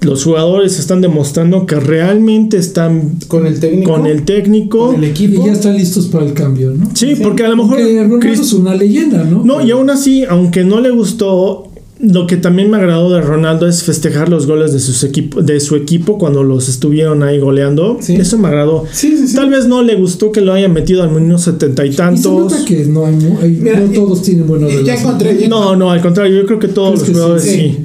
Los 0.00 0.22
jugadores 0.22 0.78
están 0.78 1.00
demostrando 1.00 1.66
que 1.66 1.74
realmente 1.80 2.56
están 2.56 3.16
Con 3.26 3.46
el 3.46 3.58
técnico. 3.58 3.92
con 3.92 4.06
el 4.06 4.22
técnico. 4.24 4.86
con 4.92 4.96
el 5.02 5.04
Y 5.04 5.06
equipo. 5.10 5.44
ya 5.44 5.52
están 5.52 5.76
listos 5.76 6.06
para 6.06 6.24
el 6.24 6.34
cambio, 6.34 6.70
¿no? 6.70 6.88
Sí, 6.94 7.16
Sí. 7.16 7.22
porque 7.22 7.44
a 7.44 7.48
lo 7.48 7.56
mejor 7.56 7.78
Chris- 8.20 8.38
es 8.40 8.52
una 8.52 8.74
leyenda, 8.76 9.24
¿no? 9.24 9.42
No, 9.44 9.60
y 9.64 9.70
aún 9.72 9.90
así, 9.90 10.24
aunque 10.24 10.62
no 10.64 10.80
le 10.80 10.90
gustó, 10.90 11.64
lo 12.00 12.28
que 12.28 12.36
también 12.36 12.70
me 12.70 12.76
agradó 12.76 13.10
de 13.10 13.20
Ronaldo 13.22 13.66
es 13.66 13.82
festejar 13.82 14.28
los 14.28 14.46
goles 14.46 14.72
de, 14.72 14.78
sus 14.78 15.02
equipo, 15.02 15.42
de 15.42 15.58
su 15.58 15.74
equipo 15.74 16.16
cuando 16.16 16.44
los 16.44 16.68
estuvieron 16.68 17.24
ahí 17.24 17.40
goleando. 17.40 17.98
Sí. 18.00 18.14
Eso 18.14 18.38
me 18.38 18.46
agradó. 18.46 18.84
Sí, 18.92 19.16
sí, 19.16 19.26
sí. 19.26 19.34
Tal 19.34 19.50
vez 19.50 19.66
no 19.66 19.82
le 19.82 19.96
gustó 19.96 20.30
que 20.30 20.40
lo 20.40 20.52
hayan 20.52 20.72
metido 20.72 21.02
al 21.02 21.10
menos 21.10 21.42
setenta 21.42 21.84
y 21.84 21.88
Y 21.88 21.90
se 21.92 21.96
tantos. 21.98 22.32
nota 22.52 22.64
que 22.64 22.84
no, 22.84 23.04
hay, 23.04 23.16
mu- 23.16 23.38
hay- 23.42 23.50
Mira, 23.60 23.80
no 23.80 23.86
y- 23.92 23.94
todos 23.96 24.22
tienen 24.22 24.46
y 24.48 24.84
ya 24.84 24.94
encontré- 24.94 25.40
ya- 25.40 25.48
No, 25.48 25.74
no, 25.74 25.90
al 25.90 26.00
contrario, 26.00 26.40
yo 26.40 26.46
creo 26.46 26.60
que 26.60 26.68
todos 26.68 26.90
los 26.92 27.00
¿Crees 27.00 27.08
que 27.08 27.14
jugadores 27.20 27.42
sí? 27.42 27.78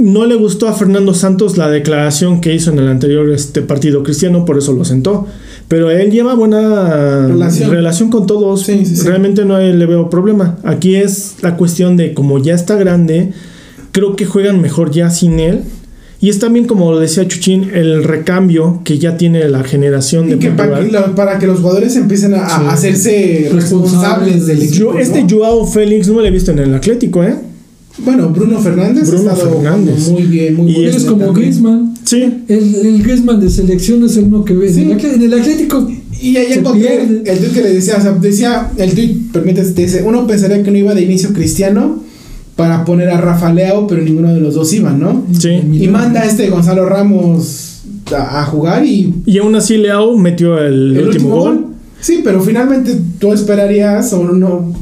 No 0.00 0.24
le 0.26 0.34
gustó 0.34 0.66
a 0.68 0.72
Fernando 0.72 1.12
Santos 1.14 1.56
la 1.58 1.68
declaración 1.70 2.40
que 2.40 2.54
hizo 2.54 2.70
en 2.70 2.78
el 2.78 2.88
anterior 2.88 3.30
este 3.30 3.62
partido 3.62 4.02
cristiano, 4.02 4.44
por 4.44 4.56
eso 4.58 4.72
lo 4.72 4.84
sentó. 4.84 5.26
Pero 5.68 5.90
él 5.90 6.10
lleva 6.10 6.34
buena 6.34 7.26
Relación. 7.28 7.70
relación, 7.70 8.10
con 8.10 8.26
todos. 8.26 8.62
Sí, 8.62 8.84
sí, 8.86 8.96
sí. 8.96 9.06
Realmente 9.06 9.44
no 9.44 9.58
le 9.58 9.86
veo 9.86 10.10
problema. 10.10 10.58
Aquí 10.64 10.96
es 10.96 11.36
la 11.42 11.56
cuestión 11.56 11.96
de 11.96 12.14
como 12.14 12.38
ya 12.38 12.54
está 12.54 12.76
grande, 12.76 13.32
creo 13.92 14.16
que 14.16 14.24
juegan 14.24 14.60
mejor 14.60 14.90
ya 14.90 15.10
sin 15.10 15.38
él. 15.38 15.60
Y 16.22 16.28
es 16.28 16.38
también, 16.38 16.66
como 16.66 16.90
lo 16.92 16.98
decía 16.98 17.26
Chuchín, 17.26 17.70
el 17.72 18.04
recambio 18.04 18.82
que 18.84 18.98
ya 18.98 19.16
tiene 19.16 19.48
la 19.48 19.62
generación 19.64 20.28
de 20.28 20.38
que 20.38 20.50
para, 20.50 20.80
que 20.80 20.90
lo- 20.92 21.14
para 21.14 21.38
que 21.38 21.46
los 21.46 21.60
jugadores 21.60 21.96
empiecen 21.96 22.34
a, 22.34 22.44
hacerse 22.70 23.48
Responsables 23.52 23.52
responsables 23.54 24.46
del 24.46 24.58
de- 24.58 24.64
equipo. 24.66 24.92
Yo, 24.94 24.98
este 24.98 25.22
¿no? 25.22 25.28
Joao 25.30 25.66
Félix 25.66 26.08
no 26.08 26.14
lo 26.20 26.26
he 26.26 26.30
visto 26.30 26.50
en 26.50 26.58
el 26.58 26.74
Atlético, 26.74 27.22
¿eh? 27.24 27.34
Bueno, 28.04 28.28
Bruno 28.30 28.58
Fernández 28.60 29.08
Bruno 29.10 29.30
ha 29.30 29.32
estado 29.34 29.60
Fernández. 29.60 30.08
muy 30.08 30.22
bien, 30.22 30.56
muy 30.56 30.70
Y 30.70 30.80
bien. 30.80 30.94
Es 30.94 31.04
como 31.04 31.24
también. 31.26 31.34
Griezmann. 31.50 31.94
Sí. 32.04 32.22
El, 32.48 32.74
el 32.74 33.02
Griezmann 33.02 33.40
de 33.40 33.50
selección 33.50 34.04
es 34.04 34.16
el 34.16 34.24
uno 34.24 34.44
que 34.44 34.54
ve. 34.54 34.72
Sí. 34.72 34.82
En, 34.82 34.90
el, 34.92 34.98
Atl- 34.98 35.14
en 35.14 35.22
el 35.22 35.34
Atlético. 35.34 35.88
Y 36.22 36.36
ahí 36.36 36.52
encontré 36.52 37.02
el 37.24 37.38
tweet 37.38 37.50
que 37.54 37.62
le 37.62 37.72
decía, 37.74 37.96
o 37.98 38.02
sea, 38.02 38.12
decía, 38.12 38.70
el 38.76 38.92
tweet, 38.92 39.16
permítese, 39.32 39.72
te 39.72 39.82
dice, 39.82 40.02
uno 40.06 40.26
pensaría 40.26 40.62
que 40.62 40.70
no 40.70 40.76
iba 40.76 40.94
de 40.94 41.02
inicio 41.02 41.32
Cristiano 41.32 42.02
para 42.56 42.84
poner 42.84 43.08
a 43.08 43.18
Rafa 43.20 43.52
Leao, 43.54 43.86
pero 43.86 44.02
ninguno 44.02 44.34
de 44.34 44.40
los 44.40 44.54
dos 44.54 44.70
iba, 44.74 44.90
¿no? 44.92 45.24
Sí. 45.38 45.48
Y 45.72 45.88
manda 45.88 46.20
a 46.20 46.24
este 46.26 46.50
Gonzalo 46.50 46.86
Ramos 46.86 47.80
a, 48.14 48.40
a 48.42 48.44
jugar 48.44 48.84
y 48.84 49.14
Y 49.24 49.38
aún 49.38 49.54
así 49.54 49.78
Leao 49.78 50.18
metió 50.18 50.58
el, 50.58 50.94
el 50.96 51.06
último, 51.08 51.30
gol. 51.36 51.66
Sí, 52.00 52.20
pero 52.22 52.42
finalmente 52.42 52.98
tú 53.18 53.32
esperarías 53.32 54.12
o 54.12 54.24
no. 54.24 54.74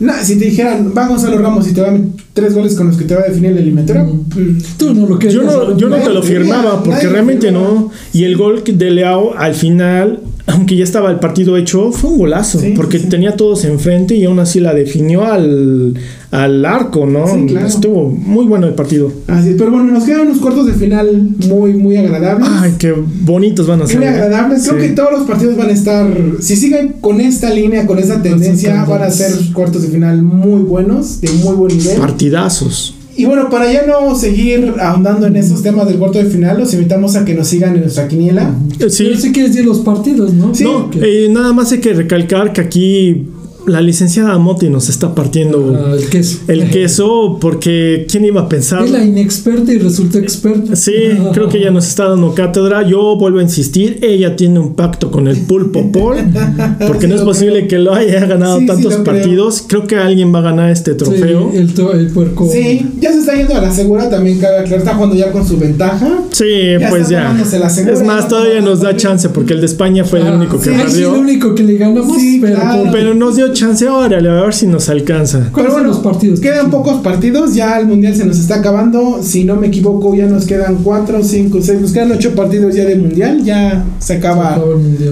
na- 0.00 0.22
si 0.24 0.36
te 0.36 0.46
dijeran, 0.46 0.94
va 0.96 1.08
Gonzalo 1.08 1.36
Ramos 1.36 1.68
y 1.68 1.72
te 1.72 1.80
va 1.82 1.88
a 1.88 1.92
meter 1.92 2.24
tres 2.36 2.54
goles 2.54 2.74
con 2.74 2.86
los 2.88 2.96
que 2.98 3.04
te 3.04 3.14
va 3.14 3.22
a 3.22 3.28
definir 3.28 3.52
la 3.52 3.60
eliminatoria, 3.60 4.04
Mm. 4.04 4.20
pues, 4.28 4.46
Tú 4.76 4.94
no 4.94 5.06
lo 5.08 5.18
querías. 5.18 5.34
Yo 5.34 5.42
no, 5.42 5.76
yo 5.76 5.88
no 5.88 5.96
te 5.96 6.10
lo 6.10 6.22
firmaba 6.22 6.82
porque 6.82 7.08
realmente 7.08 7.50
no. 7.50 7.90
Y 8.12 8.24
el 8.24 8.36
gol 8.36 8.62
de 8.64 8.90
Leao 8.90 9.34
al 9.36 9.54
final 9.54 10.20
aunque 10.48 10.76
ya 10.76 10.84
estaba 10.84 11.10
el 11.10 11.18
partido 11.18 11.56
hecho, 11.56 11.90
fue 11.90 12.08
un 12.10 12.18
golazo, 12.18 12.60
Sí, 12.60 12.72
porque 12.76 13.00
sí. 13.00 13.08
tenía 13.08 13.34
todos 13.34 13.64
enfrente 13.64 14.14
y 14.14 14.26
aún 14.26 14.38
así 14.38 14.60
la 14.60 14.74
definió 14.74 15.24
al, 15.26 15.94
al 16.30 16.64
arco, 16.64 17.04
¿no? 17.04 17.26
Sí, 17.26 17.46
claro. 17.48 17.66
Estuvo 17.66 18.08
muy 18.10 18.46
bueno 18.46 18.68
el 18.68 18.74
partido. 18.74 19.10
Así 19.26 19.48
es, 19.50 19.54
pero 19.58 19.72
bueno, 19.72 19.90
nos 19.92 20.04
quedan 20.04 20.20
unos 20.28 20.38
cuartos 20.38 20.66
de 20.66 20.74
final 20.74 21.30
muy, 21.48 21.74
muy 21.74 21.96
agradables. 21.96 22.48
Ay, 22.48 22.74
qué 22.78 22.94
bonitos 23.22 23.66
van 23.66 23.82
a 23.82 23.86
ser. 23.88 23.96
muy 23.96 24.06
¿eh? 24.06 24.10
agradables. 24.10 24.68
Creo 24.68 24.80
Sí. 24.80 24.86
que 24.86 24.92
todos 24.94 25.10
los 25.18 25.22
partidos 25.22 25.56
van 25.56 25.66
a 25.68 25.72
estar, 25.72 26.06
si 26.38 26.54
siguen 26.54 26.94
con 27.00 27.20
esta 27.20 27.50
línea, 27.50 27.84
con 27.84 27.98
esta 27.98 28.22
tendencia, 28.22 28.70
tendencia. 28.70 28.84
van 28.84 29.02
a 29.02 29.10
ser 29.10 29.32
cuartos 29.52 29.82
de 29.82 29.88
final 29.88 30.22
muy 30.22 30.60
buenos, 30.62 31.20
de 31.22 31.30
muy 31.42 31.56
buen 31.56 31.76
nivel. 31.76 31.96
Partidazos. 32.30 32.94
Y 33.16 33.24
bueno, 33.24 33.48
para 33.48 33.72
ya 33.72 33.86
no 33.86 34.14
seguir 34.14 34.74
ahondando 34.78 35.26
en 35.26 35.36
esos 35.36 35.62
temas 35.62 35.88
del 35.88 35.96
cuarto 35.96 36.18
de 36.18 36.26
final, 36.26 36.58
los 36.58 36.74
invitamos 36.74 37.16
a 37.16 37.24
que 37.24 37.34
nos 37.34 37.48
sigan 37.48 37.74
en 37.74 37.80
nuestra 37.82 38.08
quiniela. 38.08 38.54
Eh, 38.78 38.90
Sí, 38.90 39.04
Pero 39.04 39.18
sí 39.18 39.32
quieres 39.32 39.52
decir 39.52 39.66
los 39.66 39.78
partidos, 39.78 40.34
¿no? 40.34 40.54
Sí. 40.54 40.64
No, 40.64 40.90
eh, 41.00 41.28
nada 41.30 41.52
más 41.54 41.72
hay 41.72 41.78
que 41.78 41.94
recalcar 41.94 42.52
que 42.52 42.60
aquí 42.60 43.24
la 43.66 43.80
licenciada 43.80 44.36
Moti 44.38 44.68
nos 44.70 44.88
está 44.88 45.14
partiendo 45.14 45.74
Ah, 45.76 45.94
el 45.98 46.08
queso. 46.08 46.38
el 46.48 46.70
queso 46.70 47.38
porque 47.40 48.06
¿quién 48.10 48.24
iba 48.24 48.42
a 48.42 48.48
pensar? 48.48 48.84
Es 48.84 48.90
la 48.90 49.04
inexperta 49.04 49.72
y 49.72 49.78
resulta 49.78 50.18
experta. 50.18 50.76
Sí, 50.76 50.92
creo 51.32 51.48
que 51.48 51.58
ella 51.58 51.70
nos 51.70 51.86
está 51.86 52.08
dando 52.08 52.34
cátedra. 52.34 52.86
Yo 52.88 53.16
vuelvo 53.16 53.38
a 53.38 53.42
insistir, 53.42 53.98
ella 54.02 54.36
tiene 54.36 54.58
un 54.60 54.74
pacto 54.74 55.10
con 55.10 55.28
el 55.28 55.38
pulpo 55.38 55.90
Paul, 55.92 56.16
porque 56.86 57.06
Sí, 57.06 57.08
no 57.08 57.14
es 57.16 57.22
posible 57.22 57.58
creo. 57.60 57.68
que 57.68 57.78
lo 57.78 57.94
haya 57.94 58.24
ganado 58.26 58.58
Sí, 58.60 58.66
tantos 58.66 58.94
partidos. 58.96 59.64
Creo. 59.66 59.86
que 59.86 59.96
alguien 59.96 60.34
va 60.34 60.38
a 60.38 60.42
ganar 60.42 60.70
este 60.70 60.92
Sí, 60.92 60.96
trofeo. 60.98 61.50
el, 61.52 61.74
el 62.00 62.06
puerco. 62.08 62.48
Sí, 62.50 62.86
ya 63.00 63.12
se 63.12 63.18
está 63.20 63.34
yendo 63.36 63.54
a 63.54 63.60
la 63.60 63.72
segura, 63.72 64.08
también 64.08 64.38
cabe 64.38 64.58
aclarar, 64.58 64.78
está 64.80 64.94
jugando 64.94 65.14
ya 65.16 65.30
con 65.32 65.46
su 65.46 65.56
ventaja. 65.58 66.20
Sí, 66.32 66.44
Ya 66.80 66.88
pues 66.90 67.02
está 67.10 67.34
ya. 67.58 67.68
segura, 67.70 67.94
Es 67.94 68.02
más, 68.04 68.28
todavía 68.28 68.60
nos 68.60 68.80
da 68.80 68.96
chance 68.96 69.28
porque 69.28 69.52
el 69.54 69.60
de 69.60 69.66
España 69.66 70.04
fue 70.04 70.20
el 70.20 70.26
Ah, 70.28 70.34
único 70.36 70.58
que 70.58 70.64
sí, 70.64 70.70
ahí 70.70 70.76
sí, 70.76 70.82
perdió. 70.86 71.12
lo 71.12 71.20
único 71.20 71.54
que 71.54 71.62
le 71.62 71.76
ganamos, 71.76 72.16
Sí, 72.16 72.38
pero, 72.40 72.54
claro. 72.56 72.84
Pero 72.92 73.14
nos 73.14 73.36
dio 73.36 73.52
chance, 73.56 73.88
órale, 73.88 74.28
a 74.28 74.42
ver 74.42 74.54
si 74.54 74.66
nos 74.66 74.88
alcanza. 74.88 75.50
¿Cuáles 75.52 75.72
son 75.72 75.86
los 75.86 75.98
partidos? 75.98 76.40
Quedan 76.40 76.70
pocos 76.70 77.02
partidos, 77.02 77.54
ya 77.54 77.78
el 77.80 77.86
mundial 77.86 78.14
se 78.14 78.24
nos 78.24 78.38
está 78.38 78.56
acabando. 78.56 79.20
Si 79.22 79.44
no 79.44 79.56
me 79.56 79.68
equivoco, 79.68 80.14
ya 80.14 80.26
nos 80.26 80.46
quedan 80.46 80.76
4, 80.76 81.22
5, 81.22 81.58
6, 81.62 81.80
nos 81.80 81.92
quedan 81.92 82.12
8 82.12 82.34
partidos 82.34 82.74
ya 82.74 82.84
de 82.84 82.96
mundial. 82.96 83.42
Ya 83.42 83.84
se 83.98 84.14
acaba, 84.14 84.62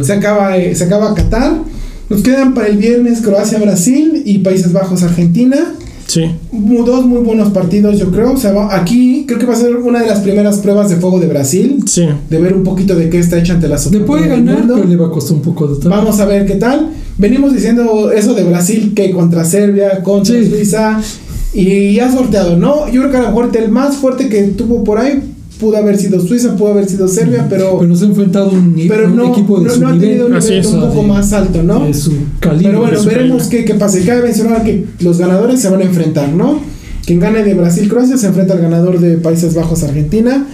Se 0.03 0.12
acaba 0.12 0.57
eh, 0.57 0.74
se 0.74 0.84
acaba 0.84 1.14
Qatar. 1.14 1.55
Nos 2.11 2.22
quedan 2.22 2.55
para 2.55 2.68
el 2.68 2.76
viernes 2.76 3.22
Croacia, 3.22 3.59
Brasil 3.59 4.22
y 4.24 4.38
Países 4.38 4.72
Bajos, 4.72 5.03
Argentina. 5.03 5.74
Sí. 6.14 6.30
Dos 6.52 7.06
muy 7.06 7.18
buenos 7.22 7.50
partidos, 7.50 7.98
yo 7.98 8.10
creo. 8.12 8.32
O 8.32 8.36
sea, 8.36 8.52
va- 8.52 8.74
aquí 8.76 9.24
creo 9.26 9.38
que 9.40 9.46
va 9.46 9.54
a 9.54 9.56
ser 9.56 9.74
una 9.76 10.00
de 10.00 10.06
las 10.06 10.20
primeras 10.20 10.58
pruebas 10.58 10.88
de 10.90 10.96
fuego 10.96 11.18
de 11.18 11.26
Brasil. 11.26 11.82
Sí. 11.86 12.06
De 12.30 12.38
ver 12.38 12.54
un 12.54 12.62
poquito 12.62 12.94
de 12.94 13.10
qué 13.10 13.18
está 13.18 13.38
hecha 13.38 13.54
ante 13.54 13.66
las 13.68 13.90
Le 13.90 14.00
puede 14.00 14.28
ganar, 14.28 14.58
mundo. 14.60 14.74
pero 14.76 14.86
le 14.88 14.96
va 14.96 15.06
a 15.06 15.10
costar 15.10 15.34
un 15.36 15.42
poco 15.42 15.66
de 15.66 15.80
trabajo. 15.80 16.02
Vamos 16.04 16.20
a 16.20 16.26
ver 16.26 16.46
qué 16.46 16.54
tal. 16.54 16.90
Venimos 17.18 17.52
diciendo 17.52 18.12
eso 18.12 18.34
de 18.34 18.44
Brasil 18.44 18.92
que 18.94 19.10
contra 19.10 19.44
Serbia, 19.44 20.02
contra 20.02 20.34
Sí. 20.36 20.48
Suiza 20.48 21.00
y 21.52 21.98
ha 22.00 22.10
sorteado, 22.12 22.56
¿no? 22.56 22.88
Yo 22.90 23.00
creo 23.02 23.10
que 23.10 23.16
a 23.18 23.22
lo 23.22 23.26
mejor 23.28 23.50
el 23.56 23.70
más 23.70 23.96
fuerte 23.96 24.28
que 24.28 24.42
tuvo 24.44 24.84
por 24.84 24.98
ahí 24.98 25.20
pudo 25.59 25.76
haber 25.76 25.96
sido 25.96 26.20
Suiza, 26.20 26.57
pudo 26.57 26.72
haber 26.72 26.88
sido 26.88 27.07
Serbia, 27.09 27.46
pero, 27.48 27.78
Pero 27.78 27.88
nos 27.88 28.02
ha 28.02 28.07
enfrentado 28.07 28.50
un, 28.50 28.74
ni- 28.74 28.88
pero 28.88 29.07
un 29.07 29.16
no, 29.16 29.32
equipo 29.32 29.61
de 29.61 29.66
no, 29.68 29.74
su 29.74 29.80
no 29.80 29.88
ha 29.88 29.92
nivel. 29.92 30.09
tenido 30.09 30.26
un 30.26 30.34
Así 30.34 30.48
nivel 30.50 30.64
es. 30.66 30.72
un 30.72 30.80
poco 30.80 31.02
de- 31.02 31.09
más 31.09 31.32
alto, 31.32 31.62
¿no? 31.62 31.84
de 31.86 31.94
su 31.94 32.12
calibre. 32.40 32.68
Pero 32.68 32.80
bueno, 32.80 32.96
de 32.96 33.02
su 33.02 33.09
veremos 33.09 33.46
qué, 33.46 33.64
qué 33.64 33.74
pasa. 33.74 33.98
Y 33.98 34.02
Cabe 34.05 34.22
mencionar 34.22 34.64
que 34.64 34.84
los 35.00 35.18
ganadores 35.18 35.61
se 35.61 35.68
van 35.68 35.80
a 35.80 35.84
enfrentar, 35.84 36.28
¿no? 36.30 36.61
Quien 37.07 37.20
gane 37.20 37.42
de 37.44 37.55
Brasil-Croacia 37.55 38.16
se 38.16 38.26
enfrenta 38.26 38.55
al 38.55 38.61
ganador 38.61 38.98
de 38.98 39.18
Países 39.18 39.55
Bajos-Argentina. 39.55 40.46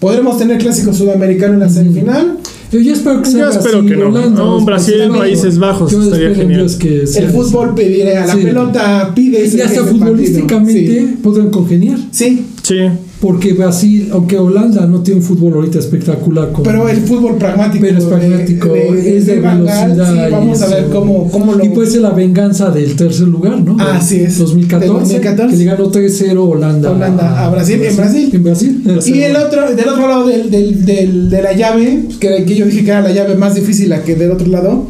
Podremos 0.00 0.38
tener 0.38 0.58
clásico 0.58 0.92
sudamericano 0.94 1.54
en 1.54 1.60
la 1.60 1.68
semifinal. 1.68 2.38
Yo 2.72 2.78
ya 2.80 2.92
espero 2.92 3.20
que 3.22 3.30
Yo 3.32 3.38
sea 3.38 3.48
espero 3.50 3.82
Brasil, 3.82 3.88
que 3.88 3.96
no. 3.96 4.08
Holanda, 4.08 4.30
No, 4.44 4.64
Brasil, 4.64 4.94
Países 5.16 5.58
Bajos, 5.58 5.90
Yo 5.90 6.02
estaría 6.02 6.34
genial. 6.34 6.60
Dios 6.60 6.76
que 6.76 7.06
sea 7.06 7.22
El 7.24 7.30
fútbol 7.30 7.74
pediré 7.74 8.16
a 8.16 8.26
la 8.26 8.34
Sí. 8.34 8.40
pelota, 8.42 9.12
pide 9.14 9.44
Y 9.46 9.60
hasta 9.60 9.84
futbolísticamente 9.84 10.84
partido. 10.96 11.22
podrán 11.22 11.50
congeniar. 11.50 11.98
Sí, 12.10 12.44
Sí. 12.62 12.76
Porque 13.20 13.52
Brasil, 13.52 14.10
aunque 14.12 14.38
Holanda 14.38 14.86
no 14.86 15.00
tiene 15.02 15.18
un 15.20 15.26
fútbol 15.26 15.54
ahorita 15.54 15.80
espectacular. 15.80 16.52
como- 16.52 16.62
pero 16.62 16.88
el 16.88 16.98
fútbol 16.98 17.34
pragmático. 17.36 17.84
Pero 17.84 17.98
es 17.98 18.04
pragmático, 18.04 18.74
es 18.76 19.26
de 19.26 19.40
Van 19.40 19.64
Gaal, 19.64 19.90
velocidad 19.92 20.12
sí, 20.14 20.28
y 20.28 20.30
vamos 20.30 20.62
a 20.62 20.66
ver 20.68 20.84
cómo, 20.92 21.28
cómo 21.30 21.54
lo. 21.54 21.64
Y 21.64 21.70
puede 21.70 21.90
ser 21.90 22.02
la 22.02 22.10
venganza 22.10 22.70
del 22.70 22.94
tercer 22.94 23.26
lugar, 23.26 23.60
¿no? 23.60 23.76
Ah, 23.80 23.96
así 23.96 24.20
es. 24.20 24.38
2014, 24.38 24.86
Del 24.86 24.92
2014. 25.00 25.56
que 25.56 25.64
le 25.64 25.64
ganó 25.70 25.90
3-0 25.90 26.44
Holanda. 26.48 26.92
Holanda 26.92 27.44
a 27.44 27.50
Brasil, 27.50 27.82
en 27.82 27.96
Brasil. 27.96 28.30
En 28.32 28.42
Brasil. 28.44 28.82
y 29.16 29.22
el 29.22 29.34
otro, 29.36 29.74
del 29.74 29.88
otro 29.88 30.06
lado 30.08 30.26
del, 30.28 30.48
del, 30.50 30.84
del- 30.84 31.28
de 31.30 31.42
la 31.42 31.52
llave, 31.54 32.04
que, 32.20 32.44
que 32.44 32.54
yo 32.54 32.66
dije 32.66 32.84
que 32.84 32.90
era 32.90 33.00
la 33.02 33.10
llave 33.12 33.34
más 33.34 33.56
difícil, 33.56 33.88
la 33.88 34.02
que 34.04 34.14
del 34.14 34.30
otro 34.30 34.46
lado, 34.46 34.86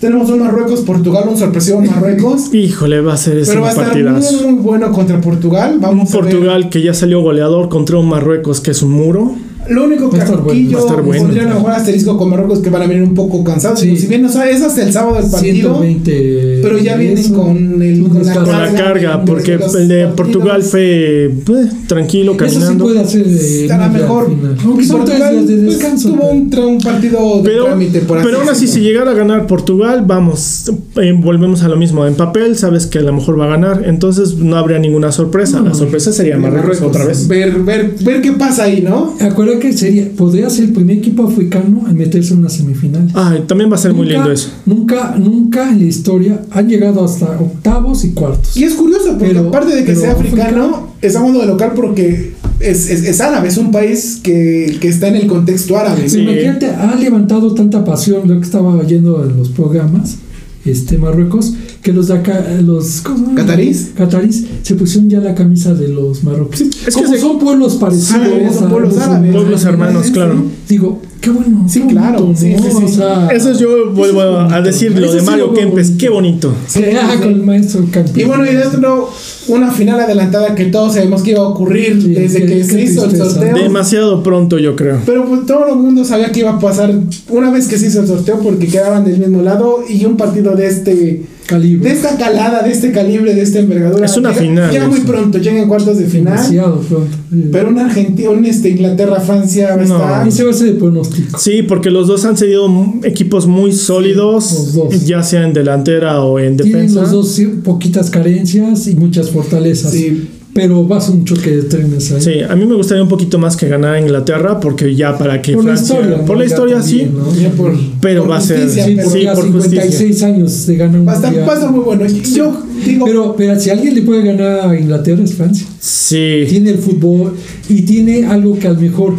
tenemos 0.00 0.30
un 0.30 0.40
Marruecos-Portugal, 0.40 1.24
un 1.28 1.36
sorpresivo 1.36 1.80
Marruecos. 1.80 2.48
Híjole, 2.54 3.00
va 3.00 3.14
a 3.14 3.16
ser 3.16 3.38
ese 3.38 3.52
pero 3.52 3.62
va 3.62 3.68
a 3.68 3.72
estar 3.72 3.96
muy, 3.96 4.52
muy 4.52 4.62
bueno 4.62 4.92
contra 4.92 5.20
Portugal. 5.20 5.74
Un 5.74 5.80
Vamos 5.80 6.12
ver. 6.12 6.22
Portugal 6.22 6.68
que 6.70 6.82
ya 6.82 6.94
salió 6.94 7.20
goleador 7.20 7.68
contra 7.68 7.98
un 7.98 8.08
Marruecos 8.08 8.60
que 8.60 8.70
es 8.70 8.82
un 8.82 8.92
muro. 8.92 9.34
Lo 9.70 9.84
único 9.84 10.10
que 10.10 10.20
aquí 10.20 10.68
yo 10.68 10.86
bueno. 11.04 11.22
pondría 11.24 11.42
a 11.44 11.48
lo 11.48 11.54
mejor 11.56 11.72
asterisco 11.72 12.16
con 12.16 12.30
Marruecos 12.30 12.60
que 12.60 12.70
van 12.70 12.82
a 12.82 12.86
venir 12.86 13.02
un 13.02 13.14
poco 13.14 13.42
cansados. 13.44 13.80
Sí. 13.80 13.96
Si 13.96 14.06
bien 14.06 14.22
no 14.22 14.28
sabe, 14.30 14.52
es 14.52 14.62
hasta 14.62 14.82
el 14.82 14.92
sábado 14.92 15.20
del 15.20 15.30
partido. 15.30 15.80
120. 15.82 16.60
Pero 16.62 16.78
ya 16.78 16.96
vienen 16.96 17.18
eso, 17.18 17.34
con 17.34 17.82
el- 17.82 18.08
con 18.08 18.24
la. 18.26 18.34
Con 18.34 18.46
la 18.46 18.52
Carga 18.72 18.84
carga, 18.84 19.16
de- 19.18 19.26
porque 19.26 19.56
de 19.58 19.64
el 19.64 19.88
de 19.88 20.04
partidos. 20.06 20.14
Portugal 20.16 20.62
fue 20.62 21.24
eh, 21.26 21.70
tranquilo, 21.86 22.32
Eso 22.32 22.46
sí 22.48 22.54
caminando. 22.56 22.84
puede 22.84 23.00
hacer. 23.00 23.26
eh, 23.28 23.68
a 23.70 23.76
lo 23.78 23.92
media 23.92 23.98
mejor. 24.06 24.30
Aunque 24.64 24.86
Portugal 24.86 25.46
de 25.46 25.54
pues, 25.56 25.62
descanso. 25.66 26.08
tuvo 26.10 26.30
un, 26.30 26.50
partido 26.80 27.36
de 27.38 27.42
Pero, 27.50 27.64
trámite, 27.66 28.00
por 28.00 28.18
así 28.18 28.26
pero 28.26 28.40
aún 28.40 28.48
así, 28.48 28.66
si 28.66 28.80
llegara 28.80 29.10
a 29.10 29.14
ganar 29.14 29.46
Portugal, 29.46 30.04
vamos, 30.06 30.70
eh, 30.96 31.12
volvemos 31.16 31.62
a 31.62 31.68
lo 31.68 31.76
mismo. 31.76 32.06
En 32.06 32.14
papel, 32.14 32.56
sabes 32.56 32.86
que 32.86 32.98
a 32.98 33.02
lo 33.02 33.12
mejor 33.12 33.38
va 33.38 33.44
a 33.46 33.48
ganar, 33.48 33.82
entonces 33.86 34.36
no 34.36 34.56
habría 34.56 34.78
ninguna 34.78 35.12
sorpresa. 35.12 35.60
La 35.60 35.74
sorpresa 35.74 36.12
sería 36.12 36.36
Marruecos, 36.38 36.80
otra 36.82 37.04
vez. 37.04 37.28
Ver, 37.28 37.52
ver, 37.60 37.94
ver 38.02 38.20
qué 38.22 38.32
pasa 38.32 38.64
ahí, 38.64 38.80
¿no? 38.82 39.14
Que 39.58 39.72
sería, 39.72 40.08
podría 40.16 40.48
ser 40.50 40.64
el 40.66 40.72
primer 40.72 40.98
equipo 40.98 41.26
africano 41.26 41.84
en 41.88 41.96
meterse 41.96 42.32
en 42.34 42.40
una 42.40 42.48
semifinal. 42.48 43.08
Ay, 43.14 43.44
también 43.46 43.70
va 43.70 43.74
a 43.76 43.78
ser 43.78 43.92
muy 43.94 44.06
lindo 44.08 44.30
eso. 44.30 44.50
Nunca, 44.66 45.16
nunca 45.18 45.70
en 45.70 45.78
la 45.80 45.84
historia 45.84 46.40
han 46.50 46.68
llegado 46.68 47.04
hasta 47.04 47.26
octavos 47.40 48.04
y 48.04 48.10
cuartos. 48.10 48.56
Y 48.56 48.64
es 48.64 48.74
curioso, 48.74 49.10
porque 49.18 49.34
Pero- 49.34 49.48
aparte 49.48 49.74
de 49.74 49.84
que 49.84 49.94
sea 49.94 50.12
africano, 50.12 50.64
africano. 50.64 50.88
es 51.02 51.16
hablando 51.16 51.40
de 51.40 51.46
local 51.46 51.72
porque 51.74 52.32
es, 52.60 52.90
es, 52.90 53.04
es 53.04 53.20
árabe, 53.20 53.48
es 53.48 53.56
un 53.56 53.70
país 53.70 54.20
que, 54.22 54.76
que 54.80 54.88
está 54.88 55.08
en 55.08 55.16
el 55.16 55.26
contexto 55.26 55.76
árabe. 55.78 56.08
Sí. 56.08 56.20
Imagínate, 56.20 56.66
ha 56.66 56.94
levantado 56.96 57.54
tanta 57.54 57.84
pasión, 57.84 58.28
lo 58.28 58.38
que 58.38 58.44
estaba 58.46 58.74
oyendo 58.74 59.24
en 59.24 59.36
los 59.36 59.48
programas, 59.50 60.16
este 60.64 60.98
Marruecos, 60.98 61.54
que 61.88 61.94
los 61.94 62.08
de 62.08 62.14
acá, 62.18 62.44
los 62.62 63.00
¿cómo 63.00 63.16
se 63.18 63.22
llama? 63.24 63.34
¿Catarís? 63.36 63.92
Catarís 63.96 64.44
se 64.62 64.74
pusieron 64.74 65.08
ya 65.08 65.20
la 65.20 65.34
camisa 65.34 65.72
de 65.72 65.88
los 65.88 66.22
marroquíes. 66.22 66.68
es 66.86 66.94
que 66.94 67.06
se- 67.06 67.18
son 67.18 67.38
pueblos 67.38 67.76
parecidos, 67.76 68.12
Árabes, 68.12 68.54
son 68.56 68.68
pueblos 68.68 68.98
árabes. 68.98 69.32
Pueblos 69.32 69.64
hermanos, 69.64 70.04
Sí, 70.06 70.12
claro. 70.12 70.34
Digo, 70.68 71.00
qué 71.22 71.30
bueno. 71.30 71.64
Sí, 71.66 71.80
qué 71.80 71.86
claro, 71.94 72.20
bonito, 72.20 72.40
sí, 72.40 72.52
¿no? 72.54 72.62
sí, 72.62 72.68
sí. 72.76 72.84
O 72.84 72.88
sea, 72.88 73.28
Eso 73.28 73.52
yo 73.58 73.90
vuelvo 73.92 74.20
eso 74.20 74.46
es 74.48 74.52
a 74.52 74.60
decir 74.60 74.98
lo 75.00 75.10
de 75.10 75.22
Mario 75.22 75.54
Kempes, 75.54 75.92
qué 75.92 76.10
bonito. 76.10 76.52
Ah, 76.54 76.64
sí, 76.66 76.82
con 77.22 77.28
el 77.32 77.42
maestro 77.42 77.84
campeón. 77.90 78.20
Y 78.20 78.24
bueno, 78.24 78.44
y 78.44 78.54
dentro 78.54 79.08
una 79.48 79.70
final 79.70 79.98
adelantada 80.00 80.54
que 80.54 80.66
todos 80.66 80.92
sabemos 80.92 81.22
que 81.22 81.30
iba 81.30 81.40
a 81.40 81.48
ocurrir 81.48 82.02
Sí, 82.02 82.08
desde 82.12 82.40
qué- 82.40 82.46
que 82.48 82.54
qué 82.58 82.64
se 82.64 82.82
hizo 82.82 83.06
el 83.06 83.16
sorteo. 83.16 83.54
Demasiado 83.56 84.22
pronto, 84.22 84.58
yo 84.58 84.76
creo. 84.76 85.00
Pero 85.06 85.24
pues 85.26 85.46
todo 85.46 85.66
el 85.68 85.76
mundo 85.76 86.04
sabía 86.04 86.30
que 86.32 86.40
iba 86.40 86.50
a 86.50 86.58
pasar 86.58 86.92
una 87.30 87.50
vez 87.50 87.66
que 87.66 87.78
se 87.78 87.86
hizo 87.86 88.02
el 88.02 88.06
sorteo 88.08 88.40
porque 88.40 88.66
quedaban 88.66 89.06
del 89.06 89.18
mismo 89.18 89.40
lado 89.40 89.78
y 89.88 90.04
un 90.04 90.18
partido 90.18 90.54
de 90.54 90.66
este 90.66 91.22
calibre. 91.48 91.88
de 91.88 91.96
esta 91.96 92.16
calada, 92.16 92.62
de 92.62 92.70
este 92.70 92.92
calibre, 92.92 93.34
de 93.34 93.42
esta 93.42 93.58
envergadura. 93.58 94.06
Es 94.06 94.16
una 94.16 94.28
llega, 94.30 94.40
final, 94.42 94.70
Llega 94.70 94.86
muy 94.88 95.00
pronto, 95.00 95.38
llega 95.38 95.60
en 95.60 95.68
cuartos 95.68 95.98
de 95.98 96.04
final. 96.04 96.34
Demasiado 96.34 96.80
pronto. 96.82 97.16
Pero 97.50 97.70
una 97.70 97.86
Argentina, 97.86 98.30
un 98.30 98.44
este, 98.44 98.68
Inglaterra, 98.68 99.18
Francia 99.20 99.68
va 99.76 99.82
a 99.82 99.86
No. 99.86 99.94
estar. 99.96 100.28
Ese 100.28 100.44
va 100.44 100.50
a 100.50 100.54
ser 100.54 100.68
el 100.68 100.76
pronóstico. 100.76 101.38
Sí, 101.38 101.62
porque 101.62 101.90
los 101.90 102.06
dos 102.06 102.24
han 102.24 102.36
sido 102.36 102.68
equipos 103.02 103.46
muy 103.48 103.72
sólidos, 103.72 104.52
los 104.52 104.74
dos. 104.74 105.04
ya 105.06 105.22
sea 105.24 105.42
en 105.44 105.52
delantera 105.54 106.22
o 106.22 106.38
en 106.38 106.56
Tienen 106.56 106.72
defensa. 106.74 107.00
los 107.00 107.10
dos 107.10 107.32
sí, 107.32 107.46
poquitas 107.64 108.10
carencias 108.10 108.86
y 108.86 108.94
muchas 108.94 109.30
fortalezas. 109.30 109.90
Sí. 109.92 110.28
Pero 110.60 110.88
va 110.88 110.96
a 110.98 111.00
ser 111.00 111.14
un 111.14 111.24
choque 111.24 111.50
de 111.50 111.62
trenes 111.62 112.10
ahí. 112.10 112.20
Sí, 112.20 112.40
a 112.40 112.56
mí 112.56 112.66
me 112.66 112.74
gustaría 112.74 113.02
un 113.02 113.08
poquito 113.08 113.38
más 113.38 113.56
que 113.56 113.68
ganara 113.68 114.00
Inglaterra, 114.00 114.58
porque 114.58 114.94
ya 114.96 115.16
para 115.16 115.40
que 115.40 115.52
Por 115.54 115.64
la 115.64 115.74
Francia. 115.76 115.94
historia. 116.00 116.24
por 116.24 116.36
¿no? 116.36 116.42
la 116.42 116.44
historia, 116.46 116.82
sí. 116.82 116.98
también, 117.00 117.18
¿no? 117.24 117.34
Ya 117.40 117.50
por- 117.50 117.76
Pero 118.00 118.22
por 118.22 118.30
va 118.32 118.36
a 118.38 118.40
ser- 118.40 118.68
Sí, 118.68 118.80
pero 118.96 119.10
sí, 119.10 119.26
por 119.34 119.44
56 119.62 120.22
años 120.24 120.66
de 120.66 120.76
ganar 120.76 121.00
un 121.00 121.06
va, 121.06 121.12
a 121.12 121.14
estar, 121.16 121.30
mundial. 121.30 121.48
va 121.48 121.52
a 121.52 121.56
estar 121.56 121.70
muy 121.72 121.80
bueno. 121.84 122.04
Yo 122.34 122.62
digo, 122.84 123.06
Pero, 123.06 123.34
pero 123.36 123.60
si 123.60 123.70
alguien 123.70 123.94
le 123.94 124.02
puede 124.02 124.22
ganar 124.24 124.68
a 124.68 124.78
Inglaterra 124.78 125.22
es 125.22 125.34
Francia. 125.34 125.66
Sí. 125.78 126.44
Tiene 126.48 126.70
el 126.70 126.78
fútbol 126.78 127.34
y 127.68 127.82
tiene 127.82 128.26
algo 128.26 128.58
que 128.58 128.66
a 128.66 128.72
lo 128.72 128.80
mejor 128.80 129.14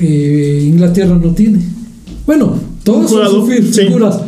eh, 0.00 0.64
Inglaterra 0.66 1.18
no 1.22 1.30
tiene. 1.34 1.60
Bueno, 2.26 2.58
todos 2.82 3.10
son 3.10 3.46
sí. 3.46 3.62
figuras, 3.84 4.18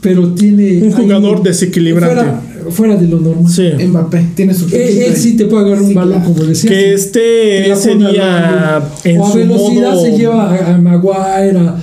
pero 0.00 0.28
tiene 0.34 0.78
Un 0.82 0.84
ahí- 0.88 0.92
jugador 0.92 1.42
desequilibrante. 1.42 2.14
Fuera, 2.16 2.42
fuera 2.70 2.96
de 2.96 3.06
lo 3.08 3.20
normal. 3.20 3.50
Sí. 3.50 3.70
Mbappé 3.86 4.26
tiene 4.34 4.54
su 4.54 4.66
Él, 4.66 4.98
él 5.02 5.16
sí 5.16 5.36
te 5.36 5.46
puede 5.46 5.64
agarrar 5.66 5.82
un 5.82 5.88
Sí, 5.88 5.94
balón, 5.94 6.18
claro. 6.20 6.32
como 6.34 6.44
decía. 6.44 6.70
Que 6.70 6.94
esté 6.94 7.70
ese 7.70 7.94
día 7.96 8.82
en 9.04 9.20
o 9.20 9.26
a 9.26 9.30
su 9.30 9.38
velocidad 9.38 9.90
modo... 9.92 10.04
se 10.04 10.16
lleva 10.16 10.54
a, 10.54 10.74
a 10.74 10.78
Maguire, 10.78 11.58
a, 11.58 11.76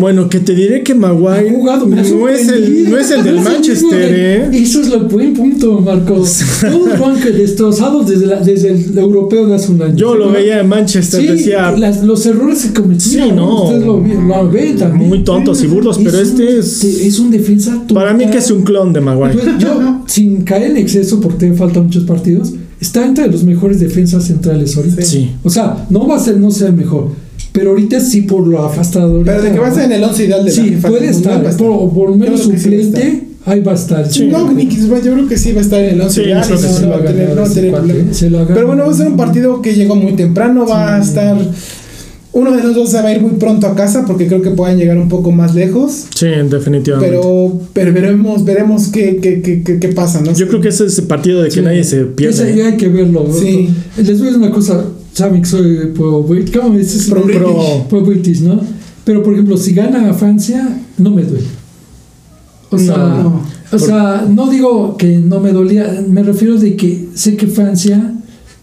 Bueno, 0.00 0.28
que 0.28 0.40
te 0.40 0.54
diré 0.54 0.82
que 0.82 0.94
Maguire 0.94 1.50
jugado, 1.50 1.86
no, 1.86 2.28
es 2.28 2.48
el, 2.48 2.88
no 2.90 2.96
es 2.96 3.10
el 3.10 3.22
del 3.24 3.40
Manchester, 3.42 4.14
¿eh? 4.14 4.48
Eso 4.52 4.80
es 4.80 4.88
lo 4.88 5.00
buen 5.00 5.34
punto, 5.34 5.80
Marcos. 5.80 6.40
Todos 6.60 6.98
van 7.00 7.20
que 7.20 7.30
destrozados 7.30 8.08
desde, 8.08 8.26
la- 8.26 8.40
desde 8.40 8.70
el 8.70 8.96
europeo 8.96 9.46
de 9.46 9.54
hace 9.56 9.72
un 9.72 9.82
año. 9.82 9.94
Yo 9.96 10.14
lo 10.14 10.30
veía 10.32 10.60
en 10.60 10.68
Manchester, 10.68 11.20
Sí, 11.20 11.26
decía 11.26 11.72
las- 11.72 12.02
los 12.02 12.24
errores 12.24 12.58
se 12.58 12.72
cometían. 12.72 13.28
Sí, 13.28 13.32
no. 13.34 13.64
Ustedes 13.64 13.84
lo, 13.84 14.00
lo 14.00 14.50
ven 14.50 14.76
también. 14.78 15.08
muy 15.08 15.24
tontos 15.24 15.62
y 15.62 15.66
burdos, 15.66 15.98
pero 16.02 16.16
un- 16.16 16.22
este 16.24 16.58
es... 16.58 16.82
es 16.82 17.18
un 17.18 17.30
defensa 17.30 17.82
Para 17.92 18.12
mí 18.12 18.20
total. 18.20 18.32
que 18.32 18.38
es 18.38 18.50
un 18.50 18.62
clon 18.62 18.92
de 18.94 19.00
Maguire. 19.02 19.36
Yo, 19.58 20.02
sin 20.06 20.42
caer 20.42 20.70
en 20.70 20.76
exceso, 20.78 21.20
porque 21.20 21.48
te 21.48 21.52
faltan 21.54 21.84
muchos 21.84 22.04
partidos, 22.04 22.52
está 22.80 23.04
entre 23.04 23.26
los 23.30 23.44
mejores 23.44 23.78
defensas 23.78 24.24
centrales 24.24 24.74
ahorita. 24.76 25.02
Sí. 25.02 25.32
O 25.42 25.50
sea, 25.50 25.86
no 25.90 26.06
va 26.06 26.16
a 26.16 26.18
ser, 26.18 26.38
no 26.38 26.50
sea 26.50 26.68
el 26.68 26.74
mejor. 26.74 27.08
Pero 27.52 27.70
ahorita 27.70 27.98
sí 28.00 28.22
por 28.22 28.46
lo 28.46 28.62
afastado. 28.64 29.10
ahorita, 29.12 29.32
Pero 29.32 29.42
de 29.44 29.52
que 29.52 29.58
va 29.58 29.66
a 29.66 29.70
estar 29.70 29.84
en 29.84 29.92
el 29.92 30.04
11 30.04 30.24
ideal 30.24 30.44
de 30.44 30.50
la 30.50 30.56
Sí, 30.56 30.60
puede 30.62 30.72
del 30.72 30.84
Mundial, 30.84 31.10
estar. 31.10 31.44
va 31.44 31.48
a 31.48 31.50
estar. 31.50 31.66
Por, 31.66 31.92
por 31.94 32.16
menos 32.16 32.40
va 32.40 32.54
a 32.54 32.58
suplente, 32.58 33.22
ahí 33.46 33.60
va 33.60 33.72
a 33.72 33.74
estar. 33.74 34.12
Sí. 34.12 34.26
No, 34.26 34.52
ni 34.52 34.66
que- 34.68 34.76
yo 34.76 34.88
creo 35.14 35.28
que 35.28 35.36
sí 35.36 35.52
va 35.52 35.58
a 35.58 35.62
estar 35.64 35.80
en 35.80 35.94
el 35.94 36.00
11 36.00 36.22
Sí, 36.22 36.28
no, 36.30 36.34
no 36.34 36.40
va 36.40 36.96
va 36.96 36.96
a 36.96 36.98
a 37.00 37.06
tener, 37.12 37.28
no 37.30 37.34
va 37.36 37.42
a 37.42 37.46
ese 37.46 37.60
tener 37.60 38.14
se 38.14 38.30
lo 38.30 38.38
ha 38.40 38.46
Pero 38.46 38.66
bueno, 38.68 38.84
va 38.86 38.90
a 38.92 38.94
ser 38.94 39.08
un 39.08 39.16
partido 39.16 39.60
que 39.62 39.74
llegó 39.74 39.96
muy 39.96 40.12
temprano, 40.12 40.66
va 40.66 40.96
a 40.96 41.02
Sí. 41.02 41.08
estar... 41.08 41.36
Uno 42.32 42.52
de 42.56 42.62
los 42.62 42.76
dos 42.76 42.88
se 42.90 43.02
va 43.02 43.08
a 43.08 43.12
ir 43.12 43.20
muy 43.20 43.32
pronto 43.32 43.66
a 43.66 43.74
casa 43.74 44.04
porque 44.06 44.28
creo 44.28 44.40
que 44.40 44.50
puedan 44.50 44.78
llegar 44.78 44.96
un 44.96 45.08
poco 45.08 45.32
más 45.32 45.52
lejos. 45.52 46.04
Sí, 46.14 46.28
definitivamente. 46.48 47.16
Pero, 47.16 47.58
pero 47.72 47.92
veremos, 47.92 48.44
veremos 48.44 48.86
qué, 48.86 49.16
qué, 49.20 49.42
qué, 49.42 49.64
qué, 49.64 49.80
qué 49.80 49.88
pasa, 49.88 50.20
¿no? 50.20 50.32
Yo 50.32 50.46
creo 50.46 50.60
que 50.60 50.68
ese 50.68 50.86
es 50.86 50.96
el 51.00 51.06
partido 51.06 51.42
de 51.42 51.48
que 51.48 51.56
Sí. 51.56 51.60
nadie 51.62 51.82
se 51.82 51.96
Ese 51.96 52.04
pierde. 52.06 52.56
ya 52.56 52.66
hay 52.68 52.76
que 52.76 52.86
verlo. 52.86 53.26
Sí. 53.32 53.68
Les 53.96 54.06
voy 54.20 54.28
a 54.28 54.30
decir 54.30 54.36
una 54.36 54.52
cosa. 54.52 54.84
Saben 55.12 55.42
que 55.42 55.48
soy 55.48 55.76
pro, 55.94 56.24
¿cómo 56.54 56.70
me 56.70 56.78
dices? 56.78 57.08
Pro 57.10 57.22
British. 57.22 57.42
Pro- 57.42 57.86
Pro 57.88 58.00
British, 58.02 58.40
¿no? 58.40 58.60
Pero 59.04 59.22
por 59.22 59.32
ejemplo, 59.32 59.56
si 59.56 59.72
gana 59.74 60.10
a 60.10 60.14
Francia, 60.14 60.80
no 60.98 61.10
me 61.10 61.22
duele. 61.22 61.46
O 62.70 62.78
sea, 62.78 62.96
No, 62.96 63.22
no. 63.24 63.42
o 63.72 63.78
sea, 63.78 64.26
no 64.28 64.48
digo 64.48 64.96
que 64.96 65.18
no 65.18 65.40
me 65.40 65.52
dolía, 65.52 66.04
me 66.08 66.22
refiero 66.22 66.56
de 66.56 66.76
que 66.76 67.08
sé 67.14 67.36
que 67.36 67.48
Francia 67.48 68.14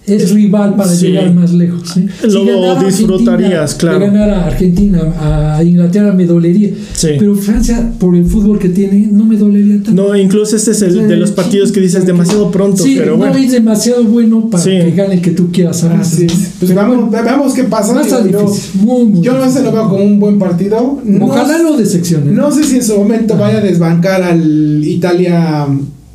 es 0.08 0.32
rival 0.32 0.76
para 0.76 0.90
Sí. 0.90 1.08
llegar 1.08 1.34
más 1.34 1.54
lejos. 1.54 1.96
ganara 2.24 2.84
disfrutarías, 2.84 3.76
claro. 3.76 4.00
Si 4.00 4.06
ganara 4.06 4.44
a 4.44 4.48
Argentina, 4.48 5.56
a 5.58 5.64
Inglaterra 5.64 6.14
me 6.14 6.26
dolería. 6.26 6.70
Sí. 6.94 7.10
Pero 7.20 7.36
Francia, 7.36 7.92
por 8.00 8.16
el 8.16 8.26
fútbol 8.26 8.58
que 8.58 8.70
tiene, 8.70 9.08
no 9.12 9.26
me 9.26 9.36
dolería 9.38 9.84
tanto. 9.84 9.92
No, 10.02 10.16
incluso 10.16 10.56
este 10.56 10.72
es 10.72 10.82
el 10.82 11.08
de 11.08 11.18
los 11.18 11.32
partidos 11.32 11.72
que 11.72 11.82
dices 11.82 12.06
demasiado 12.06 12.50
pronto, 12.52 12.84
Sí, 12.84 12.96
pero 12.98 13.18
bueno. 13.18 13.34
no 13.34 13.40
es 13.40 13.52
demasiado 13.52 14.04
bueno 14.06 14.50
para 14.50 14.64
Sí. 14.64 14.70
que 14.72 14.92
gane 14.92 15.16
el 15.16 15.22
que 15.22 15.32
tú 15.32 15.52
quieras. 15.52 15.84
es. 15.84 16.16
Pues 16.18 16.72
Pero 16.72 16.76
vamos, 16.76 17.10
bueno, 17.10 17.24
veamos 17.24 17.54
qué 17.54 17.64
pasa. 17.66 17.94
va 17.94 18.02
a 18.02 18.08
yo, 18.08 18.24
difícil. 18.24 18.82
Muy, 18.82 19.06
muy 19.06 19.22
yo 19.22 19.34
no 19.38 19.52
se 19.52 19.62
lo 19.62 19.72
veo 19.72 19.90
como 19.90 20.04
un 20.04 20.20
buen 20.20 20.40
partido. 20.40 21.00
No, 21.04 21.26
Ojalá 21.26 21.58
no 21.62 21.76
decepcione. 21.78 22.32
no 22.32 22.50
sé 22.52 22.64
si 22.64 22.78
en 22.78 22.84
su 22.84 22.96
momento 22.98 23.36
vaya 23.38 23.58
a 23.58 23.62
desbancar 23.62 24.22
al 24.24 24.84
Italia 24.84 25.68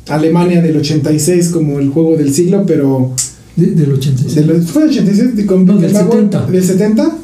Alemania 0.09 0.61
del 0.61 0.77
86 0.77 1.49
como 1.49 1.79
el 1.79 1.89
juego 1.89 2.17
del 2.17 2.33
siglo, 2.33 2.63
pero 2.65 3.13
De- 3.55 3.67
del 3.71 3.91
86. 3.93 4.35
de 4.35 4.45
los- 4.53 4.65
fue 4.65 4.83
del 4.83 4.91
86 4.91 5.35
de- 5.35 5.45
con 5.45 5.65
No, 5.65 5.73
del 5.73 5.81
Beckenbauer, 5.91 6.11
70. 6.23 6.45
del 6.47 6.63
70 6.63 7.17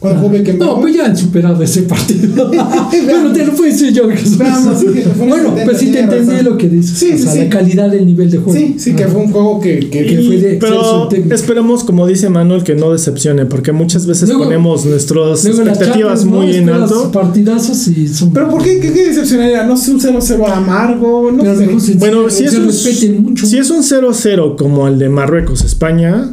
cuando 0.00 0.20
jugó 0.20 0.32
Beckenbauer. 0.32 0.74
No, 0.76 0.80
pues 0.80 0.94
ya 0.94 1.06
han 1.06 1.16
superado 1.16 1.60
ese 1.62 1.82
partido. 1.82 2.48
bueno, 3.04 3.32
te 3.32 3.44
lo 3.44 3.52
puedo 3.52 3.64
decir 3.70 3.92
yo. 3.92 4.06
que- 4.06 4.14
Veamos, 4.38 4.78
sí, 4.78 4.86
que 4.92 5.02
en 5.02 5.18
bueno, 5.18 5.36
70, 5.50 5.64
pues 5.64 5.78
sí 5.78 5.86
te 5.90 6.00
entendí 6.00 6.30
razón. 6.30 6.44
lo 6.44 6.56
que 6.56 6.68
dices. 6.68 6.98
Sí, 6.98 7.10
o 7.12 7.16
sí, 7.16 7.22
sea, 7.24 7.32
sí. 7.32 7.38
la 7.40 7.48
calidad 7.48 7.90
del 7.90 8.06
nivel 8.06 8.30
de 8.30 8.38
juego. 8.38 8.58
Sí, 8.58 8.76
sí, 8.78 8.92
que 8.94 9.04
Ah. 9.04 9.08
fue 9.08 9.20
un 9.22 9.32
juego 9.32 9.60
que, 9.60 9.80
que, 9.80 9.88
que 9.90 10.06
que 10.06 10.22
fue 10.22 10.36
de 10.36 10.56
pero 10.60 11.08
esperemos, 11.34 11.82
como 11.82 12.06
dice 12.06 12.28
Manuel, 12.28 12.62
que 12.62 12.74
no 12.76 12.92
decepcione, 12.92 13.46
porque 13.46 13.72
muchas 13.72 14.06
veces 14.06 14.28
Luego- 14.28 14.44
ponemos 14.44 14.84
nuestras 14.86 15.44
expectativas 15.44 16.20
Champions, 16.20 16.24
¿no? 16.26 16.30
muy 16.30 16.46
en 16.54 16.68
Esperas 16.68 16.92
alto. 16.92 17.10
partidazos 17.12 17.88
y 17.88 18.06
son. 18.08 18.32
Pero 18.32 18.48
¿por 18.50 18.62
qué? 18.62 18.78
¿Qué, 18.78 18.92
qué 18.92 19.06
decepcionaría? 19.08 19.64
No 19.64 19.76
sé, 19.76 19.90
un 19.90 20.00
0-0 20.00 20.46
amargo, 20.48 21.32
no 21.32 21.42
sé. 21.42 21.66
mejor 21.66 21.80
se- 21.80 21.94
Bueno, 21.94 22.30
si 22.30 22.44
es, 22.44 22.54
un, 22.54 23.22
mucho. 23.24 23.46
si 23.46 23.58
es 23.58 23.68
un 23.70 23.82
0-0 23.82 24.54
como 24.56 24.86
el 24.86 24.98
de 24.98 25.08
Marruecos-España, 25.08 26.32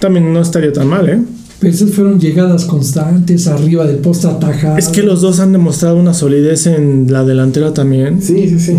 también 0.00 0.32
no 0.32 0.40
estaría 0.40 0.72
tan 0.72 0.86
mal, 0.86 1.08
¿eh? 1.08 1.18
Pero 1.60 1.72
esas 1.72 1.90
fueron 1.92 2.20
llegadas 2.20 2.64
constantes 2.64 3.46
arriba 3.46 3.86
del 3.86 3.96
poste 3.98 4.26
atajado. 4.26 4.76
Es 4.76 4.88
que 4.88 5.02
los 5.02 5.20
dos 5.20 5.40
han 5.40 5.52
demostrado 5.52 5.96
una 5.96 6.12
solidez 6.14 6.66
en 6.66 7.12
la 7.12 7.24
delantera 7.24 7.72
también, 7.72 8.20
Sí, 8.20 8.48
sí, 8.48 8.58
sí. 8.58 8.72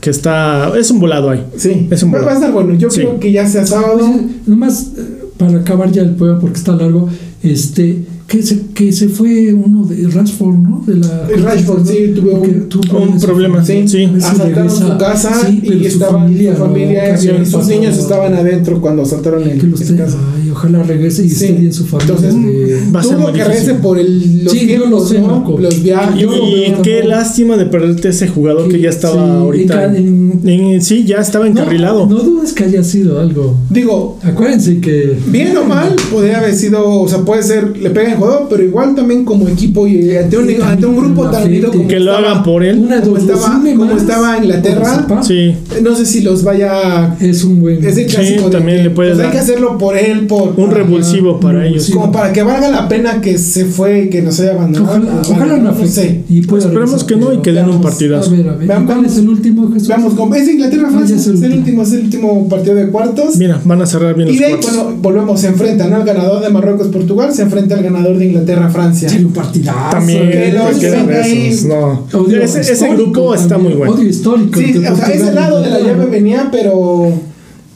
que 0.00 0.10
está... 0.10 0.72
Es 0.78 0.90
un 0.90 1.00
volado 1.00 1.30
ahí. 1.30 1.44
Sí, 1.56 1.86
Es 1.90 2.02
un 2.02 2.10
va, 2.12 2.18
buen- 2.18 2.26
va 2.28 2.30
a 2.32 2.34
estar 2.34 2.52
bueno. 2.52 2.74
Yo 2.74 2.90
Sí. 2.90 3.00
creo 3.00 3.20
que 3.20 3.30
ya 3.32 3.46
sea 3.46 3.66
sábado. 3.66 3.98
Oye, 4.04 4.26
nomás 4.46 4.88
eh, 4.96 5.00
para 5.36 5.58
acabar 5.60 5.92
ya 5.92 6.02
el 6.02 6.10
poema 6.10 6.40
porque 6.40 6.58
está 6.58 6.74
largo, 6.74 7.08
este 7.42 8.04
que 8.26 8.42
se, 8.42 8.58
que 8.74 8.90
se 8.90 9.08
fue 9.10 9.52
uno 9.52 9.84
de 9.84 10.08
Rashford, 10.08 10.56
¿no? 10.56 10.82
De 10.86 10.96
la 10.96 11.28
El 11.28 11.42
Rashford, 11.42 11.86
sí, 11.86 12.12
tuvo 12.16 12.36
un- 12.40 12.68
tuvo 12.70 13.00
un 13.02 13.20
problema, 13.20 13.62
Sí, 13.62 13.86
Sí. 13.86 14.04
asaltaron 14.16 14.70
su 14.70 14.96
casa 14.96 15.30
Sí, 15.46 15.60
pero 15.62 15.74
y 15.76 15.80
su 15.82 15.86
estaban 15.88 16.22
familia, 16.22 16.54
su 16.54 16.58
¿no? 16.60 16.66
familia 16.66 17.10
Casi 17.10 17.28
y 17.28 17.44
sus 17.46 17.66
niños 17.66 17.98
estaban 17.98 18.32
adentro 18.34 18.80
cuando 18.80 19.02
asaltaron 19.02 19.42
el, 19.48 19.60
que 19.60 19.66
los 19.66 19.78
casa. 19.82 20.16
ay, 20.36 20.43
ojalá 20.64 20.82
regrese 20.82 21.24
y 21.24 21.28
Sí. 21.30 21.44
esté 21.46 21.58
bien 21.60 21.72
su 21.72 21.84
familia. 21.86 22.14
Entonces, 22.16 22.34
de- 22.34 22.90
Va 22.94 23.00
a 23.00 23.02
ser 23.02 23.16
Tuvo 23.16 23.22
muy 23.28 23.32
que 23.32 23.44
regrese 23.44 23.74
por 23.74 23.98
el, 23.98 24.44
los 24.44 24.52
Sí, 24.52 24.66
tiempos, 24.66 24.90
lo 24.90 25.00
sé. 25.00 25.22
Los 25.62 25.82
viajes. 25.82 26.20
Yo 26.20 26.30
lo 26.30 26.36
y 26.48 26.72
qué 26.82 26.92
tampoco. 26.96 27.08
lástima 27.08 27.56
de 27.56 27.66
perderte 27.66 28.08
ese 28.08 28.28
jugador 28.28 28.68
que 28.68 28.80
ya 28.80 28.90
estaba 28.90 29.14
Sí, 29.24 29.30
ahorita. 29.30 29.96
en- 29.96 30.40
en- 30.44 30.82
sí, 30.82 31.04
ya 31.04 31.18
estaba 31.18 31.46
encarrilado. 31.46 32.06
No, 32.06 32.16
no 32.16 32.22
dudes 32.22 32.52
que 32.52 32.64
haya 32.64 32.82
sido 32.84 33.20
algo. 33.20 33.56
Digo, 33.70 34.18
Acuérdense 34.22 34.80
que. 34.80 35.16
bien 35.26 35.56
o 35.56 35.64
mal, 35.64 35.94
podría 36.10 36.38
haber 36.38 36.54
sido, 36.54 36.88
o 37.00 37.08
sea, 37.08 37.18
puede 37.20 37.42
ser, 37.42 37.76
le 37.76 37.90
pega 37.90 38.12
en 38.12 38.16
jugador, 38.18 38.46
pero 38.50 38.62
igual 38.62 38.94
también 38.94 39.24
como 39.24 39.48
equipo 39.48 39.86
y 39.86 40.16
ante 40.16 40.38
un, 40.38 40.48
Sí, 40.48 40.56
ante 40.62 40.86
un 40.86 40.96
grupo 40.96 41.28
tan 41.30 41.44
unido 41.44 41.70
como 41.70 41.86
que 41.88 42.00
lo 42.00 42.12
estaba- 42.12 42.30
hagan 42.32 42.42
por 42.44 42.64
él. 42.64 42.78
Una 42.78 43.00
como 43.00 43.14
dos, 43.14 43.22
estaba, 43.22 43.62
como 43.76 43.92
estaba 43.96 44.38
Inglaterra, 44.38 45.06
Sí, 45.22 45.54
no 45.82 45.94
sé 45.94 46.06
si 46.06 46.20
los 46.22 46.42
vaya 46.44 47.16
Es 47.20 47.44
un 47.44 47.60
buen. 47.60 47.84
ese 47.84 48.04
Sí, 48.08 48.14
clásico 48.14 48.44
de 48.46 48.50
también 48.50 48.78
que, 48.78 48.84
le 48.84 48.90
puede 48.90 49.10
pues, 49.10 49.18
dar 49.18 49.26
hay 49.26 49.32
que 49.32 49.38
hacerlo 49.38 49.78
por 49.78 49.96
él, 49.96 50.26
por 50.26 50.53
un 50.56 50.70
revulsivo 50.70 51.40
para 51.40 51.58
un 51.60 51.64
ellos. 51.64 51.90
como 51.90 52.10
para 52.12 52.32
que 52.32 52.42
valga 52.42 52.68
la 52.70 52.88
pena 52.88 53.20
que 53.20 53.38
se 53.38 53.64
fue 53.64 54.04
y 54.04 54.10
que 54.10 54.22
nos 54.22 54.38
haya 54.40 54.52
abandonado. 54.52 54.92
Ojalá, 54.98 55.12
pues, 55.16 55.30
ojalá 55.30 55.46
vale, 55.46 55.58
no 55.58 55.64
no 55.64 55.70
afecte. 55.70 55.88
sé. 55.92 56.20
Y 56.28 56.42
pueda 56.42 56.66
Esperemos 56.66 57.04
que 57.04 57.16
no 57.16 57.32
y 57.32 57.38
que 57.38 57.52
den 57.52 57.68
un 57.68 57.80
partidazo. 57.80 58.30
A 58.30 58.36
ver, 58.36 58.48
a 58.48 58.56
ver. 58.56 58.68
Veamos. 58.68 58.92
¿Cuál 58.92 59.04
es 59.06 59.16
el 59.18 59.28
último, 59.28 59.72
Jesús? 59.72 59.88
Vamos 59.88 60.14
con 60.14 60.34
es 60.34 60.48
Inglaterra 60.48 60.88
Ah, 60.88 60.92
Francia, 60.92 61.16
es 61.16 61.26
es 61.26 61.42
el 61.42 61.44
el 61.52 61.58
último. 61.58 61.82
es 61.82 61.92
el 61.92 62.00
último 62.04 62.48
partido 62.48 62.74
de 62.76 62.88
cuartos. 62.88 63.36
Mira, 63.36 63.60
van 63.64 63.82
a 63.82 63.86
cerrar 63.86 64.14
bien 64.14 64.28
Y 64.28 64.32
los 64.32 64.38
de 64.40 64.44
ahí, 64.46 64.52
cuartos. 64.52 64.76
bueno, 64.76 64.96
volvemos, 65.00 65.40
se 65.40 65.48
enfrentan, 65.48 65.90
¿no? 65.90 65.96
El 65.98 66.04
ganador 66.04 66.42
de 66.42 66.50
Marruecos 66.50 66.88
Portugal 66.88 67.32
se 67.32 67.42
enfrenta 67.42 67.74
al 67.76 67.82
ganador 67.82 68.16
de 68.18 68.26
Inglaterra 68.26 68.68
Francia. 68.70 69.08
Sería 69.08 69.26
un 69.26 69.32
partidazo. 69.32 69.78
También 69.90 70.30
que 70.30 70.52
los 70.52 70.82
esos, 70.82 71.64
no. 71.66 72.06
Odio 72.12 72.42
Ese, 72.42 72.88
grupo 72.94 73.34
está 73.34 73.58
muy 73.58 73.72
bueno. 73.74 73.94
Odio 73.94 74.08
histórico. 74.08 74.58
Sí, 74.58 74.76
o 74.78 74.96
sea, 74.96 75.06
ese 75.08 75.32
lado 75.32 75.62
de 75.62 75.70
la 75.70 75.80
llave 75.80 76.06
venía, 76.06 76.48
pero 76.50 77.12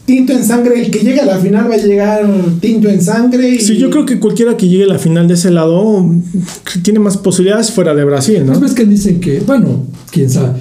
tinto 0.09 0.33
en 0.33 0.43
sangre. 0.43 0.81
El 0.83 0.91
que 0.91 1.01
llega 1.01 1.23
a 1.23 1.27
la 1.27 1.37
final 1.37 1.71
va 1.71 1.75
a 1.75 1.77
llegar 1.77 2.27
tinto 2.61 2.89
en 2.89 3.03
sangre. 3.03 3.51
Y... 3.51 3.61
Sí, 3.61 3.77
yo 3.77 3.91
creo 3.91 4.07
que 4.07 4.19
cualquiera 4.19 4.57
que 4.57 4.67
llegue 4.67 4.85
a 4.85 4.87
la 4.87 4.99
final 4.99 5.29
de 5.29 5.35
ese 5.35 5.51
lado 5.51 6.01
mm, 6.03 6.23
tiene 6.83 6.99
más 6.99 7.19
posibilidades 7.19 7.71
fuera 7.71 7.95
de 7.95 8.05
Brasil, 8.05 8.39
¿no? 8.47 8.53
Pues 8.53 8.61
ves 8.61 8.73
que 8.73 8.85
dicen 8.87 9.21
que, 9.21 9.41
bueno, 9.41 9.85
quién 10.11 10.31
sabe, 10.31 10.55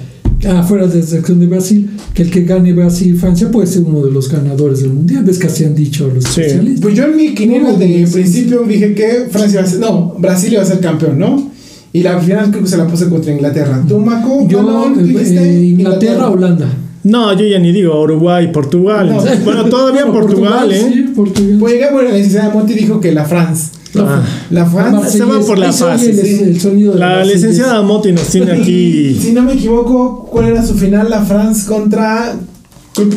afuera 0.46 0.86
de 0.86 1.00
la 1.00 1.06
sección 1.06 1.40
de 1.40 1.46
Brasil, 1.46 1.88
que 2.12 2.24
el 2.24 2.30
que 2.30 2.42
gane 2.44 2.74
Brasil-Francia 2.74 3.50
puede 3.50 3.66
ser 3.66 3.84
uno 3.84 4.04
de 4.04 4.10
los 4.12 4.30
ganadores 4.30 4.82
del 4.82 4.90
mundial. 4.92 5.24
¿Ves 5.24 5.38
que 5.38 5.46
así 5.46 5.64
han 5.64 5.74
dicho 5.74 6.10
los 6.14 6.24
Sí. 6.24 6.42
especialistas? 6.42 6.82
Pues 6.82 6.94
yo 6.94 7.04
en 7.04 7.16
mi 7.16 7.34
quiniela 7.34 7.72
No, 7.72 7.78
de 7.78 8.06
sí. 8.06 8.12
principio 8.12 8.64
dije 8.64 8.94
que 8.94 9.28
Francia 9.30 9.60
iba 9.60 9.66
a 9.66 9.70
ser. 9.70 9.80
No, 9.80 10.14
Brasil 10.18 10.52
iba 10.52 10.62
a 10.62 10.66
ser 10.66 10.80
campeón, 10.80 11.18
¿no? 11.18 11.50
Y 11.90 12.02
la 12.02 12.20
final 12.20 12.50
creo 12.50 12.62
que 12.64 12.68
se 12.68 12.76
la 12.76 12.86
puse 12.86 13.08
contra 13.08 13.32
Inglaterra. 13.32 13.82
¿Tú, 13.88 13.98
Maco? 13.98 14.46
Yo, 14.46 14.60
eh, 15.00 15.16
eh, 15.38 15.62
Inglaterra, 15.70 16.28
Holanda. 16.28 16.68
No, 17.04 17.32
yo 17.32 17.46
ya 17.46 17.58
ni 17.58 17.72
digo 17.72 18.00
Uruguay, 18.02 18.50
Portugal. 18.52 19.08
No. 19.08 19.22
Bueno, 19.44 19.64
todavía 19.66 20.06
Portugal, 20.12 20.70
¿eh? 20.72 20.90
Sí, 20.92 21.02
Portugal. 21.14 21.56
Pues 21.60 21.74
llega, 21.74 21.92
bueno, 21.92 22.08
la 22.10 22.16
licenciada 22.16 22.50
Monti 22.52 22.74
dijo 22.74 23.00
que 23.00 23.12
la 23.12 23.24
France. 23.24 23.70
Ah, 23.98 24.22
La 24.50 24.66
France. 24.66 25.16
se 25.18 25.24
va 25.24 25.40
por 25.40 25.58
la 25.58 25.72
se 25.72 25.84
el- 26.10 26.18
el 26.48 26.60
sonido 26.60 26.92
de 26.92 26.98
la 26.98 27.24
licenciada 27.24 27.80
Moti 27.80 28.12
nos 28.12 28.28
tiene 28.28 28.58
Y, 28.58 28.60
aquí. 28.60 29.14
si 29.22 29.32
no 29.32 29.42
me 29.42 29.54
equivoco, 29.54 30.26
¿cuál 30.30 30.46
era 30.48 30.62
su 30.64 30.74
final? 30.74 31.08
La 31.08 31.22
France 31.22 31.66
contra. 31.66 32.36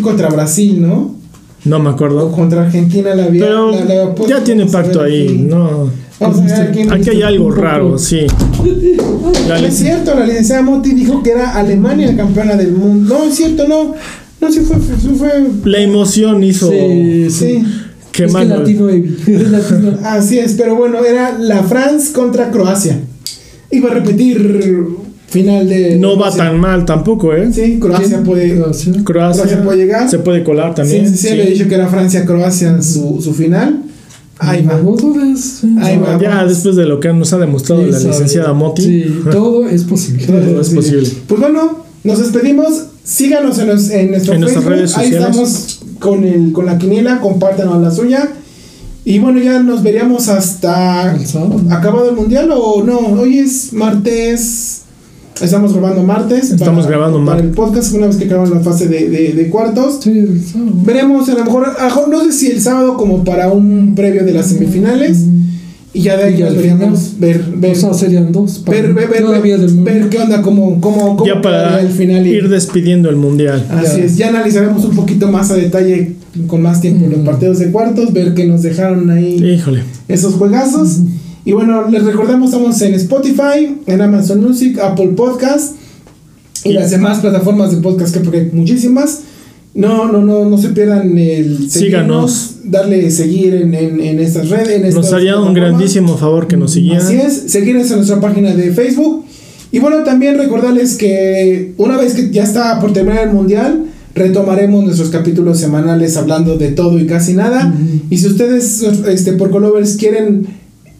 Contra 0.01 0.29
Brasil, 0.29 0.81
¿no? 0.81 1.15
No 1.65 1.79
me 1.79 1.89
O 1.89 1.91
acuerdo. 1.93 2.31
contra 2.31 2.63
Argentina 2.63 3.13
la 3.15 3.25
había. 3.25 3.45
Pero 3.45 3.71
la- 3.71 3.77
la 3.77 3.81
había 4.01 4.15
puesto. 4.15 4.37
ya 4.37 4.43
tiene 4.43 4.63
a 4.63 4.67
pacto 4.67 5.01
ahí, 5.01 5.25
aquí. 5.25 5.37
no. 5.39 5.89
Vamos 6.21 6.39
a 6.51 6.59
ver 6.59 6.69
aquí. 6.69 6.81
Aquí 6.89 7.09
hay 7.09 7.21
algo 7.23 7.45
Un 7.45 7.49
poco. 7.51 7.61
raro, 7.61 7.97
sí. 7.97 8.27
La 9.47 9.59
No 9.59 9.67
es 9.67 9.75
cierto, 9.75 10.13
la 10.17 10.25
licenciada 10.25 10.61
Monti 10.61 10.93
dijo 10.93 11.21
que 11.23 11.31
era 11.31 11.55
Alemania 11.55 12.07
la 12.11 12.15
campeona 12.17 12.55
del 12.55 12.71
mundo. 12.73 13.17
No, 13.19 13.23
es 13.25 13.35
cierto, 13.35 13.67
no. 13.67 13.93
No, 14.39 14.51
sí 14.51 14.59
fue. 14.61 14.77
sí 14.77 15.09
fue 15.17 15.29
la 15.65 15.79
emoción 15.79 16.43
hizo 16.43 16.69
Sí, 16.71 17.27
sí. 17.29 17.63
que 18.11 18.25
es 18.25 18.33
que 18.33 18.39
Manuel- 18.39 18.49
latino. 19.51 19.97
Así 20.03 20.39
es, 20.39 20.53
pero 20.53 20.75
bueno, 20.75 21.03
era 21.05 21.37
la 21.37 21.63
France 21.63 22.11
contra 22.13 22.49
Croacia. 22.49 22.99
Iba 23.69 23.91
a 23.91 23.93
repetir 23.95 24.87
final 25.27 25.67
de. 25.69 25.95
No 25.97 26.11
va 26.17 26.23
Croacia. 26.31 26.43
tan 26.43 26.59
mal 26.59 26.85
tampoco, 26.85 27.33
¿eh? 27.33 27.49
Sí, 27.53 27.77
Croacia 27.79 28.21
puede. 28.23 28.55
Croacia. 28.57 28.91
Croacia, 29.03 29.43
Croacia 29.43 29.63
puede 29.63 29.77
llegar. 29.77 30.09
Se 30.09 30.19
puede 30.19 30.43
colar 30.43 30.73
también. 30.75 31.07
Sí, 31.09 31.17
sí, 31.17 31.27
sí, 31.29 31.35
le 31.35 31.47
he 31.47 31.51
dicho 31.51 31.67
que 31.67 31.75
era 31.75 31.87
Francia-Croacia 31.87 32.81
su, 32.81 33.21
su 33.21 33.33
final. 33.33 33.83
Ahí 34.43 34.65
va. 34.65 34.77
No 34.77 34.95
dudes. 34.95 35.61
Ahí 35.79 35.97
va. 35.97 36.19
Ya 36.19 36.45
después 36.45 36.75
de 36.75 36.85
lo 36.85 36.99
que 36.99 37.13
nos 37.13 37.31
ha 37.33 37.37
demostrado 37.37 37.85
la 37.85 37.97
Sí, 37.99 38.07
licenciada 38.07 38.53
Moti. 38.53 38.81
Sí, 38.83 39.19
todo 39.31 39.67
es 39.67 39.83
posible. 39.83 40.25
Todo 40.25 40.61
es 40.61 40.67
Sí. 40.67 40.75
posible. 40.75 41.09
Pues 41.27 41.39
bueno, 41.39 41.83
nos 42.03 42.19
despedimos. 42.19 42.85
Síganos 43.03 43.57
en, 43.59 43.67
nuestro 43.67 43.95
En 43.97 44.11
nuestras 44.11 44.33
Facebook. 44.63 44.65
redes 44.69 44.97
Ahí 44.97 45.05
sociales. 45.11 45.29
estamos 45.29 45.79
con, 45.99 46.23
el, 46.23 46.51
con 46.51 46.65
la 46.65 46.77
quiniela. 46.77 47.19
Compártanos 47.19 47.81
la 47.81 47.91
suya. 47.91 48.29
Y 49.03 49.17
bueno, 49.19 49.39
ya 49.41 49.59
nos 49.63 49.81
veríamos 49.81 50.27
hasta 50.29 51.11
acabado 51.71 52.09
el 52.11 52.15
mundial 52.15 52.49
o 52.53 52.83
no. 52.83 52.99
Hoy 53.19 53.39
es 53.39 53.73
martes. 53.73 54.80
Estamos 55.41 55.73
grabando 55.73 56.03
martes. 56.03 56.51
Estamos 56.51 56.85
grabando 56.87 57.17
para 57.19 57.25
martes. 57.37 57.45
el 57.45 57.51
podcast 57.51 57.93
una 57.95 58.07
vez 58.07 58.15
que 58.17 58.25
acabamos 58.25 58.51
la 58.51 58.59
fase 58.59 58.87
de, 58.87 59.09
de- 59.09 59.33
de 59.33 59.49
cuartos. 59.49 59.99
Sí, 60.03 60.11
el 60.11 60.41
sábado. 60.43 60.71
Veremos 60.85 61.27
a 61.29 61.33
lo 61.33 61.45
mejor, 61.45 61.65
a 61.79 61.89
no 62.09 62.23
sé 62.25 62.31
si 62.31 62.47
el 62.51 62.61
sábado 62.61 62.95
como 62.97 63.23
para 63.23 63.49
un 63.51 63.95
previo 63.95 64.23
de 64.23 64.33
las 64.33 64.47
semifinales. 64.47 65.25
Y 65.93 66.03
ya 66.03 66.15
de 66.15 66.23
ahí 66.23 66.35
final, 66.37 66.95
ver, 67.19 67.43
ver, 67.57 67.71
O 67.71 67.75
sea, 67.75 67.93
serían 67.93 68.31
dos. 68.31 68.59
para- 68.59 68.77
ver, 68.81 68.93
ver, 68.93 69.09
ver, 69.09 69.21
todavía 69.23 69.57
ver, 69.57 69.65
del 69.65 69.75
mundo. 69.75 69.91
ver 69.91 70.07
qué 70.09 70.19
onda, 70.19 70.41
cómo, 70.41 70.79
cómo, 70.79 71.17
cómo 71.17 71.25
Ya 71.25 71.41
para 71.41 71.63
quedaría 71.67 71.81
el 71.89 71.93
final. 71.93 72.27
y- 72.27 72.29
ir 72.29 72.47
despidiendo 72.47 73.09
el 73.09 73.17
mundial. 73.17 73.65
Así 73.69 73.97
Ya. 73.97 74.03
es, 74.05 74.15
ya 74.17 74.29
analizaremos 74.29 74.85
un 74.85 74.95
poquito 74.95 75.29
más 75.29 75.51
a 75.51 75.55
detalle, 75.55 76.13
con 76.47 76.61
más 76.61 76.79
tiempo, 76.79 77.07
los 77.09 77.19
Mm. 77.19 77.25
partidos 77.25 77.59
de 77.59 77.71
cuartos, 77.71 78.13
ver 78.13 78.33
qué 78.35 78.47
nos 78.47 78.61
dejaron 78.61 79.09
ahí 79.09 79.35
Híjole. 79.43 79.83
esos 80.07 80.35
juegazos. 80.35 80.99
Y 81.43 81.53
bueno, 81.53 81.87
les 81.89 82.03
recordamos, 82.03 82.51
estamos 82.51 82.79
en 82.81 82.93
Spotify, 82.93 83.77
en 83.87 84.01
Amazon 84.01 84.41
Music, 84.41 84.77
Apple 84.79 85.09
Podcast 85.15 85.75
y 86.63 86.73
las 86.73 86.91
demás 86.91 87.19
plataformas 87.19 87.71
de 87.71 87.77
podcast, 87.77 88.13
que 88.13 88.19
porque 88.19 88.39
hay 88.41 88.49
muchísimas. 88.53 89.21
No, 89.73 90.11
no, 90.11 90.21
no, 90.21 90.45
no 90.45 90.57
se 90.57 90.69
pierdan 90.69 91.17
el 91.17 91.71
Síganos. 91.71 92.55
darle 92.65 93.09
seguir 93.09 93.55
en, 93.55 93.73
en, 93.73 93.99
en 94.01 94.19
estas 94.19 94.49
redes. 94.49 94.83
En 94.83 94.93
Nos 94.93 95.13
haría 95.13 95.39
un 95.39 95.53
grandísimo 95.53 96.17
favor 96.17 96.47
que 96.47 96.57
nos 96.57 96.73
siguieran. 96.73 97.01
Así 97.05 97.15
es, 97.15 97.45
seguirnos 97.47 97.89
en 97.89 97.97
nuestra 97.97 98.19
página 98.19 98.53
de 98.53 98.71
Facebook. 98.71 99.25
Y 99.71 99.79
bueno, 99.79 100.03
también 100.03 100.37
recordarles 100.37 100.97
que 100.97 101.73
una 101.77 101.97
vez 101.97 102.13
que 102.13 102.29
ya 102.31 102.43
está 102.43 102.79
por 102.81 102.91
terminar 102.91 103.29
el 103.29 103.33
mundial, 103.33 103.85
retomaremos 104.13 104.83
nuestros 104.83 105.09
capítulos 105.09 105.57
semanales 105.59 106.17
hablando 106.17 106.57
de 106.57 106.73
todo 106.73 106.99
y 106.99 107.07
casi 107.07 107.33
nada. 107.33 107.73
Ujú. 107.73 108.01
Y 108.09 108.17
si 108.17 108.27
ustedes, 108.27 108.83
este, 109.07 109.33
por 109.33 109.49
Colovers, 109.49 109.95
quieren 109.95 110.47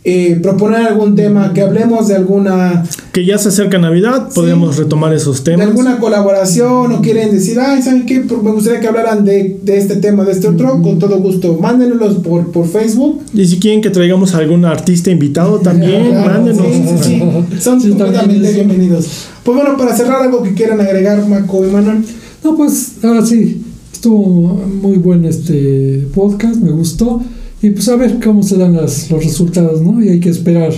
eh, 0.03 0.39
proponer 0.41 0.79
algún 0.87 1.15
tema, 1.15 1.53
que 1.53 1.61
hablemos 1.61 2.07
de 2.07 2.15
alguna, 2.15 2.83
Que 3.11 3.23
ya 3.23 3.37
se 3.37 3.49
acerca 3.49 3.77
Navidad, 3.77 4.29
podemos 4.33 4.77
retomar 4.77 5.13
esos 5.13 5.43
de 5.43 5.51
temas. 5.51 5.67
alguna 5.67 5.99
colaboración 5.99 6.91
o 6.93 7.01
quieren 7.01 7.31
decir, 7.31 7.59
ay, 7.59 7.81
¿saben 7.83 8.07
qué? 8.07 8.19
Me 8.21 8.51
gustaría 8.51 8.79
que 8.79 8.87
hablaran 8.87 9.23
de, 9.23 9.59
de 9.61 9.77
este 9.77 9.97
tema, 9.97 10.23
de 10.23 10.31
este 10.31 10.47
otro, 10.47 10.81
con 10.81 10.97
todo 10.97 11.19
gusto. 11.19 11.55
Mándenlos 11.61 12.15
por, 12.15 12.51
por 12.51 12.67
Facebook. 12.67 13.21
Y 13.33 13.45
si 13.45 13.59
quieren 13.59 13.81
que 13.81 13.91
traigamos 13.91 14.33
a 14.33 14.39
algún 14.39 14.65
artista 14.65 15.11
invitado 15.11 15.59
también, 15.63 16.09
Claro, 16.09 16.33
mándenos. 16.33 16.65
sí, 16.65 16.83
sí, 16.87 17.03
sí. 17.03 17.59
Son 17.59 17.79
Sí, 17.79 17.89
completamente 17.89 18.53
bienvenidos. 18.53 19.07
Pues 19.43 19.55
bueno, 19.57 19.77
para 19.77 19.95
cerrar 19.95 20.23
algo 20.23 20.41
que 20.41 20.53
quieran 20.55 20.81
agregar, 20.81 21.23
Marco 21.27 21.63
y 21.67 21.69
Manuel. 21.69 22.03
No, 22.43 22.55
pues 22.57 22.93
ahora 23.03 23.23
sí, 23.23 23.61
estuvo 23.93 24.63
muy 24.81 24.97
buen 24.97 25.25
este 25.25 26.07
podcast, 26.15 26.55
me 26.55 26.71
gustó. 26.71 27.21
Y 27.61 27.69
pues 27.71 27.87
a 27.89 27.95
ver 27.95 28.19
cómo 28.23 28.41
se 28.43 28.57
dan 28.57 28.75
las, 28.75 29.11
los 29.11 29.23
resultados, 29.23 29.81
¿no? 29.81 30.03
Y 30.03 30.09
hay 30.09 30.19
que 30.19 30.29
esperar 30.29 30.73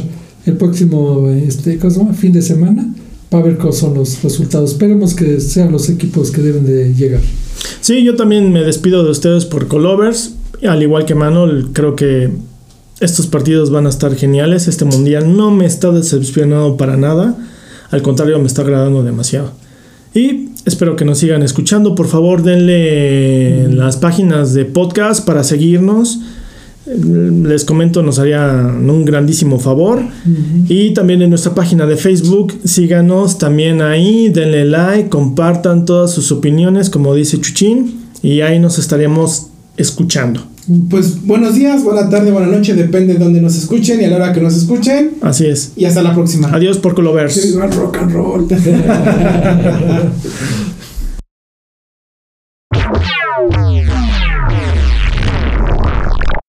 el 0.45 0.57
próximo 0.57 1.29
este, 1.29 1.79
fin 2.13 2.33
de 2.33 2.41
semana 2.41 2.93
para 3.29 3.45
ver 3.45 3.57
cuáles 3.57 3.77
son 3.77 3.93
los 3.93 4.21
resultados. 4.21 4.71
Esperemos 4.71 5.15
que 5.15 5.39
sean 5.39 5.71
los 5.71 5.89
equipos 5.89 6.31
que 6.31 6.41
deben 6.41 6.65
de 6.65 6.93
llegar. 6.93 7.21
Sí, 7.81 8.03
yo 8.03 8.15
también 8.15 8.51
me 8.51 8.63
despido 8.63 9.03
de 9.03 9.11
ustedes 9.11 9.45
por 9.45 9.67
Colovers. 9.67 10.35
Al 10.67 10.83
igual 10.83 11.05
que 11.05 11.15
Manuel, 11.15 11.69
creo 11.73 11.95
que 11.95 12.29
estos 12.99 13.27
partidos 13.27 13.71
van 13.71 13.85
a 13.85 13.89
estar 13.89 14.15
geniales. 14.15 14.67
Este 14.67 14.85
mundial 14.85 15.35
no 15.35 15.51
me 15.51 15.65
está 15.65 15.91
decepcionando 15.91 16.77
para 16.77 16.97
nada. 16.97 17.37
Al 17.91 18.01
contrario, 18.01 18.39
me 18.39 18.47
está 18.47 18.61
agradando 18.61 19.03
demasiado. 19.03 19.51
Y 20.13 20.49
espero 20.65 20.95
que 20.95 21.05
nos 21.05 21.17
sigan 21.17 21.43
escuchando. 21.43 21.95
Por 21.95 22.07
favor, 22.07 22.43
denle 22.43 23.69
las 23.69 23.97
páginas 23.97 24.53
de 24.53 24.65
podcast 24.65 25.25
para 25.25 25.43
seguirnos. 25.43 26.19
Les 26.85 27.63
comento, 27.63 28.03
nos 28.03 28.19
haría 28.19 28.45
un 28.45 29.05
grandísimo 29.05 29.59
favor. 29.59 30.01
Y 30.67 30.93
también 30.93 31.21
en 31.21 31.29
nuestra 31.29 31.55
página 31.55 31.85
de 31.85 31.95
Facebook, 31.95 32.53
síganos 32.65 33.37
también 33.37 33.81
ahí, 33.81 34.29
denle 34.29 34.65
like, 34.65 35.09
compartan 35.09 35.85
todas 35.85 36.11
sus 36.11 36.31
opiniones, 36.31 36.89
como 36.89 37.15
dice 37.15 37.39
Chuchín, 37.39 38.01
y 38.21 38.41
ahí 38.41 38.59
nos 38.59 38.79
estaremos 38.79 39.47
escuchando. 39.77 40.41
Pues 40.89 41.25
buenos 41.25 41.55
días, 41.55 41.83
buena 41.83 42.09
tarde, 42.09 42.31
buena 42.31 42.47
noche, 42.47 42.73
depende 42.73 43.13
de 43.13 43.19
donde 43.19 43.41
nos 43.41 43.55
escuchen 43.55 43.99
y 43.99 44.05
a 44.05 44.09
la 44.09 44.15
hora 44.15 44.33
que 44.33 44.39
nos 44.39 44.55
escuchen. 44.55 45.15
Así 45.21 45.45
es. 45.45 45.73
Y 45.75 45.85
hasta 45.85 46.01
la 46.01 46.13
próxima. 46.13 46.49
Adiós 46.53 46.77
por 46.77 46.95
Colovers. 46.95 47.53
Rock 47.55 47.97
and 47.97 48.13
roll. 48.13 48.47